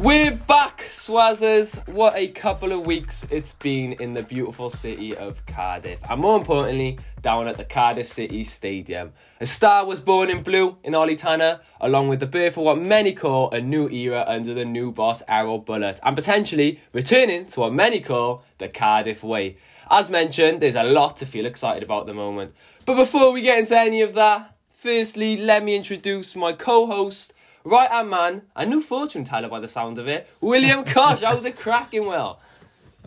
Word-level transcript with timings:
We're 0.00 0.30
back, 0.34 0.86
Swazzers. 0.92 1.86
What 1.86 2.16
a 2.16 2.28
couple 2.28 2.72
of 2.72 2.86
weeks 2.86 3.26
it's 3.30 3.52
been 3.52 3.92
in 3.92 4.14
the 4.14 4.22
beautiful 4.22 4.70
city 4.70 5.14
of 5.14 5.44
Cardiff. 5.44 6.00
And 6.08 6.22
more 6.22 6.38
importantly, 6.38 6.98
down 7.20 7.46
at 7.46 7.58
the 7.58 7.66
Cardiff 7.66 8.08
City 8.08 8.42
Stadium. 8.42 9.12
A 9.42 9.44
star 9.46 9.84
was 9.84 10.00
born 10.00 10.30
in 10.30 10.42
blue 10.42 10.78
in 10.82 10.94
Ollie 10.94 11.16
Tanner, 11.16 11.60
along 11.82 12.08
with 12.08 12.20
the 12.20 12.26
birth 12.26 12.56
of 12.56 12.62
what 12.62 12.78
many 12.78 13.12
call 13.12 13.50
a 13.50 13.60
new 13.60 13.90
era 13.90 14.24
under 14.26 14.54
the 14.54 14.64
new 14.64 14.90
boss 14.90 15.22
Errol 15.28 15.62
Bulut, 15.62 16.00
and 16.02 16.16
potentially 16.16 16.80
returning 16.94 17.44
to 17.48 17.60
what 17.60 17.74
many 17.74 18.00
call 18.00 18.42
the 18.56 18.70
Cardiff 18.70 19.22
way. 19.22 19.58
As 19.90 20.08
mentioned, 20.08 20.62
there's 20.62 20.76
a 20.76 20.82
lot 20.82 21.18
to 21.18 21.26
feel 21.26 21.44
excited 21.44 21.82
about 21.82 22.00
at 22.00 22.06
the 22.06 22.14
moment. 22.14 22.54
But 22.86 22.94
before 22.94 23.32
we 23.32 23.42
get 23.42 23.58
into 23.58 23.78
any 23.78 24.00
of 24.00 24.14
that, 24.14 24.56
firstly, 24.66 25.36
let 25.36 25.62
me 25.62 25.76
introduce 25.76 26.34
my 26.34 26.54
co 26.54 26.86
host, 26.86 27.34
right 27.64 27.90
hand 27.90 28.10
man, 28.10 28.42
a 28.56 28.64
new 28.66 28.80
fortune 28.80 29.24
teller 29.24 29.48
by 29.48 29.60
the 29.60 29.68
sound 29.68 29.98
of 29.98 30.08
it, 30.08 30.28
William 30.40 30.84
Cosh. 30.84 31.22
How's 31.22 31.44
it 31.44 31.56
cracking, 31.56 32.06
Will? 32.06 32.38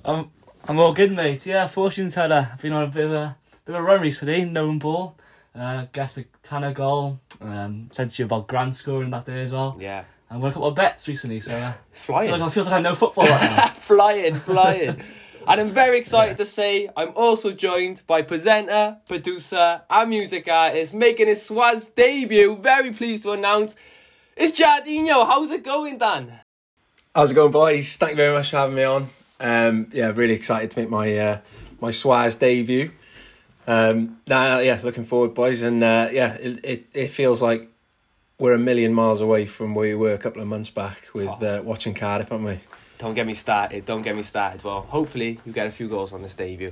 I'm 0.06 0.32
I'm 0.68 0.80
all 0.80 0.94
good, 0.94 1.12
mate. 1.12 1.46
Yeah, 1.46 1.68
fortune 1.68 2.10
teller. 2.10 2.50
I've 2.52 2.62
been 2.62 2.74
on 2.74 2.84
a 2.84 2.88
bit 2.88 3.06
of 3.06 3.12
a 3.12 3.36
bit 3.66 3.76
of 3.76 3.82
a 3.82 3.84
run 3.84 4.02
recently. 4.02 4.46
No 4.46 4.72
ball. 4.74 5.16
Uh, 5.56 5.86
guessed 5.92 6.16
the 6.16 6.26
Tanner 6.42 6.74
goal. 6.74 7.20
Um, 7.40 7.90
said 7.92 8.10
to 8.10 8.22
you 8.22 8.26
about 8.26 8.48
Grant 8.48 8.76
scoring 8.76 9.12
that 9.12 9.26
day 9.26 9.42
as 9.42 9.54
well. 9.54 9.78
Yeah. 9.80 10.04
And 10.30 10.42
won 10.42 10.50
a 10.50 10.54
couple 10.54 10.70
of 10.70 10.76
bets 10.76 11.08
recently, 11.08 11.40
so 11.42 11.56
uh, 11.56 11.74
Flying. 11.92 12.30
feel 12.30 12.40
like, 12.40 12.48
I 12.48 12.50
feel 12.54 12.64
like 12.64 12.74
I 12.74 12.80
know 12.80 12.96
football 12.96 13.26
right 13.26 13.56
now. 13.56 13.68
flying, 13.76 14.36
flying. 14.36 15.00
And 15.46 15.62
I'm 15.62 15.70
very 15.70 16.00
excited 16.00 16.38
to 16.38 16.46
say 16.46 16.90
I'm 16.98 17.12
also 17.16 17.52
joined 17.52 18.02
by 18.08 18.22
presenter, 18.24 18.98
producer, 19.08 19.82
and 19.90 20.10
music 20.10 20.48
artist 20.48 20.94
making 20.94 21.28
his 21.28 21.48
Swazz 21.48 21.94
debut. 21.94 22.56
Very 22.56 22.92
pleased 22.94 23.24
to 23.24 23.32
announce 23.34 23.76
it's 24.36 24.60
Jardinio. 24.60 25.26
How's 25.26 25.52
it 25.52 25.64
going, 25.64 25.98
Dan? 25.98 26.40
How's 27.16 27.32
it 27.32 27.36
going, 27.36 27.52
boys? 27.52 27.96
Thank 27.98 28.12
you 28.12 28.18
very 28.18 28.34
much 28.34 28.52
for 28.52 28.58
having 28.58 28.76
me 28.76 28.84
on. 28.84 29.08
Um, 29.40 29.88
yeah, 29.92 30.12
really 30.16 30.34
excited 30.34 30.72
to 30.72 30.80
make 30.80 30.90
my 30.90 31.18
uh, 31.18 31.38
my 31.82 31.90
Swazz 31.90 32.40
debut. 32.40 32.92
Um, 33.68 34.20
nah, 34.28 34.60
yeah, 34.60 34.80
looking 34.84 35.04
forward, 35.04 35.34
boys, 35.34 35.62
and 35.62 35.84
uh, 35.84 36.10
yeah, 36.12 36.34
it, 36.36 36.66
it 36.66 36.86
it 36.94 37.08
feels 37.08 37.42
like 37.42 37.70
we're 38.40 38.54
a 38.54 38.60
million 38.60 38.94
miles 38.94 39.22
away 39.22 39.46
from 39.46 39.76
where 39.76 39.90
we 39.90 39.96
were 39.96 40.14
a 40.14 40.18
couple 40.18 40.42
of 40.42 40.48
months 40.48 40.70
back 40.70 41.08
with 41.14 41.30
uh, 41.44 41.62
watching 41.64 41.94
Cardiff, 41.94 42.32
aren't 42.32 42.46
we? 42.46 42.60
Don't 42.98 43.14
get 43.14 43.28
me 43.28 43.34
started. 43.34 43.86
Don't 43.86 44.02
get 44.02 44.16
me 44.16 44.24
started. 44.24 44.64
Well, 44.64 44.82
hopefully 44.82 45.40
you 45.46 45.52
get 45.52 45.68
a 45.68 45.72
few 45.72 45.88
goals 45.88 46.14
on 46.14 46.22
this 46.22 46.34
debut. 46.34 46.72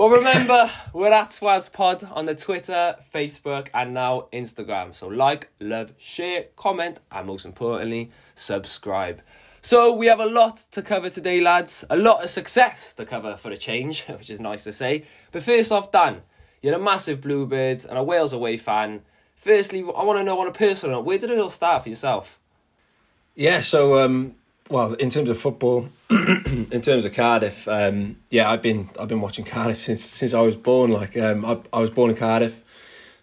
Well, 0.00 0.08
remember 0.08 0.70
we're 0.94 1.12
at 1.12 1.28
Swazz 1.28 1.70
Pod 1.70 2.04
on 2.10 2.24
the 2.24 2.34
Twitter, 2.34 2.96
Facebook, 3.12 3.68
and 3.74 3.92
now 3.92 4.28
Instagram. 4.32 4.94
So 4.94 5.08
like, 5.08 5.50
love, 5.60 5.92
share, 5.98 6.44
comment, 6.56 7.00
and 7.12 7.26
most 7.26 7.44
importantly, 7.44 8.10
subscribe. 8.34 9.20
So 9.60 9.92
we 9.92 10.06
have 10.06 10.18
a 10.18 10.24
lot 10.24 10.56
to 10.70 10.80
cover 10.80 11.10
today, 11.10 11.42
lads. 11.42 11.84
A 11.90 11.98
lot 11.98 12.24
of 12.24 12.30
success 12.30 12.94
to 12.94 13.04
cover 13.04 13.36
for 13.36 13.50
a 13.50 13.58
change, 13.58 14.04
which 14.06 14.30
is 14.30 14.40
nice 14.40 14.64
to 14.64 14.72
say. 14.72 15.04
But 15.32 15.42
first 15.42 15.70
off, 15.70 15.92
Dan, 15.92 16.22
you're 16.62 16.76
a 16.76 16.78
massive 16.78 17.20
Bluebirds 17.20 17.84
and 17.84 17.98
a 17.98 18.02
Wales 18.02 18.32
away 18.32 18.56
fan. 18.56 19.02
Firstly, 19.34 19.80
I 19.80 20.02
want 20.02 20.18
to 20.18 20.24
know 20.24 20.40
on 20.40 20.46
a 20.46 20.52
personal 20.52 20.96
note, 20.96 21.04
where 21.04 21.18
did 21.18 21.28
it 21.28 21.38
all 21.38 21.50
start 21.50 21.82
for 21.82 21.90
yourself? 21.90 22.40
Yeah, 23.34 23.60
so 23.60 24.02
um, 24.02 24.36
well, 24.70 24.94
in 24.94 25.10
terms 25.10 25.28
of 25.28 25.38
football, 25.38 25.88
in 26.10 26.80
terms 26.80 27.04
of 27.04 27.12
Cardiff, 27.12 27.66
um, 27.66 28.16
yeah, 28.30 28.50
I've 28.50 28.62
been 28.62 28.88
I've 28.98 29.08
been 29.08 29.20
watching 29.20 29.44
Cardiff 29.44 29.78
since 29.78 30.04
since 30.04 30.32
I 30.32 30.40
was 30.40 30.56
born. 30.56 30.92
Like, 30.92 31.16
um, 31.16 31.44
I 31.44 31.58
I 31.76 31.80
was 31.80 31.90
born 31.90 32.10
in 32.10 32.16
Cardiff, 32.16 32.62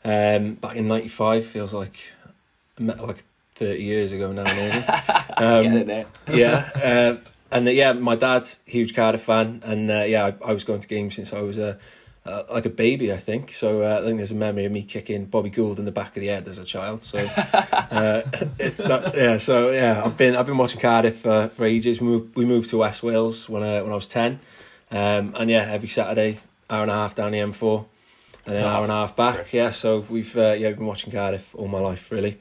um, 0.03 0.55
back 0.55 0.75
in 0.75 0.87
'95. 0.87 1.45
Feels 1.45 1.73
like 1.73 2.11
like 2.79 3.23
thirty 3.55 3.83
years 3.83 4.11
ago 4.11 4.31
now, 4.33 4.43
maybe. 4.43 4.83
Let's 5.39 5.63
get 5.63 5.73
it 5.73 5.87
there. 5.87 6.05
yeah, 6.27 6.69
uh, 6.75 7.15
and 7.51 7.67
uh, 7.67 7.71
yeah, 7.71 7.93
my 7.93 8.17
dad, 8.17 8.47
huge 8.65 8.93
Cardiff 8.93 9.21
fan, 9.21 9.61
and 9.63 9.89
uh, 9.89 10.03
yeah, 10.03 10.25
I, 10.25 10.49
I 10.49 10.53
was 10.53 10.65
going 10.65 10.81
to 10.81 10.87
games 10.87 11.15
since 11.15 11.31
I 11.31 11.41
was 11.41 11.57
a 11.57 11.79
uh, 12.27 12.43
like 12.49 12.65
a 12.65 12.69
baby, 12.69 13.13
I 13.13 13.17
think. 13.17 13.53
So 13.53 13.81
uh, 13.83 13.99
I 13.99 14.05
think 14.05 14.17
there's 14.17 14.31
a 14.31 14.35
memory 14.35 14.65
of 14.65 14.71
me 14.71 14.83
kicking 14.83 15.25
Bobby 15.25 15.49
Gould 15.49 15.79
in 15.79 15.85
the 15.85 15.91
back 15.91 16.15
of 16.17 16.21
the 16.21 16.27
head 16.27 16.47
as 16.47 16.57
a 16.57 16.65
child. 16.65 17.03
So 17.03 17.17
uh, 17.37 18.21
it, 18.59 18.77
that, 18.77 19.13
yeah, 19.15 19.37
so 19.37 19.71
yeah, 19.71 20.01
I've 20.03 20.17
been 20.17 20.35
I've 20.35 20.45
been 20.45 20.57
watching 20.57 20.81
Cardiff 20.81 21.21
for, 21.21 21.47
for 21.49 21.65
ages. 21.65 22.01
We 22.01 22.07
moved 22.07 22.35
we 22.35 22.45
moved 22.45 22.69
to 22.71 22.77
West 22.77 23.03
Wales 23.03 23.47
when 23.49 23.63
I 23.63 23.81
when 23.81 23.91
I 23.91 23.95
was 23.95 24.07
ten, 24.07 24.39
um, 24.91 25.33
and 25.37 25.49
yeah, 25.49 25.69
every 25.71 25.89
Saturday 25.89 26.39
hour 26.69 26.81
and 26.81 26.91
a 26.91 26.93
half 26.93 27.15
down 27.15 27.31
the 27.31 27.39
M4, 27.39 27.85
and 28.45 28.55
then 28.55 28.63
an 28.63 28.69
hour 28.69 28.83
and 28.83 28.91
a 28.91 28.95
half 28.95 29.15
back. 29.15 29.53
Yeah, 29.53 29.71
so 29.71 30.05
we've 30.09 30.35
uh, 30.35 30.55
yeah 30.57 30.67
we've 30.67 30.77
been 30.77 30.87
watching 30.87 31.11
Cardiff 31.11 31.55
all 31.55 31.67
my 31.67 31.79
life 31.79 32.11
really. 32.11 32.39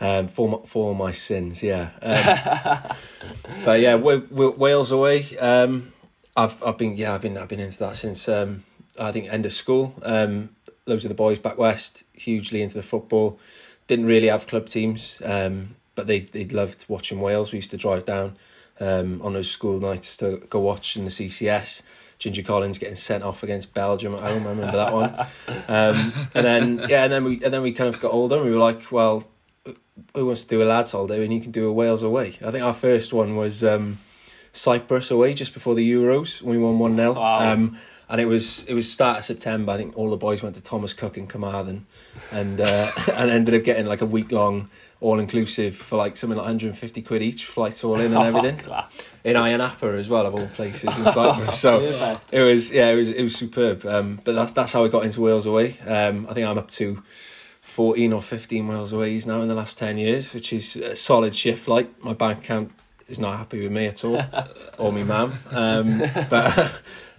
Um, 0.00 0.28
for 0.28 0.48
my, 0.48 0.58
for 0.58 0.94
my 0.94 1.10
sins, 1.10 1.60
yeah. 1.60 1.90
Um, 2.00 2.96
but 3.64 3.80
yeah, 3.80 3.96
we, 3.96 4.18
we, 4.18 4.46
Wales 4.46 4.92
away. 4.92 5.36
Um, 5.38 5.92
I've 6.36 6.62
I've 6.62 6.78
been 6.78 6.96
yeah 6.96 7.14
I've 7.14 7.20
been 7.20 7.36
I've 7.36 7.48
been 7.48 7.58
into 7.58 7.78
that 7.80 7.96
since 7.96 8.28
um, 8.28 8.62
I 8.98 9.12
think 9.12 9.32
end 9.32 9.46
of 9.46 9.52
school. 9.52 9.94
Um, 10.02 10.50
loads 10.86 11.04
of 11.04 11.08
the 11.10 11.14
boys 11.14 11.38
back 11.38 11.58
west 11.58 12.04
hugely 12.14 12.62
into 12.62 12.74
the 12.76 12.82
football. 12.82 13.38
Didn't 13.86 14.06
really 14.06 14.28
have 14.28 14.46
club 14.46 14.68
teams, 14.68 15.20
um, 15.24 15.76
but 15.94 16.06
they 16.06 16.20
they 16.20 16.44
loved 16.46 16.84
watching 16.88 17.20
Wales. 17.20 17.52
We 17.52 17.56
used 17.58 17.70
to 17.70 17.76
drive 17.76 18.04
down 18.04 18.36
um, 18.80 19.20
on 19.22 19.32
those 19.34 19.50
school 19.50 19.78
nights 19.80 20.16
to 20.18 20.38
go 20.50 20.60
watch 20.60 20.96
in 20.96 21.04
the 21.04 21.10
CCS. 21.10 21.82
Ginger 22.18 22.42
Collins 22.42 22.78
getting 22.78 22.96
sent 22.96 23.22
off 23.22 23.42
against 23.44 23.72
Belgium 23.74 24.12
at 24.14 24.22
home. 24.22 24.44
I 24.46 24.50
remember 24.50 24.76
that 24.76 24.92
one. 24.92 25.14
Um, 25.68 26.12
and 26.34 26.44
then 26.44 26.84
yeah, 26.88 27.04
and 27.04 27.12
then 27.12 27.24
we 27.24 27.34
and 27.44 27.54
then 27.54 27.62
we 27.62 27.72
kind 27.72 27.92
of 27.94 28.00
got 28.00 28.12
older. 28.12 28.36
and 28.36 28.44
We 28.44 28.50
were 28.50 28.58
like, 28.58 28.90
well, 28.90 29.24
who 30.14 30.26
wants 30.26 30.42
to 30.42 30.48
do 30.48 30.62
a 30.62 30.64
lads 30.64 30.92
holiday 30.92 31.22
and 31.24 31.32
you 31.32 31.40
can 31.40 31.52
do 31.52 31.68
a 31.68 31.72
Wales 31.72 32.02
away? 32.02 32.36
I 32.44 32.50
think 32.50 32.64
our 32.64 32.72
first 32.72 33.12
one 33.12 33.36
was 33.36 33.62
um, 33.62 33.98
Cyprus 34.52 35.10
away 35.10 35.32
just 35.34 35.54
before 35.54 35.74
the 35.74 35.88
Euros 35.92 36.42
when 36.42 36.56
we 36.58 36.62
won 36.62 36.78
one 36.78 36.96
0 36.96 37.12
Wow. 37.12 37.52
um, 37.52 37.78
and 38.08 38.20
it 38.20 38.26
was 38.26 38.64
it 38.64 38.74
was 38.74 38.90
start 38.90 39.18
of 39.18 39.24
September. 39.24 39.72
I 39.72 39.76
think 39.76 39.96
all 39.96 40.10
the 40.10 40.16
boys 40.16 40.42
went 40.42 40.54
to 40.56 40.62
Thomas 40.62 40.92
Cook 40.92 41.18
in 41.18 41.26
Carmarthen, 41.26 41.86
and 42.32 42.60
uh, 42.60 42.90
and 43.14 43.30
ended 43.30 43.54
up 43.54 43.64
getting 43.64 43.86
like 43.86 44.00
a 44.00 44.06
week 44.06 44.32
long 44.32 44.70
all 45.00 45.20
inclusive 45.20 45.76
for 45.76 45.96
like 45.96 46.16
something 46.16 46.36
like 46.36 46.46
150 46.46 47.02
quid 47.02 47.22
each, 47.22 47.44
flights 47.44 47.84
all 47.84 48.00
in 48.00 48.12
and 48.12 48.24
everything. 48.36 48.60
Oh, 48.68 48.88
in 49.22 49.36
Ayia 49.36 49.58
Napa 49.58 49.86
as 49.96 50.08
well 50.08 50.26
of 50.26 50.34
all 50.34 50.48
places 50.48 50.84
in 50.84 51.04
Cyprus. 51.12 51.60
So 51.60 51.78
Perfect. 51.78 52.32
it 52.34 52.42
was 52.42 52.70
yeah, 52.70 52.88
it 52.88 52.96
was 52.96 53.10
it 53.10 53.22
was 53.22 53.36
superb. 53.36 53.86
Um, 53.86 54.20
but 54.24 54.34
that's 54.34 54.52
that's 54.52 54.72
how 54.72 54.84
I 54.84 54.88
got 54.88 55.04
into 55.04 55.20
Wales 55.20 55.46
away. 55.46 55.78
Um, 55.80 56.26
I 56.28 56.34
think 56.34 56.46
I'm 56.46 56.58
up 56.58 56.70
to 56.72 57.02
fourteen 57.60 58.12
or 58.12 58.22
fifteen 58.22 58.64
miles 58.64 58.92
away 58.92 59.20
now 59.26 59.40
in 59.42 59.48
the 59.48 59.54
last 59.54 59.78
ten 59.78 59.98
years, 59.98 60.34
which 60.34 60.52
is 60.52 60.76
a 60.76 60.96
solid 60.96 61.34
shift. 61.36 61.68
Like 61.68 62.02
my 62.02 62.12
bank 62.12 62.40
account 62.40 62.72
is 63.06 63.18
not 63.18 63.38
happy 63.38 63.62
with 63.62 63.72
me 63.72 63.86
at 63.86 64.04
all, 64.04 64.20
or 64.78 64.92
me 64.92 65.04
mum. 65.04 65.32
Um, 65.50 66.02
but 66.28 66.72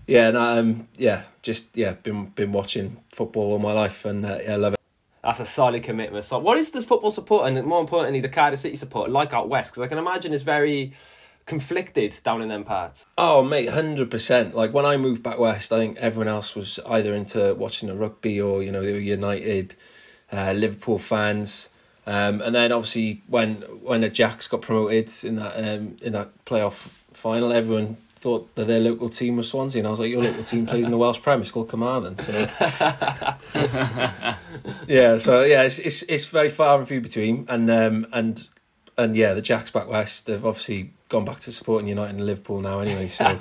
yeah, 0.10 0.28
and 0.30 0.38
um, 0.38 0.88
yeah, 0.98 1.24
just 1.42 1.66
yeah, 1.76 1.94
been 1.94 2.26
been 2.28 2.52
watching 2.52 2.98
football 3.10 3.52
all 3.52 3.60
my 3.60 3.74
life, 3.74 4.06
and 4.06 4.26
uh, 4.26 4.40
yeah, 4.42 4.54
I 4.54 4.56
love 4.56 4.74
it. 4.74 4.80
That's 5.24 5.40
a 5.40 5.46
solid 5.46 5.84
commitment. 5.84 6.26
So, 6.26 6.40
what 6.40 6.58
is 6.58 6.72
the 6.72 6.82
football 6.82 7.12
support 7.12 7.48
and 7.48 7.64
more 7.66 7.80
importantly, 7.80 8.20
the 8.20 8.30
Cardiff 8.30 8.60
City 8.60 8.76
support 8.76 9.12
like 9.12 9.34
out 9.34 9.50
west? 9.50 9.72
Because 9.72 9.84
I 9.84 9.88
can 9.88 9.98
imagine 9.98 10.34
it's 10.34 10.44
very 10.44 10.94
conflicted 11.46 12.16
down 12.24 12.42
in 12.42 12.48
them 12.48 12.64
parts. 12.64 13.06
Oh 13.18 13.44
mate, 13.44 13.70
hundred 13.70 14.10
percent. 14.10 14.56
Like 14.56 14.74
when 14.74 14.86
I 14.86 14.98
moved 14.98 15.22
back 15.22 15.38
west, 15.38 15.72
I 15.72 15.78
think 15.78 15.98
everyone 15.98 16.28
else 16.28 16.56
was 16.56 16.80
either 16.88 17.14
into 17.14 17.54
watching 17.56 17.90
the 17.90 17.96
rugby 17.96 18.42
or 18.42 18.64
you 18.64 18.72
know 18.72 18.82
they 18.82 18.94
were 18.94 19.00
United, 19.00 19.76
uh, 20.32 20.54
Liverpool 20.54 20.98
fans. 20.98 21.70
Um, 22.08 22.42
and 22.42 22.56
then 22.56 22.72
obviously 22.72 23.22
when 23.28 23.58
when 23.82 24.02
the 24.02 24.10
Jacks 24.10 24.48
got 24.48 24.62
promoted 24.62 25.12
in 25.24 25.36
that 25.36 25.56
um, 25.56 25.98
in 26.02 26.14
that 26.14 26.46
playoff 26.46 27.04
final, 27.14 27.52
everyone 27.52 27.98
thought 28.20 28.54
that 28.56 28.68
their 28.68 28.82
local 28.82 29.08
team 29.10 29.38
was 29.38 29.50
Swansea, 29.50 29.80
and 29.80 29.88
I 29.88 29.92
was 29.92 30.00
like, 30.00 30.10
your 30.10 30.22
local 30.22 30.44
team 30.44 30.66
plays 30.66 30.84
in 30.86 30.92
the 30.92 30.98
Welsh 30.98 31.22
Premier, 31.22 31.42
it's 31.42 31.52
called 31.52 31.70
Carmarthen. 31.70 32.18
So 32.20 32.32
yeah, 34.88 35.18
so 35.18 35.44
yeah, 35.44 35.64
it's 35.64 35.80
it's 35.80 36.04
it's 36.04 36.26
very 36.26 36.50
far 36.50 36.78
and 36.78 36.88
few 36.88 37.00
between, 37.02 37.46
and 37.48 37.70
um 37.70 38.06
and 38.12 38.50
and 38.98 39.16
yeah, 39.16 39.34
the 39.34 39.42
Jacks 39.42 39.72
back 39.72 39.88
west 39.88 40.26
they've 40.26 40.46
obviously 40.46 40.92
gone 41.08 41.24
back 41.26 41.40
to 41.42 41.52
supporting 41.52 41.88
United 41.88 42.16
and 42.16 42.26
Liverpool 42.26 42.62
now 42.62 42.80
anyway. 42.80 43.08
So 43.08 43.26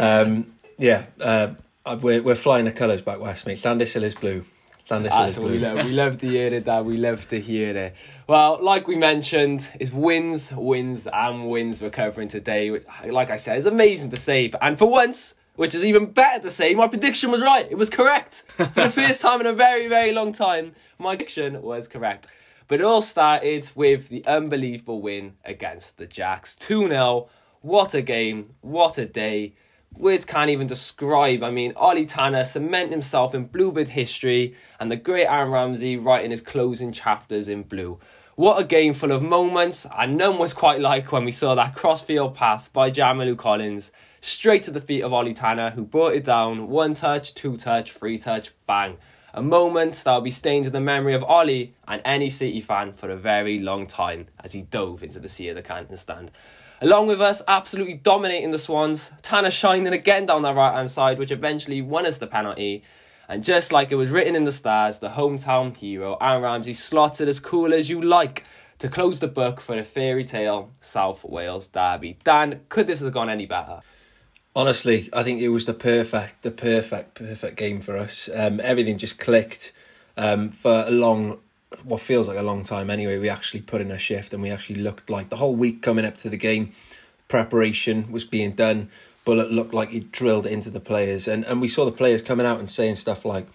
um 0.00 0.52
yeah, 0.78 1.06
uh, 1.20 1.54
we're 2.00 2.22
we're 2.22 2.34
flying 2.34 2.64
the 2.64 2.72
colours 2.72 3.02
back 3.02 3.20
west, 3.20 3.46
mate. 3.46 3.58
Llandysul 3.58 4.02
is 4.02 4.14
blue. 4.14 4.44
Llandysul 4.88 5.10
That's 5.10 5.32
is 5.32 5.38
what 5.38 5.50
we 5.50 5.58
love. 5.58 5.84
We 5.84 5.92
love 5.92 6.18
to 6.18 6.28
hear 6.28 6.52
it, 6.52 6.64
Dad. 6.64 6.84
We 6.86 6.96
love 6.96 7.28
to 7.28 7.40
hear 7.40 7.76
it. 7.76 7.94
Well, 8.28 8.58
like 8.60 8.86
we 8.86 8.94
mentioned, 8.94 9.70
it's 9.80 9.90
wins, 9.90 10.52
wins, 10.52 11.08
and 11.10 11.48
wins 11.48 11.80
we're 11.80 11.88
covering 11.88 12.28
today, 12.28 12.70
which, 12.70 12.84
like 13.06 13.30
I 13.30 13.38
said, 13.38 13.56
is 13.56 13.64
amazing 13.64 14.10
to 14.10 14.18
say. 14.18 14.52
And 14.60 14.78
for 14.78 14.84
once, 14.84 15.34
which 15.56 15.74
is 15.74 15.82
even 15.82 16.12
better 16.12 16.42
to 16.42 16.50
say, 16.50 16.74
my 16.74 16.88
prediction 16.88 17.30
was 17.30 17.40
right. 17.40 17.66
It 17.70 17.78
was 17.78 17.88
correct. 17.88 18.44
For 18.56 18.64
the 18.64 18.90
first 18.90 19.22
time 19.22 19.40
in 19.40 19.46
a 19.46 19.54
very, 19.54 19.88
very 19.88 20.12
long 20.12 20.32
time, 20.32 20.74
my 20.98 21.16
prediction 21.16 21.62
was 21.62 21.88
correct. 21.88 22.26
But 22.66 22.80
it 22.80 22.84
all 22.84 23.00
started 23.00 23.70
with 23.74 24.10
the 24.10 24.26
unbelievable 24.26 25.00
win 25.00 25.36
against 25.42 25.96
the 25.96 26.06
Jacks. 26.06 26.54
2 26.54 26.86
0. 26.88 27.30
What 27.62 27.94
a 27.94 28.02
game. 28.02 28.56
What 28.60 28.98
a 28.98 29.06
day. 29.06 29.54
Words 29.96 30.26
can't 30.26 30.50
even 30.50 30.66
describe. 30.66 31.42
I 31.42 31.50
mean, 31.50 31.72
Ollie 31.76 32.04
Tanner 32.04 32.44
cemented 32.44 32.90
himself 32.90 33.34
in 33.34 33.46
Bluebird 33.46 33.88
history 33.88 34.54
and 34.78 34.90
the 34.90 34.96
great 34.96 35.24
Aaron 35.24 35.50
Ramsey 35.50 35.96
writing 35.96 36.30
his 36.30 36.42
closing 36.42 36.92
chapters 36.92 37.48
in 37.48 37.62
blue. 37.62 37.98
What 38.38 38.60
a 38.60 38.64
game 38.64 38.94
full 38.94 39.10
of 39.10 39.20
moments, 39.20 39.84
and 39.98 40.16
none 40.16 40.38
was 40.38 40.54
quite 40.54 40.80
like 40.80 41.10
when 41.10 41.24
we 41.24 41.32
saw 41.32 41.56
that 41.56 41.74
crossfield 41.74 42.36
pass 42.36 42.68
by 42.68 42.88
Jamilu 42.88 43.36
Collins 43.36 43.90
straight 44.20 44.62
to 44.62 44.70
the 44.70 44.80
feet 44.80 45.02
of 45.02 45.12
Ollie 45.12 45.34
Tanner, 45.34 45.70
who 45.70 45.82
brought 45.82 46.14
it 46.14 46.22
down 46.22 46.68
one 46.68 46.94
touch, 46.94 47.34
two 47.34 47.56
touch, 47.56 47.90
three 47.90 48.16
touch, 48.16 48.52
bang. 48.64 48.96
A 49.34 49.42
moment 49.42 49.94
that 50.04 50.14
will 50.14 50.20
be 50.20 50.30
stained 50.30 50.66
in 50.66 50.72
the 50.72 50.80
memory 50.80 51.14
of 51.14 51.24
Ollie 51.24 51.74
and 51.88 52.00
any 52.04 52.30
City 52.30 52.60
fan 52.60 52.92
for 52.92 53.10
a 53.10 53.16
very 53.16 53.58
long 53.58 53.88
time 53.88 54.28
as 54.38 54.52
he 54.52 54.62
dove 54.62 55.02
into 55.02 55.18
the 55.18 55.28
sea 55.28 55.48
of 55.48 55.56
the 55.56 55.62
Canton 55.62 55.96
stand. 55.96 56.30
Along 56.80 57.08
with 57.08 57.20
us, 57.20 57.42
absolutely 57.48 57.94
dominating 57.94 58.52
the 58.52 58.58
Swans, 58.58 59.12
Tanner 59.20 59.50
shining 59.50 59.92
again 59.92 60.26
down 60.26 60.42
the 60.42 60.54
right 60.54 60.74
hand 60.74 60.92
side, 60.92 61.18
which 61.18 61.32
eventually 61.32 61.82
won 61.82 62.06
us 62.06 62.18
the 62.18 62.28
penalty. 62.28 62.84
And 63.28 63.44
just 63.44 63.72
like 63.72 63.92
it 63.92 63.96
was 63.96 64.08
written 64.08 64.34
in 64.34 64.44
the 64.44 64.52
stars, 64.52 65.00
the 65.00 65.10
hometown 65.10 65.76
hero, 65.76 66.16
Aaron 66.18 66.42
Ramsey, 66.42 66.72
slotted 66.72 67.28
as 67.28 67.40
cool 67.40 67.74
as 67.74 67.90
you 67.90 68.00
like 68.00 68.44
to 68.78 68.88
close 68.88 69.18
the 69.18 69.28
book 69.28 69.60
for 69.60 69.76
the 69.76 69.84
fairy 69.84 70.24
tale 70.24 70.70
South 70.80 71.24
Wales 71.24 71.68
derby. 71.68 72.16
Dan, 72.24 72.60
could 72.70 72.86
this 72.86 73.00
have 73.00 73.12
gone 73.12 73.28
any 73.28 73.44
better? 73.44 73.80
Honestly, 74.56 75.10
I 75.12 75.22
think 75.22 75.40
it 75.40 75.50
was 75.50 75.66
the 75.66 75.74
perfect, 75.74 76.42
the 76.42 76.50
perfect, 76.50 77.16
perfect 77.16 77.56
game 77.56 77.80
for 77.80 77.98
us. 77.98 78.30
Um, 78.34 78.60
everything 78.60 78.96
just 78.96 79.18
clicked 79.18 79.72
um, 80.16 80.48
for 80.48 80.84
a 80.86 80.90
long, 80.90 81.38
what 81.84 82.00
feels 82.00 82.28
like 82.28 82.38
a 82.38 82.42
long 82.42 82.64
time 82.64 82.88
anyway. 82.88 83.18
We 83.18 83.28
actually 83.28 83.60
put 83.60 83.82
in 83.82 83.90
a 83.90 83.98
shift 83.98 84.32
and 84.32 84.42
we 84.42 84.50
actually 84.50 84.76
looked 84.76 85.10
like 85.10 85.28
the 85.28 85.36
whole 85.36 85.54
week 85.54 85.82
coming 85.82 86.06
up 86.06 86.16
to 86.18 86.30
the 86.30 86.38
game, 86.38 86.72
preparation 87.28 88.10
was 88.10 88.24
being 88.24 88.52
done. 88.52 88.88
Bulut 89.28 89.52
looked 89.52 89.74
like 89.74 89.92
it 89.92 90.10
drilled 90.10 90.46
into 90.46 90.70
the 90.70 90.80
players, 90.80 91.28
and, 91.28 91.44
and 91.44 91.60
we 91.60 91.68
saw 91.68 91.84
the 91.84 91.92
players 91.92 92.22
coming 92.22 92.46
out 92.46 92.58
and 92.58 92.70
saying 92.70 92.96
stuff 92.96 93.26
like, 93.26 93.46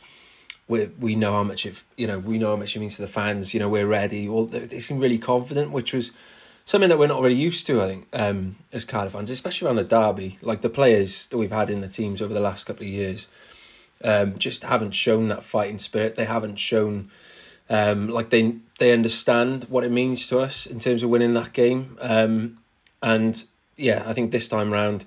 "We 0.67 0.85
we 0.99 1.15
know 1.15 1.31
how 1.33 1.43
much 1.43 1.65
it 1.65 1.83
you 1.97 2.05
know 2.05 2.19
we 2.19 2.37
know 2.37 2.51
how 2.51 2.57
much 2.57 2.75
it 2.75 2.79
means 2.79 2.95
to 2.97 3.01
the 3.01 3.07
fans. 3.07 3.53
You 3.53 3.59
know 3.59 3.69
we're 3.69 3.87
ready." 3.87 4.27
They, 4.27 4.59
they 4.59 4.81
seemed 4.81 5.01
really 5.01 5.17
confident, 5.17 5.71
which 5.71 5.91
was 5.91 6.11
something 6.63 6.89
that 6.89 6.99
we're 6.99 7.07
not 7.07 7.21
really 7.21 7.35
used 7.35 7.65
to, 7.67 7.81
I 7.81 7.87
think, 7.87 8.07
um, 8.13 8.57
as 8.71 8.85
Cardiff 8.85 9.13
fans, 9.13 9.31
especially 9.31 9.67
around 9.67 9.77
the 9.77 9.83
derby. 9.83 10.37
Like 10.41 10.61
the 10.61 10.69
players 10.69 11.25
that 11.27 11.37
we've 11.37 11.51
had 11.51 11.71
in 11.71 11.81
the 11.81 11.87
teams 11.87 12.21
over 12.21 12.33
the 12.33 12.39
last 12.39 12.65
couple 12.65 12.83
of 12.83 12.89
years, 12.89 13.27
um, 14.03 14.37
just 14.37 14.63
haven't 14.63 14.91
shown 14.91 15.27
that 15.29 15.43
fighting 15.43 15.79
spirit. 15.79 16.13
They 16.13 16.25
haven't 16.25 16.57
shown 16.57 17.09
um, 17.67 18.09
like 18.09 18.29
they 18.29 18.57
they 18.77 18.91
understand 18.91 19.65
what 19.69 19.83
it 19.83 19.91
means 19.91 20.27
to 20.27 20.37
us 20.39 20.67
in 20.67 20.79
terms 20.79 21.01
of 21.01 21.09
winning 21.09 21.33
that 21.33 21.51
game. 21.53 21.97
Um, 21.99 22.59
and 23.01 23.43
yeah, 23.75 24.03
I 24.05 24.13
think 24.13 24.31
this 24.31 24.47
time 24.47 24.71
round, 24.71 25.05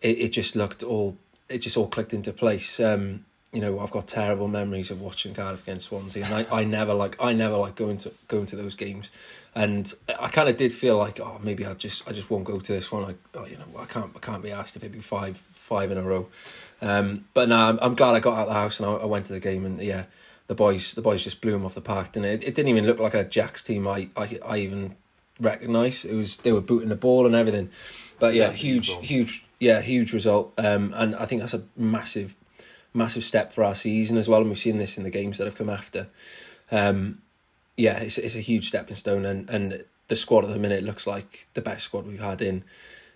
it, 0.00 0.18
it 0.18 0.28
just 0.30 0.56
looked 0.56 0.82
all 0.82 1.16
it 1.48 1.58
just 1.58 1.76
all 1.76 1.88
clicked 1.88 2.14
into 2.14 2.32
place. 2.32 2.80
Um, 2.80 3.24
you 3.52 3.60
know, 3.60 3.80
I've 3.80 3.90
got 3.90 4.06
terrible 4.06 4.46
memories 4.46 4.92
of 4.92 5.00
watching 5.00 5.34
Cardiff 5.34 5.64
against 5.64 5.86
Swansea, 5.86 6.24
and 6.24 6.32
I, 6.32 6.60
I 6.60 6.64
never 6.64 6.94
like 6.94 7.16
I 7.20 7.32
never 7.32 7.56
like 7.56 7.74
going 7.74 7.96
to 7.98 8.12
going 8.28 8.46
to 8.46 8.56
those 8.56 8.74
games, 8.76 9.10
and 9.54 9.92
I 10.20 10.28
kind 10.28 10.48
of 10.48 10.56
did 10.56 10.72
feel 10.72 10.96
like 10.96 11.18
oh 11.20 11.40
maybe 11.42 11.66
I 11.66 11.74
just 11.74 12.08
I 12.08 12.12
just 12.12 12.30
won't 12.30 12.44
go 12.44 12.60
to 12.60 12.72
this 12.72 12.92
one. 12.92 13.02
Like 13.02 13.16
oh 13.34 13.46
you 13.46 13.56
know 13.56 13.64
I 13.78 13.86
can't 13.86 14.12
I 14.14 14.20
can't 14.20 14.42
be 14.42 14.52
asked 14.52 14.76
if 14.76 14.84
it 14.84 14.92
be 14.92 15.00
five 15.00 15.36
five 15.52 15.90
in 15.90 15.98
a 15.98 16.02
row, 16.02 16.28
um, 16.80 17.24
but 17.34 17.48
no 17.48 17.56
I'm, 17.56 17.78
I'm 17.82 17.94
glad 17.96 18.14
I 18.14 18.20
got 18.20 18.34
out 18.34 18.42
of 18.42 18.48
the 18.48 18.54
house 18.54 18.78
and 18.78 18.88
I, 18.88 18.92
I 18.92 19.06
went 19.06 19.26
to 19.26 19.32
the 19.32 19.40
game 19.40 19.66
and 19.66 19.80
yeah 19.80 20.04
the 20.46 20.54
boys 20.54 20.94
the 20.94 21.02
boys 21.02 21.24
just 21.24 21.40
blew 21.40 21.52
them 21.52 21.64
off 21.64 21.74
the 21.74 21.80
park 21.80 22.14
and 22.16 22.24
it, 22.24 22.44
it 22.44 22.54
didn't 22.54 22.68
even 22.68 22.86
look 22.86 23.00
like 23.00 23.14
a 23.14 23.24
Jacks 23.24 23.62
team 23.62 23.88
I 23.88 24.08
I, 24.16 24.38
I 24.46 24.58
even 24.58 24.94
recognised. 25.40 26.04
It 26.04 26.14
was 26.14 26.36
they 26.38 26.52
were 26.52 26.60
booting 26.60 26.88
the 26.90 26.96
ball 26.96 27.26
and 27.26 27.34
everything, 27.34 27.70
but 28.20 28.34
yeah 28.34 28.52
huge 28.52 28.90
huge 29.04 29.44
yeah 29.60 29.80
huge 29.80 30.12
result 30.12 30.52
um, 30.58 30.92
and 30.96 31.14
I 31.14 31.26
think 31.26 31.40
that's 31.40 31.54
a 31.54 31.62
massive 31.76 32.36
massive 32.92 33.24
step 33.24 33.52
for 33.52 33.64
our 33.64 33.74
season 33.74 34.16
as 34.16 34.28
well, 34.28 34.40
and 34.40 34.48
we've 34.48 34.58
seen 34.58 34.78
this 34.78 34.98
in 34.98 35.04
the 35.04 35.10
games 35.10 35.38
that 35.38 35.44
have 35.44 35.54
come 35.54 35.70
after. 35.70 36.08
Um, 36.70 37.22
yeah, 37.76 37.98
it's 37.98 38.18
it's 38.18 38.34
a 38.34 38.40
huge 38.40 38.68
stepping 38.68 38.96
stone, 38.96 39.24
and 39.24 39.48
and 39.48 39.84
the 40.08 40.16
squad 40.16 40.44
at 40.44 40.50
the 40.50 40.58
minute 40.58 40.84
looks 40.84 41.06
like 41.06 41.46
the 41.54 41.60
best 41.60 41.84
squad 41.84 42.06
we've 42.06 42.20
had 42.20 42.42
in 42.42 42.64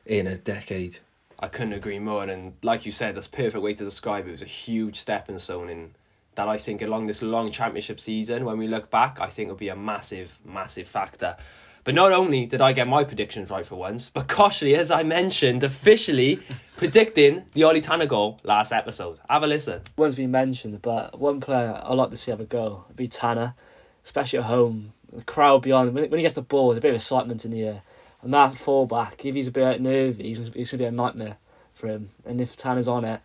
in 0.06 0.26
a 0.26 0.36
decade. 0.36 0.98
I 1.38 1.48
couldn't 1.48 1.72
agree 1.72 1.98
more, 1.98 2.24
and 2.24 2.54
like 2.62 2.86
you 2.86 2.92
said, 2.92 3.14
that's 3.14 3.28
perfect 3.28 3.62
way 3.62 3.74
to 3.74 3.84
describe 3.84 4.26
it. 4.26 4.28
It 4.28 4.32
was 4.32 4.42
a 4.42 4.46
huge 4.46 4.96
stepping 4.96 5.38
stone 5.38 5.68
in 5.68 5.94
that 6.36 6.48
I 6.48 6.58
think 6.58 6.82
along 6.82 7.06
this 7.06 7.22
long 7.22 7.50
championship 7.50 8.00
season, 8.00 8.44
when 8.44 8.58
we 8.58 8.66
look 8.66 8.90
back, 8.90 9.20
I 9.20 9.28
think 9.28 9.48
it'll 9.48 9.56
be 9.56 9.68
a 9.68 9.76
massive, 9.76 10.38
massive 10.44 10.88
factor. 10.88 11.36
But 11.84 11.94
not 11.94 12.12
only 12.12 12.46
did 12.46 12.62
I 12.62 12.72
get 12.72 12.88
my 12.88 13.04
predictions 13.04 13.50
right 13.50 13.64
for 13.64 13.76
once, 13.76 14.08
but 14.08 14.26
Koshi, 14.26 14.74
as 14.74 14.90
I 14.90 15.02
mentioned, 15.02 15.62
officially 15.62 16.40
predicting 16.78 17.44
the 17.52 17.64
Ollie 17.64 17.82
Tanner 17.82 18.06
goal 18.06 18.40
last 18.42 18.72
episode. 18.72 19.20
Have 19.28 19.42
a 19.42 19.46
listen. 19.46 19.82
One's 19.98 20.14
been 20.14 20.30
mentioned, 20.30 20.80
but 20.80 21.20
one 21.20 21.42
player 21.42 21.78
I'd 21.84 21.92
like 21.92 22.08
to 22.08 22.16
see 22.16 22.30
have 22.30 22.40
a 22.40 22.46
go 22.46 22.84
would 22.88 22.96
be 22.96 23.06
Tanner, 23.06 23.54
especially 24.02 24.38
at 24.38 24.46
home. 24.46 24.94
The 25.12 25.22
crowd 25.24 25.60
beyond, 25.60 25.94
when, 25.94 26.08
when 26.08 26.18
he 26.18 26.22
gets 26.22 26.36
the 26.36 26.42
ball, 26.42 26.68
there's 26.68 26.78
a 26.78 26.80
bit 26.80 26.88
of 26.88 26.96
excitement 26.96 27.44
in 27.44 27.50
the 27.50 27.62
air. 27.62 27.82
And 28.22 28.32
that 28.32 28.56
fullback, 28.56 29.22
if 29.22 29.34
he's 29.34 29.48
a 29.48 29.52
bit 29.52 29.82
nervy, 29.82 30.24
he's, 30.24 30.38
he's 30.38 30.48
going 30.48 30.66
to 30.66 30.78
be 30.78 30.84
a 30.84 30.90
nightmare 30.90 31.36
for 31.74 31.88
him. 31.88 32.08
And 32.24 32.40
if 32.40 32.56
Tanner's 32.56 32.88
on 32.88 33.04
it, 33.04 33.20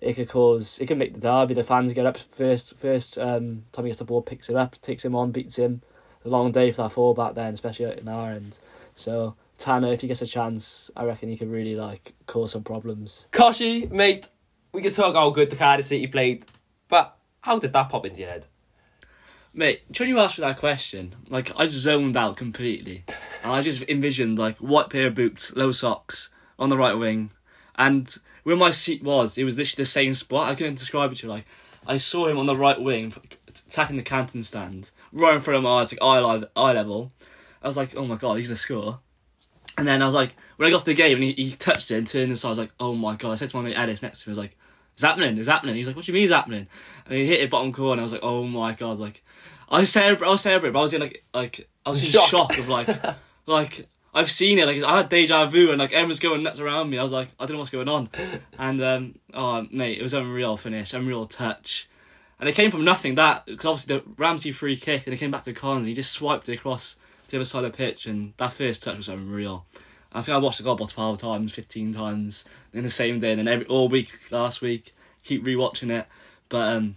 it 0.00 0.14
could 0.14 0.28
cause, 0.28 0.78
it 0.78 0.86
can 0.86 0.98
make 0.98 1.14
the 1.14 1.20
derby. 1.20 1.54
The 1.54 1.64
fans 1.64 1.92
get 1.92 2.06
up 2.06 2.16
first, 2.16 2.76
first 2.76 3.18
um, 3.18 3.64
time 3.72 3.84
he 3.84 3.88
gets 3.90 3.98
the 3.98 4.04
ball, 4.04 4.22
picks 4.22 4.48
it 4.48 4.54
up, 4.54 4.80
takes 4.82 5.04
him 5.04 5.16
on, 5.16 5.32
beats 5.32 5.56
him 5.56 5.82
a 6.24 6.28
long 6.28 6.52
day 6.52 6.72
for 6.72 6.82
that 6.82 6.92
fullback 6.92 7.34
then, 7.34 7.54
especially 7.54 7.98
in 7.98 8.08
our 8.08 8.32
end. 8.32 8.58
So 8.94 9.34
Tanner, 9.58 9.92
if 9.92 10.00
he 10.00 10.08
gets 10.08 10.22
a 10.22 10.26
chance, 10.26 10.90
I 10.96 11.04
reckon 11.04 11.28
he 11.28 11.36
could 11.36 11.50
really 11.50 11.76
like 11.76 12.12
cause 12.26 12.52
some 12.52 12.64
problems. 12.64 13.26
Koshi, 13.32 13.90
mate, 13.90 14.28
we 14.72 14.82
can 14.82 14.92
talk 14.92 15.14
how 15.14 15.30
good 15.30 15.50
the 15.50 15.56
Cardiff 15.56 15.86
City 15.86 16.06
played, 16.06 16.44
but 16.88 17.16
how 17.40 17.58
did 17.58 17.72
that 17.72 17.88
pop 17.88 18.06
into 18.06 18.20
your 18.20 18.30
head? 18.30 18.46
Mate, 19.54 19.82
when 19.98 20.08
you 20.08 20.18
asked 20.18 20.38
me 20.38 20.46
that 20.46 20.58
question, 20.58 21.14
like 21.28 21.52
I 21.58 21.66
zoned 21.66 22.16
out 22.16 22.36
completely, 22.36 23.04
and 23.42 23.52
I 23.52 23.60
just 23.60 23.82
envisioned 23.88 24.38
like 24.38 24.58
white 24.58 24.88
pair 24.88 25.08
of 25.08 25.14
boots, 25.14 25.54
low 25.54 25.72
socks 25.72 26.32
on 26.58 26.70
the 26.70 26.78
right 26.78 26.94
wing, 26.94 27.30
and 27.76 28.12
where 28.44 28.56
my 28.56 28.70
seat 28.70 29.02
was, 29.02 29.36
it 29.36 29.44
was 29.44 29.58
literally 29.58 29.82
the 29.82 29.86
same 29.86 30.14
spot. 30.14 30.48
I 30.48 30.54
couldn't 30.54 30.78
describe 30.78 31.12
it 31.12 31.18
to 31.18 31.26
you. 31.26 31.32
Like 31.32 31.44
I 31.86 31.98
saw 31.98 32.28
him 32.28 32.38
on 32.38 32.46
the 32.46 32.56
right 32.56 32.80
wing, 32.80 33.12
attacking 33.46 33.96
the 33.96 34.02
Canton 34.02 34.42
stand, 34.42 34.90
right 35.12 35.34
in 35.34 35.40
front 35.40 35.58
of 35.58 35.62
my 35.62 35.80
eyes, 35.80 35.92
like 35.92 36.02
eye, 36.02 36.18
line, 36.18 36.44
eye 36.56 36.72
level. 36.72 37.10
I 37.62 37.66
was 37.66 37.76
like, 37.76 37.96
oh 37.96 38.06
my 38.06 38.16
god, 38.16 38.34
he's 38.34 38.48
gonna 38.48 38.56
score. 38.56 38.98
And 39.78 39.88
then 39.88 40.02
I 40.02 40.04
was 40.04 40.14
like, 40.14 40.34
when 40.56 40.66
I 40.66 40.70
got 40.70 40.80
to 40.80 40.86
the 40.86 40.94
game 40.94 41.16
and 41.16 41.24
he, 41.24 41.32
he 41.32 41.52
touched 41.52 41.90
it 41.90 41.96
and 41.96 42.06
turned 42.06 42.30
inside, 42.30 42.48
I 42.48 42.50
was 42.50 42.58
like, 42.58 42.72
oh 42.78 42.94
my 42.94 43.16
god. 43.16 43.32
I 43.32 43.34
said 43.36 43.48
to 43.50 43.56
my 43.56 43.62
mate 43.62 43.76
Ellis 43.76 44.02
next 44.02 44.22
to 44.22 44.28
me, 44.28 44.30
I 44.30 44.32
was 44.32 44.38
like, 44.38 44.58
it's 44.94 45.02
happening, 45.02 45.38
it's 45.38 45.48
happening. 45.48 45.74
He's 45.74 45.86
like, 45.86 45.96
what 45.96 46.04
do 46.04 46.12
you 46.12 46.14
mean 46.14 46.24
it's 46.24 46.32
happening? 46.32 46.66
And 47.06 47.14
he 47.14 47.26
hit 47.26 47.40
it 47.40 47.50
bottom 47.50 47.72
corner. 47.72 48.00
I 48.00 48.02
was 48.02 48.12
like, 48.12 48.22
oh 48.22 48.44
my 48.44 48.74
god. 48.74 48.98
Like, 48.98 49.22
I 49.68 49.80
was 49.80 49.90
celebrating, 49.90 50.28
I 50.28 50.30
was 50.32 50.42
celebrating, 50.42 50.72
but 50.74 50.80
I 50.80 50.82
was 50.82 50.94
in 50.94 51.00
like, 51.00 51.24
like, 51.32 51.68
I 51.86 51.90
was 51.90 52.04
in 52.04 52.10
Shock. 52.10 52.28
shock, 52.28 52.58
of 52.58 52.68
like, 52.68 52.88
like, 53.46 53.88
I've 54.12 54.30
seen 54.30 54.58
it, 54.58 54.66
like, 54.66 54.82
I 54.82 54.98
had 54.98 55.08
deja 55.08 55.46
vu 55.46 55.70
and 55.70 55.78
like 55.78 55.94
everyone's 55.94 56.20
going 56.20 56.42
nuts 56.42 56.60
around 56.60 56.90
me. 56.90 56.98
I 56.98 57.02
was 57.02 57.12
like, 57.12 57.28
I 57.40 57.46
don't 57.46 57.54
know 57.54 57.60
what's 57.60 57.70
going 57.70 57.88
on. 57.88 58.10
And, 58.58 58.82
um, 58.82 59.14
oh 59.32 59.66
mate, 59.70 59.98
it 59.98 60.02
was 60.02 60.12
unreal 60.12 60.58
finish, 60.58 60.92
unreal 60.92 61.24
touch. 61.24 61.88
And 62.42 62.48
it 62.48 62.56
came 62.56 62.72
from 62.72 62.84
nothing, 62.84 63.14
that, 63.14 63.46
because 63.46 63.66
obviously 63.66 63.98
the 63.98 64.02
Ramsey 64.16 64.50
free 64.50 64.76
kick 64.76 65.06
and 65.06 65.14
it 65.14 65.18
came 65.18 65.30
back 65.30 65.44
to 65.44 65.52
Collins 65.52 65.82
and 65.82 65.86
he 65.86 65.94
just 65.94 66.10
swiped 66.10 66.48
it 66.48 66.54
across 66.54 66.98
the 67.28 67.36
other 67.36 67.44
side 67.44 67.62
of 67.62 67.70
the 67.70 67.76
pitch 67.76 68.06
and 68.06 68.32
that 68.38 68.52
first 68.52 68.82
touch 68.82 68.96
was 68.96 69.08
unreal. 69.08 69.64
I 70.12 70.22
think 70.22 70.34
I 70.34 70.38
watched 70.38 70.58
the 70.58 70.64
goal 70.64 70.72
about 70.72 70.88
12 70.88 71.18
times, 71.20 71.52
15 71.52 71.94
times 71.94 72.44
in 72.72 72.82
the 72.82 72.90
same 72.90 73.20
day, 73.20 73.30
and 73.30 73.38
then 73.38 73.46
every 73.46 73.66
all 73.66 73.88
week 73.88 74.10
last 74.32 74.60
week, 74.60 74.92
keep 75.22 75.44
rewatching 75.44 75.96
it. 75.96 76.08
But 76.48 76.76
um, 76.76 76.96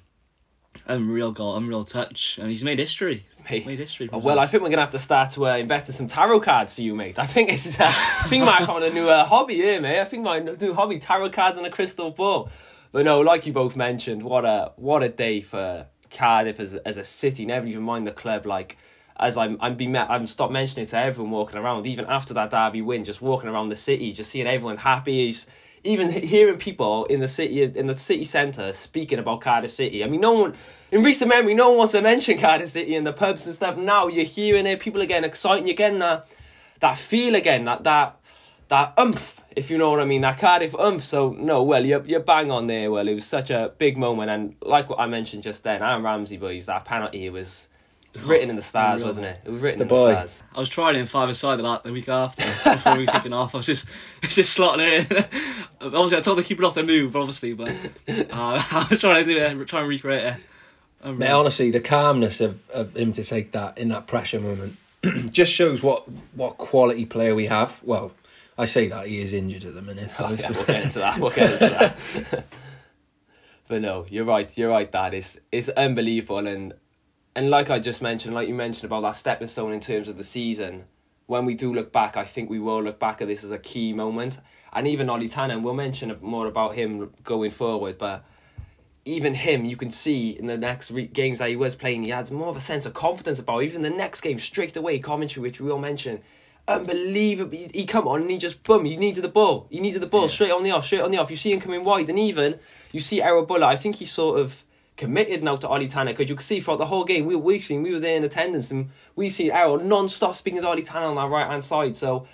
unreal 0.88 1.32
goal, 1.32 1.56
unreal 1.58 1.84
touch, 1.84 2.40
and 2.40 2.50
he's 2.50 2.64
made 2.64 2.80
history. 2.80 3.28
Mate. 3.48 3.68
Made 3.68 3.78
history. 3.78 4.10
Oh, 4.12 4.18
well. 4.18 4.40
I 4.40 4.48
think 4.48 4.64
we're 4.64 4.70
gonna 4.70 4.82
have 4.82 4.90
to 4.90 5.00
start 5.00 5.30
to 5.34 5.46
uh, 5.46 5.58
invest 5.58 5.90
in 5.90 5.94
some 5.94 6.08
tarot 6.08 6.40
cards 6.40 6.74
for 6.74 6.82
you, 6.82 6.96
mate. 6.96 7.20
I 7.20 7.28
think 7.28 7.52
it's, 7.52 7.80
uh, 7.80 7.84
I 7.86 8.28
think 8.28 8.46
might 8.46 8.66
find 8.66 8.84
a 8.84 8.92
new 8.92 9.08
uh, 9.08 9.26
hobby 9.26 9.58
here, 9.58 9.80
mate. 9.80 10.02
I 10.02 10.06
think 10.06 10.24
my 10.24 10.40
new 10.40 10.74
hobby, 10.74 10.98
tarot 10.98 11.30
cards 11.30 11.56
and 11.56 11.68
a 11.68 11.70
crystal 11.70 12.10
ball. 12.10 12.50
But 12.96 13.04
no, 13.04 13.20
like 13.20 13.46
you 13.46 13.52
both 13.52 13.76
mentioned, 13.76 14.24
what 14.24 14.46
a 14.46 14.72
what 14.78 15.04
a 15.04 15.10
day 15.10 15.42
for 15.42 15.88
Cardiff 16.10 16.62
as 16.62 16.76
as 16.76 16.96
a 16.96 17.04
city. 17.04 17.46
Never 17.46 17.68
even 17.68 17.84
mind 17.84 18.08
the 18.08 18.14
club. 18.14 18.46
Like 18.46 18.78
as 19.18 19.36
I'm 19.36 19.58
I'm 19.60 19.76
being 19.76 19.92
met, 19.92 20.10
I'm 20.10 20.26
stopped 20.26 20.54
mentioning 20.54 20.88
to 20.88 20.98
everyone 20.98 21.34
walking 21.34 21.60
around. 21.60 21.88
Even 21.88 22.06
after 22.06 22.34
that 22.36 22.52
derby 22.52 22.82
win, 22.82 23.04
just 23.04 23.22
walking 23.22 23.50
around 23.50 23.68
the 23.68 23.76
city, 23.76 24.14
just 24.14 24.32
seeing 24.32 24.48
everyone 24.48 24.78
happy. 24.78 25.36
Even 25.84 26.10
hearing 26.10 26.58
people 26.58 27.04
in 27.08 27.20
the 27.20 27.28
city 27.28 27.64
in 27.64 27.88
the 27.88 27.98
city 27.98 28.24
centre 28.24 28.72
speaking 28.72 29.20
about 29.20 29.42
Cardiff 29.42 29.72
City. 29.72 30.02
I 30.02 30.08
mean, 30.08 30.22
no 30.22 30.32
one 30.32 30.54
in 30.90 31.04
recent 31.04 31.28
memory, 31.28 31.54
no 31.54 31.72
one 31.72 31.80
wants 31.80 31.92
to 31.92 32.02
mention 32.02 32.38
Cardiff 32.40 32.70
City 32.70 32.96
in 32.96 33.04
the 33.04 33.12
pubs 33.12 33.46
and 33.46 33.54
stuff. 33.54 33.76
Now 33.76 34.08
you're 34.08 34.24
hearing 34.24 34.66
it, 34.66 34.80
people 34.80 35.02
are 35.02 35.06
getting 35.06 35.30
excited, 35.30 35.68
you're 35.68 35.76
getting 35.76 36.00
that 36.00 36.34
that 36.80 36.98
feel 36.98 37.36
again, 37.36 37.66
that 37.66 37.84
that 37.84 38.22
that 38.70 38.94
umph, 38.98 39.44
if 39.56 39.70
you 39.72 39.78
know 39.78 39.90
what 39.92 40.00
I 40.00 40.06
mean, 40.06 40.22
that 40.22 40.38
Cardiff 40.40 40.76
umph. 40.76 41.04
So 41.06 41.32
no, 41.32 41.64
well, 41.64 41.86
you're 41.86 42.06
you're 42.06 42.20
bang 42.20 42.52
on 42.52 42.68
there. 42.68 42.92
Well, 42.92 43.08
it 43.08 43.14
was 43.16 43.26
such 43.26 43.50
a 43.50 43.72
big 43.78 43.98
moment, 43.98 44.30
and 44.32 44.56
like 44.62 44.90
what 44.90 45.00
I 45.00 45.08
mentioned 45.08 45.44
just 45.44 45.64
then, 45.64 45.82
Aaron 45.82 46.04
Ramsey 46.04 46.38
boys, 46.38 46.66
that 46.68 46.86
penalty 46.86 47.30
was 47.30 47.68
written 48.24 48.50
in 48.50 48.56
the 48.56 48.62
stars, 48.62 49.02
Unreal. 49.02 49.10
wasn't 49.10 49.26
it? 49.28 49.40
It 49.46 49.52
was 49.52 49.62
written 49.62 49.80
The 49.80 49.84
in 49.86 49.90
boy. 49.90 50.08
the 50.10 50.28
stars. 50.28 50.44
I 50.56 50.60
was 50.60 50.70
trying 50.70 50.96
in 50.96 51.06
five 51.06 51.28
aside 51.30 51.60
like 51.60 51.84
the 51.84 51.92
week 51.92 52.08
after 52.08 52.44
before 52.72 52.96
we 52.98 53.06
were 53.06 53.12
kicking 53.12 53.34
off. 53.34 53.54
I 53.56 53.58
was 53.58 53.66
just 53.66 53.88
just 54.22 54.58
slotting 54.58 55.00
it 55.02 55.12
in. 55.12 55.18
obviously, 55.82 56.18
I 56.18 56.22
told 56.22 56.38
the 56.38 56.44
keeper 56.44 56.62
not 56.62 56.74
to 56.76 56.84
move, 56.84 57.16
obviously, 57.16 57.54
but 57.54 57.70
uh, 57.70 58.24
I 58.72 58.88
was 58.90 59.00
trying 59.02 59.26
to 59.26 59.34
do 59.34 59.38
it, 59.38 59.68
try 59.68 59.82
and 59.82 59.90
recreate 59.90 60.26
it. 60.36 60.44
Mate, 61.14 61.30
honestly, 61.30 61.70
the 61.70 61.82
calmness 61.82 62.42
of, 62.42 62.60
of 62.72 62.98
him 62.98 63.12
to 63.14 63.24
take 63.24 63.52
that 63.52 63.78
in 63.78 63.90
that 63.90 64.08
pressure 64.08 64.40
moment, 64.40 64.78
just 65.32 65.52
shows 65.52 65.84
what 65.84 66.06
what 66.36 66.58
quality 66.58 67.06
player 67.06 67.36
we 67.36 67.46
have. 67.46 67.80
Well, 67.84 68.12
I 68.58 68.66
say 68.66 68.88
that 68.88 69.08
he 69.08 69.22
is 69.22 69.34
injured 69.34 69.66
at 69.66 69.74
the 69.74 69.82
minute. 69.82 70.14
We'll 70.20 70.36
get 70.38 70.84
into 70.84 71.00
that. 71.00 71.20
We'll 71.20 71.32
get 71.32 71.54
into 71.54 71.70
that. 72.30 72.46
but 73.68 73.82
no, 73.82 74.06
you're 74.10 74.26
right. 74.26 74.58
You're 74.58 74.70
right. 74.70 74.92
That 74.92 75.14
is 75.14 75.42
it's 75.52 75.70
unbelievable, 75.70 76.48
and 76.48 76.74
and 77.36 77.50
like 77.50 77.70
I 77.70 77.80
just 77.80 78.02
mentioned, 78.02 78.34
like 78.34 78.48
you 78.48 78.54
mentioned 78.54 78.86
about 78.86 79.02
that 79.02 79.18
stepping 79.18 79.48
stone 79.48 79.74
in 79.74 79.80
terms 79.80 80.08
of 80.08 80.18
the 80.18 80.24
season. 80.24 80.86
When 81.28 81.46
we 81.46 81.56
do 81.56 81.74
look 81.74 81.92
back, 81.92 82.18
I 82.18 82.24
think 82.24 82.52
we 82.52 82.60
will 82.60 82.84
look 82.84 83.00
back 83.00 83.20
at 83.20 83.28
this 83.28 83.44
as 83.44 83.52
a 83.52 83.58
key 83.58 83.94
moment, 83.94 84.40
and 84.72 84.88
even 84.88 85.10
Ollie 85.10 85.28
Tanner. 85.28 85.60
We'll 85.60 85.74
mention 85.74 86.16
more 86.22 86.48
about 86.48 86.76
him 86.76 87.12
going 87.24 87.52
forward, 87.52 87.98
but 87.98 88.24
even 89.06 89.36
him, 89.36 89.66
you 89.66 89.76
can 89.76 89.92
see 89.92 90.32
in 90.32 90.48
the 90.48 90.58
next 90.58 90.92
re- 90.92 91.08
games 91.08 91.40
that 91.40 91.50
he 91.50 91.56
was 91.56 91.76
playing, 91.76 92.04
he 92.04 92.10
had 92.10 92.32
more 92.32 92.50
of 92.50 92.58
a 92.58 92.62
sense 92.62 92.86
of 92.86 92.94
confidence 92.94 93.40
about. 93.40 93.64
Even 93.64 93.84
the 93.84 93.90
next 93.90 94.22
game, 94.22 94.40
straight 94.40 94.76
away, 94.76 94.98
commentary, 94.98 95.44
which 95.44 95.60
we 95.62 95.70
all 95.70 95.80
mentioned, 95.80 96.22
unbelievable. 96.68 97.58
He, 97.58 97.70
he 97.74 97.86
come 97.86 98.08
on 98.08 98.22
and 98.22 98.30
he 98.30 98.38
just 98.38 98.64
boom. 98.64 98.86
He 98.86 98.98
needed 98.98 99.24
the 99.24 99.30
ball. 99.30 99.68
He 99.70 99.80
needed 99.80 100.02
the 100.02 100.08
ball 100.08 100.24
Yeah. 100.24 100.28
straight 100.30 100.52
on 100.52 100.64
the 100.64 100.72
off, 100.72 100.86
straight 100.86 101.02
on 101.02 101.12
the 101.12 101.18
off. 101.18 101.30
You 101.32 101.38
see 101.38 101.52
him 101.54 101.62
coming 101.62 101.84
wide, 101.84 102.10
and 102.10 102.20
even 102.20 102.60
you 102.92 103.00
see 103.00 103.20
Bulut. 103.22 103.64
I 103.64 103.76
think 103.76 103.98
he's 103.98 104.12
sort 104.12 104.40
of 104.40 104.64
committed 104.98 105.44
now 105.44 105.58
to 105.58 105.68
Ollie 105.68 105.88
Tanner 105.90 106.12
because 106.14 106.30
you 106.30 106.36
can 106.36 106.44
see 106.44 106.60
throughout 106.60 106.78
the 106.78 106.86
whole 106.86 107.04
game 107.04 107.26
we 107.26 107.36
we 107.36 107.60
seen 107.60 107.84
we 107.84 107.92
were 107.92 108.00
there 108.00 108.16
in 108.16 108.24
attendance 108.24 108.72
and 108.72 108.90
we 109.14 109.30
see 109.30 109.52
Errol 109.52 109.78
non-stop 109.78 110.36
speaking 110.38 110.62
to 110.62 110.68
Ollie 110.68 110.84
Tanner 110.84 111.08
on 111.08 111.18
our 111.18 111.28
right 111.30 111.50
hand 111.52 111.66
side. 111.66 111.98
So 111.98 112.26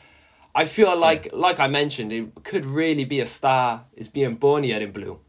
I 0.54 0.66
feel 0.66 0.96
like 0.98 1.30
like 1.34 1.60
I 1.60 1.68
mentioned, 1.68 2.14
it 2.14 2.44
could 2.44 2.66
really 2.66 3.04
be 3.06 3.20
a 3.20 3.26
star 3.26 3.86
is 3.96 4.10
being 4.10 4.36
born 4.36 4.64
here 4.64 4.80
in 4.80 4.92
blue. 4.92 5.20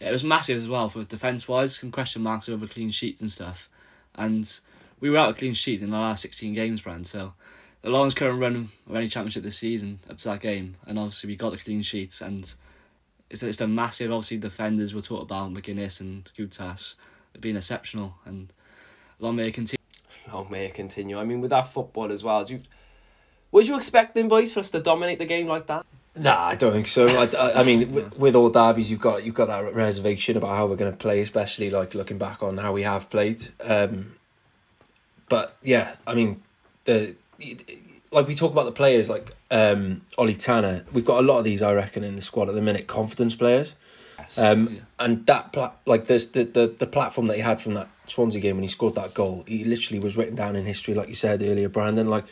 Yeah, 0.00 0.08
it 0.08 0.12
was 0.12 0.24
massive 0.24 0.56
as 0.56 0.68
well 0.68 0.88
for 0.88 1.04
defence 1.04 1.46
wise, 1.46 1.76
some 1.76 1.90
question 1.90 2.22
marks 2.22 2.48
over 2.48 2.66
clean 2.66 2.90
sheets 2.90 3.20
and 3.20 3.30
stuff. 3.30 3.68
And 4.14 4.48
we 5.00 5.10
were 5.10 5.18
out 5.18 5.28
of 5.30 5.36
clean 5.36 5.54
sheet 5.54 5.82
in 5.82 5.90
the 5.90 5.98
last 5.98 6.22
16 6.22 6.54
games, 6.54 6.80
Brand. 6.80 7.06
So 7.06 7.34
the 7.82 7.90
longest 7.90 8.16
current 8.16 8.40
run 8.40 8.68
of 8.88 8.94
any 8.94 9.08
championship 9.08 9.42
this 9.42 9.58
season 9.58 9.98
up 10.08 10.18
to 10.18 10.28
that 10.28 10.40
game. 10.40 10.76
And 10.86 10.98
obviously 10.98 11.28
we 11.28 11.36
got 11.36 11.52
the 11.52 11.58
clean 11.58 11.82
sheets. 11.82 12.20
And 12.20 12.52
it's, 13.30 13.42
it's 13.42 13.60
a 13.60 13.66
massive, 13.66 14.12
obviously, 14.12 14.38
defenders 14.38 14.94
were 14.94 15.00
talked 15.00 15.22
about, 15.22 15.52
McGuinness 15.52 16.00
and 16.00 16.28
Goutas, 16.36 16.96
being 17.40 17.56
exceptional. 17.56 18.14
And 18.24 18.52
long 19.18 19.36
may 19.36 19.48
it 19.48 19.54
continue. 19.54 19.78
Long 20.32 20.48
may 20.50 20.66
it 20.66 20.74
continue. 20.74 21.18
I 21.18 21.24
mean, 21.24 21.40
with 21.40 21.50
that 21.50 21.68
football 21.68 22.12
as 22.12 22.22
well, 22.22 22.44
do 22.44 22.54
you, 22.54 22.60
was 23.50 23.66
you 23.68 23.76
expecting 23.76 24.28
boys 24.28 24.52
for 24.52 24.60
us 24.60 24.70
to 24.72 24.80
dominate 24.80 25.18
the 25.18 25.26
game 25.26 25.46
like 25.46 25.66
that? 25.66 25.86
Nah, 26.16 26.48
I 26.48 26.56
don't 26.56 26.72
think 26.72 26.88
so. 26.88 27.06
I, 27.06 27.28
I, 27.36 27.60
I 27.60 27.64
mean, 27.64 27.92
with, 27.92 28.16
with 28.16 28.34
all 28.34 28.50
derbies, 28.50 28.90
you've 28.90 29.00
got 29.00 29.24
you've 29.24 29.34
got 29.34 29.46
that 29.46 29.72
reservation 29.74 30.36
about 30.36 30.56
how 30.56 30.66
we're 30.66 30.76
going 30.76 30.90
to 30.90 30.98
play, 30.98 31.20
especially 31.20 31.70
like 31.70 31.94
looking 31.94 32.18
back 32.18 32.42
on 32.42 32.58
how 32.58 32.72
we 32.72 32.82
have 32.82 33.08
played. 33.10 33.42
Um, 33.62 34.16
but 35.28 35.56
yeah, 35.62 35.94
I 36.08 36.14
mean, 36.14 36.42
the 36.84 37.14
like 38.12 38.26
we 38.26 38.34
talk 38.34 38.52
about 38.52 38.66
the 38.66 38.72
players 38.72 39.08
like 39.08 39.30
um, 39.50 40.02
Ollie 40.18 40.34
Tanner. 40.34 40.84
We've 40.92 41.04
got 41.04 41.20
a 41.20 41.26
lot 41.26 41.38
of 41.38 41.44
these, 41.44 41.62
I 41.62 41.72
reckon, 41.72 42.04
in 42.04 42.16
the 42.16 42.22
squad 42.22 42.48
at 42.48 42.54
the 42.54 42.62
minute. 42.62 42.86
Confidence 42.86 43.36
players. 43.36 43.76
Um, 44.36 44.68
Yeah. 44.68 44.80
And 44.98 45.26
that 45.26 45.52
pla- 45.52 45.72
like 45.86 46.06
there's 46.06 46.28
the, 46.28 46.44
the 46.44 46.74
the 46.78 46.86
platform 46.86 47.26
that 47.28 47.36
he 47.36 47.42
had 47.42 47.60
from 47.60 47.74
that 47.74 47.88
Swansea 48.06 48.40
game 48.40 48.56
when 48.56 48.62
he 48.62 48.68
scored 48.68 48.94
that 48.96 49.14
goal, 49.14 49.44
he 49.46 49.64
literally 49.64 49.98
was 49.98 50.16
written 50.16 50.34
down 50.34 50.56
in 50.56 50.66
history, 50.66 50.94
like 50.94 51.08
you 51.08 51.14
said 51.14 51.42
earlier, 51.42 51.68
Brandon. 51.68 52.08
Like 52.08 52.24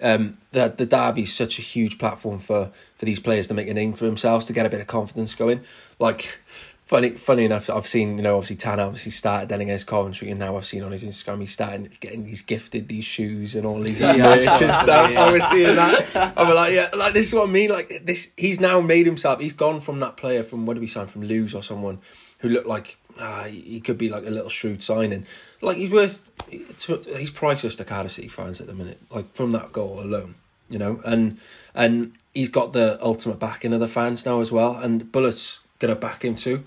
um, 0.00 0.38
the 0.52 0.72
the 0.76 0.86
derby's 0.86 1.34
such 1.34 1.58
a 1.58 1.62
huge 1.62 1.98
platform 1.98 2.38
for 2.38 2.70
for 2.94 3.04
these 3.04 3.20
players 3.20 3.48
to 3.48 3.54
make 3.54 3.68
a 3.68 3.74
name 3.74 3.92
for 3.94 4.04
themselves, 4.04 4.46
to 4.46 4.52
get 4.52 4.66
a 4.66 4.70
bit 4.70 4.80
of 4.80 4.86
confidence 4.86 5.34
going. 5.34 5.60
Like 5.98 6.38
funny 6.86 7.10
funny 7.10 7.44
enough, 7.44 7.68
I've 7.68 7.86
seen 7.86 8.16
you 8.16 8.22
know 8.22 8.36
obviously 8.36 8.56
Tanner 8.56 8.84
obviously 8.84 9.10
started 9.12 9.48
then 9.50 9.60
against 9.60 9.86
Coventry, 9.86 10.30
and 10.30 10.40
now 10.40 10.56
I've 10.56 10.64
seen 10.64 10.82
on 10.82 10.92
his 10.92 11.04
Instagram 11.04 11.40
he's 11.40 11.52
starting 11.52 11.90
getting 12.00 12.24
these 12.24 12.40
gifted 12.42 12.88
these 12.88 13.04
shoes 13.04 13.54
and 13.54 13.66
all 13.66 13.80
these 13.80 14.00
Yeah, 14.00 14.16
merch 14.16 14.46
and 14.46 14.70
that, 14.70 14.82
stuff. 14.84 15.10
yeah. 15.10 15.22
I 15.24 15.32
was 15.32 15.44
seeing 15.44 15.76
that. 15.76 16.32
I'm 16.36 16.54
like, 16.54 16.72
yeah, 16.72 16.88
like 16.96 17.12
this 17.12 17.28
is 17.28 17.34
what 17.34 17.48
I 17.48 17.52
mean. 17.52 17.70
Like 17.70 18.02
this, 18.04 18.28
he's 18.36 18.60
now 18.60 18.80
made 18.80 19.04
himself. 19.06 19.40
He's 19.40 19.52
gone 19.52 19.80
from 19.80 20.00
that 20.00 20.16
player 20.16 20.42
from 20.42 20.64
what 20.64 20.74
did 20.74 20.80
we 20.80 20.86
sign 20.86 21.06
from 21.08 21.22
Lewes 21.22 21.54
or 21.54 21.62
someone 21.62 21.98
who 22.38 22.48
looked 22.48 22.66
like 22.68 22.96
he 23.48 23.60
he 23.60 23.80
could 23.80 23.98
be 23.98 24.08
like 24.08 24.24
a 24.26 24.30
little 24.30 24.50
shrewd 24.50 24.82
signing. 24.82 25.26
Like 25.62 25.78
he's 25.78 25.90
worth, 25.90 26.22
he's 26.50 27.30
priceless 27.30 27.76
to 27.76 27.84
Cardiff 27.84 28.12
City 28.12 28.28
fans 28.28 28.60
at 28.60 28.66
the 28.66 28.74
minute. 28.74 29.00
Like 29.10 29.32
from 29.32 29.52
that 29.52 29.72
goal 29.72 30.00
alone, 30.00 30.34
you 30.68 30.78
know, 30.78 31.00
and 31.04 31.38
and 31.74 32.12
he's 32.34 32.50
got 32.50 32.72
the 32.72 32.98
ultimate 33.02 33.38
backing 33.38 33.72
of 33.72 33.80
the 33.80 33.88
fans 33.88 34.26
now 34.26 34.40
as 34.40 34.52
well. 34.52 34.76
And 34.76 35.10
Bulut's 35.10 35.60
gonna 35.78 35.96
back 35.96 36.24
him 36.24 36.36
too. 36.36 36.64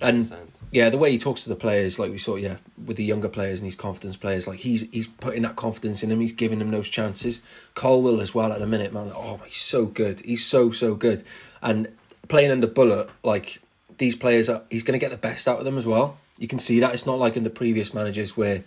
And 0.00 0.24
100%. 0.24 0.36
yeah, 0.72 0.90
the 0.90 0.98
way 0.98 1.12
he 1.12 1.18
talks 1.18 1.44
to 1.44 1.48
the 1.48 1.54
players, 1.54 1.96
like 1.96 2.10
we 2.10 2.18
saw, 2.18 2.34
yeah, 2.34 2.56
with 2.84 2.96
the 2.96 3.04
younger 3.04 3.28
players 3.28 3.60
and 3.60 3.66
these 3.66 3.76
confidence 3.76 4.16
players, 4.16 4.48
like 4.48 4.58
he's 4.58 4.82
he's 4.90 5.06
putting 5.06 5.42
that 5.42 5.54
confidence 5.54 6.02
in 6.02 6.08
them. 6.08 6.20
He's 6.20 6.32
giving 6.32 6.58
them 6.58 6.72
those 6.72 6.88
chances. 6.88 7.40
Colwill 7.74 8.20
as 8.20 8.34
well 8.34 8.52
at 8.52 8.58
the 8.58 8.66
minute, 8.66 8.92
man. 8.92 9.12
Oh, 9.14 9.40
he's 9.46 9.58
so 9.58 9.86
good. 9.86 10.20
He's 10.20 10.44
so 10.44 10.70
so 10.72 10.94
good. 10.94 11.24
And 11.62 11.92
playing 12.28 12.50
under 12.50 12.66
Bulut, 12.66 13.10
like 13.22 13.60
these 13.98 14.16
players 14.16 14.48
are, 14.48 14.62
he's 14.70 14.82
going 14.82 14.98
to 14.98 15.02
get 15.04 15.10
the 15.10 15.18
best 15.18 15.48
out 15.48 15.58
of 15.58 15.64
them 15.64 15.78
as 15.78 15.86
well. 15.86 16.18
You 16.38 16.48
can 16.48 16.58
see 16.58 16.80
that 16.80 16.92
it's 16.92 17.06
not 17.06 17.18
like 17.18 17.36
in 17.36 17.44
the 17.44 17.50
previous 17.50 17.94
managers 17.94 18.36
where, 18.36 18.64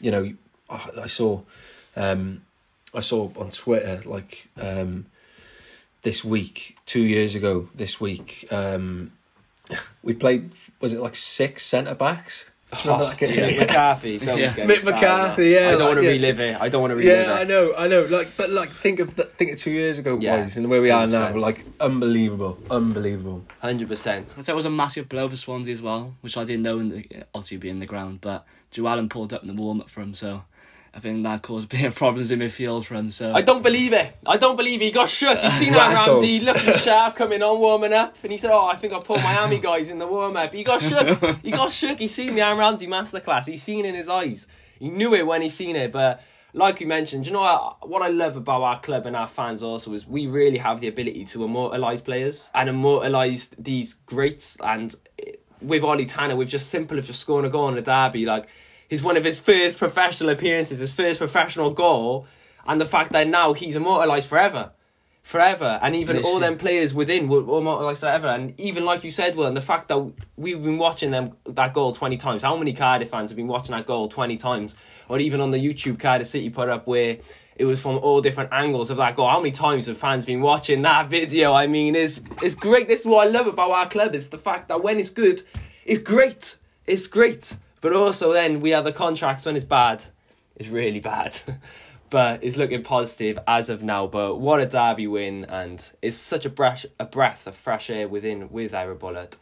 you 0.00 0.10
know, 0.10 0.32
oh, 0.68 0.90
I 1.00 1.06
saw, 1.06 1.42
um, 1.94 2.42
I 2.94 3.00
saw 3.00 3.30
on 3.36 3.50
Twitter 3.50 4.02
like 4.04 4.48
um, 4.60 5.06
this 6.02 6.24
week, 6.24 6.76
two 6.86 7.02
years 7.02 7.34
ago, 7.34 7.68
this 7.74 8.00
week, 8.00 8.46
um, 8.50 9.12
we 10.02 10.14
played. 10.14 10.50
Was 10.80 10.92
it 10.92 11.00
like 11.00 11.16
six 11.16 11.64
centre 11.66 11.94
backs? 11.94 12.50
Oh, 12.84 12.88
Remember 12.88 13.04
Oh, 13.04 13.08
that 13.10 13.18
game? 13.18 13.30
Mick 13.48 13.58
McCarthy. 13.60 14.18
Don't 14.18 14.38
Yeah. 14.38 14.50
Mick 14.50 14.84
McCarthy, 14.84 15.50
yeah, 15.50 15.68
I 15.68 15.70
don't 15.70 15.78
like, 15.78 15.88
want 15.88 15.98
to 15.98 16.02
yeah, 16.02 16.10
relive 16.10 16.40
it. 16.40 16.60
I 16.60 16.68
don't 16.68 16.80
want 16.82 16.90
to 16.90 16.96
relive 16.96 17.26
Yeah, 17.26 17.32
I 17.34 17.44
know, 17.44 17.72
I 17.78 17.86
know. 17.86 18.02
Like, 18.02 18.36
but 18.36 18.50
like, 18.50 18.70
think 18.70 18.98
of 18.98 19.14
the, 19.14 19.22
think 19.22 19.52
of 19.52 19.58
two 19.58 19.70
years 19.70 20.00
ago, 20.00 20.18
Yeah, 20.20 20.42
boys, 20.42 20.56
and 20.56 20.68
where 20.68 20.82
we 20.82 20.90
are 20.90 21.06
now. 21.06 21.32
Like, 21.36 21.64
unbelievable, 21.80 22.58
unbelievable. 22.68 23.44
Hundred 23.60 23.86
percent. 23.88 24.26
I'd 24.36 24.44
say 24.44 24.52
it 24.52 24.56
was 24.56 24.64
a 24.66 24.70
massive 24.70 25.08
blow 25.08 25.28
for 25.28 25.36
Swansea 25.36 25.72
as 25.72 25.80
well, 25.80 26.16
which 26.22 26.36
I 26.36 26.44
didn't 26.44 26.64
know 26.64 26.80
in 26.80 26.88
the, 26.88 27.06
obviously 27.36 27.56
being 27.58 27.74
in 27.74 27.78
the 27.80 27.86
ground, 27.86 28.20
but 28.20 28.44
Joe 28.72 28.88
Allen 28.88 29.08
pulled 29.08 29.32
up 29.32 29.42
in 29.42 29.46
the 29.48 29.54
warm 29.54 29.80
up 29.80 29.88
for 29.88 30.00
him, 30.00 30.14
so 30.14 30.42
I 30.96 30.98
think 30.98 31.24
that 31.24 31.42
caused 31.42 31.70
a 31.70 31.76
bit 31.76 31.84
of 31.84 31.94
problems 31.94 32.30
in 32.30 32.38
midfield 32.38 32.86
for 32.86 32.94
him. 32.94 33.10
So 33.10 33.34
I 33.34 33.42
don't 33.42 33.62
believe 33.62 33.92
it. 33.92 34.16
I 34.24 34.38
don't 34.38 34.56
believe 34.56 34.80
it. 34.80 34.86
He 34.86 34.90
got 34.90 35.10
shook. 35.10 35.42
You 35.42 35.50
seen 35.50 35.72
that 35.74 35.92
Rattled. 35.92 36.22
Ramsey 36.22 36.40
looking 36.40 36.72
sharp 36.76 37.16
coming 37.16 37.42
on, 37.42 37.60
warming 37.60 37.92
up, 37.92 38.16
and 38.22 38.32
he 38.32 38.38
said, 38.38 38.50
"Oh, 38.50 38.66
I 38.66 38.76
think 38.76 38.94
I 38.94 39.00
put 39.00 39.22
Miami 39.22 39.58
guys 39.58 39.90
in 39.90 39.98
the 39.98 40.06
warm 40.06 40.38
up." 40.38 40.54
He 40.54 40.64
got 40.64 40.80
shook. 40.80 41.38
He 41.42 41.50
got 41.50 41.70
shook. 41.70 41.98
He 41.98 42.08
seen 42.08 42.34
the 42.34 42.40
Aaron 42.40 42.56
Ramsey 42.58 42.86
masterclass. 42.86 43.46
He 43.46 43.58
seen 43.58 43.84
it 43.84 43.90
in 43.90 43.94
his 43.94 44.08
eyes. 44.08 44.46
He 44.78 44.88
knew 44.88 45.14
it 45.14 45.26
when 45.26 45.42
he 45.42 45.50
seen 45.50 45.76
it. 45.76 45.92
But 45.92 46.22
like 46.54 46.80
you 46.80 46.86
mentioned, 46.86 47.26
you 47.26 47.32
know 47.34 47.42
what, 47.42 47.86
what 47.86 48.00
I 48.00 48.08
love 48.08 48.38
about 48.38 48.62
our 48.62 48.80
club 48.80 49.04
and 49.04 49.14
our 49.14 49.28
fans 49.28 49.62
also 49.62 49.92
is 49.92 50.06
we 50.06 50.26
really 50.26 50.58
have 50.58 50.80
the 50.80 50.88
ability 50.88 51.26
to 51.26 51.44
immortalise 51.44 52.00
players 52.02 52.50
and 52.54 52.70
immortalise 52.70 53.50
these 53.58 53.92
greats. 54.06 54.56
And 54.64 54.94
with 55.60 55.84
Ollie 55.84 56.06
Tanner, 56.06 56.36
with 56.36 56.48
just 56.48 56.70
simple 56.70 56.98
of 56.98 57.04
just 57.04 57.20
scoring 57.20 57.44
a 57.44 57.50
goal 57.50 57.68
in 57.68 57.76
a 57.76 57.82
derby, 57.82 58.24
like 58.24 58.46
his 58.88 59.02
one 59.02 59.16
of 59.16 59.24
his 59.24 59.38
first 59.40 59.78
professional 59.78 60.30
appearances, 60.30 60.78
his 60.78 60.92
first 60.92 61.18
professional 61.18 61.70
goal, 61.70 62.26
and 62.66 62.80
the 62.80 62.86
fact 62.86 63.12
that 63.12 63.28
now 63.28 63.52
he's 63.52 63.76
immortalised 63.76 64.28
forever. 64.28 64.72
Forever, 65.22 65.80
and 65.82 65.96
even 65.96 66.22
all 66.22 66.38
them 66.38 66.56
players 66.56 66.94
within 66.94 67.26
were 67.26 67.40
immortalised 67.40 67.98
forever, 67.98 68.28
and 68.28 68.54
even 68.60 68.84
like 68.84 69.02
you 69.02 69.10
said, 69.10 69.34
Will, 69.34 69.46
and 69.46 69.56
the 69.56 69.60
fact 69.60 69.88
that 69.88 69.98
we've 70.36 70.62
been 70.62 70.78
watching 70.78 71.10
them 71.10 71.32
that 71.46 71.72
goal 71.72 71.92
twenty 71.92 72.16
times. 72.16 72.44
How 72.44 72.56
many 72.56 72.72
Cardiff 72.72 73.10
fans 73.10 73.32
have 73.32 73.36
been 73.36 73.48
watching 73.48 73.74
that 73.74 73.86
goal 73.86 74.06
twenty 74.06 74.36
times, 74.36 74.76
or 75.08 75.18
even 75.18 75.40
on 75.40 75.50
the 75.50 75.58
YouTube 75.58 75.98
Cardiff 75.98 76.28
City 76.28 76.48
put 76.48 76.68
up 76.68 76.86
where 76.86 77.16
it 77.56 77.64
was 77.64 77.82
from 77.82 77.98
all 77.98 78.20
different 78.20 78.52
angles 78.52 78.90
of 78.90 78.98
that 78.98 79.16
goal. 79.16 79.28
How 79.28 79.40
many 79.40 79.50
times 79.50 79.86
have 79.86 79.98
fans 79.98 80.24
been 80.24 80.42
watching 80.42 80.82
that 80.82 81.08
video? 81.08 81.52
I 81.52 81.66
mean, 81.66 81.96
it's 81.96 82.22
it's 82.40 82.54
great. 82.54 82.86
This 82.86 83.00
is 83.00 83.06
what 83.06 83.26
I 83.26 83.30
love 83.30 83.48
about 83.48 83.72
our 83.72 83.88
club 83.88 84.14
is 84.14 84.28
the 84.28 84.38
fact 84.38 84.68
that 84.68 84.80
when 84.80 85.00
it's 85.00 85.10
good, 85.10 85.42
it's 85.84 86.02
great. 86.02 86.56
It's 86.86 87.08
great. 87.08 87.56
But 87.86 87.92
also 87.92 88.32
then 88.32 88.60
we 88.60 88.70
have 88.70 88.82
the 88.82 88.90
contracts 88.90 89.46
when 89.46 89.54
it's 89.54 89.64
bad. 89.64 90.02
It's 90.56 90.68
really 90.68 90.98
bad. 90.98 91.38
but 92.10 92.42
it's 92.42 92.56
looking 92.56 92.82
positive 92.82 93.38
as 93.46 93.70
of 93.70 93.84
now. 93.84 94.08
But 94.08 94.40
what 94.40 94.58
a 94.58 94.66
derby 94.66 95.06
win 95.06 95.44
and 95.44 95.92
it's 96.02 96.16
such 96.16 96.44
a 96.44 96.50
breath 96.50 96.84
a 96.98 97.04
breath 97.04 97.46
of 97.46 97.54
fresh 97.54 97.88
air 97.88 98.08
within 98.08 98.50
with 98.50 98.74
Errol 98.74 98.96
Bulut. 98.96 99.36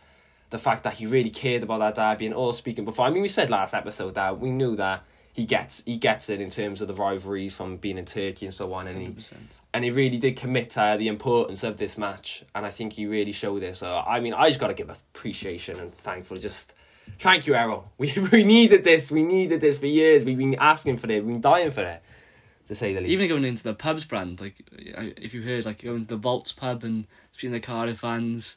The 0.51 0.59
fact 0.59 0.83
that 0.83 0.93
he 0.93 1.07
really 1.07 1.31
cared 1.31 1.63
about 1.63 1.79
that 1.79 1.95
derby 1.95 2.27
and 2.27 2.35
all 2.35 2.53
speaking 2.53 2.85
before. 2.85 3.07
I 3.07 3.11
mean 3.11 3.23
we 3.23 3.29
said 3.29 3.49
last 3.49 3.73
episode 3.73 4.15
that 4.17 4.39
we 4.39 4.51
knew 4.51 4.77
that 4.77 5.05
he 5.33 5.47
gets 5.47 5.83
he 5.87 5.97
gets 5.97 6.29
it 6.29 6.43
in 6.43 6.51
terms 6.51 6.83
of 6.83 6.89
the 6.89 6.93
rivalries 6.93 7.55
from 7.55 7.79
being 7.79 7.97
in 7.97 8.05
Turkey 8.05 8.45
and 8.45 8.55
so 8.55 8.75
on 8.75 8.87
and 8.87 9.01
he 9.01 9.09
100%. 9.09 9.33
and 9.73 9.85
he 9.85 9.91
really 9.91 10.19
did 10.19 10.37
commit 10.37 10.69
to 10.69 10.97
the 10.99 11.09
importance 11.09 11.65
of 11.65 11.79
this 11.79 11.97
match, 11.97 12.45
and 12.55 12.67
I 12.67 12.69
think 12.69 12.93
he 12.93 13.07
really 13.07 13.33
showed 13.33 13.63
it. 13.63 13.79
So 13.79 14.05
I 14.07 14.21
mean, 14.21 14.35
I 14.35 14.49
just 14.49 14.61
got 14.61 14.69
to 14.69 14.75
give 14.75 14.91
appreciation 14.91 15.81
and 15.81 15.91
thankful. 15.91 16.37
Just 16.37 16.75
thank 17.19 17.47
you, 17.47 17.55
Errol. 17.55 17.91
We 17.99 18.13
we 18.33 18.45
needed 18.45 18.85
this. 18.85 19.11
We 19.11 19.23
needed 19.23 19.61
this 19.61 19.79
for 19.79 19.87
years. 19.87 20.25
We've 20.25 20.39
been 20.39 20.57
asking 20.57 20.99
for 20.99 21.07
it. 21.11 21.25
We've 21.25 21.35
been 21.35 21.41
dying 21.41 21.71
for 21.71 21.83
it, 21.83 22.03
to 22.67 22.75
say 22.75 22.93
the 22.95 23.01
least. 23.01 23.13
Even 23.13 23.29
going 23.29 23.45
into 23.45 23.63
the 23.65 23.75
pubs 23.75 24.05
brand, 24.05 24.41
like 24.41 24.57
if 24.73 25.35
you 25.35 25.43
heard, 25.43 25.65
like 25.65 25.83
going 25.83 26.03
to 26.03 26.07
the 26.09 26.17
Vaults 26.17 26.53
pub 26.53 26.85
and 26.85 27.07
speaking 27.33 27.51
to 27.51 27.61
the 27.61 27.67
Cardiff 27.67 27.99
fans, 28.01 28.57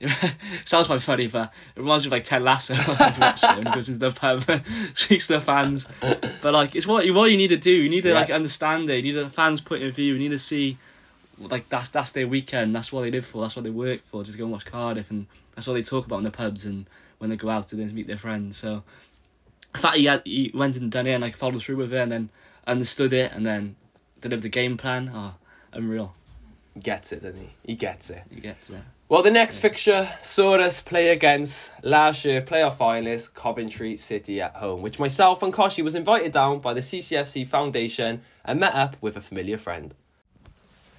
sounds 0.64 0.86
quite 0.86 1.00
funny, 1.02 1.28
but 1.28 1.52
it 1.76 1.80
reminds 1.80 2.04
me 2.04 2.08
of 2.08 2.12
like 2.12 2.24
Ted 2.24 2.42
Lasso. 2.42 2.74
watching 3.20 3.64
goes 3.64 3.88
into 3.88 3.98
the 4.00 4.10
pub, 4.10 4.42
speaks 4.94 5.26
to 5.28 5.34
the 5.34 5.40
fans. 5.40 5.88
But 6.42 6.52
like, 6.54 6.76
it's 6.76 6.86
what 6.86 7.06
you 7.06 7.14
what 7.14 7.30
you 7.30 7.36
need 7.36 7.48
to 7.48 7.56
do. 7.56 7.70
You 7.70 7.88
need 7.88 8.02
to 8.02 8.08
Yeah. 8.08 8.14
like 8.14 8.30
understand 8.30 8.88
it. 8.90 9.04
You 9.04 9.12
need 9.14 9.24
the 9.24 9.30
fans' 9.30 9.60
point 9.60 9.82
of 9.82 9.94
view. 9.94 10.12
You 10.14 10.18
need 10.18 10.30
to 10.30 10.38
see 10.38 10.76
like 11.38 11.68
that's 11.68 11.88
that's 11.90 12.12
their 12.12 12.28
weekend. 12.28 12.74
That's 12.74 12.92
what 12.92 13.02
they 13.02 13.10
live 13.10 13.24
for. 13.26 13.42
That's 13.42 13.56
what 13.56 13.64
they 13.64 13.70
work 13.70 14.02
for. 14.02 14.22
Just 14.22 14.36
go 14.38 14.44
and 14.44 14.52
watch 14.52 14.66
Cardiff, 14.66 15.10
and 15.10 15.26
that's 15.54 15.66
what 15.66 15.74
they 15.74 15.82
talk 15.82 16.06
about 16.06 16.18
in 16.18 16.24
the 16.24 16.30
pubs 16.30 16.64
and 16.64 16.86
when 17.18 17.30
they 17.30 17.36
go 17.36 17.48
out 17.48 17.68
to 17.68 17.76
then 17.76 17.94
meet 17.94 18.06
their 18.06 18.16
friends. 18.16 18.56
So 18.56 18.82
the 19.72 19.78
fact 19.78 19.96
he 19.96 20.04
had, 20.06 20.22
he 20.24 20.50
went 20.54 20.76
and 20.76 20.90
done 20.90 21.06
it 21.06 21.12
and 21.12 21.22
like 21.22 21.36
followed 21.36 21.62
through 21.62 21.76
with 21.76 21.92
it 21.92 22.00
and 22.00 22.12
then 22.12 22.28
understood 22.66 23.12
it 23.12 23.32
and 23.32 23.44
then 23.44 23.76
delivered 24.20 24.42
the 24.42 24.48
game 24.48 24.76
plan. 24.76 25.10
Oh, 25.12 25.34
unreal. 25.72 26.14
Gets 26.80 27.12
it, 27.12 27.22
doesn't 27.22 27.40
he? 27.40 27.50
He 27.64 27.74
gets 27.76 28.10
it. 28.10 28.22
You 28.30 28.40
get 28.40 28.60
to 28.62 28.82
Well, 29.08 29.22
the 29.22 29.30
next 29.30 29.58
fixture 29.58 30.10
saw 30.22 30.54
us 30.54 30.80
play 30.80 31.10
against 31.10 31.70
last 31.84 32.24
year 32.24 32.40
playoff 32.42 32.76
finalist 32.76 33.34
Coventry 33.34 33.96
City 33.96 34.40
at 34.40 34.56
home, 34.56 34.82
which 34.82 34.98
myself 34.98 35.42
and 35.42 35.52
Koshi 35.52 35.84
was 35.84 35.94
invited 35.94 36.32
down 36.32 36.58
by 36.58 36.74
the 36.74 36.80
CCFC 36.80 37.46
Foundation 37.46 38.22
and 38.44 38.58
met 38.58 38.74
up 38.74 38.96
with 39.00 39.16
a 39.16 39.20
familiar 39.20 39.56
friend. 39.56 39.94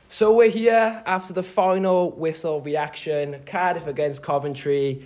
So 0.07 0.34
we're 0.34 0.50
here 0.50 1.03
after 1.05 1.34
the 1.34 1.43
final 1.43 2.12
whistle 2.12 2.62
reaction, 2.62 3.41
Cardiff 3.45 3.88
against 3.88 4.24
Coventry, 4.24 5.05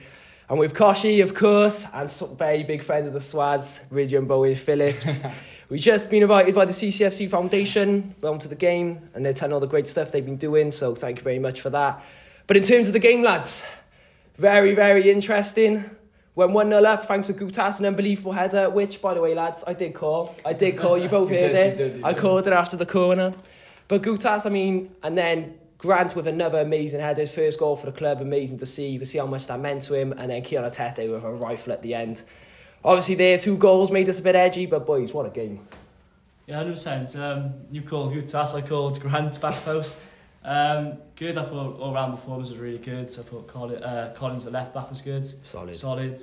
and 0.50 0.58
with 0.58 0.74
Koshi, 0.74 1.22
of 1.24 1.36
course, 1.36 1.86
and 1.94 2.12
very 2.38 2.64
big 2.64 2.82
friend 2.84 3.06
of 3.06 3.14
the 3.14 3.22
Swads, 3.22 3.82
Rhydian 3.92 4.28
Bowen-Phillips. 4.28 5.22
We've 5.70 5.80
just 5.80 6.10
been 6.10 6.24
invited 6.24 6.56
by 6.56 6.66
the 6.66 6.72
CCFC 6.72 7.30
Foundation 7.30 8.16
down 8.22 8.40
to 8.40 8.48
the 8.48 8.56
game, 8.56 9.10
and 9.14 9.24
they're 9.24 9.34
telling 9.34 9.54
all 9.54 9.60
the 9.60 9.68
great 9.68 9.88
stuff 9.88 10.12
they've 10.12 10.26
been 10.26 10.38
doing, 10.38 10.72
so 10.72 10.96
thank 10.96 11.18
you 11.20 11.24
very 11.24 11.38
much 11.38 11.62
for 11.62 11.70
that. 11.70 12.04
But 12.48 12.58
in 12.58 12.64
terms 12.64 12.88
of 12.88 12.94
the 12.94 13.00
game, 13.00 13.22
lads, 13.22 13.68
very, 14.38 14.74
very 14.74 15.12
interesting. 15.12 15.88
Went 16.34 16.54
1 16.54 16.70
0 16.70 16.84
up 16.84 17.06
thanks 17.06 17.28
to 17.28 17.34
Goutas, 17.34 17.80
an 17.80 17.86
unbelievable 17.86 18.32
header, 18.32 18.72
which, 18.72 19.02
by 19.04 19.14
the 19.14 19.22
way, 19.22 19.36
lads, 19.36 19.64
I 19.68 19.74
did 19.74 19.94
call. 19.94 20.36
I 20.44 20.54
did 20.54 20.78
call. 20.78 20.98
You 20.98 21.10
both 21.10 21.30
You 21.32 21.40
heard 21.40 21.52
did, 21.52 21.56
it. 21.56 21.80
you 21.80 21.90
did, 21.90 21.98
you 22.00 22.06
I 22.06 22.14
did. 22.14 22.22
called 22.22 22.48
it 22.48 22.54
after 22.54 22.76
the 22.76 22.86
corner. 22.88 23.36
But 23.88 24.02
Goutas, 24.02 24.48
I 24.48 24.50
mean, 24.50 24.90
and 25.04 25.16
then 25.16 25.60
Grant 25.80 26.14
with 26.14 26.28
another 26.28 26.60
amazing 26.60 27.00
header, 27.00 27.22
his 27.22 27.34
first 27.34 27.58
goal 27.58 27.78
for 27.78 27.86
the 27.86 27.94
club, 27.94 28.22
amazing 28.22 28.58
to 28.58 28.66
see. 28.66 28.90
You 28.90 29.00
can 29.00 29.06
see 29.06 29.18
how 29.18 29.26
much 29.26 29.48
that 29.48 29.60
meant 29.62 29.82
to 29.84 29.94
him. 29.94 30.12
And 30.12 30.30
then 30.30 30.44
Kion 30.44 30.66
Etete 30.66 31.10
with 31.10 31.24
a 31.24 31.32
rifle 31.32 31.72
at 31.72 31.82
the 31.82 31.96
end. 31.96 32.24
Obviously, 32.84 33.16
their 33.16 33.38
two 33.38 33.58
goals 33.58 33.90
made 33.90 34.08
us 34.10 34.20
a 34.20 34.24
bit 34.24 34.36
edgy, 34.36 34.66
but 34.66 34.86
boys, 34.86 35.14
what 35.14 35.26
a 35.26 35.30
game. 35.30 35.66
Yeah, 36.48 36.58
hundred 36.58 36.72
percent. 36.72 37.16
Um, 37.16 37.54
you 37.72 37.82
called 37.82 38.12
task. 38.28 38.56
I 38.56 38.62
called 38.62 39.00
Grant 39.00 39.40
back 39.40 39.56
post. 39.64 39.98
Um, 40.44 40.98
good. 41.16 41.38
I 41.38 41.44
thought 41.44 41.80
all 41.80 41.94
round 41.94 42.14
performance 42.14 42.50
was 42.50 42.58
really 42.58 42.78
good. 42.78 43.10
So 43.10 43.22
I 43.22 43.26
thought 43.26 43.48
Colin, 43.48 43.82
uh, 43.82 44.14
Collins 44.18 44.46
the 44.46 44.52
left 44.52 44.74
back 44.74 44.90
was 44.90 45.02
good. 45.02 45.26
Solid. 45.26 45.76
Solid. 45.76 46.20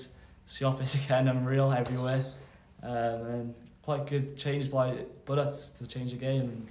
Siopis 0.46 1.02
again. 1.04 1.28
Unreal 1.28 1.72
everywhere. 1.72 2.24
Um, 2.82 2.90
and 2.92 3.54
quite 3.82 4.06
good 4.06 4.36
change 4.36 4.70
by 4.70 4.98
Bulut's 5.26 5.70
to 5.78 5.86
change 5.86 6.10
the 6.10 6.18
game. 6.18 6.66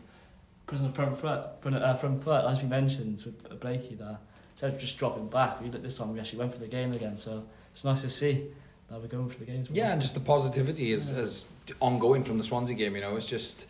And 0.65 0.67
putting 0.67 0.87
the 0.87 0.93
front 0.93 1.17
foot, 1.17 1.61
front, 1.61 1.75
uh, 1.75 1.93
front 1.95 2.23
foot, 2.23 2.45
as 2.45 2.61
we 2.61 2.69
mentioned 2.69 3.23
with 3.25 3.59
Blakey 3.59 3.95
there. 3.95 4.17
Instead 4.51 4.73
of 4.73 4.79
just 4.79 4.97
dropping 4.97 5.27
back, 5.27 5.61
we 5.61 5.69
this 5.69 5.97
time 5.97 6.13
we 6.13 6.19
actually 6.19 6.39
went 6.39 6.53
for 6.53 6.59
the 6.59 6.67
game 6.67 6.93
again. 6.93 7.17
So 7.17 7.43
it's 7.73 7.83
nice 7.83 8.01
to 8.01 8.09
see 8.09 8.47
that 8.89 9.01
we're 9.01 9.07
going 9.07 9.27
for 9.27 9.39
the 9.39 9.45
games. 9.45 9.69
Yeah, 9.69 9.91
and 9.91 10.01
just 10.01 10.13
the 10.13 10.19
positivity 10.19 10.91
is, 10.91 11.09
is 11.09 11.45
ongoing 11.81 12.23
from 12.23 12.37
the 12.37 12.43
Swansea 12.43 12.75
game. 12.75 12.95
You 12.95 13.01
know, 13.01 13.15
it's 13.17 13.25
just 13.27 13.69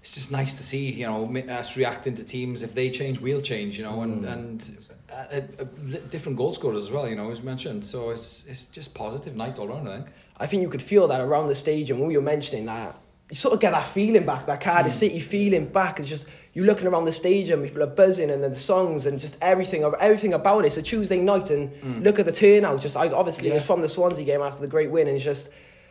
it's 0.00 0.14
just 0.14 0.32
nice 0.32 0.56
to 0.56 0.62
see. 0.62 0.90
You 0.90 1.06
know, 1.06 1.36
us 1.50 1.76
reacting 1.76 2.14
to 2.16 2.24
teams. 2.24 2.62
If 2.62 2.74
they 2.74 2.90
change, 2.90 3.20
we'll 3.20 3.42
change. 3.42 3.78
You 3.78 3.84
know, 3.84 4.02
and 4.02 4.24
and 4.24 4.88
uh, 5.12 5.14
uh, 5.14 5.40
uh, 5.60 5.64
different 6.10 6.36
goal 6.36 6.52
scorers 6.52 6.82
as 6.82 6.90
well. 6.90 7.08
You 7.08 7.16
know, 7.16 7.30
as 7.30 7.42
mentioned. 7.42 7.84
So 7.84 8.10
it's 8.10 8.46
it's 8.46 8.66
just 8.66 8.94
positive 8.94 9.36
night 9.36 9.58
all 9.58 9.68
round. 9.68 9.88
I 9.88 9.96
think. 9.96 10.08
I 10.40 10.46
think 10.46 10.62
you 10.62 10.68
could 10.68 10.82
feel 10.82 11.08
that 11.08 11.20
around 11.20 11.48
the 11.48 11.54
stadium 11.54 11.98
when 11.98 12.08
we 12.08 12.16
were 12.16 12.22
mentioning 12.22 12.66
that. 12.66 12.96
You 13.30 13.36
sort 13.36 13.54
of 13.54 13.60
get 13.60 13.72
that 13.72 13.86
feeling 13.86 14.24
back, 14.24 14.46
that 14.46 14.60
Cardiff 14.60 14.92
mm. 14.92 14.96
City 14.96 15.20
feeling 15.20 15.66
back. 15.66 16.00
It's 16.00 16.08
just 16.08 16.28
you 16.54 16.64
looking 16.64 16.86
around 16.86 17.04
the 17.04 17.12
stadium, 17.12 17.62
people 17.62 17.82
are 17.82 17.86
buzzing, 17.86 18.30
and 18.30 18.42
then 18.42 18.50
the 18.50 18.58
songs 18.58 19.06
and 19.06 19.20
just 19.20 19.36
everything, 19.42 19.84
everything 20.00 20.34
about 20.34 20.64
it. 20.64 20.68
It's 20.68 20.76
a 20.78 20.82
Tuesday 20.82 21.20
night, 21.20 21.50
and 21.50 21.70
mm. 21.70 22.02
look 22.02 22.18
at 22.18 22.24
the 22.24 22.32
turnout. 22.32 22.80
Just 22.80 22.96
I, 22.96 23.08
obviously, 23.08 23.50
it's 23.50 23.64
Yeah. 23.64 23.66
from 23.66 23.80
the 23.80 23.88
Swansea 23.88 24.24
game 24.24 24.40
after 24.40 24.60
the 24.60 24.66
great 24.66 24.90
win, 24.90 25.08
and 25.08 25.16
it's 25.16 25.24
just 25.24 25.50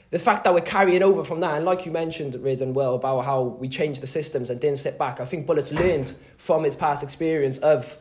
the 0.09 0.19
fact 0.19 0.45
that 0.45 0.53
we're 0.53 0.61
carrying 0.61 1.03
over 1.03 1.23
from 1.23 1.41
that. 1.41 1.57
And 1.57 1.65
like 1.65 1.85
you 1.85 1.91
mentioned, 1.91 2.33
Rid 2.35 2.61
and 2.61 2.75
Will, 2.75 2.95
about 2.95 3.25
how 3.25 3.43
we 3.43 3.67
changed 3.69 4.01
the 4.01 4.07
systems 4.07 4.49
and 4.49 4.59
didn't 4.59 4.79
sit 4.79 4.97
back. 4.97 5.19
I 5.19 5.25
think 5.25 5.45
Bulut's 5.45 5.71
learned 5.71 6.13
from 6.37 6.65
its 6.65 6.75
past 6.75 7.03
experience 7.03 7.59
of 7.59 7.97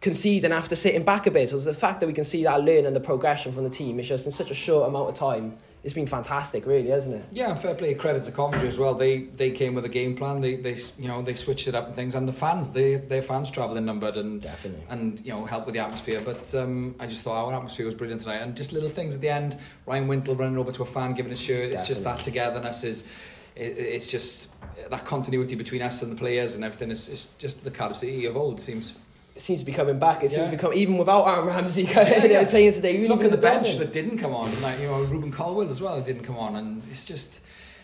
conceding 0.00 0.50
after 0.50 0.74
sitting 0.74 1.04
back 1.04 1.26
a 1.26 1.30
bit. 1.30 1.50
So 1.50 1.56
it's 1.56 1.66
the 1.66 1.74
fact 1.74 2.00
that 2.00 2.06
we 2.06 2.12
can 2.12 2.24
see 2.24 2.42
that 2.44 2.62
learn 2.62 2.86
and 2.86 2.96
the 2.96 3.00
progression 3.00 3.52
from 3.52 3.64
the 3.64 3.70
team. 3.70 4.00
It's 4.00 4.08
just 4.08 4.26
in 4.26 4.32
such 4.32 4.50
a 4.50 4.54
short 4.54 4.88
amount 4.88 5.10
of 5.10 5.14
time. 5.14 5.58
It's 5.84 5.94
been 5.94 6.06
fantastic, 6.06 6.64
really, 6.64 6.90
hasn't 6.90 7.16
it? 7.16 7.24
Yeah, 7.32 7.50
and 7.50 7.58
fair 7.58 7.74
play 7.74 7.94
credit 7.94 8.22
to 8.24 8.32
Coventry 8.32 8.68
as 8.68 8.78
well. 8.78 8.94
They 8.94 9.22
they 9.22 9.50
came 9.50 9.74
with 9.74 9.84
a 9.84 9.88
game 9.88 10.14
plan. 10.14 10.40
They 10.40 10.54
they 10.54 10.76
you 10.96 11.08
know 11.08 11.22
they 11.22 11.34
switched 11.34 11.66
it 11.66 11.74
up 11.74 11.86
and 11.88 11.96
things. 11.96 12.14
And 12.14 12.28
the 12.28 12.32
fans, 12.32 12.70
they 12.70 12.96
their 12.96 13.22
fans 13.22 13.50
travelling 13.50 13.84
numbered 13.84 14.16
and 14.16 14.40
Definitely. 14.40 14.86
and 14.90 15.20
you 15.26 15.32
know 15.32 15.44
help 15.44 15.66
with 15.66 15.74
the 15.74 15.80
atmosphere. 15.80 16.20
But 16.24 16.54
um, 16.54 16.94
I 17.00 17.06
just 17.06 17.24
thought 17.24 17.44
our 17.44 17.52
atmosphere 17.52 17.86
was 17.86 17.96
brilliant 17.96 18.22
tonight. 18.22 18.42
And 18.42 18.56
just 18.56 18.72
little 18.72 18.88
things 18.88 19.16
at 19.16 19.20
the 19.20 19.28
end. 19.28 19.58
Ryan 19.86 20.06
Wintle 20.06 20.36
running 20.36 20.56
over 20.56 20.70
to 20.70 20.82
a 20.82 20.86
fan, 20.86 21.14
giving 21.14 21.32
a 21.32 21.36
shirt. 21.36 21.72
It's 21.72 21.88
just 21.88 22.04
that 22.04 22.20
togetherness 22.20 22.84
is. 22.84 23.08
It, 23.56 23.76
it's 23.76 24.10
just 24.10 24.52
that 24.88 25.04
continuity 25.04 25.56
between 25.56 25.82
us 25.82 26.02
and 26.02 26.12
the 26.12 26.16
players 26.16 26.54
and 26.54 26.64
everything. 26.64 26.90
is 26.92 27.08
it's 27.08 27.26
just 27.38 27.64
the 27.64 27.70
Cardiff 27.72 27.96
City 27.96 28.26
of 28.26 28.36
old. 28.36 28.58
It 28.58 28.62
seems. 28.62 28.94
Seems 29.36 29.60
to 29.60 29.66
be 29.66 29.72
coming 29.72 29.98
back. 29.98 30.22
It 30.22 30.30
seems 30.30 30.40
Yeah. 30.42 30.44
to 30.50 30.50
be 30.52 30.56
coming, 30.58 30.78
even 30.78 30.98
without 30.98 31.24
Aaron 31.26 31.46
Ramsey 31.46 31.84
Yeah, 31.84 32.24
yeah. 32.26 32.44
playing 32.48 32.72
today. 32.72 32.96
Really 32.96 33.08
Look 33.08 33.24
at 33.24 33.30
the 33.30 33.38
bench 33.38 33.76
that 33.78 33.92
didn't 33.92 34.18
come 34.18 34.34
on. 34.34 34.50
Like 34.62 34.78
you 34.78 34.86
know, 34.88 35.00
Rubin 35.04 35.32
Colwill 35.32 35.70
as 35.70 35.80
well 35.80 36.00
didn't 36.02 36.22
come 36.24 36.36
on, 36.36 36.56
and 36.56 36.82
it's 36.90 37.04
just 37.06 37.40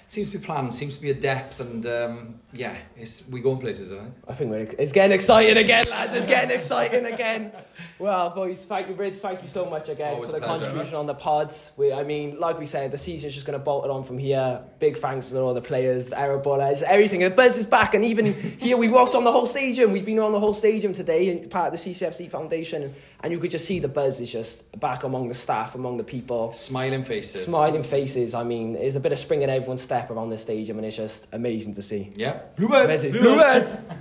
seems 0.08 0.30
to 0.30 0.38
be 0.38 0.44
planned. 0.44 0.74
Seems 0.74 0.96
to 0.96 1.02
be 1.02 1.10
a 1.10 1.14
depth, 1.14 1.60
and 1.60 1.84
um, 1.86 2.40
yeah, 2.52 2.74
it's 2.96 3.28
we 3.28 3.40
going 3.40 3.58
places. 3.58 3.92
I 3.92 3.96
think. 3.96 4.14
I 4.26 4.32
think 4.32 4.50
we're, 4.50 4.58
it's 4.78 4.92
getting 4.92 5.14
exciting 5.14 5.56
again, 5.56 5.84
lads. 5.88 6.14
It's 6.14 6.26
getting 6.26 6.50
exciting 6.50 7.06
again. 7.06 7.52
Well, 7.98 8.30
boys, 8.30 8.64
thank 8.64 8.88
you, 8.88 8.94
Rids. 8.94 9.20
Thank 9.20 9.42
you 9.42 9.48
so 9.48 9.66
much 9.66 9.88
again 9.88 10.14
Always 10.14 10.30
for 10.30 10.40
the 10.40 10.46
pleasure. 10.46 10.64
contribution 10.64 10.96
on 10.96 11.06
the 11.06 11.14
pods. 11.14 11.72
We, 11.76 11.92
I 11.92 12.02
mean, 12.02 12.40
like 12.40 12.58
we 12.58 12.66
said, 12.66 12.90
the 12.90 12.98
season's 12.98 13.34
just 13.34 13.46
going 13.46 13.58
to 13.58 13.64
bolt 13.64 13.84
it 13.84 13.90
on 13.90 14.02
from 14.02 14.18
here. 14.18 14.62
Big 14.78 14.96
thanks 14.96 15.28
to 15.28 15.40
all 15.40 15.54
the 15.54 15.60
players, 15.60 16.06
the 16.06 16.16
Arabullas, 16.16 16.82
everything. 16.82 17.20
The 17.20 17.30
buzz 17.30 17.56
is 17.56 17.66
back, 17.66 17.94
and 17.94 18.04
even 18.04 18.32
here 18.32 18.76
we 18.76 18.88
walked 18.88 19.14
on 19.14 19.24
the 19.24 19.32
whole 19.32 19.46
stadium. 19.46 19.92
We've 19.92 20.06
been 20.06 20.18
on 20.18 20.32
the 20.32 20.40
whole 20.40 20.54
stadium 20.54 20.92
today, 20.92 21.28
and 21.28 21.50
part 21.50 21.72
of 21.72 21.80
the 21.80 21.90
CCFC 21.90 22.30
Foundation, 22.30 22.94
and 23.22 23.33
you 23.33 23.38
could 23.38 23.50
just 23.50 23.64
see 23.64 23.78
the 23.81 23.88
buzz 23.88 24.20
is 24.20 24.31
just 24.31 24.78
back 24.78 25.02
among 25.02 25.28
the 25.28 25.35
staff, 25.35 25.74
among 25.74 25.96
the 25.96 26.04
people. 26.04 26.52
Smiling 26.52 27.02
faces. 27.02 27.44
Smiling 27.44 27.83
faces. 27.83 28.35
I 28.35 28.44
mean, 28.44 28.74
there's 28.74 28.96
a 28.96 29.00
bit 29.00 29.12
of 29.12 29.18
spring 29.18 29.42
in 29.42 29.50
everyone's 29.50 29.83
step 29.83 30.11
around 30.11 30.31
the 30.31 30.38
stadium, 30.38 30.78
and 30.78 30.87
it's 30.87 30.96
just 30.96 31.26
amazing 31.33 31.74
to 31.74 31.83
see. 31.83 32.12
Yeah. 32.14 32.40
Bluebirds. 32.57 33.04
Amazing. 33.04 33.12
Bluebirds. 33.12 33.83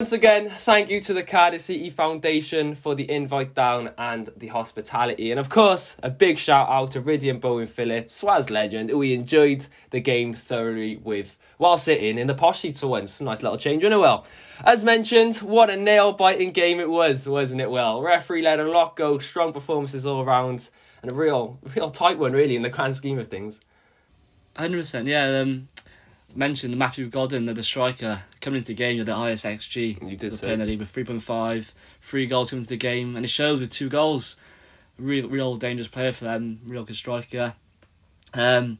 Once 0.00 0.12
again, 0.12 0.48
thank 0.48 0.88
you 0.88 1.00
to 1.00 1.12
the 1.12 1.24
Cardiff 1.24 1.60
City 1.60 1.90
Foundation 1.90 2.76
for 2.76 2.94
the 2.94 3.10
invite 3.10 3.52
down 3.52 3.90
and 3.98 4.28
the 4.36 4.46
hospitality. 4.46 5.32
And 5.32 5.40
of 5.40 5.48
course, 5.48 5.96
a 6.04 6.08
big 6.08 6.38
shout 6.38 6.68
out 6.68 6.92
to 6.92 7.02
Ridian 7.02 7.40
Bowen 7.40 7.66
Phillips, 7.66 8.22
Swazz 8.22 8.48
legend, 8.48 8.90
who 8.90 8.98
we 8.98 9.12
enjoyed 9.12 9.66
the 9.90 9.98
game 9.98 10.34
thoroughly 10.34 10.98
with 10.98 11.36
while 11.56 11.76
sitting 11.76 12.16
in 12.16 12.28
the 12.28 12.34
posh 12.34 12.60
seats 12.60 12.78
for 12.78 12.86
once. 12.86 13.20
Nice 13.20 13.42
little 13.42 13.58
change, 13.58 13.82
wasn't 13.82 13.94
it, 13.94 14.02
Will? 14.02 14.24
As 14.62 14.84
mentioned, 14.84 15.38
what 15.38 15.68
a 15.68 15.76
nail 15.76 16.12
biting 16.12 16.52
game 16.52 16.78
it 16.78 16.88
was, 16.88 17.28
wasn't 17.28 17.60
it, 17.60 17.68
Will? 17.68 18.00
Referee 18.00 18.42
led 18.42 18.60
a 18.60 18.70
lot 18.70 18.94
go, 18.94 19.18
strong 19.18 19.52
performances 19.52 20.06
all 20.06 20.24
round, 20.24 20.70
and 21.02 21.10
a 21.10 21.14
real, 21.14 21.58
real 21.74 21.90
tight 21.90 22.20
one, 22.20 22.34
really, 22.34 22.54
in 22.54 22.62
the 22.62 22.70
grand 22.70 22.94
scheme 22.94 23.18
of 23.18 23.26
things. 23.26 23.58
Hundred 24.56 24.78
percent, 24.78 25.08
yeah. 25.08 25.40
Um, 25.40 25.66
mentioned 26.38 26.76
Matthew 26.78 27.08
Godden, 27.08 27.46
the, 27.46 27.52
the 27.52 27.62
striker, 27.62 28.22
coming 28.40 28.58
into 28.58 28.68
the 28.68 28.74
game 28.74 28.96
with 28.98 29.06
the 29.06 29.14
highest 29.14 29.44
XG. 29.44 30.00
You 30.00 30.16
did 30.16 30.30
the 30.30 30.36
say. 30.36 30.52
in 30.52 30.60
the 30.60 30.66
league 30.66 30.80
with 30.80 30.88
three 30.88 31.04
point 31.04 31.20
five, 31.22 31.74
three 32.00 32.26
goals 32.26 32.50
coming 32.50 32.60
into 32.60 32.70
the 32.70 32.76
game, 32.76 33.16
and 33.16 33.24
it 33.24 33.28
showed 33.28 33.60
with 33.60 33.70
two 33.70 33.88
goals. 33.88 34.36
Real, 34.98 35.28
real 35.28 35.56
dangerous 35.56 35.88
player 35.88 36.12
for 36.12 36.24
them. 36.24 36.60
Real 36.66 36.84
good 36.84 36.96
striker. 36.96 37.54
Um, 38.34 38.78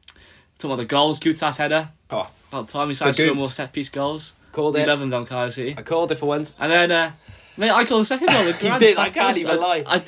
talking 0.58 0.72
about 0.72 0.76
the 0.82 0.86
goals, 0.86 1.20
Goutas 1.20 1.58
header. 1.58 1.88
Oh, 2.10 2.30
About 2.48 2.68
time 2.68 2.88
we 2.88 2.94
started 2.94 3.14
scoring 3.14 3.36
more 3.36 3.46
set 3.46 3.72
piece 3.72 3.88
goals. 3.88 4.34
called 4.52 4.76
it. 4.76 4.88
love 4.88 5.00
them 5.00 5.10
down 5.10 5.50
City. 5.50 5.74
I 5.76 5.82
called 5.82 6.10
it 6.10 6.18
for 6.18 6.26
once. 6.26 6.56
And 6.58 6.72
then, 6.72 6.90
uh, 6.90 7.12
mate, 7.56 7.70
I 7.70 7.84
called 7.84 8.00
the 8.00 8.06
second 8.06 8.28
goal. 8.28 8.44
The 8.52 8.52
grand 8.58 8.80
did, 8.80 8.98
I 8.98 9.10
can't 9.10 9.36
even 9.38 9.58
lie. 9.58 9.84
I, 9.86 10.02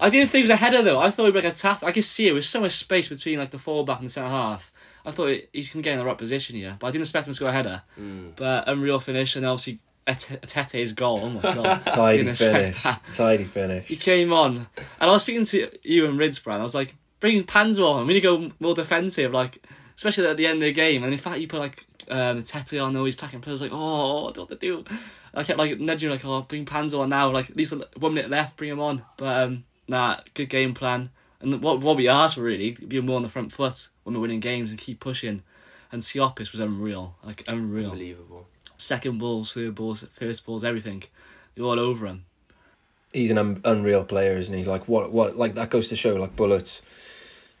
I 0.00 0.10
didn't 0.10 0.30
think 0.30 0.40
it 0.40 0.44
was 0.44 0.50
a 0.50 0.56
header 0.56 0.82
though. 0.82 0.98
I 1.00 1.10
thought 1.10 1.26
it 1.28 1.34
was 1.34 1.44
like 1.44 1.52
a 1.52 1.56
tap. 1.56 1.82
I 1.82 1.92
could 1.92 2.04
see 2.04 2.24
it. 2.24 2.28
There 2.28 2.34
was 2.34 2.48
so 2.48 2.60
much 2.60 2.72
space 2.72 3.08
between 3.08 3.38
like 3.38 3.50
the 3.50 3.58
fullback 3.58 3.98
and 3.98 4.08
the 4.08 4.12
centre 4.12 4.28
half. 4.28 4.72
I 5.06 5.12
thought 5.12 5.36
he's 5.52 5.72
going 5.72 5.82
to 5.82 5.88
get 5.88 5.92
in 5.92 6.00
the 6.00 6.04
right 6.04 6.18
position 6.18 6.56
here, 6.56 6.76
but 6.78 6.88
I 6.88 6.90
didn't 6.90 7.02
expect 7.04 7.28
him 7.28 7.32
to 7.32 7.36
score 7.36 7.48
a 7.48 7.52
header. 7.52 7.82
Mm. 7.98 8.34
But 8.34 8.68
unreal 8.68 8.98
finish, 8.98 9.36
and 9.36 9.46
obviously 9.46 9.78
Etete's 10.06 10.92
goal. 10.92 11.20
Oh 11.22 11.30
my 11.30 11.40
god! 11.54 11.82
Tidy 11.86 12.32
finish. 12.32 12.82
Tidy 13.14 13.44
finish. 13.44 13.86
He 13.86 13.96
came 13.96 14.32
on, 14.32 14.66
and 14.76 15.10
I 15.10 15.12
was 15.12 15.22
speaking 15.22 15.44
to 15.46 15.70
you 15.82 16.06
and 16.06 16.18
Rids, 16.18 16.38
Brand. 16.40 16.58
I 16.58 16.62
was 16.62 16.74
like, 16.74 16.94
bring 17.20 17.44
Panzer 17.44 17.88
on. 17.88 18.06
We 18.06 18.14
need 18.14 18.20
to 18.20 18.26
go 18.26 18.50
more 18.60 18.74
defensive, 18.74 19.32
like 19.32 19.64
especially 19.96 20.26
at 20.26 20.36
the 20.36 20.46
end 20.46 20.56
of 20.58 20.66
the 20.66 20.72
game. 20.72 21.02
And 21.02 21.12
in 21.12 21.18
fact, 21.18 21.40
you 21.40 21.48
put 21.48 21.60
like 21.60 21.84
um, 22.08 22.42
Tete 22.42 22.80
on, 22.80 22.96
all 22.96 23.04
these 23.04 23.16
attacking 23.16 23.40
players. 23.40 23.62
Like, 23.62 23.72
oh, 23.72 24.28
I 24.28 24.32
don't 24.32 24.36
know 24.36 24.42
what 24.42 24.48
to 24.48 24.56
do. 24.56 24.84
I 25.34 25.42
kept 25.42 25.58
like 25.58 25.78
nudging, 25.78 26.10
like, 26.10 26.24
oh, 26.24 26.42
bring 26.42 26.64
Panzer 26.64 27.00
on 27.00 27.10
now. 27.10 27.30
Like, 27.30 27.50
at 27.50 27.56
least 27.56 27.74
one 27.96 28.14
minute 28.14 28.30
left, 28.30 28.56
bring 28.56 28.70
him 28.70 28.80
on. 28.80 29.02
But 29.16 29.44
um, 29.44 29.64
nah, 29.88 30.20
good 30.34 30.48
game 30.48 30.74
plan. 30.74 31.10
And 31.40 31.62
what 31.62 31.80
what 31.80 31.96
we 31.96 32.08
asked 32.08 32.36
for 32.36 32.42
really, 32.42 32.70
being 32.72 33.06
more 33.06 33.16
on 33.16 33.22
the 33.22 33.28
front 33.28 33.52
foot 33.52 33.88
when 34.04 34.14
we're 34.14 34.22
winning 34.22 34.40
games 34.40 34.70
and 34.70 34.78
keep 34.78 35.00
pushing. 35.00 35.42
And 35.92 36.02
Siopis 36.02 36.50
was 36.52 36.60
unreal, 36.60 37.14
like 37.24 37.44
unreal. 37.46 37.90
Unbelievable. 37.92 38.46
Second 38.76 39.18
balls, 39.18 39.52
third 39.52 39.74
balls, 39.74 40.04
first 40.12 40.44
balls, 40.44 40.64
everything. 40.64 41.02
You're 41.54 41.66
all 41.68 41.80
over 41.80 42.06
him. 42.06 42.24
he's 43.12 43.30
an 43.30 43.38
un- 43.38 43.60
unreal 43.64 44.04
player, 44.04 44.36
isn't 44.36 44.54
he? 44.54 44.64
Like 44.64 44.88
what 44.88 45.12
what 45.12 45.36
like 45.38 45.54
that 45.54 45.70
goes 45.70 45.88
to 45.88 45.96
show 45.96 46.14
like 46.16 46.34
Bulut's 46.36 46.82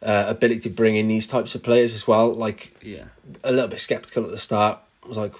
uh, 0.02 0.24
ability 0.28 0.60
to 0.60 0.70
bring 0.70 0.96
in 0.96 1.08
these 1.08 1.26
types 1.26 1.54
of 1.54 1.62
players 1.62 1.94
as 1.94 2.06
well. 2.06 2.32
Like 2.32 2.74
Yeah. 2.82 3.04
a 3.44 3.52
little 3.52 3.68
bit 3.68 3.78
skeptical 3.80 4.24
at 4.24 4.30
the 4.30 4.38
start. 4.38 4.78
I 5.04 5.08
was 5.08 5.16
like, 5.16 5.34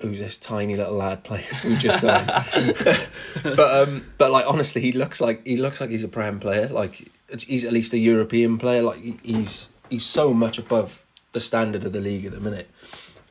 who's 0.00 0.18
this 0.18 0.36
tiny 0.36 0.76
little 0.76 0.94
lad 0.94 1.24
playing? 1.24 1.44
Who 1.62 1.76
just 1.76 2.00
signed? 2.00 2.26
but 3.42 3.88
um, 3.88 4.06
but 4.18 4.30
like 4.30 4.46
honestly, 4.46 4.80
he 4.82 4.92
looks 4.92 5.20
like 5.20 5.46
he 5.46 5.56
looks 5.56 5.80
like 5.80 5.90
he's 5.90 6.04
a 6.04 6.08
prem 6.08 6.38
player. 6.40 6.68
Like 6.68 7.08
he's 7.38 7.64
at 7.64 7.72
least 7.72 7.92
a 7.92 7.98
European 7.98 8.58
player. 8.58 8.82
Like 8.82 8.98
he's 9.22 9.68
he's 9.90 10.04
so 10.04 10.32
much 10.34 10.58
above 10.58 11.04
the 11.32 11.40
standard 11.40 11.84
of 11.84 11.92
the 11.92 12.00
league 12.00 12.24
at 12.26 12.32
the 12.32 12.40
minute. 12.40 12.68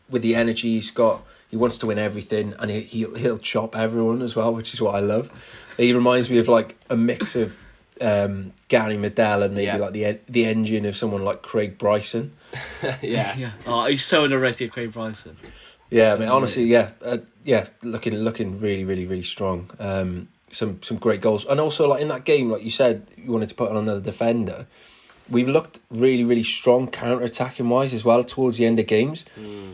With 0.10 0.22
the 0.22 0.36
energy 0.36 0.74
he's 0.76 0.92
got, 0.92 1.24
he 1.50 1.58
wants 1.58 1.78
to 1.80 1.88
win 1.88 1.98
everything, 1.98 2.54
and 2.60 2.70
he 2.72 2.82
he'll, 2.82 3.16
he'll 3.16 3.38
chop 3.40 3.76
everyone 3.76 4.22
as 4.22 4.36
well, 4.36 4.54
which 4.54 4.74
is 4.74 4.82
what 4.82 4.96
I 4.96 5.00
love. 5.00 5.32
He 5.78 5.94
reminds 5.94 6.30
me 6.30 6.38
of 6.38 6.48
like 6.48 6.76
a 6.90 6.96
mix 6.96 7.36
of 7.36 7.58
um, 8.02 8.54
Gary 8.68 8.98
Medel 8.98 9.44
and 9.44 9.54
maybe 9.56 9.66
Yeah. 9.66 9.78
like 9.78 9.94
the 9.94 10.20
the 10.28 10.46
engine 10.46 10.86
of 10.86 10.96
someone 10.96 11.24
like 11.24 11.42
Craig 11.42 11.78
Bryson. 11.78 12.34
yeah. 13.02 13.36
Yeah. 13.36 13.52
Oh, 13.66 13.86
he's 13.86 14.04
so 14.06 14.24
underrated, 14.26 14.72
Craig 14.72 14.94
Bryson. 14.94 15.38
Yeah, 15.90 16.14
I 16.14 16.18
mean, 16.18 16.30
honestly, 16.30 16.64
yeah, 16.66 16.92
uh, 17.04 17.20
yeah, 17.44 17.68
looking 17.84 18.14
looking 18.16 18.60
really, 18.60 18.86
really, 18.86 19.06
really 19.06 19.24
strong. 19.24 19.70
Um, 19.80 20.30
some 20.52 20.82
some 20.82 20.98
great 20.98 21.22
goals, 21.22 21.46
and 21.46 21.60
also 21.60 21.88
like 21.88 22.02
in 22.02 22.08
that 22.08 22.24
game, 22.24 22.50
like 22.50 22.64
you 22.64 22.72
said, 22.72 23.08
you 23.18 23.32
wanted 23.32 23.50
to 23.50 23.56
put 23.56 23.70
on 23.70 23.78
another 23.78 24.02
defender. 24.02 24.68
We've 25.30 25.50
looked 25.50 25.80
really, 25.90 26.24
really 26.24 26.44
strong 26.44 26.88
counter 26.88 27.24
attacking 27.24 27.68
wise 27.68 27.94
as 27.94 28.06
well 28.06 28.24
towards 28.24 28.58
the 28.58 28.66
end 28.66 28.80
of 28.80 28.88
games, 28.88 29.26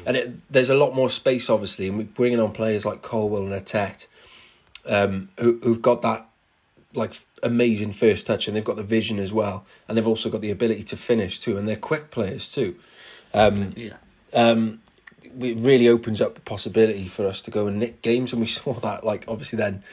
and 0.06 0.17
it, 0.17 0.52
there's 0.52 0.69
a 0.69 0.76
lot 0.76 0.95
more 0.95 1.10
space 1.10 1.50
obviously, 1.50 1.88
and 1.88 1.97
we're 1.97 2.04
bringing 2.06 2.39
on 2.39 2.52
players 2.54 2.86
like 2.86 3.02
Colwill 3.02 3.43
and 3.43 3.54
Etete, 3.54 4.08
um, 4.86 5.30
who 5.39 5.60
who've 5.63 5.82
got 5.82 6.02
that 6.02 6.28
like 6.93 7.13
amazing 7.43 7.91
first 7.93 8.26
touch, 8.26 8.47
and 8.47 8.56
they've 8.56 8.65
got 8.65 8.76
the 8.76 8.84
vision 8.84 9.19
as 9.19 9.32
well, 9.34 9.65
and 9.88 9.97
they've 9.97 10.08
also 10.08 10.30
got 10.30 10.41
the 10.41 10.52
ability 10.52 10.84
to 10.84 10.97
finish 10.97 11.39
too, 11.39 11.58
and 11.58 11.67
they're 11.67 11.76
quick 11.76 12.12
players 12.12 12.52
too. 12.52 12.76
Um, 13.34 13.74
Yeah. 13.76 13.93
um, 14.34 14.82
it 15.39 15.58
really 15.58 15.88
opens 15.88 16.22
up 16.22 16.36
the 16.36 16.41
possibility 16.41 17.08
for 17.08 17.28
us 17.28 17.41
to 17.44 17.52
go 17.52 17.67
and 17.67 17.80
nick 17.80 18.02
games, 18.02 18.34
and 18.34 18.41
we 18.41 18.48
saw 18.60 18.74
that. 18.74 19.04
Like 19.04 19.26
obviously, 19.28 19.58
then 19.58 19.84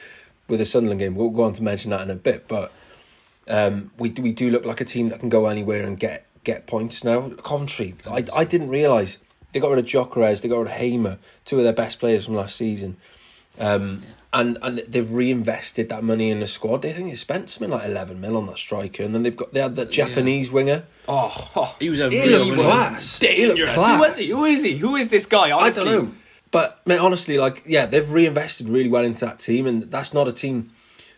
with 0.47 0.59
the 0.59 0.65
Sunderland 0.65 0.99
game, 0.99 1.15
we'll 1.15 1.29
go 1.29 1.43
on 1.43 1.53
to 1.53 1.63
mention 1.63 1.91
that 1.91 2.01
in 2.01 2.09
a 2.09 2.15
bit. 2.15 2.47
But 2.47 2.71
um, 3.47 3.91
we 3.97 4.09
do, 4.09 4.21
we 4.21 4.31
do 4.31 4.49
look 4.49 4.65
like 4.65 4.81
a 4.81 4.85
team 4.85 5.07
that 5.09 5.19
can 5.19 5.29
go 5.29 5.47
anywhere 5.47 5.85
and 5.85 5.99
get 5.99 6.25
get 6.43 6.67
points 6.67 7.03
now. 7.03 7.29
Coventry, 7.29 7.95
I, 8.07 8.25
I 8.35 8.43
didn't 8.43 8.69
realise 8.69 9.17
they 9.51 9.59
got 9.59 9.69
rid 9.69 9.79
of 9.79 9.85
Gyökeres, 9.85 10.41
they 10.41 10.47
got 10.47 10.59
rid 10.59 10.67
of 10.67 10.73
Hamer, 10.73 11.17
two 11.45 11.57
of 11.57 11.63
their 11.63 11.73
best 11.73 11.99
players 11.99 12.25
from 12.25 12.35
last 12.35 12.55
season. 12.55 12.97
Um, 13.59 14.03
and 14.31 14.57
and 14.61 14.79
they've 14.79 15.11
reinvested 15.11 15.89
that 15.89 16.03
money 16.03 16.29
in 16.29 16.39
the 16.39 16.47
squad. 16.47 16.83
They 16.83 16.93
think 16.93 17.09
they 17.09 17.15
spent 17.15 17.49
something 17.49 17.71
like 17.71 17.85
eleven 17.85 18.21
mil 18.21 18.37
on 18.37 18.45
that 18.47 18.59
striker, 18.59 19.03
and 19.03 19.13
then 19.13 19.23
they've 19.23 19.35
got 19.35 19.53
they 19.53 19.59
had 19.61 19.75
that 19.75 19.95
Yeah. 19.95 20.07
Japanese 20.07 20.51
winger. 20.51 20.83
Oh, 21.07 21.49
oh, 21.55 21.75
He 21.79 21.89
was 21.89 21.99
a 21.99 22.09
He 22.09 22.27
real 22.27 22.45
looked 22.45 22.59
class. 22.59 23.19
He 23.19 23.47
looked 23.47 23.61
class. 23.63 23.87
Who 23.87 23.99
was 23.99 24.17
he? 24.17 24.27
Who 24.27 24.45
is 24.45 24.63
he? 24.63 24.77
Who 24.77 24.95
is 24.95 25.09
this 25.09 25.25
guy? 25.25 25.51
Honestly? 25.51 25.81
I 25.81 25.85
don't 25.85 26.05
know. 26.05 26.11
But 26.51 26.85
mate, 26.85 26.99
honestly, 26.99 27.37
like 27.37 27.63
yeah, 27.65 27.85
they've 27.85 28.09
reinvested 28.09 28.69
really 28.69 28.89
well 28.89 29.03
into 29.03 29.25
that 29.25 29.39
team, 29.39 29.65
and 29.65 29.89
that's 29.89 30.13
not 30.13 30.27
a 30.27 30.33
team 30.33 30.71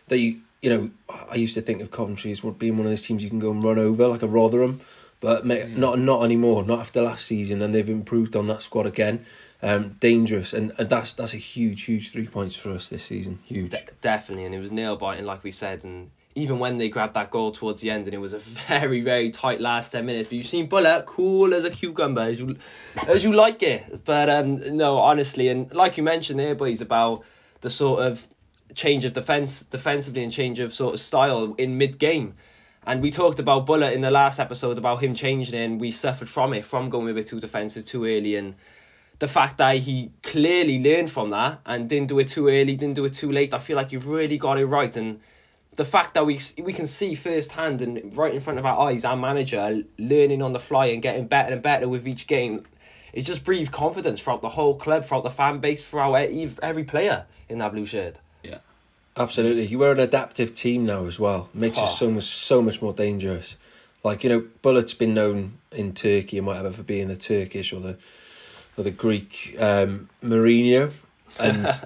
that 0.08 0.18
you 0.18 0.40
you 0.62 0.70
know. 0.70 0.90
I 1.30 1.36
used 1.36 1.54
to 1.54 1.62
think 1.62 1.82
of 1.82 1.90
Coventry 1.90 2.30
as 2.30 2.40
being 2.40 2.76
one 2.76 2.86
of 2.86 2.90
those 2.90 3.02
teams 3.02 3.22
you 3.22 3.30
can 3.30 3.38
go 3.38 3.50
and 3.50 3.62
run 3.62 3.78
over 3.78 4.06
like 4.08 4.22
a 4.22 4.28
Rotherham, 4.28 4.80
but 5.20 5.44
mate, 5.46 5.66
mm. 5.66 5.76
not 5.76 5.98
not 5.98 6.24
anymore. 6.24 6.64
Not 6.64 6.80
after 6.80 7.02
last 7.02 7.26
season, 7.26 7.60
and 7.60 7.74
they've 7.74 7.88
improved 7.88 8.36
on 8.36 8.46
that 8.46 8.62
squad 8.62 8.86
again. 8.86 9.24
Um, 9.64 9.90
dangerous, 10.00 10.52
and, 10.52 10.72
that's 10.72 11.12
that's 11.12 11.34
a 11.34 11.38
huge, 11.38 11.82
huge 11.82 12.10
three 12.10 12.26
points 12.26 12.56
for 12.56 12.70
us 12.70 12.88
this 12.88 13.04
season. 13.04 13.38
Huge. 13.44 13.70
De- 13.70 13.84
definitely, 14.00 14.44
and 14.44 14.54
it 14.54 14.58
was 14.58 14.72
nail 14.72 14.96
biting, 14.96 15.24
like 15.24 15.44
we 15.44 15.52
said. 15.52 15.84
And 15.84 16.10
even 16.34 16.58
when 16.58 16.78
they 16.78 16.88
grabbed 16.88 17.14
that 17.14 17.30
goal 17.30 17.52
towards 17.52 17.80
the 17.80 17.90
end, 17.90 18.06
and 18.06 18.14
it 18.14 18.18
was 18.18 18.32
a 18.32 18.40
very, 18.40 19.00
very 19.02 19.30
tight 19.30 19.60
last 19.60 19.92
ten 19.92 20.04
minutes. 20.04 20.30
But 20.30 20.38
you've 20.38 20.48
seen 20.48 20.68
Bulut 20.68 21.06
cool 21.06 21.54
as 21.54 21.62
a 21.62 21.70
cucumber, 21.70 22.22
as 22.22 22.40
you 22.40 22.56
as 23.06 23.22
you 23.22 23.32
like 23.32 23.62
it. 23.62 24.04
But 24.04 24.28
um, 24.28 24.76
no, 24.76 24.96
honestly, 24.96 25.46
and 25.46 25.72
like 25.72 25.96
you 25.96 26.02
mentioned 26.02 26.40
there, 26.40 26.56
boys, 26.56 26.80
about 26.80 27.22
the 27.60 27.70
sort 27.70 28.02
of 28.04 28.26
change 28.74 29.04
of 29.04 29.12
defense, 29.12 29.62
defensively, 29.62 30.24
and 30.24 30.32
change 30.32 30.58
of 30.58 30.74
sort 30.74 30.94
of 30.94 31.00
style 31.00 31.54
in 31.56 31.78
mid 31.78 32.00
game. 32.00 32.34
And 32.84 33.00
we 33.00 33.12
talked 33.12 33.38
about 33.38 33.64
Bulut 33.64 33.92
in 33.92 34.00
the 34.00 34.10
last 34.10 34.40
episode 34.40 34.76
about 34.76 35.04
him 35.04 35.14
changing, 35.14 35.54
and 35.54 35.80
we 35.80 35.92
suffered 35.92 36.28
from 36.28 36.52
it, 36.52 36.64
from 36.64 36.90
going 36.90 37.08
a 37.08 37.14
bit 37.14 37.28
too 37.28 37.38
defensive 37.38 37.84
too 37.84 38.04
early, 38.06 38.34
and 38.34 38.56
the 39.22 39.28
fact 39.28 39.56
that 39.58 39.76
he 39.76 40.10
clearly 40.24 40.82
learned 40.82 41.08
from 41.08 41.30
that 41.30 41.60
and 41.64 41.88
didn't 41.88 42.08
do 42.08 42.18
it 42.18 42.26
too 42.26 42.48
early, 42.48 42.74
didn't 42.74 42.96
do 42.96 43.04
it 43.04 43.14
too 43.14 43.30
late. 43.30 43.54
I 43.54 43.60
feel 43.60 43.76
like 43.76 43.92
you've 43.92 44.08
really 44.08 44.36
got 44.36 44.58
it 44.58 44.66
right, 44.66 44.94
and 44.96 45.20
the 45.76 45.84
fact 45.84 46.14
that 46.14 46.26
we 46.26 46.40
we 46.58 46.72
can 46.72 46.86
see 46.86 47.14
firsthand 47.14 47.80
and 47.82 48.16
right 48.16 48.34
in 48.34 48.40
front 48.40 48.58
of 48.58 48.66
our 48.66 48.78
eyes 48.88 49.04
our 49.04 49.16
manager 49.16 49.82
learning 49.96 50.42
on 50.42 50.52
the 50.52 50.58
fly 50.58 50.86
and 50.86 51.00
getting 51.00 51.26
better 51.28 51.52
and 51.52 51.62
better 51.62 51.88
with 51.88 52.04
each 52.06 52.26
game, 52.26 52.64
it 53.12 53.22
just 53.22 53.44
breathes 53.44 53.68
confidence 53.70 54.20
throughout 54.20 54.42
the 54.42 54.48
whole 54.58 54.74
club, 54.74 55.04
throughout 55.04 55.22
the 55.24 55.30
fan 55.30 55.58
base, 55.60 55.86
throughout 55.86 56.14
ev- 56.14 56.58
every 56.60 56.84
player 56.84 57.24
in 57.48 57.58
that 57.58 57.70
blue 57.72 57.86
shirt. 57.86 58.18
Yeah. 58.42 58.58
Absolutely, 59.16 59.66
you 59.66 59.78
we're 59.78 59.92
an 59.92 60.00
adaptive 60.00 60.52
team 60.52 60.84
now 60.84 61.04
as 61.06 61.20
well. 61.20 61.48
Makes 61.54 61.78
Oh. 61.78 61.84
us 61.84 61.96
so 61.96 62.10
much 62.10 62.24
so 62.24 62.60
much 62.60 62.82
more 62.82 62.92
dangerous. 62.92 63.56
Like 64.02 64.24
you 64.24 64.30
know, 64.30 64.40
Bulut's 64.64 64.94
been 64.94 65.14
known 65.14 65.58
in 65.70 65.92
Turkey 65.94 66.38
and 66.38 66.46
whatever 66.48 66.72
for 66.72 66.82
being 66.82 67.06
the 67.06 67.16
Turkish 67.16 67.72
or 67.72 67.78
the 67.78 67.90
or 67.90 67.96
the 68.76 68.90
Greek 68.90 69.56
um, 69.58 70.08
Mourinho, 70.22 70.92
and 71.40 71.66
I, 71.66 71.80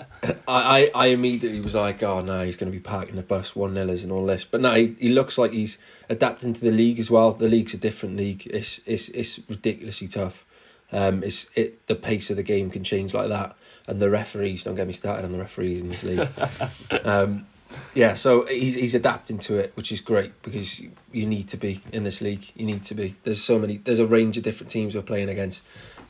I 0.49 0.91
I 0.95 1.07
immediately 1.09 1.61
was 1.61 1.75
like, 1.75 2.03
oh 2.03 2.21
no, 2.21 2.45
he's 2.45 2.57
going 2.57 2.71
to 2.71 2.77
be 2.77 2.83
parking 2.83 3.17
the 3.17 3.23
bus 3.23 3.55
one 3.55 3.75
nillers 3.75 4.03
and 4.03 4.11
all 4.11 4.27
this. 4.27 4.45
But 4.45 4.61
no, 4.61 4.75
he, 4.75 4.97
he 4.99 5.09
looks 5.09 5.39
like 5.39 5.53
he's 5.53 5.79
adapting 6.09 6.53
to 6.53 6.61
the 6.61 6.73
league 6.73 6.99
as 6.99 7.11
well. 7.11 7.33
The 7.33 7.49
league's 7.49 7.75
a 7.75 7.77
different 7.77 8.17
league. 8.17 8.47
It's 8.47 8.81
it's 8.87 9.09
it's 9.11 9.41
ridiculously 9.49 10.09
tough. 10.09 10.45
Um, 10.93 11.23
it's 11.23 11.49
it 11.55 11.87
the 11.87 11.95
pace 11.95 12.31
of 12.31 12.37
the 12.37 12.43
game 12.43 12.71
can 12.71 12.85
change 12.85 13.15
like 13.15 13.29
that, 13.29 13.57
and 13.87 14.01
the 14.01 14.11
referees. 14.11 14.65
Don't 14.65 14.75
get 14.75 14.87
me 14.87 14.93
started 14.93 15.25
on 15.25 15.33
the 15.33 15.39
referees 15.39 15.81
in 15.81 15.89
this 15.89 16.03
league. 16.03 16.29
um, 17.05 17.47
yeah, 17.95 18.15
so 18.15 18.47
he's 18.47 18.75
he's 18.75 18.95
adapting 18.95 19.39
to 19.41 19.59
it, 19.59 19.73
which 19.75 19.91
is 19.91 20.01
great 20.01 20.41
because 20.43 20.81
you, 20.81 20.93
you 21.13 21.27
need 21.27 21.49
to 21.49 21.57
be 21.57 21.83
in 21.93 22.05
this 22.05 22.21
league. 22.21 22.53
You 22.55 22.67
need 22.67 22.83
to 22.85 22.95
be. 22.95 23.17
There's 23.25 23.43
so 23.43 23.59
many. 23.59 23.79
There's 23.79 23.99
a 23.99 24.07
range 24.07 24.37
of 24.37 24.43
different 24.45 24.71
teams 24.71 24.95
we're 24.95 25.03
playing 25.03 25.29
against. 25.29 25.63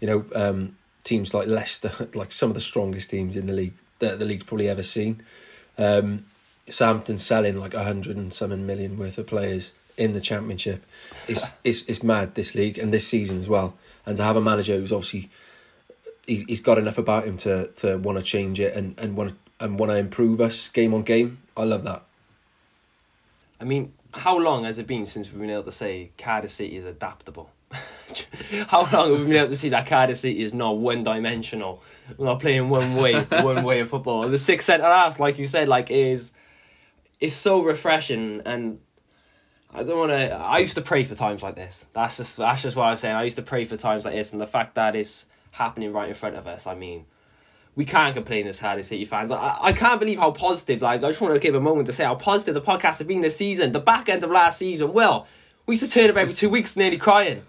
You 0.07 0.13
know, 0.13 0.25
um, 0.37 0.77
teams 1.03 1.35
like 1.35 1.49
Leicester, 1.49 2.09
like 2.15 2.31
some 2.31 2.51
of 2.51 2.55
the 2.55 2.61
strongest 2.61 3.11
teams 3.11 3.37
in 3.37 3.47
the 3.47 3.53
league 3.53 3.75
that 3.99 4.21
the 4.21 4.25
league's 4.25 4.45
probably 4.45 4.69
ever 4.69 4.85
seen. 4.85 5.23
Um, 5.77 6.27
Southampton 6.69 7.19
selling 7.19 7.59
like 7.59 7.75
a 7.75 7.83
hundred 7.83 8.17
and 8.17 8.33
something 8.33 8.65
million 8.65 8.99
worth 8.99 9.19
of 9.19 9.27
players 9.27 9.73
in 9.97 10.13
the 10.13 10.21
championship. 10.21 10.85
It's 11.27 11.51
it's 11.65 11.83
it's 11.89 12.05
mad 12.05 12.37
this 12.37 12.55
league 12.55 12.79
and 12.79 12.93
this 12.93 13.09
season 13.09 13.39
as 13.39 13.49
well. 13.49 13.75
And 14.05 14.17
to 14.17 14.23
have 14.23 14.37
a 14.37 14.41
manager 14.41 14.77
who's 14.77 14.93
obviously 14.93 15.29
he, 16.25 16.45
he's 16.47 16.61
got 16.61 16.79
enough 16.79 16.99
about 16.99 17.25
him 17.25 17.37
to 17.39 17.67
to 17.77 17.97
want 17.99 18.19
to 18.19 18.25
change 18.25 18.61
it 18.61 18.77
and 18.77 18.97
and 18.99 19.17
want 19.17 19.37
and 19.59 19.77
want 19.81 19.91
to 19.91 19.97
improve 19.97 20.41
us 20.41 20.69
game 20.69 20.95
on 20.95 21.03
game. 21.03 21.39
I 21.57 21.65
love 21.65 21.83
that. 21.83 22.05
I 23.61 23.65
mean, 23.65 23.93
how 24.13 24.39
long 24.39 24.63
has 24.65 24.79
it 24.79 24.87
been 24.87 25.05
since 25.05 25.33
we've 25.33 25.41
been 25.41 25.51
able 25.51 25.65
to 25.65 25.73
say 25.73 26.11
Cardiff 26.17 26.53
City 26.53 26.77
is 26.77 26.85
adaptable? 26.85 27.51
how 28.69 28.81
long 28.93 29.11
have 29.11 29.21
we 29.21 29.27
been 29.27 29.37
able 29.37 29.49
to 29.49 29.57
see 29.57 29.71
that 29.71 29.87
Cardiff 29.87 30.19
City 30.19 30.43
is 30.43 30.55
not 30.55 30.79
one 30.79 31.03
dimensional? 31.03 31.83
We're 32.17 32.27
not 32.27 32.41
playing 32.41 32.69
one 32.69 32.95
way, 32.97 33.21
one 33.43 33.65
way 33.65 33.81
of 33.81 33.91
football. 33.91 34.29
The 34.29 34.39
six 34.39 34.65
centre 34.65 34.85
halves, 34.87 35.19
like 35.19 35.39
you 35.39 35.47
said, 35.47 35.69
like 35.69 35.91
is 35.91 36.33
is 37.21 37.35
so 37.35 37.63
refreshing 37.63 38.43
and 38.45 38.79
I 39.77 39.83
don't 39.83 39.99
want 39.99 40.13
to. 40.13 40.35
I 40.35 40.59
used 40.59 40.75
to 40.77 40.81
pray 40.81 41.05
for 41.05 41.15
times 41.15 41.43
like 41.43 41.55
this. 41.55 41.87
That's 41.93 42.17
just 42.17 42.39
that's 42.39 42.63
just 42.63 42.77
what 42.77 42.85
I'm 42.85 42.97
saying. 42.97 43.15
I 43.15 43.25
used 43.25 43.37
to 43.37 43.43
pray 43.43 43.65
for 43.65 43.77
times 43.77 44.05
like 44.05 44.15
this, 44.15 44.33
and 44.33 44.41
the 44.41 44.47
fact 44.47 44.75
that 44.77 44.97
it's 44.97 45.27
happening 45.51 45.93
right 45.93 46.09
in 46.09 46.15
front 46.15 46.37
of 46.37 46.47
us. 46.47 46.67
I 46.67 46.75
mean, 46.75 47.05
we 47.75 47.85
can't 47.85 48.15
complain 48.15 48.47
as 48.47 48.61
Cardiff 48.61 48.87
City 48.87 49.05
fans. 49.05 49.31
I, 49.31 49.59
I 49.61 49.73
can't 49.73 50.01
believe 50.01 50.19
how 50.19 50.31
positive. 50.31 50.81
Like 50.81 51.03
I 51.03 51.09
just 51.09 51.21
want 51.21 51.35
to 51.35 51.41
give 51.41 51.55
a 51.55 51.61
moment 51.61 51.87
to 51.87 51.93
say 51.93 52.05
how 52.05 52.15
positive 52.15 52.55
the 52.55 52.63
podcast 52.63 52.99
has 52.99 53.03
been 53.03 53.21
this 53.21 53.37
season. 53.37 53.73
The 53.73 53.81
back 53.81 54.09
end 54.09 54.25
of 54.25 54.31
last 54.31 54.59
season, 54.59 54.93
well, 54.95 55.27
we 55.67 55.75
used 55.75 55.85
to 55.85 55.91
turn 55.91 56.09
up 56.09 56.17
every 56.17 56.33
two 56.33 56.49
weeks, 56.49 56.77
nearly 56.77 56.97
crying. 56.97 57.43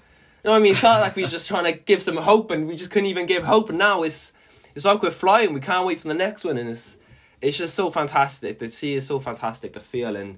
You 0.47 0.51
know 0.51 0.59
what 0.59 0.59
I 0.59 0.63
mean? 0.63 0.71
It 0.75 0.77
felt 0.77 1.01
like 1.01 1.15
we 1.17 1.23
were 1.23 1.27
just 1.27 1.49
trying 1.49 1.65
to 1.65 1.73
give 1.73 2.01
some 2.01 2.15
hope, 2.15 2.51
and 2.51 2.69
we 2.69 2.77
just 2.77 2.89
couldn't 2.89 3.09
even 3.09 3.25
give 3.25 3.43
hope. 3.43 3.67
And 3.67 3.77
now 3.77 4.03
it's 4.03 4.31
it's 4.75 4.85
like 4.85 5.03
we're 5.03 5.11
flying. 5.11 5.53
We 5.53 5.59
can't 5.59 5.85
wait 5.85 5.99
for 5.99 6.07
the 6.07 6.13
next 6.13 6.45
one, 6.45 6.55
and 6.55 6.69
it's 6.69 6.95
it's 7.41 7.57
just 7.57 7.75
so 7.75 7.91
fantastic. 7.91 8.57
The 8.57 8.69
sea 8.69 8.93
is 8.93 9.05
so 9.05 9.19
fantastic 9.19 9.73
to 9.73 9.81
feel, 9.81 10.15
and 10.15 10.37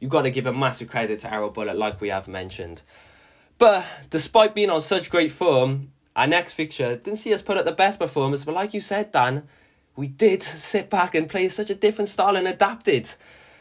you've 0.00 0.10
got 0.10 0.22
to 0.22 0.30
give 0.30 0.46
a 0.46 0.52
massive 0.52 0.90
credit 0.90 1.20
to 1.20 1.32
Errol 1.32 1.50
Bulut, 1.50 1.78
like 1.78 1.98
we 1.98 2.10
have 2.10 2.28
mentioned. 2.28 2.82
But 3.56 3.86
despite 4.10 4.54
being 4.54 4.68
on 4.68 4.82
such 4.82 5.08
great 5.08 5.30
form, 5.30 5.92
our 6.14 6.26
next 6.26 6.52
fixture 6.52 6.96
didn't 6.96 7.16
see 7.16 7.32
us 7.32 7.40
put 7.40 7.56
up 7.56 7.64
the 7.64 7.72
best 7.72 7.98
performance. 7.98 8.44
But 8.44 8.54
like 8.54 8.74
you 8.74 8.82
said, 8.82 9.12
Dan, 9.12 9.48
we 9.96 10.08
did 10.08 10.42
sit 10.42 10.90
back 10.90 11.14
and 11.14 11.26
play 11.26 11.48
such 11.48 11.70
a 11.70 11.74
different 11.74 12.10
style 12.10 12.36
and 12.36 12.46
adapted. 12.46 13.14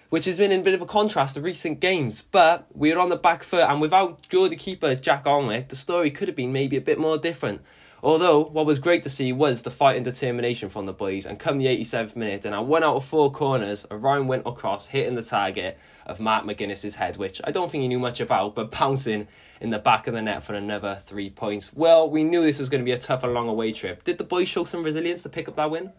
Which 0.10 0.26
has 0.26 0.38
been 0.38 0.52
in 0.52 0.62
a 0.62 0.64
bit 0.64 0.74
of 0.74 0.82
a 0.82 0.86
contrast 0.86 1.36
to 1.36 1.42
recent 1.42 1.80
games. 1.80 2.22
But 2.22 2.68
we 2.74 2.94
were 2.94 3.00
on 3.00 3.10
the 3.10 3.18
back 3.18 3.44
foot, 3.44 3.70
and 3.70 3.82
without 3.82 4.28
Geordie 4.30 4.56
keeper 4.56 4.96
Jak 4.96 5.26
Alnwick, 5.26 5.68
the 5.68 5.76
story 5.76 6.12
could 6.12 6.28
have 6.28 6.38
been 6.38 6.54
maybe 6.54 6.78
a 6.78 6.82
bit 6.82 6.98
more 6.98 7.18
different. 7.18 7.62
Although, 8.04 8.44
what 8.44 8.68
was 8.68 8.78
great 8.78 9.02
to 9.04 9.10
see 9.10 9.34
was 9.34 9.64
the 9.64 9.72
fight 9.72 9.96
and 9.96 10.06
determination 10.06 10.70
from 10.70 10.86
the 10.86 10.94
boys, 10.94 11.26
and 11.26 11.40
come 11.40 11.58
the 11.58 11.66
87th 11.66 12.16
minute, 12.16 12.46
and 12.46 12.54
I 12.54 12.60
one 12.60 12.84
out 12.84 12.96
of 12.96 13.06
four 13.06 13.32
corners, 13.32 13.88
a 13.90 13.98
Ryan 13.98 14.28
went 14.28 14.46
across, 14.46 14.88
hitting 14.88 15.16
the 15.16 15.24
target 15.24 15.78
of 16.06 16.20
Mark 16.20 16.46
McGuinness's 16.46 16.96
head, 16.96 17.18
which 17.18 17.42
I 17.44 17.52
don't 17.52 17.72
think 17.72 17.82
he 17.82 17.88
knew 17.88 18.00
much 18.00 18.22
about, 18.22 18.54
but 18.54 18.72
bouncing 18.80 19.28
in 19.60 19.72
the 19.72 19.80
back 19.80 20.06
of 20.06 20.14
the 20.14 20.22
net 20.22 20.44
for 20.44 20.54
another 20.54 21.02
three 21.04 21.32
points. 21.32 21.74
Well, 21.74 22.08
we 22.10 22.24
knew 22.24 22.44
this 22.44 22.60
was 22.60 22.70
going 22.70 22.82
to 22.82 22.86
be 22.86 22.92
a 22.92 22.98
tough 23.00 23.24
and 23.24 23.34
long 23.34 23.50
away 23.50 23.72
trip. 23.72 24.04
Did 24.04 24.20
the 24.20 24.24
boys 24.24 24.48
show 24.48 24.64
some 24.66 24.84
resilience 24.84 25.24
to 25.24 25.30
pick 25.30 25.48
up 25.48 25.56
that 25.56 25.72
win? 25.72 25.92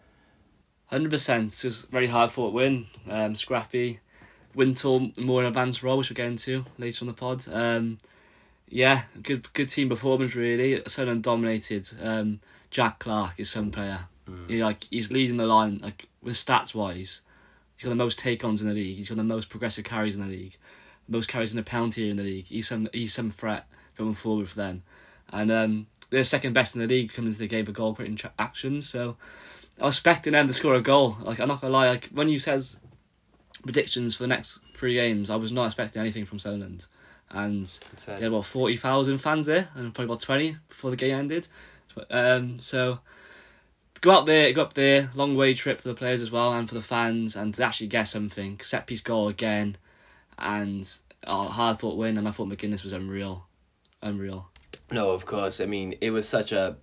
Hundred 0.89 1.11
percent. 1.11 1.53
It 1.53 1.65
was 1.65 1.83
a 1.83 1.87
very 1.87 2.07
hard 2.07 2.31
fought 2.31 2.53
win. 2.53 2.85
Um, 3.09 3.35
scrappy. 3.35 3.99
Wintle 4.55 5.11
more 5.19 5.41
in 5.41 5.47
advanced 5.47 5.83
role, 5.83 5.99
which 5.99 6.09
we'll 6.09 6.15
get 6.15 6.25
into 6.25 6.65
later 6.79 7.03
on 7.03 7.07
the 7.07 7.13
pod. 7.13 7.45
Um, 7.51 7.99
yeah, 8.67 9.03
good 9.21 9.51
good 9.53 9.69
team 9.69 9.89
performance 9.89 10.35
really. 10.35 10.81
Sunderland 10.87 11.23
dominated. 11.23 11.87
Um, 12.01 12.39
Jack 12.71 12.99
Clarke 12.99 13.35
is 13.37 13.49
some 13.49 13.71
player. 13.71 13.99
He, 14.47 14.63
like 14.63 14.83
he's 14.91 15.11
leading 15.11 15.37
the 15.37 15.45
line 15.47 15.79
like 15.81 16.07
with 16.21 16.35
stats 16.35 16.75
wise. 16.75 17.21
He's 17.75 17.83
got 17.83 17.89
the 17.89 17.95
most 17.95 18.19
take 18.19 18.43
ons 18.43 18.61
in 18.61 18.67
the 18.67 18.75
league. 18.75 18.97
He's 18.97 19.09
got 19.09 19.17
the 19.17 19.23
most 19.23 19.49
progressive 19.49 19.85
carries 19.85 20.17
in 20.17 20.21
the 20.21 20.31
league. 20.31 20.57
Most 21.07 21.29
carries 21.29 21.51
in 21.51 21.57
the 21.57 21.63
penalty 21.63 22.01
area 22.01 22.11
in 22.11 22.17
the 22.17 22.23
league. 22.23 22.45
He's 22.45 22.67
some 22.67 22.89
he's 22.93 23.13
some 23.13 23.31
threat 23.31 23.67
going 23.97 24.13
forward 24.13 24.49
for 24.49 24.57
them. 24.57 24.83
And 25.31 25.51
um, 25.51 25.87
they're 26.09 26.23
second 26.23 26.53
best 26.53 26.75
in 26.75 26.81
the 26.81 26.87
league 26.87 27.13
coming 27.13 27.27
into 27.27 27.39
the 27.39 27.47
game 27.47 27.65
for 27.65 27.71
goal 27.71 27.95
creating 27.95 28.17
tra- 28.17 28.33
actions. 28.37 28.89
So 28.89 29.17
I 29.79 29.85
was 29.85 29.95
expecting 29.95 30.33
them 30.33 30.47
to 30.47 30.53
score 30.53 30.75
a 30.75 30.81
goal. 30.81 31.17
Like 31.21 31.39
I'm 31.39 31.47
not 31.47 31.61
gonna 31.61 31.73
lie, 31.73 31.89
like 31.89 32.09
when 32.13 32.29
you 32.29 32.39
says 32.39 32.79
predictions 33.63 34.15
for 34.15 34.23
the 34.23 34.27
next 34.27 34.57
three 34.75 34.93
games, 34.93 35.29
I 35.29 35.35
was 35.35 35.51
not 35.51 35.65
expecting 35.65 36.01
anything 36.01 36.25
from 36.25 36.39
Sunderland. 36.39 36.85
And 37.31 37.67
they 38.05 38.13
had 38.13 38.23
about 38.23 38.45
forty 38.45 38.75
thousand 38.75 39.19
fans 39.19 39.45
there, 39.45 39.69
and 39.75 39.93
probably 39.93 40.05
about 40.05 40.21
twenty 40.21 40.57
before 40.67 40.91
the 40.91 40.97
game 40.97 41.17
ended. 41.17 41.47
Um, 42.09 42.59
so 42.59 42.99
to 43.95 44.01
go 44.01 44.11
out 44.11 44.25
there, 44.25 44.51
go 44.53 44.63
up 44.63 44.73
there, 44.73 45.11
long 45.13 45.35
way 45.35 45.53
trip 45.53 45.81
for 45.81 45.87
the 45.87 45.93
players 45.93 46.21
as 46.21 46.31
well, 46.31 46.51
and 46.53 46.67
for 46.67 46.75
the 46.75 46.81
fans, 46.81 47.35
and 47.35 47.53
to 47.53 47.63
actually 47.63 47.87
get 47.87 48.07
something 48.07 48.59
set 48.61 48.87
piece 48.87 49.01
goal 49.01 49.27
again, 49.27 49.77
and 50.37 50.91
oh, 51.27 51.47
hard 51.49 51.79
fought 51.79 51.97
win. 51.97 52.17
And 52.17 52.27
I 52.27 52.31
thought 52.31 52.49
McGuinness 52.49 52.83
was 52.83 52.93
unreal, 52.93 53.47
unreal. 54.01 54.49
No, 54.91 55.11
of 55.11 55.25
course. 55.25 55.61
I 55.61 55.65
mean, 55.65 55.95
it 56.01 56.09
was 56.09 56.27
such 56.27 56.51
a 56.51 56.77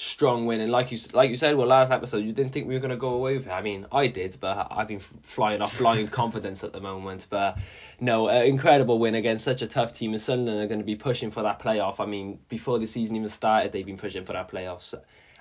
strong 0.00 0.46
win, 0.46 0.62
and 0.62 0.72
like 0.72 0.90
you 0.90 0.98
like 1.12 1.28
you 1.28 1.36
said, 1.36 1.54
well, 1.56 1.66
last 1.66 1.92
episode 1.92 2.24
you 2.24 2.32
didn't 2.32 2.52
think 2.52 2.66
we 2.66 2.72
were 2.72 2.80
going 2.80 2.90
to 2.90 2.96
go 2.96 3.10
away 3.10 3.36
with 3.36 3.46
it. 3.46 3.52
I 3.52 3.60
mean, 3.60 3.84
I 3.92 4.06
did, 4.06 4.38
but 4.40 4.68
I've 4.70 4.88
been 4.88 4.98
flying 4.98 5.60
off 5.60 5.78
blind 5.78 6.10
confidence 6.20 6.64
at 6.64 6.72
the 6.72 6.80
moment. 6.80 7.26
But 7.28 7.58
no, 8.00 8.28
an 8.28 8.46
incredible 8.46 8.98
win 8.98 9.14
against 9.14 9.44
such 9.44 9.60
a 9.60 9.66
tough 9.66 9.92
team, 9.92 10.12
and 10.12 10.20
Sunderland 10.20 10.64
are 10.64 10.66
going 10.66 10.80
to 10.80 10.86
be 10.86 10.96
pushing 10.96 11.30
for 11.30 11.42
that 11.42 11.58
playoff. 11.58 12.00
I 12.00 12.06
mean, 12.06 12.38
before 12.48 12.78
the 12.78 12.86
season 12.86 13.14
even 13.16 13.28
started, 13.28 13.72
they've 13.72 13.84
been 13.84 13.98
pushing 13.98 14.24
for 14.24 14.32
that 14.32 14.50
playoffs, 14.50 14.94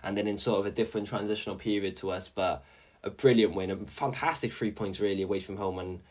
and 0.03 0.17
then 0.17 0.27
in 0.27 0.37
sort 0.37 0.59
of 0.59 0.65
a 0.65 0.71
different 0.71 1.07
transitional 1.07 1.55
period 1.55 1.95
to 1.97 2.11
us, 2.11 2.27
but. 2.29 2.63
A 3.01 3.09
brilliant 3.09 3.55
win, 3.55 3.71
a 3.71 3.77
fantastic 3.77 4.51
three 4.51 4.71
points 4.71 4.99
really 4.99 5.21
away 5.21 5.39
from 5.39 5.55
home, 5.55 5.79
and 5.79 6.01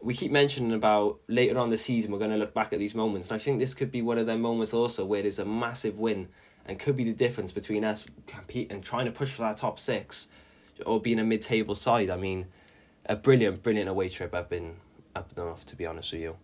we 0.00 0.14
keep 0.14 0.32
mentioning 0.32 0.72
about 0.72 1.20
later 1.28 1.58
on 1.58 1.68
the 1.68 1.76
season 1.76 2.10
we're 2.10 2.18
going 2.18 2.30
to 2.30 2.38
look 2.38 2.54
back 2.54 2.72
at 2.72 2.78
these 2.78 2.94
moments 2.94 3.28
and 3.28 3.38
i 3.38 3.38
think 3.38 3.58
this 3.58 3.74
could 3.74 3.90
be 3.90 4.00
one 4.00 4.16
of 4.16 4.24
them 4.24 4.40
moments 4.40 4.72
also 4.72 5.04
where 5.04 5.20
there's 5.20 5.38
a 5.38 5.44
massive 5.44 5.98
win 5.98 6.28
and 6.70 6.78
could 6.78 6.96
be 6.96 7.04
the 7.04 7.12
difference 7.12 7.50
between 7.50 7.84
us 7.84 8.06
competing 8.26 8.72
and 8.72 8.84
trying 8.84 9.04
to 9.04 9.10
push 9.10 9.32
for 9.32 9.42
that 9.42 9.56
top 9.56 9.78
six 9.78 10.28
or 10.86 11.00
being 11.00 11.18
a 11.18 11.24
mid-table 11.24 11.74
side 11.74 12.08
i 12.08 12.16
mean 12.16 12.46
a 13.06 13.16
brilliant 13.16 13.62
brilliant 13.62 13.88
away 13.88 14.08
trip 14.08 14.32
i've 14.34 14.48
been 14.48 14.76
up 15.14 15.36
north 15.36 15.66
to 15.66 15.74
be 15.74 15.84
honest 15.84 16.12
with 16.12 16.22
you 16.22 16.36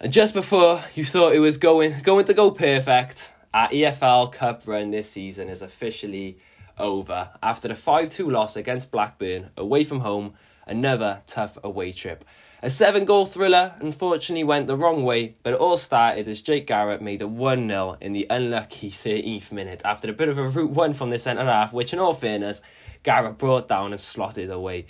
and 0.00 0.10
just 0.10 0.32
before 0.32 0.82
you 0.94 1.04
thought 1.04 1.34
it 1.34 1.38
was 1.38 1.58
going 1.58 2.00
going 2.02 2.24
to 2.24 2.32
go 2.32 2.50
perfect 2.50 3.32
our 3.52 3.68
efl 3.68 4.32
cup 4.32 4.62
run 4.66 4.90
this 4.90 5.10
season 5.10 5.50
is 5.50 5.60
officially 5.60 6.38
over 6.78 7.28
after 7.42 7.68
the 7.68 7.74
5-2 7.74 8.32
loss 8.32 8.56
against 8.56 8.90
blackburn 8.90 9.50
away 9.58 9.84
from 9.84 10.00
home 10.00 10.32
another 10.66 11.22
tough 11.26 11.58
away 11.62 11.92
trip. 11.92 12.24
A 12.64 12.70
seven 12.70 13.04
goal 13.04 13.26
thriller 13.26 13.74
unfortunately 13.80 14.44
went 14.44 14.68
the 14.68 14.76
wrong 14.76 15.02
way, 15.02 15.34
but 15.42 15.52
it 15.52 15.58
all 15.58 15.76
started 15.76 16.28
as 16.28 16.40
Jake 16.40 16.68
Garrett 16.68 17.02
made 17.02 17.20
a 17.20 17.26
1 17.26 17.66
0 17.66 17.96
in 18.00 18.12
the 18.12 18.24
unlucky 18.30 18.88
13th 18.88 19.50
minute 19.50 19.82
after 19.84 20.08
a 20.08 20.12
bit 20.12 20.28
of 20.28 20.38
a 20.38 20.46
route 20.46 20.70
one 20.70 20.92
from 20.92 21.10
the 21.10 21.18
centre 21.18 21.44
half, 21.44 21.72
which, 21.72 21.92
in 21.92 21.98
all 21.98 22.12
fairness, 22.12 22.62
Garrett 23.02 23.36
brought 23.36 23.66
down 23.66 23.90
and 23.90 24.00
slotted 24.00 24.48
away. 24.48 24.86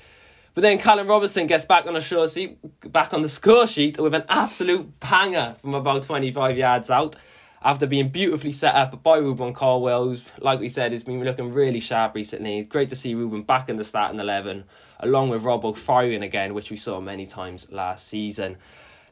But 0.53 0.61
then 0.61 0.81
Callum 0.81 1.07
Robinson 1.07 1.47
gets 1.47 1.65
back 1.65 1.87
on 1.87 1.95
the 1.95 2.01
sheet, 2.01 2.93
back 2.93 3.15
on 3.15 3.23
the 3.23 3.31
score 3.31 3.67
sheet 3.67 3.99
with 3.99 4.13
an 4.13 4.25
absolute 4.29 5.01
banger 5.01 5.57
from 5.63 5.75
about 5.75 6.03
25 6.03 6.59
yards 6.59 6.91
out 6.91 7.17
after 7.65 7.87
being 7.87 8.09
beautifully 8.09 8.53
set 8.53 8.75
up 8.75 9.03
by 9.03 9.19
Rubin 9.19 9.55
Colwill, 9.55 10.05
who's, 10.05 10.25
like 10.39 10.61
we 10.61 10.69
said, 10.69 10.93
has 10.93 11.05
been 11.05 11.23
looking 11.23 11.53
really 11.53 11.81
sharp 11.81 12.15
recently. 12.15 12.63
Great 12.65 12.89
to 12.89 12.97
see 12.97 13.15
Rubin 13.15 13.43
back 13.43 13.69
in 13.69 13.77
the 13.77 13.85
starting 13.85 14.19
11, 14.19 14.65
along 15.01 15.29
with 15.29 15.45
Robbo 15.45 15.77
firing 15.77 16.23
again, 16.23 16.55
which 16.55 16.71
we 16.71 16.77
saw 16.77 17.01
many 17.01 17.27
times 17.27 17.71
last 17.71 18.09
season. 18.09 18.57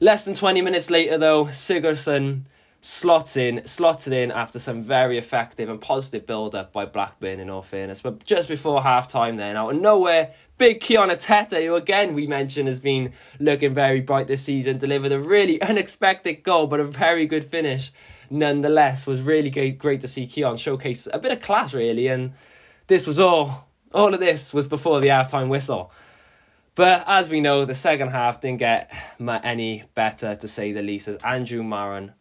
Less 0.00 0.24
than 0.24 0.34
20 0.34 0.62
minutes 0.62 0.90
later, 0.90 1.16
though, 1.16 1.46
Sigurdsson 1.46 2.42
slots 2.80 3.36
in, 3.36 3.66
slotted 3.66 4.12
in 4.12 4.32
after 4.32 4.58
some 4.58 4.82
very 4.82 5.18
effective 5.18 5.68
and 5.68 5.80
positive 5.80 6.26
build-up 6.26 6.72
by 6.72 6.86
Blackburn, 6.86 7.38
in 7.38 7.50
all 7.50 7.62
fairness. 7.62 8.00
But 8.00 8.24
just 8.24 8.48
before 8.48 8.82
half-time 8.82 9.36
then, 9.36 9.56
out 9.56 9.74
of 9.74 9.80
nowhere, 9.80 10.32
big 10.58 10.80
Kion 10.80 11.10
Etete, 11.10 11.66
who 11.66 11.74
again 11.74 12.14
we 12.14 12.26
mentioned 12.26 12.68
has 12.68 12.80
been 12.80 13.12
looking 13.38 13.74
very 13.74 14.00
bright 14.00 14.26
this 14.26 14.42
season, 14.42 14.78
delivered 14.78 15.12
a 15.12 15.20
really 15.20 15.60
unexpected 15.70 16.42
goal, 16.42 16.66
but 16.66 16.80
a 16.80 16.84
very 16.84 17.26
good 17.26 17.44
finish 17.44 17.92
nonetheless. 18.30 19.06
Was 19.06 19.22
really 19.22 19.50
great, 19.50 19.78
great 19.78 20.00
to 20.02 20.08
see 20.08 20.26
Kion 20.26 20.58
showcase 20.58 21.08
a 21.12 21.18
bit 21.18 21.32
of 21.32 21.40
class, 21.40 21.74
really, 21.74 22.06
and 22.06 22.32
this 22.86 23.06
was 23.06 23.18
all. 23.18 23.68
All 23.92 24.14
of 24.14 24.20
this 24.20 24.54
was 24.54 24.68
before 24.68 25.00
the 25.00 25.08
half-time 25.08 25.48
whistle. 25.48 25.92
But 26.76 27.02
as 27.08 27.28
we 27.28 27.40
know, 27.40 27.64
the 27.64 27.74
second 27.74 28.08
half 28.08 28.40
didn't 28.40 28.60
get 28.60 28.92
any 29.20 29.82
better, 29.96 30.36
to 30.36 30.46
say 30.46 30.70
the 30.70 30.80
least, 30.80 31.08
as 31.08 31.16
Andrew 31.16 31.64
Maran 31.64 32.12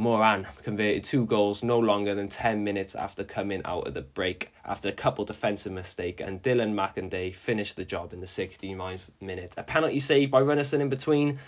Moran 0.00 0.46
converted 0.62 1.04
two 1.04 1.26
goals 1.26 1.62
no 1.62 1.78
longer 1.78 2.14
than 2.14 2.26
10 2.26 2.64
minutes 2.64 2.94
after 2.94 3.22
coming 3.22 3.60
out 3.66 3.86
of 3.86 3.92
the 3.92 4.00
break 4.00 4.50
after 4.64 4.88
a 4.88 4.92
couple 4.92 5.26
defensive 5.26 5.72
mistake 5.72 6.20
and 6.20 6.42
Dilan 6.42 6.72
Markanday 6.72 7.34
finished 7.34 7.76
the 7.76 7.84
job 7.84 8.14
in 8.14 8.20
the 8.20 8.26
69th 8.26 9.08
minute. 9.20 9.54
A 9.58 9.62
penalty 9.62 9.98
saved 9.98 10.30
by 10.30 10.40
Runarsson 10.40 10.80
in 10.80 10.88
between, 10.88 11.38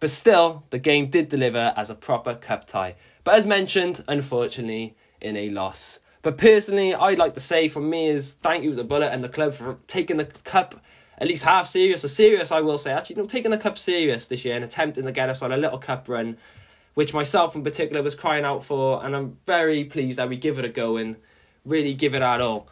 but 0.00 0.10
still 0.10 0.64
the 0.70 0.78
game 0.78 1.10
did 1.10 1.28
deliver 1.28 1.74
as 1.76 1.90
a 1.90 1.94
proper 1.94 2.34
cup 2.34 2.66
tie. 2.66 2.94
But 3.24 3.34
as 3.34 3.46
mentioned, 3.46 4.04
unfortunately, 4.08 4.96
in 5.20 5.36
a 5.36 5.50
loss. 5.50 5.98
But 6.22 6.36
personally, 6.36 6.94
I'd 6.94 7.18
like 7.18 7.34
to 7.34 7.40
say 7.40 7.68
from 7.68 7.88
me 7.90 8.06
is 8.06 8.34
thank 8.34 8.64
you 8.64 8.70
to 8.70 8.76
the 8.76 8.84
Bulut 8.84 9.12
and 9.12 9.22
the 9.22 9.28
club 9.28 9.54
for 9.54 9.78
taking 9.86 10.16
the 10.16 10.24
cup 10.24 10.82
at 11.18 11.26
least 11.26 11.44
half 11.44 11.66
serious, 11.66 12.04
or 12.04 12.08
serious 12.08 12.52
I 12.52 12.60
will 12.60 12.78
say, 12.78 12.92
actually, 12.92 13.16
you 13.16 13.22
know, 13.22 13.28
taking 13.28 13.50
the 13.50 13.58
cup 13.58 13.76
serious 13.76 14.28
this 14.28 14.44
year 14.44 14.54
and 14.54 14.64
attempting 14.64 15.04
to 15.04 15.12
get 15.12 15.28
us 15.28 15.42
on 15.42 15.50
a 15.50 15.56
little 15.56 15.78
cup 15.78 16.08
run 16.08 16.36
which 16.98 17.14
myself 17.14 17.54
in 17.54 17.62
particular 17.62 18.02
was 18.02 18.16
crying 18.16 18.44
out 18.44 18.64
for, 18.64 19.04
and 19.04 19.14
I'm 19.14 19.38
very 19.46 19.84
pleased 19.84 20.18
that 20.18 20.28
we 20.28 20.34
give 20.36 20.58
it 20.58 20.64
a 20.64 20.68
go 20.68 20.96
and 20.96 21.14
really 21.64 21.94
give 21.94 22.12
it 22.12 22.22
our 22.22 22.40
all. 22.40 22.68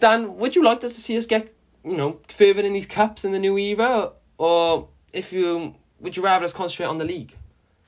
Dan, 0.00 0.38
would 0.38 0.56
you 0.56 0.64
like 0.64 0.82
us 0.82 0.94
to 0.94 1.00
see 1.02 1.14
us 1.18 1.26
get, 1.26 1.52
you 1.84 1.94
know, 1.94 2.18
further 2.26 2.62
in 2.62 2.72
these 2.72 2.86
cups 2.86 3.22
in 3.22 3.32
the 3.32 3.38
new 3.38 3.58
era, 3.58 4.12
or 4.38 4.88
if 5.12 5.30
you 5.30 5.74
would 6.00 6.16
you 6.16 6.22
rather 6.22 6.46
us 6.46 6.54
concentrate 6.54 6.86
on 6.86 6.96
the 6.96 7.04
league? 7.04 7.34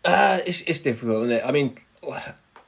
Uh, 0.05 0.41
it's 0.47 0.61
it's 0.63 0.81
difficult, 0.81 1.25
isn't 1.25 1.39
it? 1.39 1.43
I 1.43 1.53
mean, 1.53 1.75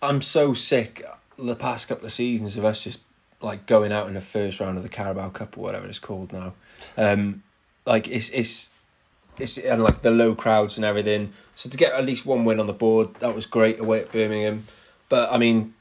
I'm 0.03 0.23
so 0.23 0.55
sick 0.55 1.05
the 1.39 1.57
past 1.57 1.89
couple 1.89 2.07
of 2.07 2.13
seasons 2.13 2.57
of 2.57 2.65
us 2.65 2.85
just 2.85 3.01
like 3.41 3.67
going 3.67 3.93
out 3.93 4.07
in 4.07 4.15
the 4.15 4.21
first 4.21 4.61
round 4.61 4.77
of 4.77 4.83
the 4.83 4.89
Carabao 4.89 5.31
Cup 5.31 5.57
or 5.57 5.63
whatever 5.63 5.87
it's 5.87 5.99
called 5.99 6.33
now. 6.33 6.53
Um, 6.97 7.43
like 7.87 8.09
it's 8.09 8.29
it's 8.31 8.69
it's 9.39 9.57
and 9.59 9.83
like 9.83 10.03
the 10.03 10.11
low 10.11 10.35
crowds 10.35 10.77
and 10.77 10.85
everything. 10.85 11.33
So 11.55 11.71
to 11.71 11.77
get 11.77 11.93
at 11.93 12.05
least 12.05 12.27
one 12.27 12.45
win 12.45 12.61
on 12.61 12.67
the 12.67 12.73
board, 12.73 13.15
that 13.21 13.35
was 13.35 13.47
great 13.47 13.81
away 13.81 14.01
at 14.01 14.13
Birmingham. 14.13 14.67
But 15.09 15.33
I 15.33 15.39
mean, 15.39 15.75